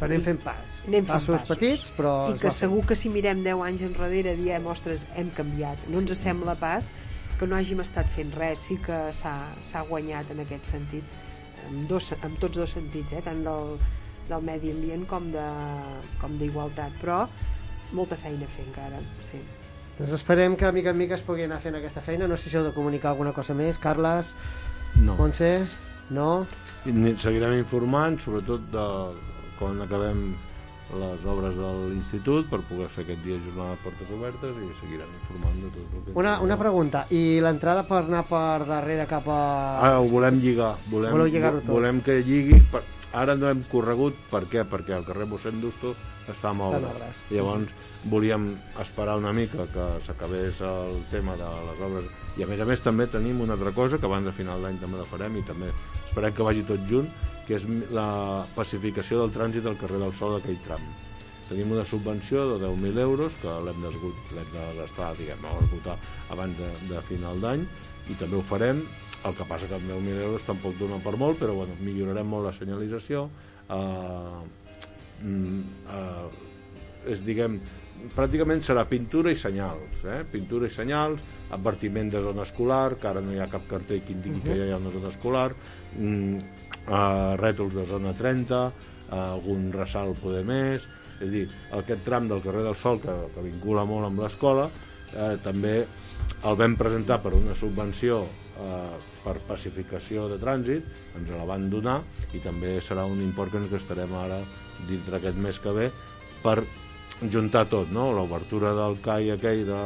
[0.01, 0.81] Però anem I- fent pas.
[0.87, 1.49] Anem fent Passos passos.
[1.49, 5.79] petits, però I que segur que si mirem 10 anys enrere diem, ostres, hem canviat.
[5.89, 6.93] No ens sembla pas
[7.39, 11.05] que no hàgim estat fent res, sí que s'ha guanyat en aquest sentit,
[11.69, 13.21] en, dos, en tots dos sentits, eh?
[13.23, 13.77] tant del,
[14.29, 15.45] del medi ambient com de
[16.21, 17.29] com d'igualtat, però
[17.95, 18.99] molta feina a fer encara,
[19.31, 19.41] sí.
[19.99, 22.27] Doncs esperem que mica en mica es pugui anar fent aquesta feina.
[22.27, 23.79] No sé si heu de comunicar alguna cosa més.
[23.79, 24.35] Carles,
[24.95, 25.17] No.
[25.19, 25.65] Montse,
[26.15, 26.47] no?
[26.87, 28.85] I seguirem informant, sobretot de
[29.59, 30.35] quan acabem
[30.95, 35.11] les obres de l'institut per poder fer aquest dia jornada de portes obertes i seguirem
[35.19, 36.15] informant de tot el que...
[36.21, 37.07] Una, una pregunta.
[37.11, 39.41] I l'entrada per anar per darrere cap a...
[39.83, 40.75] Ah, ho volem lligar.
[40.93, 41.73] Volem, Voleu lligar-ho tot.
[41.75, 42.61] volem que lligui.
[42.71, 42.85] Per...
[43.15, 44.17] Ara no hem corregut.
[44.31, 44.65] Per què?
[44.67, 45.95] Perquè el carrer mossèn Dusto
[46.31, 47.21] està en obres.
[47.31, 47.71] Llavors
[48.11, 48.49] volíem
[48.83, 52.11] esperar una mica que s'acabés el tema de les obres.
[52.35, 54.81] I a més a més també tenim una altra cosa que abans de final d'any
[54.83, 55.71] també la farem i també
[56.09, 57.07] esperem que vagi tot junt,
[57.47, 58.09] que és la
[58.57, 60.83] pacificació del trànsit al carrer del Sol d'aquell tram.
[61.49, 65.99] Tenim una subvenció de 10.000 euros que l'hem de gastar, diguem, esgotar
[66.33, 67.67] abans de, de final d'any
[68.11, 68.81] i també ho farem
[69.25, 72.49] el que passa que amb 10.000 euros tampoc dona per molt, però bueno, millorarem molt
[72.49, 73.25] la senyalització,
[73.73, 74.43] eh,
[75.23, 75.63] mm,
[75.97, 77.59] eh, és, diguem,
[78.15, 80.21] pràcticament serà pintura i senyals, eh?
[80.31, 81.25] pintura i senyals,
[81.57, 84.69] advertiment de zona escolar, que ara no hi ha cap cartell que indiqui que ja
[84.69, 85.49] hi ha una zona escolar,
[85.97, 86.37] mm,
[86.85, 90.85] eh, rètols de zona 30, eh, algun ressalt poder més,
[91.21, 91.47] és a dir,
[91.81, 94.69] aquest tram del carrer del Sol, que, que vincula molt amb l'escola,
[95.15, 95.77] eh, també
[96.45, 98.25] el vam presentar per una subvenció
[98.61, 100.87] eh, per pacificació de trànsit,
[101.19, 102.01] ens la van donar
[102.37, 104.43] i també serà un import que ens gastarem ara
[104.89, 105.89] dintre aquest mes que ve
[106.43, 106.59] per
[107.33, 108.11] juntar tot, no?
[108.13, 109.81] l'obertura del CAI aquell de,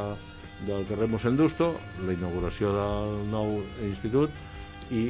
[0.66, 1.74] del carrer Mossèn Dusto,
[2.06, 4.34] la inauguració del nou institut
[4.90, 5.08] i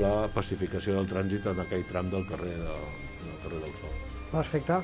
[0.00, 2.76] la pacificació del trànsit en aquell tram del carrer, de,
[3.24, 3.96] del, carrer del Sol.
[4.30, 4.82] Perfecte.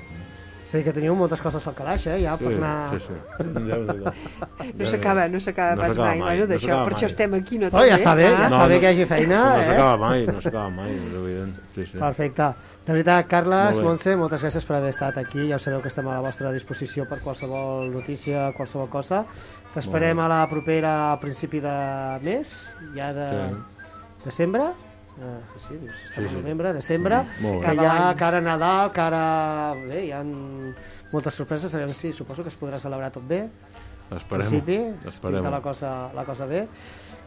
[0.67, 2.91] Sí, que teniu moltes coses al calaix, eh, ja, per Sí, anar...
[2.91, 3.15] sí, sí.
[3.39, 4.13] Ja, ja, ja.
[4.75, 6.07] No s'acaba, no s'acaba No pas mai.
[6.07, 7.11] mai, Bueno, no d'això, s'acaba per això mai.
[7.13, 7.69] estem aquí, no?
[7.71, 8.49] Però ja està bé, ja Ah.
[8.51, 9.63] està bé que hi hagi feina, no eh?
[9.63, 11.55] s'acaba mai, no s'acaba mai, és evident.
[11.77, 11.99] Sí, sí.
[11.99, 12.49] Perfecte.
[12.87, 13.85] De veritat, Carles, Molt.
[13.87, 15.49] Montse, moltes gràcies per haver estat aquí.
[15.49, 19.25] Ja ho sabeu que estem a la vostra disposició per qualsevol notícia, qualsevol cosa.
[19.73, 23.55] T'esperem a la propera a principi de mes, ja de Sí.
[24.25, 24.63] desembre.
[25.17, 26.37] Uh, sí, dius, estem Sí, sí.
[26.37, 27.61] a novembre, desembre, Mm, bé.
[27.67, 29.75] que hi ha cara a Nadal, cara...
[29.89, 30.23] Bé, hi ha
[31.13, 33.49] moltes sorpreses, a veure si suposo que es podrà celebrar tot bé.
[34.11, 35.41] Esperem-ho, En principi, es esperem-ho.
[35.43, 36.69] pinta la cosa, la cosa bé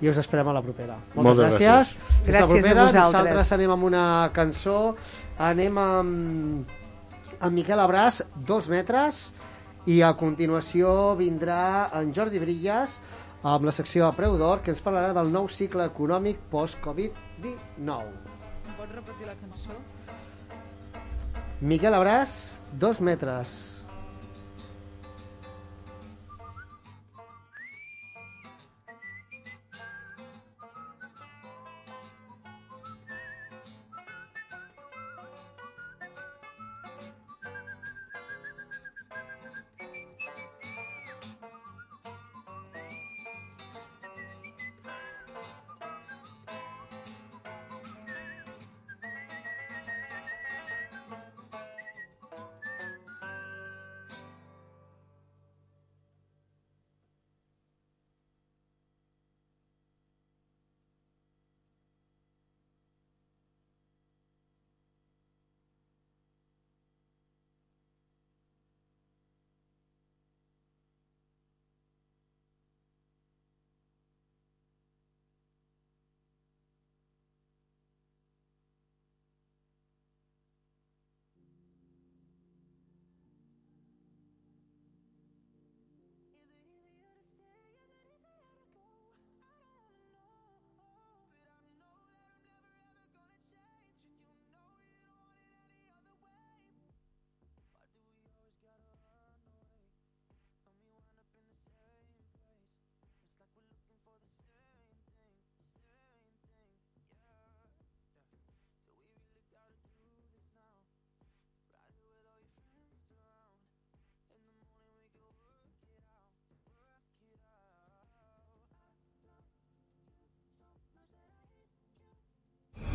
[0.02, 0.96] i us esperem a la propera.
[1.16, 1.66] Moltes, Moltes gràcies.
[1.66, 1.96] gràcies.
[2.26, 2.84] La Gràcies a propera.
[2.86, 3.14] vosaltres.
[3.14, 4.96] Nosaltres anem amb una cançó,
[5.40, 6.70] anem amb,
[7.42, 9.34] amb Miquel Abràs, dos metres,
[9.88, 13.02] i a continuació vindrà en Jordi Brillas
[13.44, 17.90] amb la secció a preu d'or que ens parlarà del nou cicle econòmic post-Covid-19.
[18.68, 19.78] Em pots repetir la cançó?
[21.62, 23.69] Miquel Abràs, dos metres.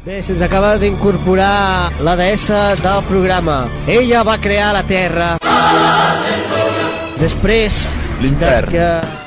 [0.04, 3.62] Bé, se'ns acaba d'incorporar la deessa del programa.
[3.88, 5.28] Ella va crear la Terra.
[7.16, 7.78] Després
[8.20, 8.68] L'infern.
[8.68, 9.23] de que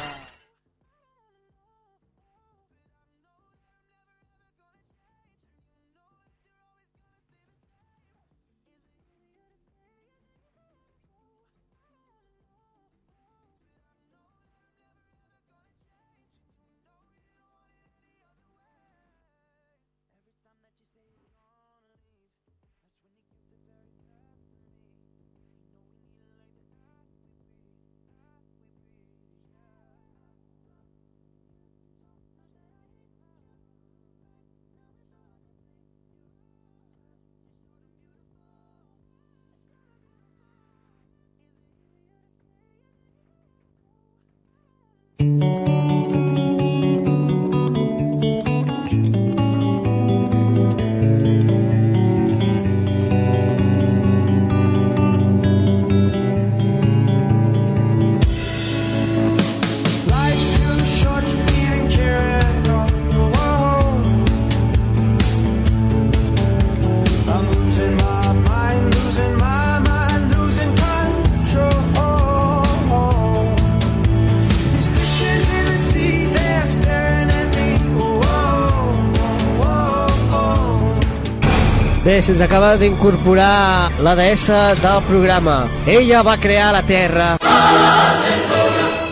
[82.27, 85.61] se'ns acaba d'incorporar la deessa del programa.
[85.88, 87.27] Ella va crear la Terra.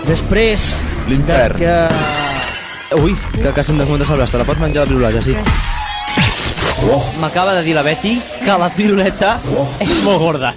[0.03, 0.65] Després...
[1.07, 1.55] L'infern.
[1.55, 1.75] Que...
[2.99, 4.33] Ui, que, que se'm desmunta el braç.
[4.33, 5.35] Te la pots menjar la piruleta, sí.
[6.91, 6.99] Oh.
[7.21, 9.37] M'acaba de dir la Betty que la piruleta
[9.79, 10.51] és molt gorda.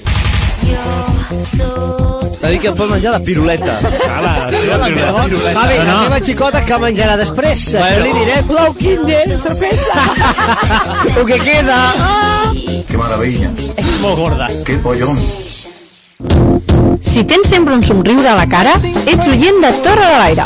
[2.39, 3.77] T'ha dit que pots menjar la piruleta.
[4.03, 5.55] Ah, va, la piruleta.
[5.55, 7.69] Va bé, la teva xicota que menjarà després.
[7.75, 8.05] Això Bueno.
[8.09, 8.51] li direm.
[8.51, 10.09] Blau Kinder, sorpresa!
[11.17, 11.79] Lo que queda.
[11.95, 12.28] Que
[13.09, 13.49] maravilla.
[13.77, 14.49] És molt gorda.
[14.67, 15.19] Que pollón.
[17.01, 18.75] Si tens sempre un somriure a la cara,
[19.07, 20.45] ets oient de Torre de l'Aire.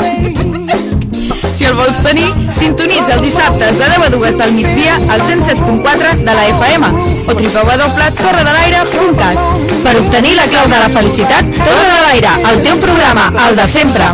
[1.53, 6.23] Si el vols tenir, sintonitza els dissabtes de 10 a 2 del migdia al 107.4
[6.23, 6.83] de la FM
[7.27, 9.37] o www.torredelaire.cat
[9.83, 13.65] Per obtenir la clau de la felicitat, Torre de l'Aire, el teu programa, el de
[13.77, 14.05] sempre.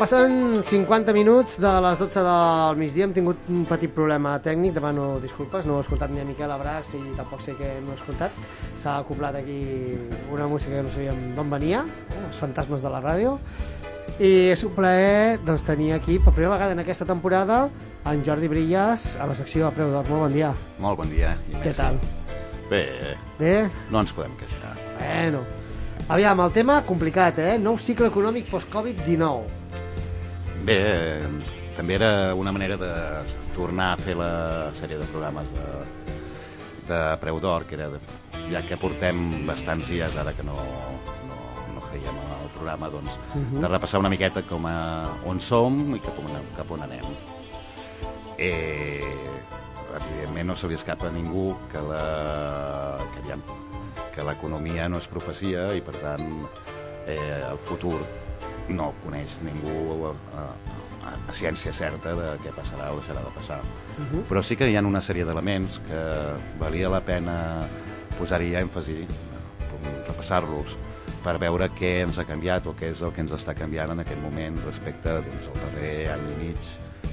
[0.00, 5.18] Passen 50 minuts de les 12 del migdia hem tingut un petit problema tècnic, demano
[5.20, 8.38] disculpes, no he escoltat ni a Miquel Abràs i tampoc sé què no he escoltat.
[8.80, 9.60] S'ha acoplat aquí
[10.32, 13.36] una música que no sabíem d'on venia, eh, els fantasmes de la ràdio.
[14.20, 17.70] I és un plaer doncs, tenir aquí per primera vegada en aquesta temporada
[18.04, 20.04] en Jordi Brillas a la secció a preu d'or.
[20.10, 20.50] Molt bon dia.
[20.78, 21.30] Molt bon dia.
[21.48, 21.62] Inés.
[21.64, 21.96] Què tal?
[22.68, 22.82] Bé,
[23.38, 23.54] Bé?
[23.88, 24.74] no ens podem queixar.
[24.98, 25.40] Bueno,
[26.12, 27.56] aviam, el tema complicat, eh?
[27.58, 29.40] Nou cicle econòmic post-Covid-19.
[30.68, 30.78] Bé,
[31.78, 32.92] també era una manera de
[33.56, 34.32] tornar a fer la
[34.76, 35.66] sèrie de programes de,
[36.92, 38.04] de Preu d'Or, que era, de,
[38.52, 40.60] ja que portem bastants dies ara que no,
[42.60, 43.60] programa, doncs, Mhm.
[43.60, 47.04] de repassar una miqueta com a, on som i cap on, cap on anem.
[48.38, 49.02] Eh,
[49.96, 53.42] evidentment no se li escapa a ningú que la, que, aviam,
[54.14, 56.26] que l'economia no és profecia i per tant
[57.06, 57.98] eh, el futur
[58.68, 60.44] no coneix ningú a, a,
[61.10, 63.60] a, ciència certa de què passarà o deixarà de passar.
[63.98, 64.24] Mhm.
[64.28, 66.00] Però sí que hi ha una sèrie d'elements que
[66.60, 67.66] valia la pena
[68.18, 69.06] posar-hi èmfasi,
[70.06, 70.76] repassar-los,
[71.20, 74.00] per veure què ens ha canviat o què és el que ens està canviant en
[74.00, 76.70] aquest moment respecte doncs, al darrer any i mig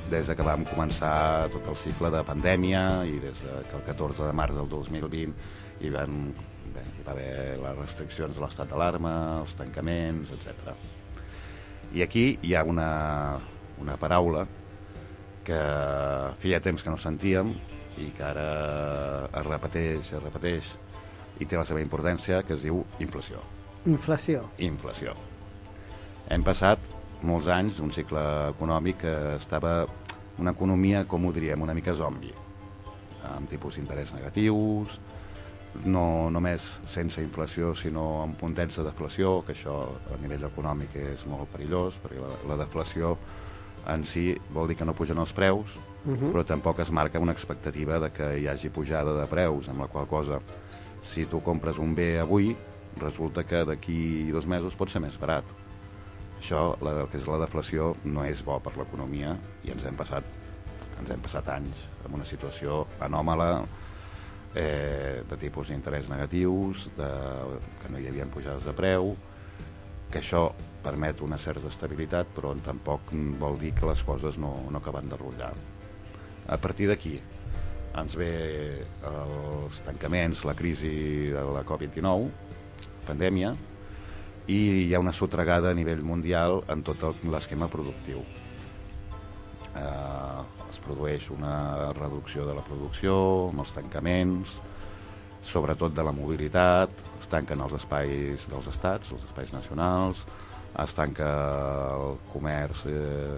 [0.08, 3.84] des de que vam començar tot el cicle de pandèmia i des de que el
[3.90, 5.34] 14 de març del 2020
[5.84, 6.22] hi, van,
[6.72, 10.72] bé, hi va haver les restriccions de l'estat d'alarma, els tancaments, etc.
[11.92, 12.88] I aquí hi ha una,
[13.84, 14.46] una paraula
[15.48, 15.60] que
[16.40, 17.52] feia temps que no sentíem
[18.00, 18.48] i que ara
[19.28, 20.74] es repeteix, es repeteix
[21.44, 23.44] i té la seva importància, que es diu inflació.
[23.88, 24.44] Inflació.
[24.60, 25.14] Inflació.
[26.30, 26.80] Hem passat
[27.26, 29.86] molts anys un cicle econòmic que estava
[30.38, 32.34] una economia, com ho diríem, una mica zombi,
[33.32, 35.00] amb tipus d'interès negatius,
[35.86, 39.80] no només sense inflació, sinó amb puntets de deflació, que això
[40.14, 43.16] a nivell econòmic és molt perillós, perquè la, la deflació
[43.88, 46.32] en si vol dir que no pugen els preus, Mhm.
[46.32, 49.88] però tampoc es marca una expectativa de que hi hagi pujada de preus, amb la
[49.88, 50.40] qual cosa,
[51.04, 52.56] si tu compres un bé avui,
[53.02, 55.46] resulta que d'aquí dos mesos pot ser més barat.
[56.38, 59.36] Això, la, el que és la deflació, no és bo per l'economia
[59.66, 60.28] i ens hem passat
[60.98, 63.50] ens hem passat anys en una situació anòmala
[64.58, 67.10] eh, de tipus d'interès negatius, de,
[67.82, 69.14] que no hi havia pujades de preu,
[70.12, 70.48] que això
[70.84, 73.12] permet una certa estabilitat, però tampoc
[73.42, 75.54] vol dir que les coses no, no acaben de rotllar.
[76.48, 77.18] A partir d'aquí
[77.98, 78.32] ens ve
[79.10, 82.47] els tancaments, la crisi de la Covid-19,
[83.08, 83.56] pandèmia,
[84.48, 88.22] i hi ha una sotregada a nivell mundial en tot l'esquema productiu.
[89.76, 93.18] Eh, es produeix una reducció de la producció,
[93.52, 94.56] amb els tancaments,
[95.48, 100.24] sobretot de la mobilitat, es tanquen els espais dels estats, els espais nacionals,
[100.84, 101.30] es tanca
[101.98, 103.38] el comerç eh,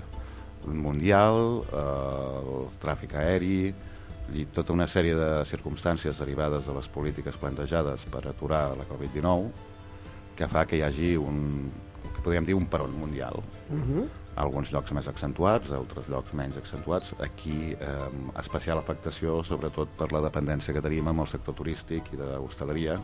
[0.66, 3.74] mundial, eh, el tràfic aeri,
[4.34, 9.50] i tota una sèrie de circumstàncies derivades de les polítiques plantejades per aturar la Covid-19
[10.36, 11.70] que fa que hi hagi un,
[12.16, 13.42] que podríem dir un peron mundial.
[13.70, 14.06] Mhm.
[14.40, 17.14] Alguns llocs més accentuats, altres llocs menys accentuats.
[17.20, 18.10] Aquí eh,
[18.40, 22.96] especial afectació, sobretot per la dependència que tenim amb el sector turístic i d'hostaleria,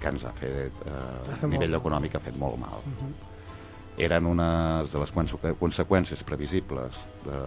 [0.00, 1.80] que ens ha fet, eh, Ha fet a nivell molt.
[1.80, 2.82] econòmic, ha fet molt mal.
[2.84, 3.14] Mhm.
[4.04, 6.92] Eren unes de les conse- conseqüències previsibles
[7.24, 7.38] de,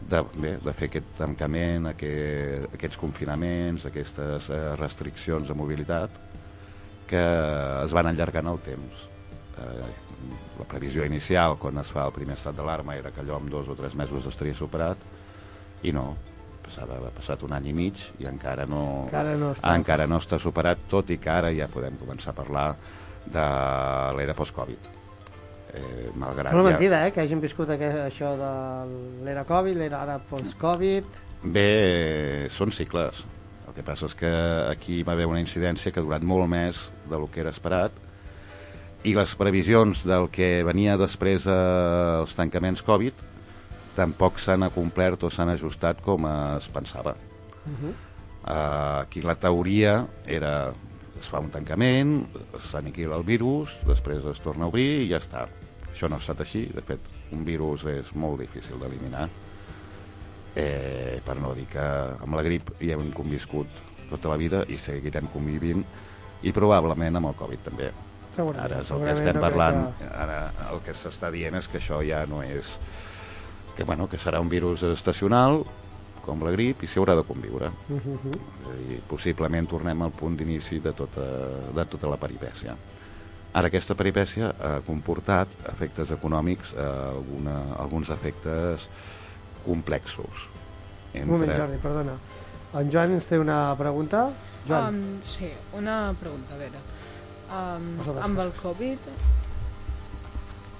[0.00, 6.10] de, bé, de fer aquest tancament, aquest, aquests confinaments, aquestes eh, restriccions de mobilitat,
[7.08, 7.22] que
[7.84, 9.06] es van allargant el temps.
[9.58, 9.90] Eh,
[10.58, 13.68] la previsió inicial, quan es fa el primer estat d'alarma, era que allò en dos
[13.68, 14.98] o tres mesos estaria superat,
[15.86, 16.10] i no,
[16.64, 19.74] passava, ha passat un any i mig i encara no, Encara no està.
[19.78, 22.68] encara no està superat, tot i que ara ja podem començar a parlar
[23.28, 23.44] de
[24.18, 24.97] l'era post-Covid.
[25.74, 28.52] Eh, malgrat Sembla ja- mentida, eh, que hagin viscut aquest, això de
[29.24, 31.04] l'era Covid, l'era ara post-Covid...
[31.42, 33.20] Bé, eh, són cicles.
[33.68, 34.30] El que passa és que
[34.70, 36.80] aquí va haver una incidència que ha durat molt més
[37.10, 37.92] del que era esperat
[39.06, 41.52] i les previsions del que venia després eh,
[42.24, 43.20] els tancaments Covid
[43.98, 47.14] tampoc s'han acomplert o s'han ajustat com es pensava.
[47.68, 50.70] Uh, aquí la teoria era
[51.18, 52.20] es fa un tancament,
[52.70, 55.48] s'aniquila el virus, després es torna a obrir i ja està.
[55.98, 59.24] Això no ha estat així, de fet, un virus és molt difícil d'eliminar.
[60.54, 63.66] Eh, per no dir que amb la grip hi hem conviscut
[64.08, 65.82] tota la vida i seguirem convivint
[66.46, 67.88] i probablement amb el Covid també.
[68.36, 70.38] Segurament, Ara és el que estem parlant, que- ara
[70.70, 72.76] el que s'està dient és que això ja no és
[73.76, 75.64] que, bueno, que serà un virus estacional
[76.24, 77.70] com la grip i s'hi haurà de conviure.
[77.88, 78.30] Mhm.
[78.62, 81.26] És a dir, possiblement tornem al punt d'inici de, tota,
[81.74, 82.76] de tota la peripècia.
[83.56, 88.84] Ara aquesta peripècia ha comportat efectes econòmics, eh, alguna, alguns efectes
[89.64, 90.44] complexos.
[91.14, 92.18] Un moment, Jordi, perdona.
[92.76, 94.28] En Joan ens té una pregunta.
[94.68, 96.82] Joan, Um, sí, una pregunta, a veure.
[97.48, 99.08] Um, amb el Covid,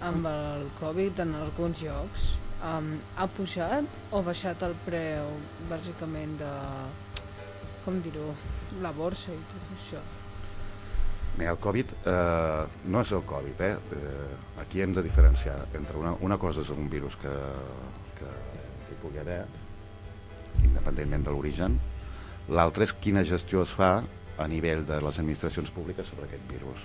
[0.05, 2.27] amb el Covid en alguns llocs,
[2.61, 5.33] um, ha pujat o baixat el preu,
[5.71, 6.53] bàsicament, de,
[7.87, 8.35] com dir-ho,
[8.85, 10.05] la borsa i tot això?
[11.39, 13.75] Mira, el Covid eh, no és el Covid, eh?
[13.95, 14.39] eh?
[14.59, 17.31] Aquí hem de diferenciar entre una, una cosa és un virus que,
[18.19, 18.31] que,
[18.89, 19.45] que hi pugui haver,
[20.67, 21.77] independentment de l'origen,
[22.51, 23.93] l'altre és quina gestió es fa
[24.39, 26.83] a nivell de les administracions públiques sobre aquest virus.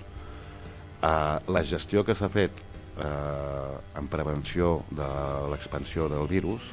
[1.02, 2.62] Eh, la gestió que s'ha fet
[3.02, 5.08] eh, en prevenció de
[5.50, 6.68] l'expansió del virus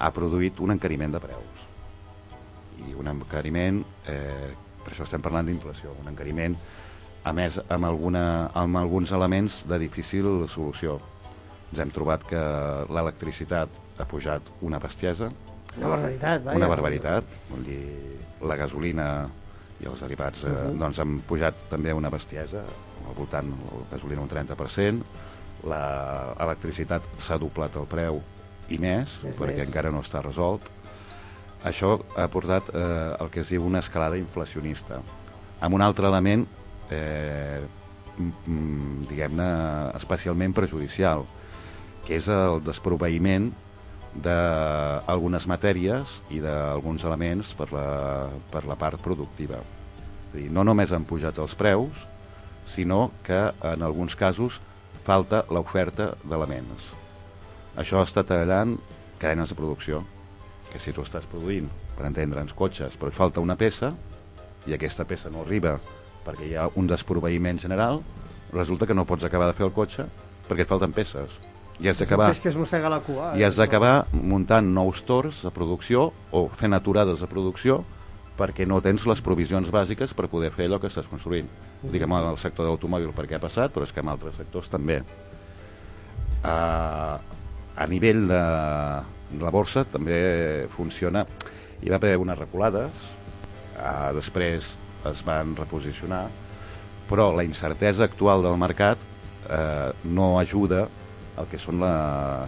[0.00, 1.66] ha produït un encariment de preus
[2.88, 6.56] i un encariment eh, per això estem parlant d'inflació un encariment
[7.24, 10.98] a més amb, alguna, amb alguns elements de difícil solució
[11.72, 12.40] ens hem trobat que
[12.92, 13.68] l'electricitat
[13.98, 15.30] ha pujat una bestiesa
[15.78, 16.56] Una barbaritat, vaja.
[16.58, 17.84] una barbaritat vull dir,
[18.44, 19.06] la gasolina
[19.80, 20.78] i els derivats eh, Mhm.
[20.78, 22.60] doncs han pujat també una bestiesa
[23.08, 25.02] al voltant la gasolina un 30%
[25.64, 28.20] l'electricitat s'ha doblat el preu
[28.72, 29.66] i més, És perquè més.
[29.68, 30.62] encara no està resolt
[31.64, 35.00] això ha portat eh, el que es diu una escalada inflacionista
[35.60, 36.46] amb un altre element
[36.92, 37.62] eh,
[39.08, 39.48] diguem-ne
[39.96, 41.24] especialment perjudicial
[42.06, 43.50] que és el desproveïment
[44.12, 47.86] d'algunes matèries i d'alguns elements per la,
[48.52, 49.62] per la part productiva.
[50.32, 51.94] És dir, no només han pujat els preus,
[52.72, 53.40] sinó que
[53.72, 54.58] en alguns casos
[55.06, 56.90] falta l'oferta d'elements.
[57.80, 58.76] Això està tallant
[59.22, 60.02] cadenes de producció,
[60.72, 63.92] que si tu estàs produint, per entendre'ns, cotxes, però falta una peça,
[64.66, 65.78] i aquesta peça no arriba
[66.26, 68.02] perquè hi ha un desproveïment general,
[68.52, 70.06] resulta que no pots acabar de fer el cotxe
[70.48, 71.38] perquè et falten peces.
[71.82, 73.32] I has d'acabar És que es mossega la cua.
[73.38, 77.82] i has d'acabar muntant nous torns de producció o fent aturades de producció
[78.38, 81.48] perquè no tens les provisions bàsiques per poder fer allò que estàs construint.
[81.82, 84.36] Ho dic en el sector de l'automòbil perquè ha passat, però és que en altres
[84.36, 85.02] sectors també.
[86.42, 87.18] Uh,
[87.76, 88.42] a nivell de,
[89.32, 91.26] de la borsa també funciona.
[91.82, 92.90] Hi va haver unes reculades,
[93.76, 94.70] uh, després
[95.10, 96.26] es van reposicionar,
[97.08, 98.98] però la incertesa actual del mercat
[99.50, 100.86] eh, no ajuda
[101.38, 102.46] el que són la,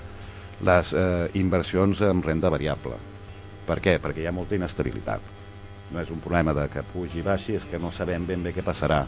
[0.65, 2.99] les eh, inversions en renda variable.
[3.65, 3.99] Per què?
[4.01, 5.33] Perquè hi ha molta inestabilitat.
[5.93, 8.55] No és un problema de que pugi i baixi, és que no sabem ben bé
[8.57, 9.05] què passarà,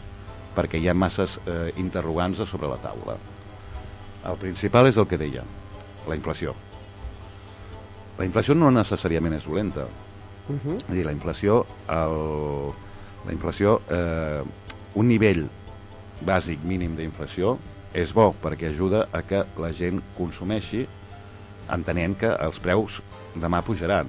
[0.57, 3.17] perquè hi ha masses eh, interrogants sobre la taula.
[4.27, 5.45] El principal és el que deia,
[6.07, 6.55] la inflació.
[8.17, 9.85] La inflació no necessàriament és dolenta.
[10.47, 10.77] Uh -huh.
[10.77, 12.73] És dir, la inflació, el,
[13.27, 14.41] la inflació eh,
[14.97, 15.43] un nivell
[16.25, 17.57] bàsic mínim d'inflació
[17.97, 20.85] és bo perquè ajuda a que la gent consumeixi
[21.73, 23.01] entenent que els preus
[23.35, 24.07] demà pujaran.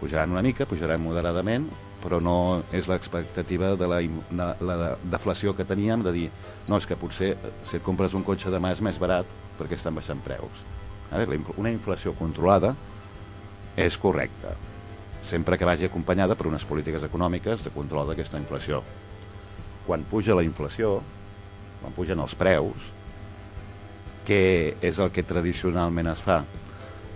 [0.00, 1.68] Pujaran una mica, pujaran moderadament,
[2.00, 6.28] però no és l'expectativa de la, in- la, la deflació que teníem de dir
[6.66, 9.28] no, és que potser eh, si et compres un cotxe demà és més barat
[9.58, 10.64] perquè estan baixant preus.
[11.58, 12.72] Una inflació controlada
[13.76, 14.54] és correcta,
[15.26, 18.82] sempre que vagi acompanyada per unes polítiques econòmiques de control d'aquesta inflació.
[19.86, 21.00] Quan puja la inflació,
[21.80, 22.88] quan pugen els preus,
[24.26, 26.42] què és el que tradicionalment es fa?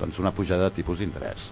[0.00, 1.50] Doncs una pujada de tipus d'interès.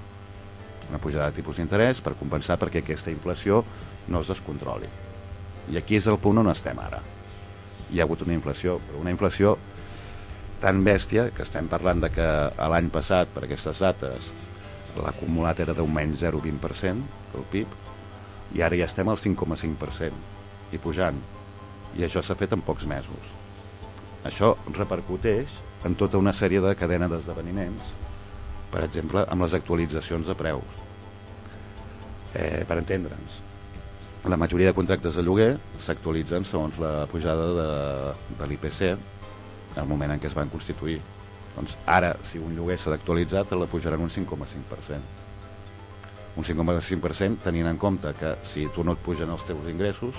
[0.90, 3.62] Una pujada de tipus d'interès per compensar perquè aquesta inflació
[4.08, 4.89] no es descontroli.
[5.70, 7.00] I aquí és el punt on estem ara.
[7.92, 9.56] hi ha hagut una inflació, però una inflació
[10.62, 12.26] tan bèstia que estem parlant de que
[12.72, 14.31] l'any passat, per aquestes dates,
[15.00, 17.76] l'acumulat era d'un menys 0,20% del PIB,
[18.52, 21.20] i ara ja estem al 5,5% i pujant.
[21.96, 23.32] I això s'ha fet en pocs mesos.
[24.28, 27.88] Això repercuteix en tota una sèrie de cadena d'esdeveniments,
[28.72, 30.82] per exemple, amb les actualitzacions de preus.
[32.32, 33.40] Eh, per entendre'ns,
[34.24, 37.70] la majoria de contractes de lloguer s'actualitzen segons la pujada de,
[38.38, 38.84] de l'IPC
[39.80, 41.00] al moment en què es van constituir.
[41.56, 45.00] Doncs ara, si un lloguer s'ha d'actualitzar, te la pujaran un 5,5%.
[46.36, 50.16] Un 5,5% tenint en compte que si tu no et pugen els teus ingressos,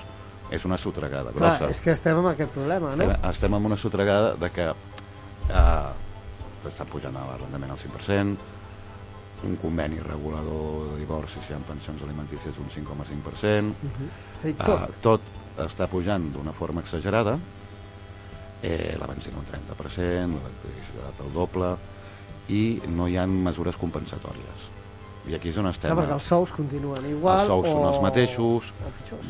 [0.53, 1.70] és una sotregada Clar, grossa.
[1.74, 3.03] és que estem amb aquest problema, no?
[3.08, 5.88] Estem, estem amb una sotregada de que eh,
[6.64, 8.38] t'estan pujant l'arrendament al 5%,
[9.44, 14.12] un conveni regulador de divorci si hi ha pensions alimentícies d'un 5,5%, Mhm.
[14.44, 15.22] Sí, eh, tot
[15.58, 17.40] està pujant d'una forma exagerada,
[18.64, 21.74] eh, la benzina un 30%, l'electricitat el doble,
[22.50, 24.69] i no hi ha mesures compensatòries.
[25.30, 25.92] I aquí és on estem.
[25.93, 27.72] Clar, perquè els sous continuen igual els sous o...
[27.72, 28.72] són els mateixos,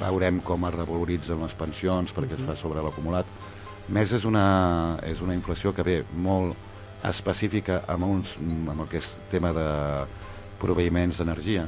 [0.02, 2.42] veurem com es revaloritzen les pensions perquè Mhm.
[2.42, 3.26] es fa sobre l'acumulat.
[3.90, 6.56] Més és una, és una inflació que ve molt
[7.04, 9.68] específica amb, uns, amb és tema de
[10.62, 11.68] proveïments d'energia,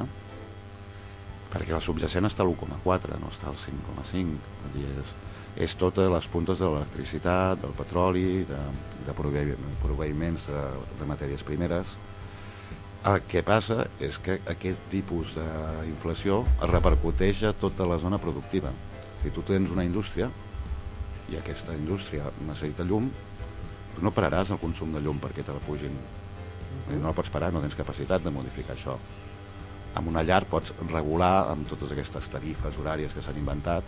[1.52, 4.40] perquè la subjacent està a l'1,4, no està al 5,5.
[4.64, 5.12] Vull dir, És,
[5.56, 8.62] és totes les puntes de l'electricitat, del petroli, de,
[9.08, 10.64] de proveï- proveïments de,
[11.00, 11.88] de matèries primeres,
[13.06, 18.72] el que passa és que aquest tipus d'inflació es repercuteix a tota la zona productiva.
[19.22, 20.28] Si tu tens una indústria
[21.32, 23.08] i aquesta indústria necessita llum,
[23.96, 25.94] tu no pararàs el consum de llum perquè te la pugin.
[26.90, 28.98] No la pots parar, no tens capacitat de modificar això.
[29.96, 33.86] Amb una llar pots regular amb totes aquestes tarifes horàries que s'han inventat,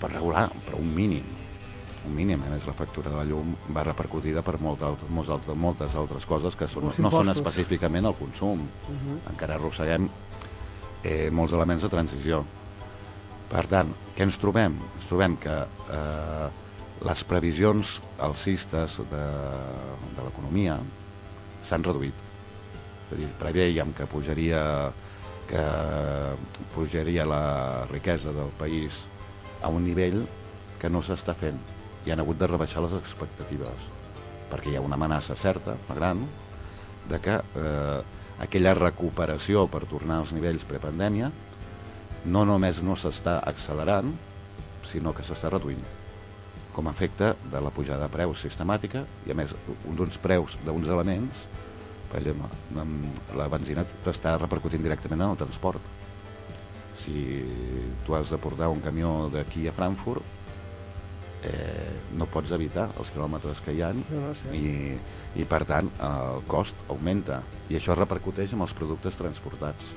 [0.00, 1.24] pots regular, però un mínim
[2.06, 5.30] un mínim, a més la factura de la llum va repercutida per molt alt, molts
[5.30, 9.20] altres, moltes altres coses que són, no són específicament el consum Mhm.
[9.30, 10.08] encara arrosseguem
[11.04, 12.44] eh, molts elements de transició
[13.50, 14.74] per tant, què ens trobem?
[14.96, 15.54] ens trobem que
[15.92, 16.48] eh,
[17.04, 19.24] les previsions alcistes de,
[20.16, 20.78] de l'economia
[21.64, 22.14] s'han reduït
[23.12, 24.90] és a dir, preveiem que pujaria
[25.46, 25.62] que
[26.74, 28.92] pujaria la riquesa del país
[29.62, 30.22] a un nivell
[30.80, 31.58] que no s'està fent.
[32.06, 33.90] I han hagut de rebaixar les expectatives
[34.52, 36.26] perquè hi ha una amenaça certa, gran,
[37.08, 38.00] de que eh,
[38.44, 41.30] aquella recuperació per tornar als nivells prepandèmia
[42.28, 44.12] no només no s'està accelerant,
[44.86, 45.80] sinó que s'està reduint
[46.72, 49.52] com a efecte de la pujada de preus sistemàtica i a més
[49.88, 51.48] un d'uns preus d'uns elements
[52.12, 52.48] per exemple,
[53.40, 55.80] la benzina t'està repercutint directament en el transport
[57.04, 57.42] si
[58.06, 60.22] tu has de portar un camió d'aquí a Frankfurt
[61.42, 64.54] eh, no pots evitar els quilòmetres que hi ha No, no sé.
[64.56, 64.94] i,
[65.42, 67.40] i per tant el cost augmenta.
[67.70, 69.92] I això repercuteix en els productes transportats.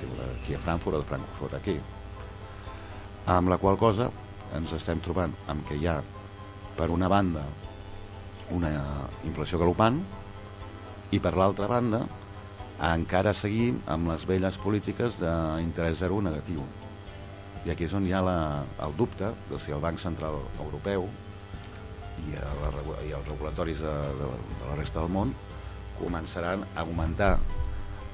[0.00, 1.76] Diu, d'aquí a Frankfurt o de Frankfurt aquí.
[3.32, 4.10] Amb la qual cosa
[4.56, 6.00] ens estem trobant amb que hi ha
[6.76, 7.42] per una banda
[8.54, 8.70] una
[9.26, 9.98] inflació galopant
[11.10, 12.04] i per l'altra banda
[12.82, 16.64] encara seguim amb les velles polítiques d'interès zero negatiu
[17.66, 18.38] i aquí és on hi ha la,
[18.84, 21.08] el dubte de si el Banc Central Europeu
[22.22, 22.70] i, a la,
[23.08, 24.28] i els regulatoris de, de,
[24.60, 25.32] de la resta del món
[25.98, 27.34] començaran a augmentar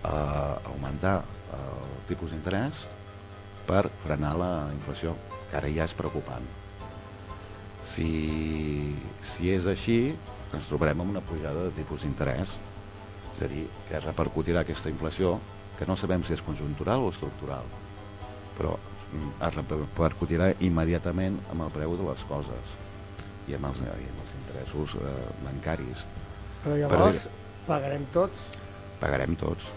[0.05, 2.84] eh, augmentar el tipus d'interès
[3.66, 5.15] per frenar la inflació,
[5.50, 6.47] que ara ja és preocupant.
[7.86, 8.08] Si,
[9.34, 9.99] si és així,
[10.52, 12.57] ens trobarem amb una pujada de tipus d'interès,
[13.36, 15.38] és a dir, que repercutirà aquesta inflació,
[15.78, 17.66] que no sabem si és conjuntural o estructural,
[18.58, 22.74] però mm, es repercutirà immediatament amb el preu de les coses
[23.48, 26.04] i amb els, i amb els interessos eh, bancaris.
[26.62, 27.26] Però llavors
[27.66, 28.44] pagarem tots.
[29.00, 29.70] Pagarem tots.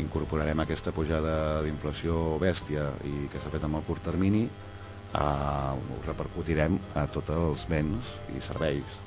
[0.00, 6.02] Incorporarem aquesta pujada d'inflació bèstia i que s'ha fet amb el curt termini, eh, ho
[6.06, 9.00] repercutirem a tots els béns i serveis,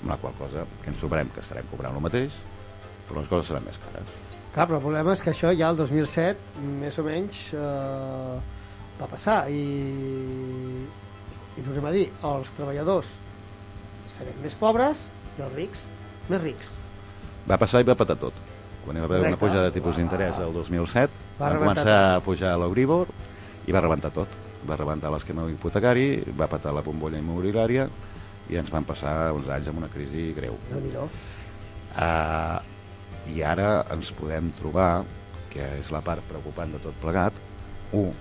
[0.00, 2.38] amb la qual cosa que ens trobarem que estarem cobrant el mateix,
[3.10, 4.16] però les coses seran més cares.
[4.54, 8.36] Clar, però el problema és que això ja el 2007, més o menys, eh,
[9.00, 9.62] va passar i,
[11.56, 13.12] i tornem a dir, els treballadors
[14.10, 15.06] serem més pobres
[15.38, 15.84] i els rics
[16.30, 16.70] més rics.
[17.48, 18.36] Va passar i va patar tot.
[18.84, 19.40] Quan hi va haver una Correcte.
[19.44, 23.10] pujada de tipus d'interès el 2007, Va va començar a pujar l'Euribor
[23.66, 24.28] i va rebentar tot.
[24.68, 27.88] Va rebentar l'esquema hipotecari, va patar la bombolla immobiliària
[28.50, 30.58] i ens van passar uns anys amb una crisi greu.
[30.70, 31.06] Déu-n'hi-do.
[31.90, 32.60] Uh,
[33.28, 35.04] I ara ens podem trobar,
[35.52, 37.36] que és la part preocupant de tot plegat,
[37.92, 38.14] un,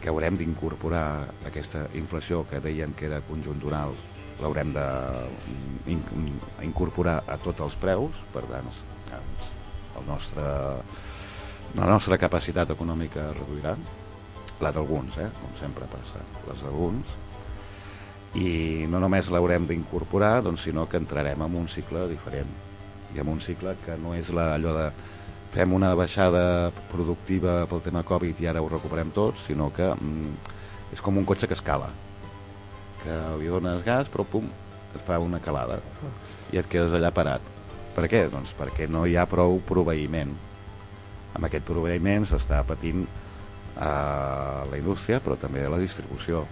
[0.00, 3.92] que haurem d'incorporar aquesta inflació que deien que era conjuntural
[4.40, 4.86] l'haurem de
[5.92, 8.70] mm, incorporar a tots els preus per tant
[10.00, 10.44] el nostre,
[11.76, 13.74] la nostra capacitat econòmica es reduirà
[14.60, 15.28] la d'alguns, eh?
[15.40, 17.12] com sempre passa les d'alguns
[18.40, 22.69] i no només l'haurem d'incorporar doncs, sinó que entrarem en un cicle diferent
[23.14, 24.88] i en un cicle que no és la, allò de
[25.50, 30.34] fem una baixada productiva pel tema Covid i ara ho recuperem tot, sinó que mm,
[30.94, 31.90] és com un cotxe que escala.
[33.02, 34.46] Que li dones gas però pum,
[34.94, 35.80] et fa una calada.
[36.54, 37.42] I et quedes allà parat.
[37.96, 38.24] Per què?
[38.30, 40.32] Doncs perquè no hi ha prou proveïment.
[41.34, 43.04] Amb aquest proveïment s'està patint
[43.80, 46.44] a la indústria però també la distribució.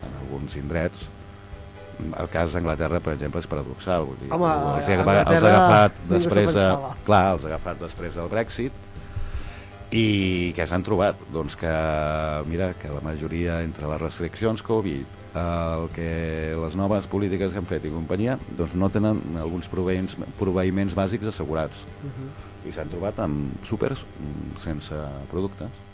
[0.00, 1.08] En alguns indrets
[2.20, 4.06] el cas d'Anglaterra, per exemple, és paradoxal.
[4.08, 6.68] Vull dir, Home, els, ha, els ha agafat després de,
[7.08, 8.86] clar, els ha agafat després del Brexit
[9.90, 11.18] i què s'han trobat?
[11.34, 11.70] Doncs que,
[12.46, 17.66] mira, que la majoria entre les restriccions Covid, el que les noves polítiques que han
[17.66, 21.82] fet i companyia, doncs no tenen alguns proveïments, proveïments bàsics assegurats.
[22.66, 24.02] I s'han trobat amb súpers
[24.62, 24.94] sense
[25.30, 25.86] productes.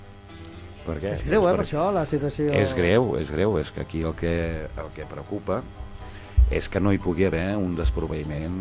[0.87, 1.17] Per què?
[1.17, 2.53] És greu, eh, per això, la situació...
[2.55, 3.57] És greu, és greu.
[3.59, 4.35] És que aquí el que,
[4.69, 5.63] el que preocupa
[6.51, 8.57] és que no hi pugui haver un desproveïment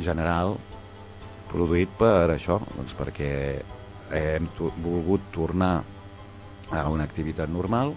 [0.00, 0.56] general
[1.50, 3.32] produït per això, doncs perquè
[4.16, 5.80] hem to volgut tornar
[6.70, 7.92] a una activitat normal,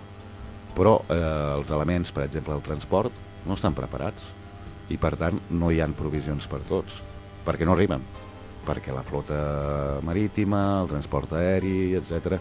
[0.73, 1.19] però eh,
[1.59, 3.13] els elements, per exemple, el transport,
[3.45, 4.31] no estan preparats
[4.91, 6.99] i per tant no hi han provisions per tots,
[7.45, 8.03] perquè no arriben,
[8.67, 9.39] perquè la flota
[10.03, 12.37] marítima, el transport aeri, etc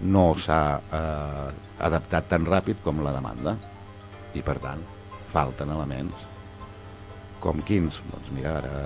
[0.00, 1.48] no s'ha eh,
[1.82, 3.56] adaptat tan ràpid com la demanda.
[4.36, 4.84] I per tant
[5.32, 6.26] falten elements
[7.38, 8.00] com quins?
[8.10, 8.78] Doncs mira, ara,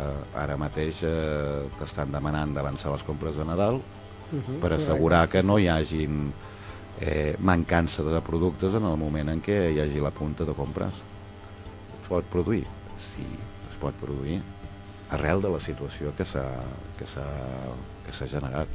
[0.43, 3.81] ara mateix eh, t'estan demanant d'avançar les compres de Nadal
[4.33, 6.33] Mhm, per assegurar que no hi hagin
[7.01, 11.03] eh, mancança de productes en el moment en què hi hagi la punta de compres.
[12.01, 12.65] Es pot produir?
[13.12, 13.27] Sí,
[13.69, 14.41] es pot produir
[15.12, 18.69] arrel de la situació que s'ha generat.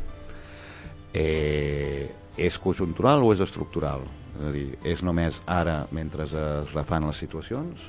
[1.17, 4.05] Eh, és conjuntural o és estructural?
[4.37, 7.87] És a dir, és només ara mentre es refan les situacions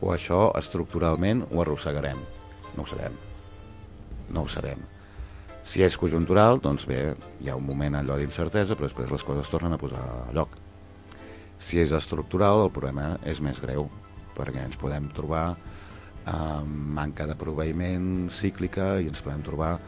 [0.00, 2.20] o això estructuralment ho arrossegarem?
[2.76, 3.16] No ho sabem.
[4.30, 4.82] No ho sabem.
[5.64, 9.48] Si és conjuntural, doncs bé, hi ha un moment allò d'incertesa, però després les coses
[9.50, 10.58] tornen a posar a lloc.
[11.64, 13.88] Si és estructural, el problema és més greu,
[14.36, 15.54] perquè ens podem trobar
[16.28, 19.78] amb manca de proveïment cíclica i ens podem trobar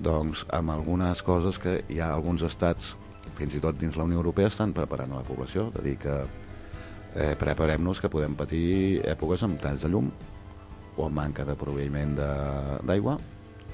[0.00, 2.96] doncs, amb algunes coses que hi ha alguns estats,
[3.40, 6.14] fins i tot dins la Unió Europea, estan preparant la població, de dir que
[7.16, 10.10] eh, preparem-nos que podem patir èpoques amb talls de llum
[10.96, 13.16] o amb manca de proveïment de- d'aigua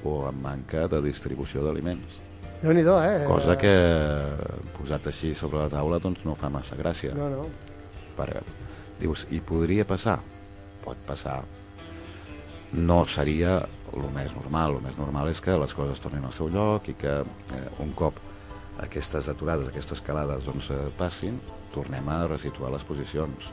[0.06, 2.20] o amb manca de distribució d'aliments.
[2.62, 3.24] Déu-n'hi-do, eh?
[3.28, 3.72] Cosa que,
[4.78, 7.12] posat així sobre la taula, doncs no fa massa gràcia.
[7.14, 7.42] No, no.
[8.16, 8.40] Perquè
[9.00, 10.20] dius, i podria passar?
[10.84, 11.42] Pot passar.
[12.72, 13.58] No seria
[13.92, 14.78] el més normal.
[14.78, 17.92] El més normal és que les coses tornin al seu lloc i que eh, un
[17.96, 18.16] cop
[18.82, 21.38] aquestes aturades, aquestes calades doncs, eh, passin,
[21.74, 23.50] tornem a resituar les posicions.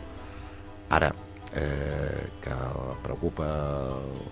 [0.89, 1.13] Ara,
[1.55, 2.55] eh, que
[3.03, 3.47] preocupa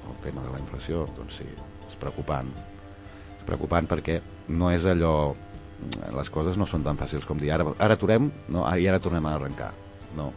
[0.09, 1.47] el tema de la inflació, doncs sí,
[1.87, 2.51] és preocupant.
[3.37, 5.35] És preocupant perquè no és allò...
[6.13, 9.25] Les coses no són tan fàcils com dir ara, ara aturem no, i ara tornem
[9.25, 9.71] a arrencar.
[10.13, 10.27] No.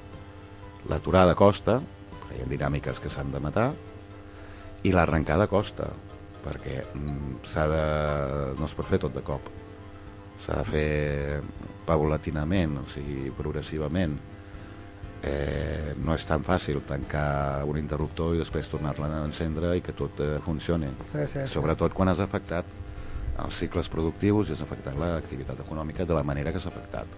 [0.89, 1.83] L'aturada costa,
[2.33, 3.67] hi ha dinàmiques que s'han de matar,
[4.89, 5.91] i l'arrencada costa,
[6.45, 7.85] perquè mm, s'ha de...
[8.57, 9.53] no es pot fer tot de cop.
[10.45, 11.41] S'ha de fer
[11.87, 14.17] paulatinament, o sigui, progressivament.
[15.25, 19.95] Eh, no és tan fàcil tancar un interruptor i després tornar-la a encendre i que
[19.97, 20.91] tot eh, funcioni.
[21.07, 21.47] Sí, sí, sí.
[21.55, 22.69] Sobretot quan has afectat
[23.41, 27.17] els cicles productius i has afectat l'activitat econòmica de la manera que s'ha afectat.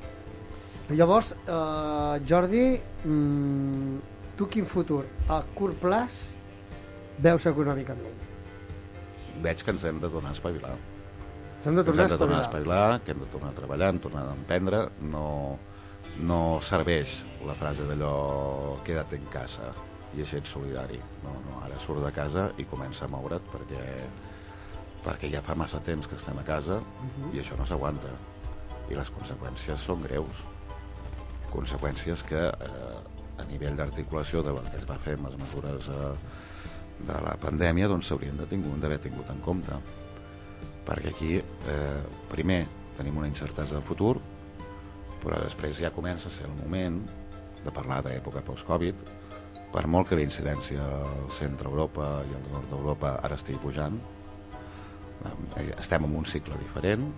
[0.94, 2.66] Llavors, eh, Jordi,
[3.05, 3.96] mm,
[4.38, 6.28] tu quin futur a curt plaç
[7.18, 8.22] veus econòmicament?
[9.42, 10.76] Veig que ens hem de tornar a espavilar.
[11.67, 13.97] Hem de tornar hem de tornar a espavilar, que hem de tornar a treballar, hem
[13.99, 15.59] de tornar a emprendre, no,
[16.23, 19.73] no serveix la frase d'allò queda't en casa
[20.15, 21.01] i així ets solidari.
[21.25, 23.83] No, no, ara surt de casa i comença a moure't perquè,
[25.05, 27.35] perquè ja fa massa temps que estem a casa Mhm.
[27.35, 28.15] i això no s'aguanta.
[28.89, 30.39] I les conseqüències són greus.
[31.51, 36.15] Conseqüències que eh, a nivell d'articulació de que es va fer amb les mesures eh,
[37.07, 39.73] de la pandèmia doncs s'haurien de tingut- d'haver tingut en compte
[40.86, 42.00] perquè aquí eh,
[42.31, 42.62] primer
[42.97, 44.16] tenim una incertesa del futur
[45.26, 47.00] però després ja comença a ser el moment
[47.65, 48.98] de parlar d'època post-Covid.
[49.73, 53.98] Per molt que la incidència al centre Europa i al nord d'Europa ara estigui pujant
[55.58, 57.08] eh, estem en un cicle diferent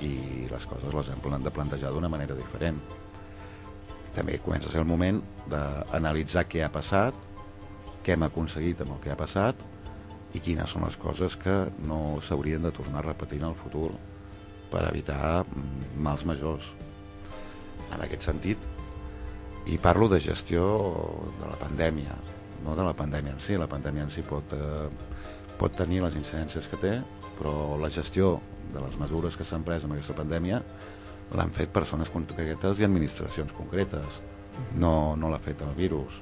[0.00, 2.80] i les coses les hem de plantejar d'una manera diferent.
[4.16, 7.14] També comença a ser el moment d'analitzar què ha passat,
[8.02, 9.60] què hem aconseguit amb el que ha passat
[10.36, 11.56] i quines són les coses que
[11.88, 13.90] no s'haurien de tornar a repetir en el futur
[14.72, 16.66] per evitar mm, mals majors.
[17.88, 18.66] En aquest sentit,
[19.68, 20.66] i parlo de gestió
[21.40, 22.16] de la pandèmia,
[22.64, 23.56] no de la pandèmia en si.
[23.56, 24.88] La pandèmia en si pot, eh,
[25.60, 26.94] pot tenir les incidències que té,
[27.38, 28.38] però la gestió
[28.72, 30.60] de les mesures que s'han pres amb aquesta pandèmia
[31.36, 34.20] l'han fet persones concretes i administracions concretes.
[34.74, 36.16] No, no l'ha fet el virus.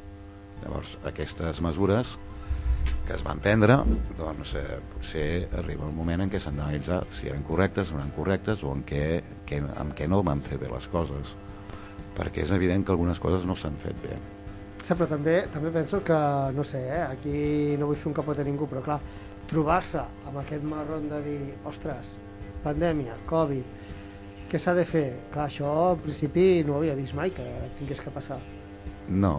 [0.62, 2.16] Llavors, aquestes mesures
[3.06, 3.78] que es van prendre,
[4.18, 5.26] doncs eh, potser
[5.60, 8.82] arriba el moment en què s'han d'analitzar si eren correctes, no eren correctes o en
[8.86, 9.04] què,
[9.46, 11.34] què, amb què no van fer bé les coses.
[12.16, 14.18] Perquè és evident que algunes coses no s'han fet bé.
[14.82, 16.18] Sí, però també, també penso que,
[16.54, 19.00] no sé, eh, aquí no vull fer un capot a ningú, però clar,
[19.50, 22.16] trobar-se amb aquest marron de dir, ostres,
[22.64, 23.86] pandèmia, Covid,
[24.50, 25.08] què s'ha de fer?
[25.34, 27.46] Clar, això al principi no ho havia vist mai que
[27.78, 28.38] tingués que passar.
[29.08, 29.36] No.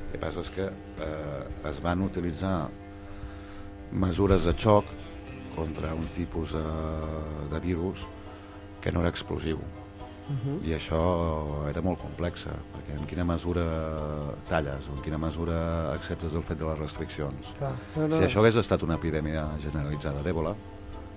[0.00, 2.54] El que passa és que eh, es van utilitzar
[3.92, 4.84] mesures de xoc
[5.56, 6.64] contra un tipus de,
[7.50, 8.06] de virus
[8.80, 9.58] que no era explosiu.
[10.30, 10.68] Uh -huh.
[10.68, 13.64] I això era molt complexa, perquè en quina mesura
[14.48, 17.46] talles o en quina mesura acceptes el fet de les restriccions.
[17.58, 20.54] Clar, no, no, si això hagués estat una epidèmia generalitzada d'èbola,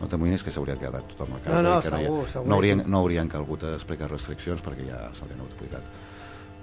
[0.02, 1.62] no t'amoïnis que s'hauria quedat tothom a casa.
[1.62, 4.88] No, no, que segur, hi ha, segur, no, haurien, no haurien calgut explicar restriccions perquè
[4.90, 5.84] ja s'haurien aplicat.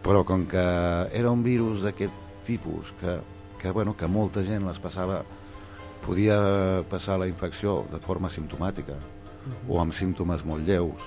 [0.03, 0.65] Però com que
[1.13, 2.13] era un virus d'aquest
[2.45, 3.21] tipus que,
[3.61, 5.25] que, bueno, que molta gent les passava
[6.07, 8.97] podia passar la infecció de forma simptomàtica
[9.69, 11.01] o amb símptomes molt lleus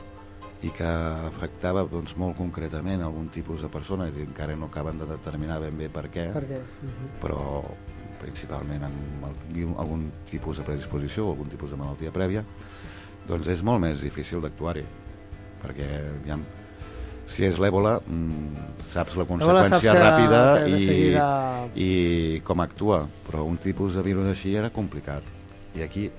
[0.64, 5.06] i que afectava doncs, molt concretament algun tipus de persones i encara no acaben de
[5.10, 6.60] determinar ben bé per què, Per què?
[6.82, 7.10] Mhm.
[7.22, 7.64] però
[8.22, 12.44] principalment amb el- algun tipus de predisposició o algun tipus de malaltia prèvia,
[13.28, 14.86] doncs és molt més difícil d'actuar-hi,
[15.62, 15.90] perquè
[16.22, 16.46] aviam,
[17.34, 22.42] si és l'èbola mm, saps la saps conseqüència que- ràpida que de i, seguida- i
[22.46, 25.24] com actua, però un tipus de virus així era complicat.
[25.74, 26.10] I aquí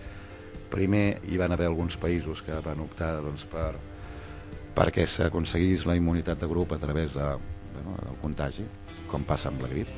[0.70, 3.76] primer hi van haver alguns països que van optar doncs, per,
[4.74, 7.28] perquè s'aconseguís la immunitat de grup a través de,
[7.76, 8.66] bueno, del contagi,
[9.06, 9.88] com passa amb la grip,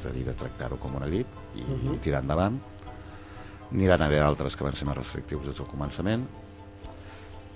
[0.00, 1.76] és a dir, de tractar-ho com una grip i, uh.
[1.76, 2.00] -huh.
[2.00, 2.56] tirar endavant.
[3.72, 6.24] N'hi van haver altres que van ser més restrictius des del començament,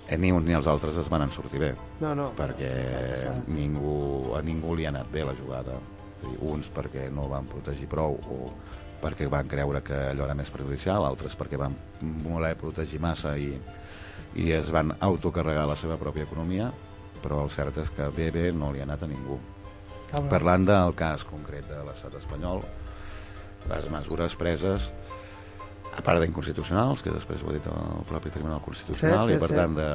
[0.07, 2.31] eh, ni uns ni els altres es van en sortir bé No, no.
[2.37, 2.71] perquè
[3.11, 3.35] passar.
[3.47, 5.79] ningú, a ningú li ha anat bé la jugada
[6.21, 8.51] és a dir, uns perquè no van protegir prou o
[9.01, 11.75] perquè van creure que allò era més perjudicial, altres perquè van
[12.23, 13.51] voler protegir massa i,
[14.35, 16.71] i es van autocarregar la seva pròpia economia
[17.21, 19.37] però el cert és que bé bé no li ha anat a ningú
[20.11, 20.29] Cabrón.
[20.29, 22.61] parlant del cas concret de l'estat espanyol
[23.69, 24.91] les mesures preses
[25.97, 29.39] a part d'inconstitucionals, que després ho ha dit el propi Tribunal Constitucional, Sí, sí, i
[29.39, 29.55] per sí.
[29.55, 29.89] tant de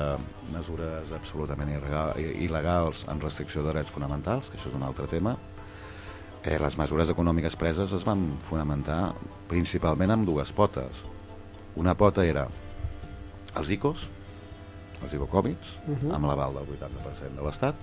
[0.54, 5.36] mesures absolutament il·legals en restricció de drets fonamentals, que això és un altre tema,
[6.42, 9.12] eh, les mesures econòmiques preses es van fonamentar
[9.48, 11.02] principalment amb dues potes.
[11.76, 12.46] Una pota era
[13.56, 14.06] els ICOs,
[15.02, 16.14] els ICO-Còmics, Mhm.
[16.14, 17.74] amb l'aval del 80% de l'Estat,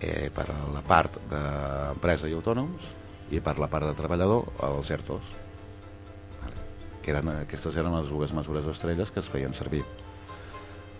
[0.00, 2.80] eh, per la part d'empresa i autònoms
[3.30, 5.22] i per la part de treballador els ERTOs.
[7.02, 9.84] Que eren, aquestes eren les dues mesures estrelles que es feien servir.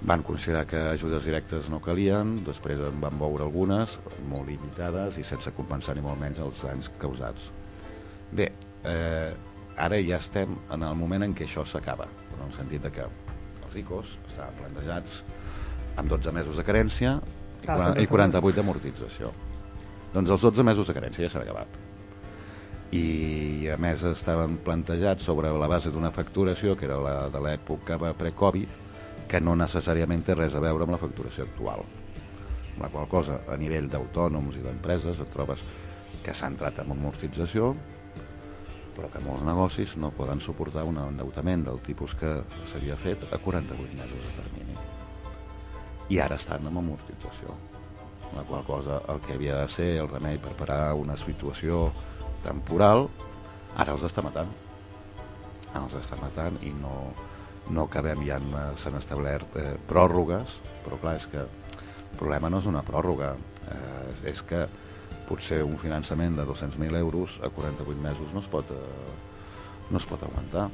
[0.01, 3.97] Van considerar que ajudes directes no calien després en van veure algunes
[4.31, 7.49] molt limitades i sense compensar ni molt menys els danys causats.
[8.31, 8.53] Bé,
[8.85, 9.33] eh,
[9.77, 13.03] ara ja estem en el moment en què això s'acaba en el sentit de que
[13.09, 15.23] els ICOs estaven plantejats
[15.99, 19.33] amb 12 mesos de carència i, qua- sí, i 48 d'amortització
[20.15, 21.75] doncs els 12 mesos de carència ja s'han acabat
[22.95, 27.99] i a més estaven plantejats sobre la base d'una facturació que era la de l'època
[28.17, 31.85] pre-Covid que no necessàriament té res a veure amb la facturació actual.
[32.73, 35.65] Amb la qual cosa a nivell d'autònoms i d'empreses et trobes
[36.25, 37.75] que s'ha entrat en amortització
[38.99, 42.33] però que molts negocis no poden suportar un endeutament del tipus que
[42.67, 44.75] s'havia fet a 48 mesos de termini.
[46.11, 47.55] I ara estan en amortització.
[48.35, 51.93] La qual cosa el que havia de ser el remei per parar una situació
[52.45, 53.09] temporal
[53.77, 54.51] ara els està matant.
[55.73, 57.13] Ara els està matant i no,
[57.71, 62.63] no acabem ja en- s'han establert eh, pròrrogues però clar, és que el problema no
[62.63, 63.35] és una pròrroga
[63.69, 64.65] eh, és que
[65.29, 69.17] potser un finançament de 200.000 euros a 48 mesos no es pot eh,
[69.91, 70.69] no es pot aguantar.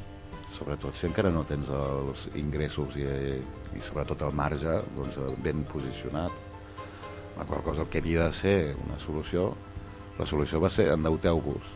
[0.54, 3.02] Sobretot si encara no tens els ingressos i,
[3.74, 6.30] i sobretot el marge doncs, ben posicionat
[7.38, 9.48] la qual cosa el que havia de ser una solució
[10.18, 11.72] la solució va ser endeuteu-vos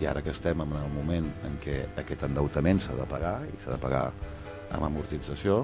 [0.00, 3.54] i ara que estem en el moment en què aquest endeutament s'ha de pagar i
[3.62, 4.08] s'ha de pagar
[4.74, 5.62] amb amortització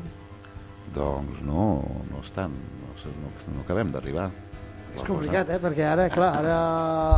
[0.94, 1.66] doncs no,
[2.10, 4.30] no estan no, no, no acabem d'arribar
[4.90, 5.58] És complicat, eh?
[5.62, 6.54] Perquè ara, clar, ara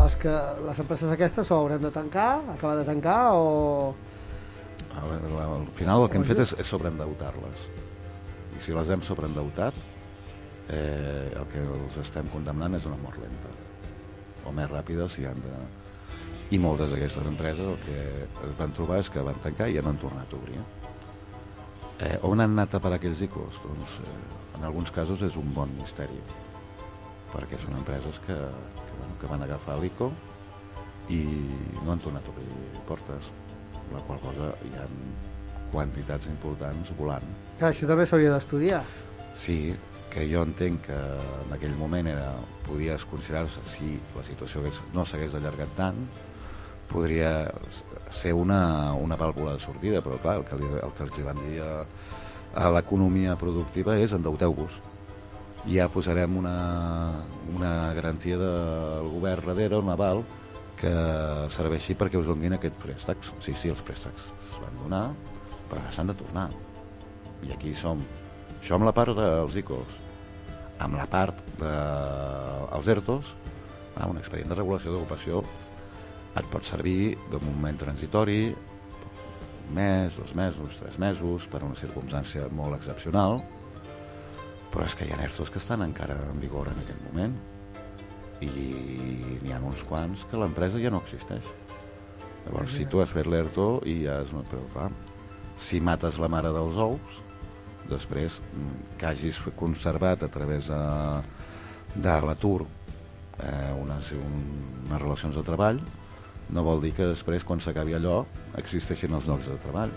[0.05, 0.33] els que,
[0.67, 3.95] les empreses aquestes o hauran de tancar, acabar de tancar o...
[4.93, 7.65] Al final el que hem fet és, és sobreendeutar-les.
[8.59, 9.79] I si les hem sobreendeutat,
[10.69, 13.57] eh, el que els estem condemnant és una mort lenta.
[14.47, 15.55] O més ràpida si han de...
[16.53, 17.99] I moltes d'aquestes empreses el que
[18.49, 20.59] es van trobar és que van tancar i ja no han tornat a obrir.
[22.03, 23.57] Eh, on han anat a parar aquells icos?
[23.65, 24.17] Doncs eh,
[24.59, 26.19] en alguns casos és un bon misteri
[27.33, 30.11] perquè són empreses que, que, bueno, que van agafar l'ICO
[31.09, 31.23] i
[31.81, 33.31] no han tornat a obrir portes
[33.95, 34.85] la qual cosa hi ha
[35.73, 37.25] quantitats importants volant
[37.59, 38.83] Clar, això també s'hauria d'estudiar.
[39.35, 39.73] sí,
[40.13, 40.99] que jo entenc que
[41.47, 42.35] en aquell moment era,
[42.67, 44.61] podies considerar-se si la situació
[44.93, 46.03] no s'hagués allargat tant
[46.91, 47.49] podria
[48.13, 51.41] ser una, una vàlvula de sortida però clar, el que, li, el que els van
[51.47, 51.73] dir a,
[52.61, 54.77] a l'economia productiva és endeuteu-vos.
[55.73, 56.57] Ja posarem una,
[57.55, 60.25] una garantia del govern darrere, un aval
[60.77, 60.93] que
[61.55, 65.07] serveixi perquè us donin aquests préstecs sí, sí, els préstecs es van donar
[65.71, 66.51] però s'han de tornar.
[67.43, 68.03] I aquí som.
[68.73, 70.02] Amb la part dels ICOs
[70.83, 73.33] amb la part dels ERTOs
[73.97, 75.43] ah, un expedient de regulació d'ocupació
[76.39, 82.49] et pot servir de moment transitori un mes, dos mesos, tres mesos per una circumstància
[82.53, 83.41] molt excepcional
[84.73, 87.37] però és que hi ha ERTOs que estan encara en vigor en aquest moment
[88.43, 88.51] i
[89.43, 91.47] n'hi ha uns quants que l'empresa ja no existeix.
[92.43, 94.43] Llavors si tu has fet l'ERTO i ja és una...
[94.51, 94.89] però clar,
[95.63, 97.22] si mates la mare dels ous
[97.91, 100.83] després mm, que hagis conservat a través de,
[101.97, 102.63] de l'atur
[103.43, 104.39] eh, unes, un,
[104.89, 105.81] unes relacions de treball
[106.53, 108.23] no vol dir que després quan s'acabi allò
[108.61, 109.93] existeixin els llocs de treball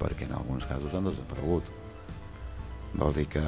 [0.00, 1.64] perquè en alguns casos han desaparegut.
[2.96, 3.42] Vol dir que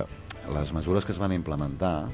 [0.52, 2.08] les mesures que es van implementar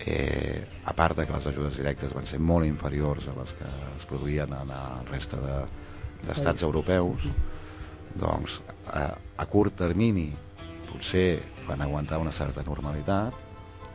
[0.00, 3.68] eh, a part de que les ajudes directes van ser molt inferiors a les que
[3.98, 5.66] es produïen en la resta de-
[6.26, 7.22] d'estats europeus
[8.14, 8.60] doncs
[8.92, 10.30] a, a curt termini
[10.88, 13.36] potser van aguantar una certa normalitat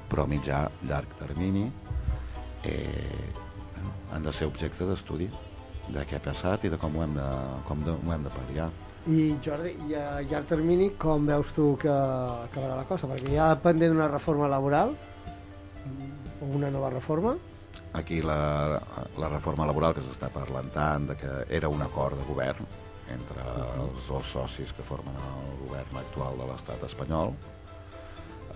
[0.10, 1.66] però a mitjà llarg termini
[2.64, 3.30] eh,
[4.14, 5.30] han de ser objecte d'estudi
[5.90, 7.30] de què ha passat i de com ho hem de,
[7.68, 8.70] com de, ho hem de pal·liar
[9.12, 13.10] I Jordi, i a llarg termini com veus tu que acabarà la cosa?
[13.10, 14.94] Perquè hi ha pendent una reforma laboral
[16.40, 17.36] o una nova reforma
[17.94, 18.80] aquí la,
[19.18, 22.70] la reforma laboral que s'està parlant tant de que era un acord de govern
[23.12, 23.44] entre
[23.82, 27.34] els dos socis que formen el govern actual de l'estat espanyol.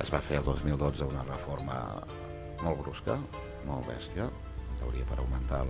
[0.01, 1.77] Es va fer el 2012 una reforma
[2.63, 3.17] molt brusca,
[3.67, 5.63] molt bèstia en teoria per augmentar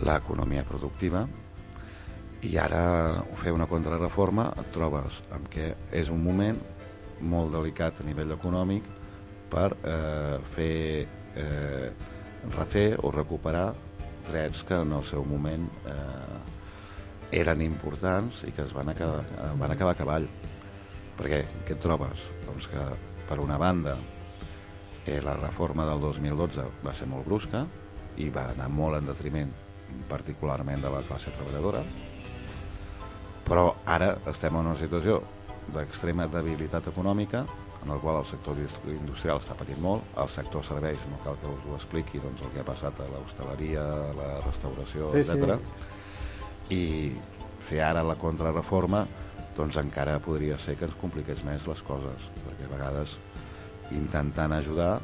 [0.00, 1.26] l'economia productiva.
[2.46, 2.84] I ara
[3.42, 6.56] fer una contrarreforma et trobes amb que és un moment
[7.20, 8.86] molt delicat a nivell econòmic
[9.52, 11.06] per eh, fer
[11.36, 11.90] eh,
[12.54, 13.74] refer o recuperar
[14.30, 16.59] drets que en el seu moment eh,
[17.30, 19.24] eren importants i que es van acabar,
[19.58, 20.26] van acabar a cavall
[21.18, 22.24] perquè què et trobes?
[22.46, 22.86] Doncs que
[23.28, 23.96] per una banda
[25.06, 27.64] eh, la reforma del 2012 va ser molt brusca
[28.18, 29.52] i va anar molt en detriment
[30.10, 31.84] particularment de la classe treballadora
[33.46, 35.20] però ara estem en una situació
[35.74, 37.44] d'extrema debilitat econòmica
[37.84, 38.58] en el qual el sector
[38.92, 42.52] industrial està patint molt, el sector serveis, no cal que us ho expliqui doncs, el
[42.52, 45.38] que ha passat a l'hostaleria, a la restauració, Sí, sí.
[46.70, 47.12] I
[47.66, 49.04] fer ara la contrarreforma
[49.56, 53.16] doncs encara podria ser que ens compliqués més les coses, perquè a vegades
[53.96, 55.00] intentant ajudar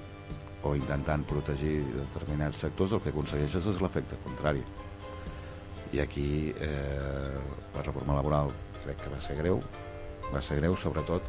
[0.66, 4.62] o intentant protegir determinats sectors el que aconsegueixes és l'efecte contrari.
[5.94, 7.36] I aquí eh,
[7.74, 8.54] la reforma laboral
[8.84, 9.60] crec que va ser greu
[10.32, 11.28] va ser greu sobretot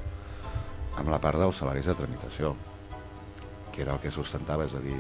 [0.98, 2.56] amb la part dels salaris de tramitació
[3.74, 4.98] que era el que sustentava és a dir,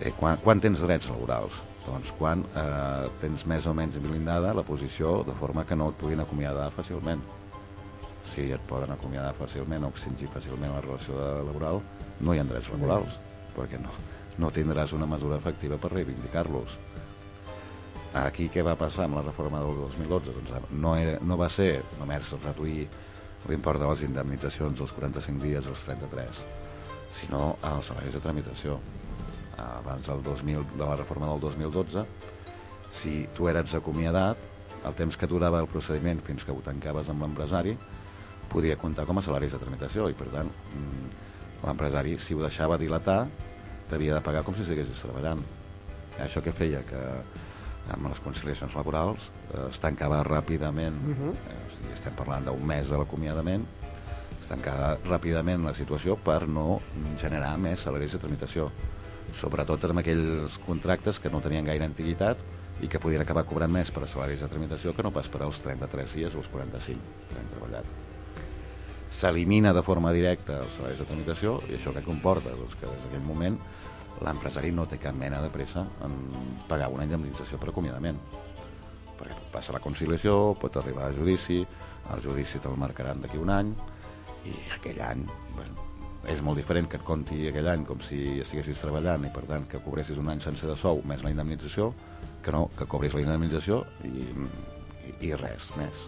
[0.00, 4.66] eh, quan, quan tens drets laborals doncs quan eh, tens més o menys blindada la
[4.66, 7.22] posició de forma que no et puguin acomiadar fàcilment
[8.32, 11.16] si et poden acomiadar fàcilment o extingir fàcilment la relació
[11.46, 11.80] laboral
[12.20, 13.18] no hi ha drets laborals
[13.56, 13.94] perquè no,
[14.42, 16.78] no tindràs una mesura efectiva per reivindicar-los
[18.24, 20.32] aquí què va passar amb la reforma del 2012?
[20.38, 22.86] Doncs no, era, no va ser només reduir
[23.46, 26.40] l'import de les indemnitzacions dels 45 dies als 33,
[27.20, 28.78] sinó als salaris de tramitació.
[29.58, 32.04] Abans del 2000, de la reforma del 2012,
[32.96, 34.36] si tu eres acomiadat,
[34.86, 37.72] el temps que durava el procediment fins que ho tancaves amb l'empresari
[38.52, 41.08] podia comptar com a salaris de tramitació i per tant mm,
[41.64, 43.24] l'empresari si ho deixava dilatar
[43.90, 45.42] t'havia de pagar com si estiguessis treballant.
[46.22, 47.00] Això que feia que
[47.94, 51.32] amb les conciliacions laborals eh, es tancava ràpidament Mhm.
[51.34, 53.66] eh, o sigui, estem parlant d'un mes de l'acomiadament
[54.46, 56.80] tancar ràpidament la situació per no
[57.18, 58.70] generar més salaris de tramitació
[59.34, 62.40] sobretot en aquells contractes que no tenien gaire antiguitat
[62.80, 65.42] i que podien acabar cobrant més per a salaris de tramitació que no pas per
[65.42, 67.88] als 33 dies o els 45 que han treballat.
[69.10, 72.52] S'elimina de forma directa els salaris de tramitació i això que comporta?
[72.52, 73.56] Doncs que des d'aquell moment
[74.24, 76.16] l'empresari no té cap mena de pressa en
[76.68, 78.20] pagar una indemnització per acomiadament
[79.16, 81.62] perquè passa la conciliació, pot arribar a judici,
[82.12, 83.72] el judici te'l marcaran d'aquí un any
[84.46, 85.24] i aquell any
[85.56, 85.85] bueno,
[86.32, 89.66] és molt diferent que et compti aquell any com si estiguessis treballant i per tant
[89.70, 91.92] que cobressis un any sencer de sou més la indemnització
[92.42, 96.06] que no, que cobris la indemnització i, i, i res més.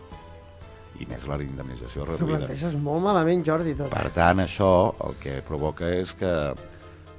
[0.98, 2.40] I més la indemnització S'ho reduïda.
[2.46, 3.92] planteges molt malament, Jordi, tot.
[3.94, 4.70] per tant això
[5.06, 6.32] el que provoca és que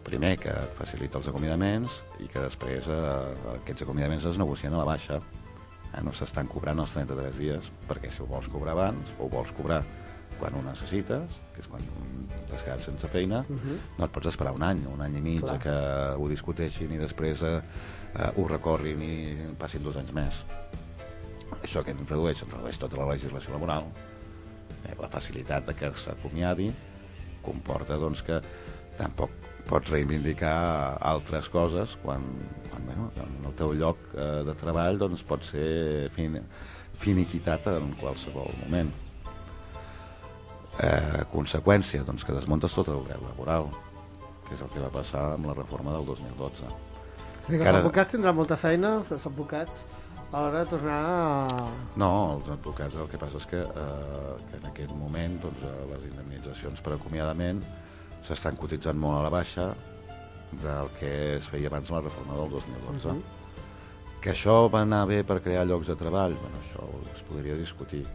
[0.03, 3.00] primer que facilita els acomiadaments i que després eh,
[3.60, 5.19] aquests acomiadaments es negocien a la baixa.
[5.90, 9.52] Eh, no s'estan cobrant els 33 dies perquè si ho vols cobrar abans o vols
[9.58, 9.84] cobrar
[10.40, 11.84] quan ho necessites, que és quan
[12.50, 13.59] t'has quedat sense feina, uh Mhm.
[13.59, 13.77] -huh.
[14.00, 15.56] no et pots esperar un any, un any i mig Clar.
[15.56, 15.76] a que
[16.22, 17.61] ho discuteixin i després eh,
[18.16, 20.34] eh, ho recorrin i passin dos anys més.
[21.64, 23.84] Això que ens redueix, ens redueix tota la legislació laboral,
[24.85, 26.72] eh, la facilitat de que s'acomiadi
[27.42, 28.42] comporta doncs, que
[28.98, 29.30] tampoc
[29.68, 32.24] pots reivindicar altres coses quan,
[32.69, 36.42] quan bueno, en el teu lloc eh, de treball doncs, pot ser fin,
[36.95, 38.92] finiquitat en qualsevol moment.
[40.80, 43.66] Eh, conseqüència, doncs, que desmuntes tot el dret laboral,
[44.48, 46.64] que és el que va passar amb la reforma del 2012.
[46.64, 46.77] És a dir,
[47.49, 49.83] que els Encara- advocats tindran molta feina, els advocats,
[50.32, 51.67] a l'hora de tornar a...
[51.98, 55.85] No, els advocats el que passa és que, eh, que en aquest moment doncs, eh,
[55.91, 57.59] les indemnitzacions per acomiadament
[58.27, 59.74] s'estan cotitzant molt a la baixa
[60.64, 63.09] del que es feia abans la reforma del 2012.
[63.17, 63.24] Mhm.
[64.22, 68.06] Que això va anar bé per crear llocs de treball, bueno, això es podria discutir.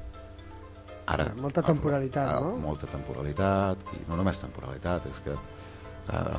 [1.06, 2.54] Ara, Molta temporalitat, ah, no?
[2.62, 6.38] Molta temporalitat, i no només temporalitat, és que eh,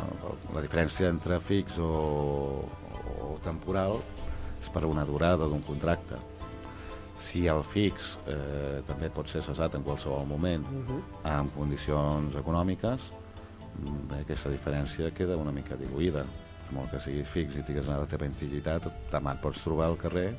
[0.55, 2.65] la diferència entre fix o,
[3.21, 3.99] o temporal
[4.61, 6.17] és per una durada d'un contracte.
[7.21, 10.99] Si el fix eh, també pot ser cessat en qualsevol moment Mhm.
[11.29, 13.05] amb condicions econòmiques,
[14.09, 16.25] bé, aquesta diferència queda una mica diluïda.
[16.65, 19.97] Per molt que siguis fix i tingues una teva antiguitat, demà et pots trobar al
[19.97, 20.31] carrer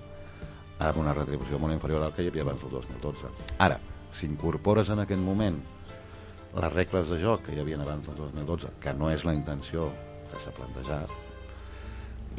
[0.78, 3.30] amb una retribució molt inferior al que hi havia abans del 2012.
[3.58, 3.78] Ara,
[4.16, 5.60] si incorpores en aquest moment
[6.56, 9.90] les regles de joc que hi havia abans del 2012, que no és la intenció
[10.30, 11.12] que s'ha plantejat,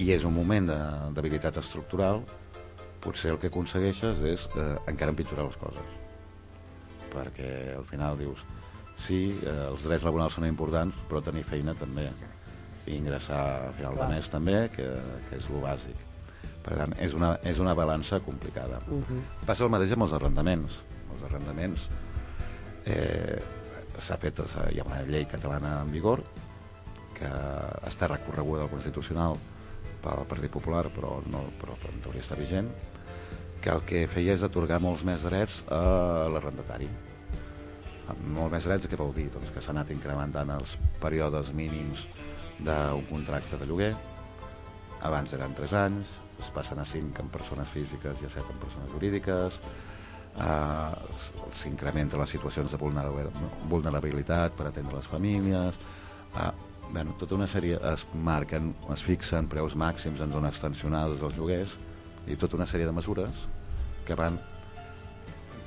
[0.02, 0.78] i és un moment de
[1.18, 2.24] debilitat estructural,
[3.02, 5.94] potser el que aconsegueixes és eh, encara empitjorar les coses.
[7.14, 8.42] Perquè al final dius,
[9.06, 12.10] sí, eh, els drets laborals són importants, però tenir feina també,
[12.88, 13.40] i ingressar
[13.70, 14.90] a final de mes també, que,
[15.30, 16.04] que és el bàsic.
[16.68, 18.82] Per tant, és una, és una balança complicada.
[18.88, 19.24] Mhm.
[19.48, 20.82] Passa el mateix amb els arrendaments.
[21.28, 21.88] Arrendaments
[22.88, 23.38] eh,
[24.02, 24.42] s'ha fet,
[24.72, 26.24] hi ha una llei catalana en vigor
[27.18, 27.30] que
[27.90, 29.38] està recorreguda al Constitucional
[30.04, 32.70] pel Partit Popular, però, no, però en teoria està vigent,
[33.62, 36.90] que el que feia és atorgar molts més drets a l'arrendatari.
[38.38, 39.28] Molt més drets, què vol dir?
[39.34, 42.06] Doncs que s'ha anat incrementant els períodes mínims
[42.62, 43.92] d'un contracte de lloguer,
[45.08, 48.62] abans eren 3 anys, es passen a 5 en persones físiques i a 7 en
[48.62, 49.60] persones jurídiques,
[50.40, 50.96] eh,
[51.62, 53.32] s'incrementa les situacions de vulnerabil-
[53.70, 55.76] vulnerabilitat per atendre les famílies,
[56.38, 56.52] eh,
[56.92, 61.74] bueno, tota una sèrie es marquen, es fixen preus màxims en zones tensionades dels lloguers
[62.28, 63.48] i tota una sèrie de mesures
[64.06, 64.40] que van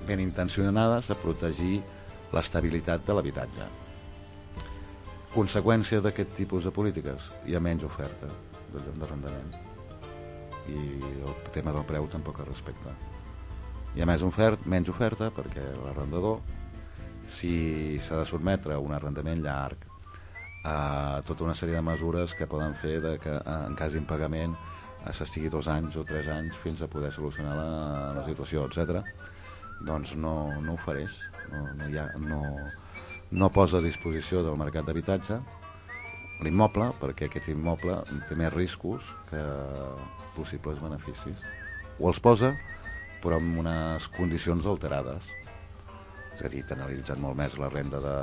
[0.06, 1.82] ben intencionades a protegir
[2.32, 3.66] l'estabilitat de l'habitatge.
[5.34, 8.26] Conseqüència d'aquest tipus de polítiques, hi ha menys oferta
[8.72, 9.54] de- d'arrendament.
[10.68, 10.80] I
[11.26, 12.94] el tema del preu tampoc es respecta.
[13.90, 16.38] Hi ha més ofert, menys oferta perquè l'arrendador,
[17.26, 19.82] si s'ha de sotmetre a un arrendament llarg,
[20.62, 24.54] a tota una sèrie de mesures que poden fer de que en cas d'impagament
[25.16, 27.68] s'estigui dos anys o tres anys fins a poder solucionar la,
[28.20, 29.00] la situació, etc.
[29.82, 31.16] doncs no, no ofereix,
[31.50, 32.42] no, no, ha, no,
[33.32, 35.40] no posa a disposició del mercat d'habitatge
[36.44, 39.40] l'immoble, perquè aquest immoble té més riscos que
[40.36, 41.42] possibles beneficis.
[41.98, 42.54] O els posa,
[43.22, 45.28] però amb unes condicions alterades.
[46.36, 48.14] És a dir, t'ha analitzat molt més la renda de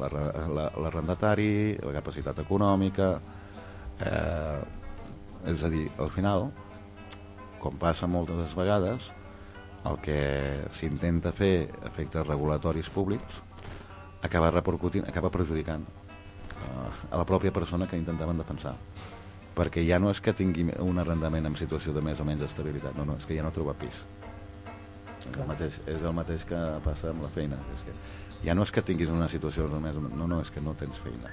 [0.00, 1.52] l'arrendatari, la, l'arrendatari,
[1.84, 3.14] la capacitat econòmica...
[4.00, 4.60] Eh,
[5.50, 6.50] és a dir, al final,
[7.62, 9.06] com passa moltes vegades,
[9.88, 10.18] el que
[10.76, 13.38] s'intenta fer efectes regulatoris públics
[14.26, 18.74] acaba repercutint, acaba perjudicant eh, a la pròpia persona que intentaven defensar
[19.56, 22.96] perquè ja no és que tingui un arrendament en situació de més o menys estabilitat,
[22.96, 24.02] no, no, és que ja no troba pis.
[25.20, 27.94] És el mateix, és el mateix que passa amb la feina, és que
[28.46, 31.32] ja no és que tinguis una situació només, no, no, és que no tens feina.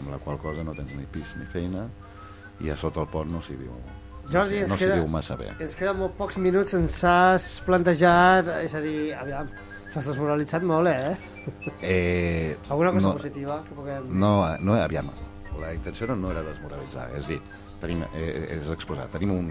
[0.00, 1.86] Amb la qual cosa no tens ni pis ni feina
[2.60, 3.74] i a sota el pont no s'hi viu.
[4.30, 5.50] Jordi, no, s'hi queda, viu massa bé.
[5.58, 9.50] ens queden molt pocs minuts, ens has plantejat, és a dir, aviam,
[9.90, 11.16] s'has desmoralitzat molt, eh?
[11.82, 14.06] eh, Alguna cosa no, positiva que puguem...
[14.12, 15.10] no, no, aviam
[15.60, 17.40] la intenció no, no era desmoralitzar és dir,
[17.80, 19.08] tenim, eh, és exposar.
[19.12, 19.50] Tenim un,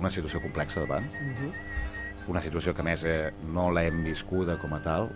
[0.00, 1.52] una situació complexa davant Uh -huh.
[2.28, 5.10] una situació que més eh, no l'hem viscuda com a tal.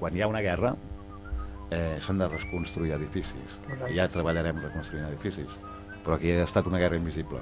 [0.00, 0.74] Quan hi ha una guerra
[1.70, 3.60] eh, s'han de reconstruir edificis.
[3.66, 5.48] Correcte, ja treballarem reconstruint edificis
[6.04, 7.40] però aquí ha estat una guerra invisible.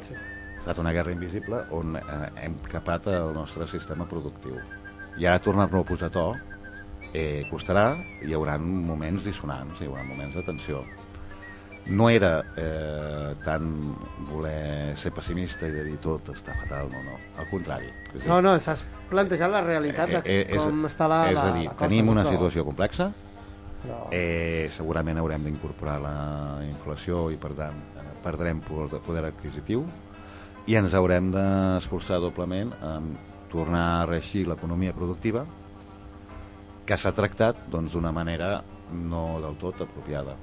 [0.00, 0.14] Sí.
[0.14, 2.02] ha estat una guerra invisible on eh,
[2.44, 4.60] hem capat el nostre sistema productiu.
[5.18, 6.26] I ara tornar-lo a posar a to
[7.12, 10.84] eh, costarà, hi haurà moments dissonants, hi haurà moments de tensió
[11.86, 13.64] no era eh, tant
[14.30, 18.18] voler ser pessimista i de dir tot està fatal, no, no, al contrari és a
[18.20, 21.36] dir, No, no, s'has plantejat la realitat de Eh, eh, és- com està la, és
[21.38, 21.88] a dir, la cosa.
[21.88, 23.10] tenim una situació complexa
[23.82, 29.84] Però- eh, segurament haurem d'incorporar la inflació i per tant eh, perdrem poder, poder adquisitiu
[30.66, 33.16] i ens haurem d'esforçar doblement en
[33.50, 35.44] tornar a reeixir l'economia productiva
[36.86, 38.62] que s'ha tractat doncs, d'una manera
[38.92, 40.36] no del tot apropiada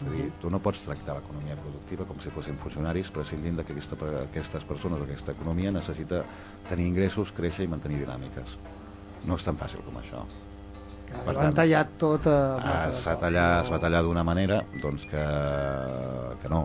[0.00, 3.72] és a dir, tu no pots tractar l'economia productiva com si fossin funcionaris prescindint que
[3.72, 6.24] aquesta, aquestes persones o aquesta economia necessita
[6.68, 8.56] tenir ingressos, créixer i mantenir dinàmiques.
[9.24, 10.24] No és tan fàcil com això.
[11.14, 15.24] Ho han tallat tot a Ah, s'ha tallat, es va tallar d'una manera doncs que,
[16.42, 16.64] que no.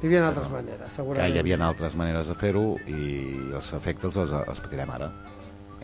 [0.00, 1.34] Hi havia altres maneres, que segurament.
[1.34, 5.10] hi havia altres maneres de fer-ho i els efectes els, els patirem ara.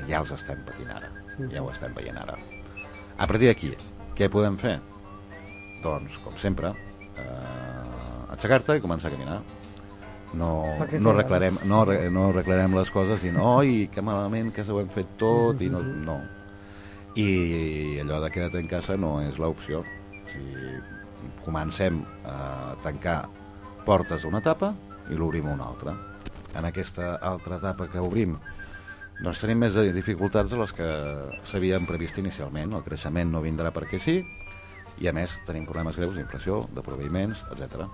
[0.09, 1.11] Ja els estem patint ara.
[1.53, 2.37] Ja ho estem veient ara.
[3.19, 3.75] A partir d'aquí,
[4.17, 4.79] què podem fer?
[5.85, 6.73] Doncs, com sempre
[7.17, 9.41] eh, aixecar-te i començar a caminar.
[10.31, 10.51] No,
[11.03, 11.81] no, arreglarem, no,
[12.15, 15.83] no arreglarem les coses dient oi, que malament que s'ho hem fet tot i no,
[15.83, 16.21] no.
[17.19, 19.83] I allò de queda't en casa no és l'opció.
[19.83, 20.77] O sigui,
[21.43, 21.99] comencem
[22.31, 23.25] a tancar
[23.85, 24.71] portes d'una etapa
[25.11, 25.97] i l'obrim a una altra.
[26.55, 28.39] En aquesta altra etapa que obrim
[29.21, 30.87] doncs tenim més dificultats de les que
[31.51, 32.79] s'havien previst inicialment.
[32.79, 34.21] El creixement no vindrà perquè sí
[35.01, 37.87] i a més tenim problemes greus d'inflació, de proveïments, etc.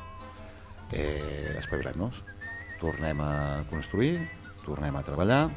[0.93, 2.23] Eh, espavilem-nos
[2.81, 3.31] tornem a
[3.71, 4.21] construir
[4.67, 5.49] tornem a treballar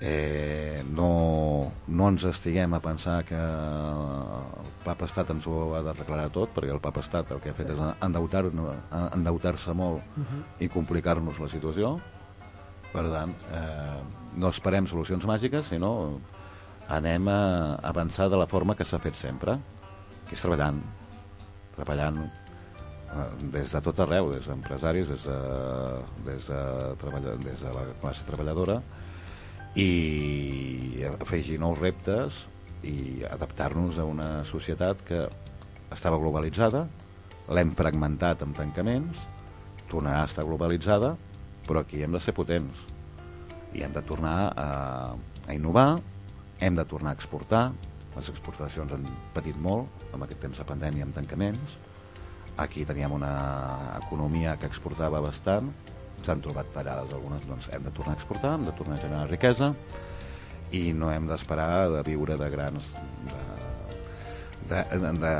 [0.00, 6.28] eh, no, no ens estiguem a pensar que el papa estat ens ho ha d'arreglar
[6.34, 8.54] tot perquè el papa estat el que ha fet és endeutar-se
[9.14, 10.44] endeutar molt Mhm.
[10.60, 11.98] i complicar-nos la situació
[12.92, 14.02] per tant eh,
[14.34, 16.20] no esperem solucions màgiques sinó
[16.88, 19.58] anem a avançar de la forma que s'ha fet sempre
[20.28, 20.78] que és treballant
[21.78, 25.38] treballant eh, des de tot arreu, des d'empresaris, des, de,
[26.26, 28.80] des, de des de la classe treballadora
[29.78, 32.44] i afegir nous reptes
[32.82, 35.24] i adaptar-nos a una societat que
[35.94, 36.86] estava globalitzada,
[37.54, 39.18] l'hem fragmentat amb tancaments,
[39.90, 41.14] tornarà a estar globalitzada,
[41.66, 42.84] però aquí hem de ser potents.
[43.74, 44.68] I hem de tornar a,
[45.48, 45.98] a innovar,
[46.60, 47.64] hem de tornar a exportar,
[48.16, 51.76] les exportacions han patit molt amb aquest temps de pandèmia amb tancaments,
[52.58, 53.34] aquí teníem una
[54.00, 55.70] economia que exportava bastant,
[56.26, 59.28] s'han trobat tallades algunes, doncs hem de tornar a exportar, hem de tornar a generar
[59.30, 59.72] riquesa
[60.74, 62.90] i no hem d'esperar de viure de grans
[64.68, 65.34] de, de, de,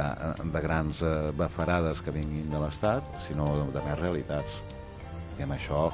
[0.53, 4.63] de grans eh, bafarades que vinguin de l'Estat, sinó de, de més realitats.
[5.39, 5.89] I amb això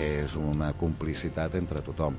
[0.00, 2.16] és una complicitat entre tothom.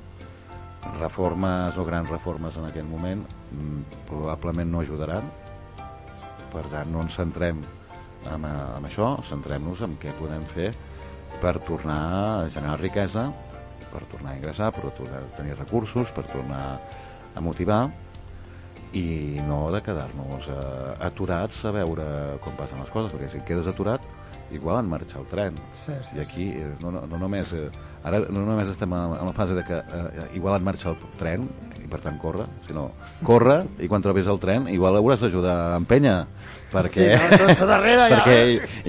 [1.00, 5.26] Reformes o grans reformes en aquest moment mm, probablement no ajudaran,
[6.56, 7.60] per tant no ens centrem
[8.26, 10.72] en, en això, centrem-nos en què podem fer
[11.42, 13.28] per tornar a generar riquesa,
[13.92, 16.64] per tornar a ingressar, per tornar a tenir recursos, per tornar
[17.36, 17.84] a motivar
[18.96, 22.06] i no de quedar-nos eh, aturats a veure
[22.44, 24.02] com passen les coses, perquè si et quedes aturat
[24.54, 25.56] igual en marxa el tren.
[25.84, 27.66] Sí, sí, i aquí eh, no, no, no només eh,
[28.06, 30.98] ara no només estem en en la fase de que eh, igual en marxa el
[31.18, 31.48] tren
[31.86, 32.90] i per tant corre, sinó
[33.22, 36.18] corre i quan trobis el tren igual hauràs d'ajudar a empènyer
[36.72, 38.16] perquè, Sí, no, a darrere, ja.
[38.18, 38.38] perquè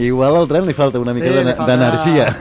[0.10, 2.26] igual al tren li falta una mica Sí, li d'ener- falta- d'energia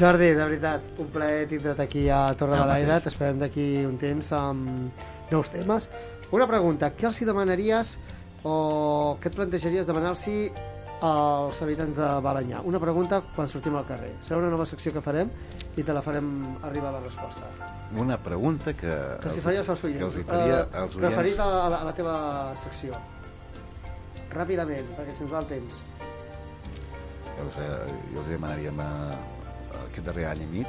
[0.00, 2.94] Jordi, de veritat, un plaer tindre't aquí a Torre El de l'Aire.
[3.04, 5.90] T'esperem d'aquí un temps amb nous temes.
[6.32, 7.98] Una pregunta, què els hi demanaries
[8.48, 10.24] o què et plantejaries demanar-los
[11.04, 12.62] als habitants de Balanyà?
[12.64, 14.14] Una pregunta quan sortim al carrer.
[14.24, 15.28] Serà una nova secció que farem
[15.76, 16.32] i te la farem
[16.64, 17.52] arribar la resposta.
[17.96, 20.02] Una pregunta que, Que els hi faries als que oients.
[20.06, 22.16] els hi faria Eh, als Referit oients a, la, a la teva
[22.62, 22.94] secció.
[24.30, 25.80] Ràpidament, perquè se'ns va el temps.
[27.40, 27.66] jo, sé,
[28.14, 30.66] jo els demanaria eh, aquest darrer any i mig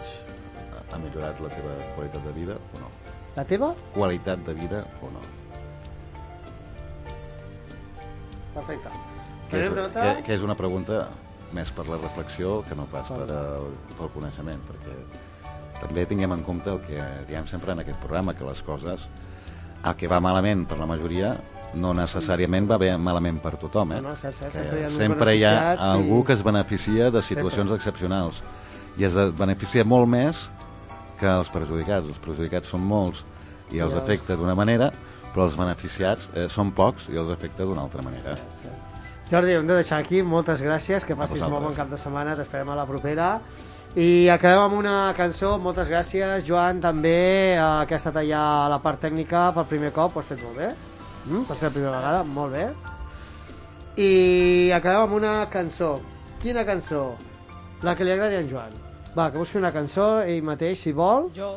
[0.92, 2.90] ha millorat la teva qualitat de vida o no?
[3.36, 3.74] La teva?
[3.94, 5.22] qualitat de vida o no.
[8.54, 8.90] Perfecte.
[9.52, 11.10] Que és, que, que és una pregunta
[11.56, 14.96] més per la reflexió que no pas per al, pel coneixement, perquè
[15.82, 19.08] també tinguem en compte el que diem sempre en aquest programa, que les coses,
[19.84, 21.34] el que va malament per la majoria,
[21.74, 24.02] no necessàriament va bé malament per tothom, eh?
[24.02, 26.44] No, no, cert, cert, sempre hi ha sempre hi ha beneficiats i- algú que es
[26.44, 28.42] beneficia de situacions excepcionals
[29.00, 30.38] i es beneficia molt més
[31.20, 32.08] que els perjudicats.
[32.08, 33.24] Els perjudicats són molts
[33.72, 34.92] i els afecta d'una manera,
[35.34, 38.36] però els beneficiats eh, són pocs i els afecta d'una altra manera.
[39.32, 40.20] Jordi, hem de deixar aquí.
[40.28, 43.40] Moltes gràcies, que passis molt bon cap de setmana, t'esperem a la propera.
[43.92, 48.70] I acabem amb una cançó, moltes gràcies, Joan, també, eh, que ha estat allà a
[48.72, 50.70] la part tècnica per primer cop, ho has fet molt bé.
[51.26, 51.42] Mm?
[51.44, 52.70] Per ser la primera vegada, molt bé.
[54.00, 56.00] I acabem amb una cançó.
[56.42, 57.18] Quina cançó?
[57.84, 58.78] La que li agradi a en Joan.
[59.18, 61.28] Va, que busqui una cançó ell mateix, si vol.
[61.36, 61.50] Jo.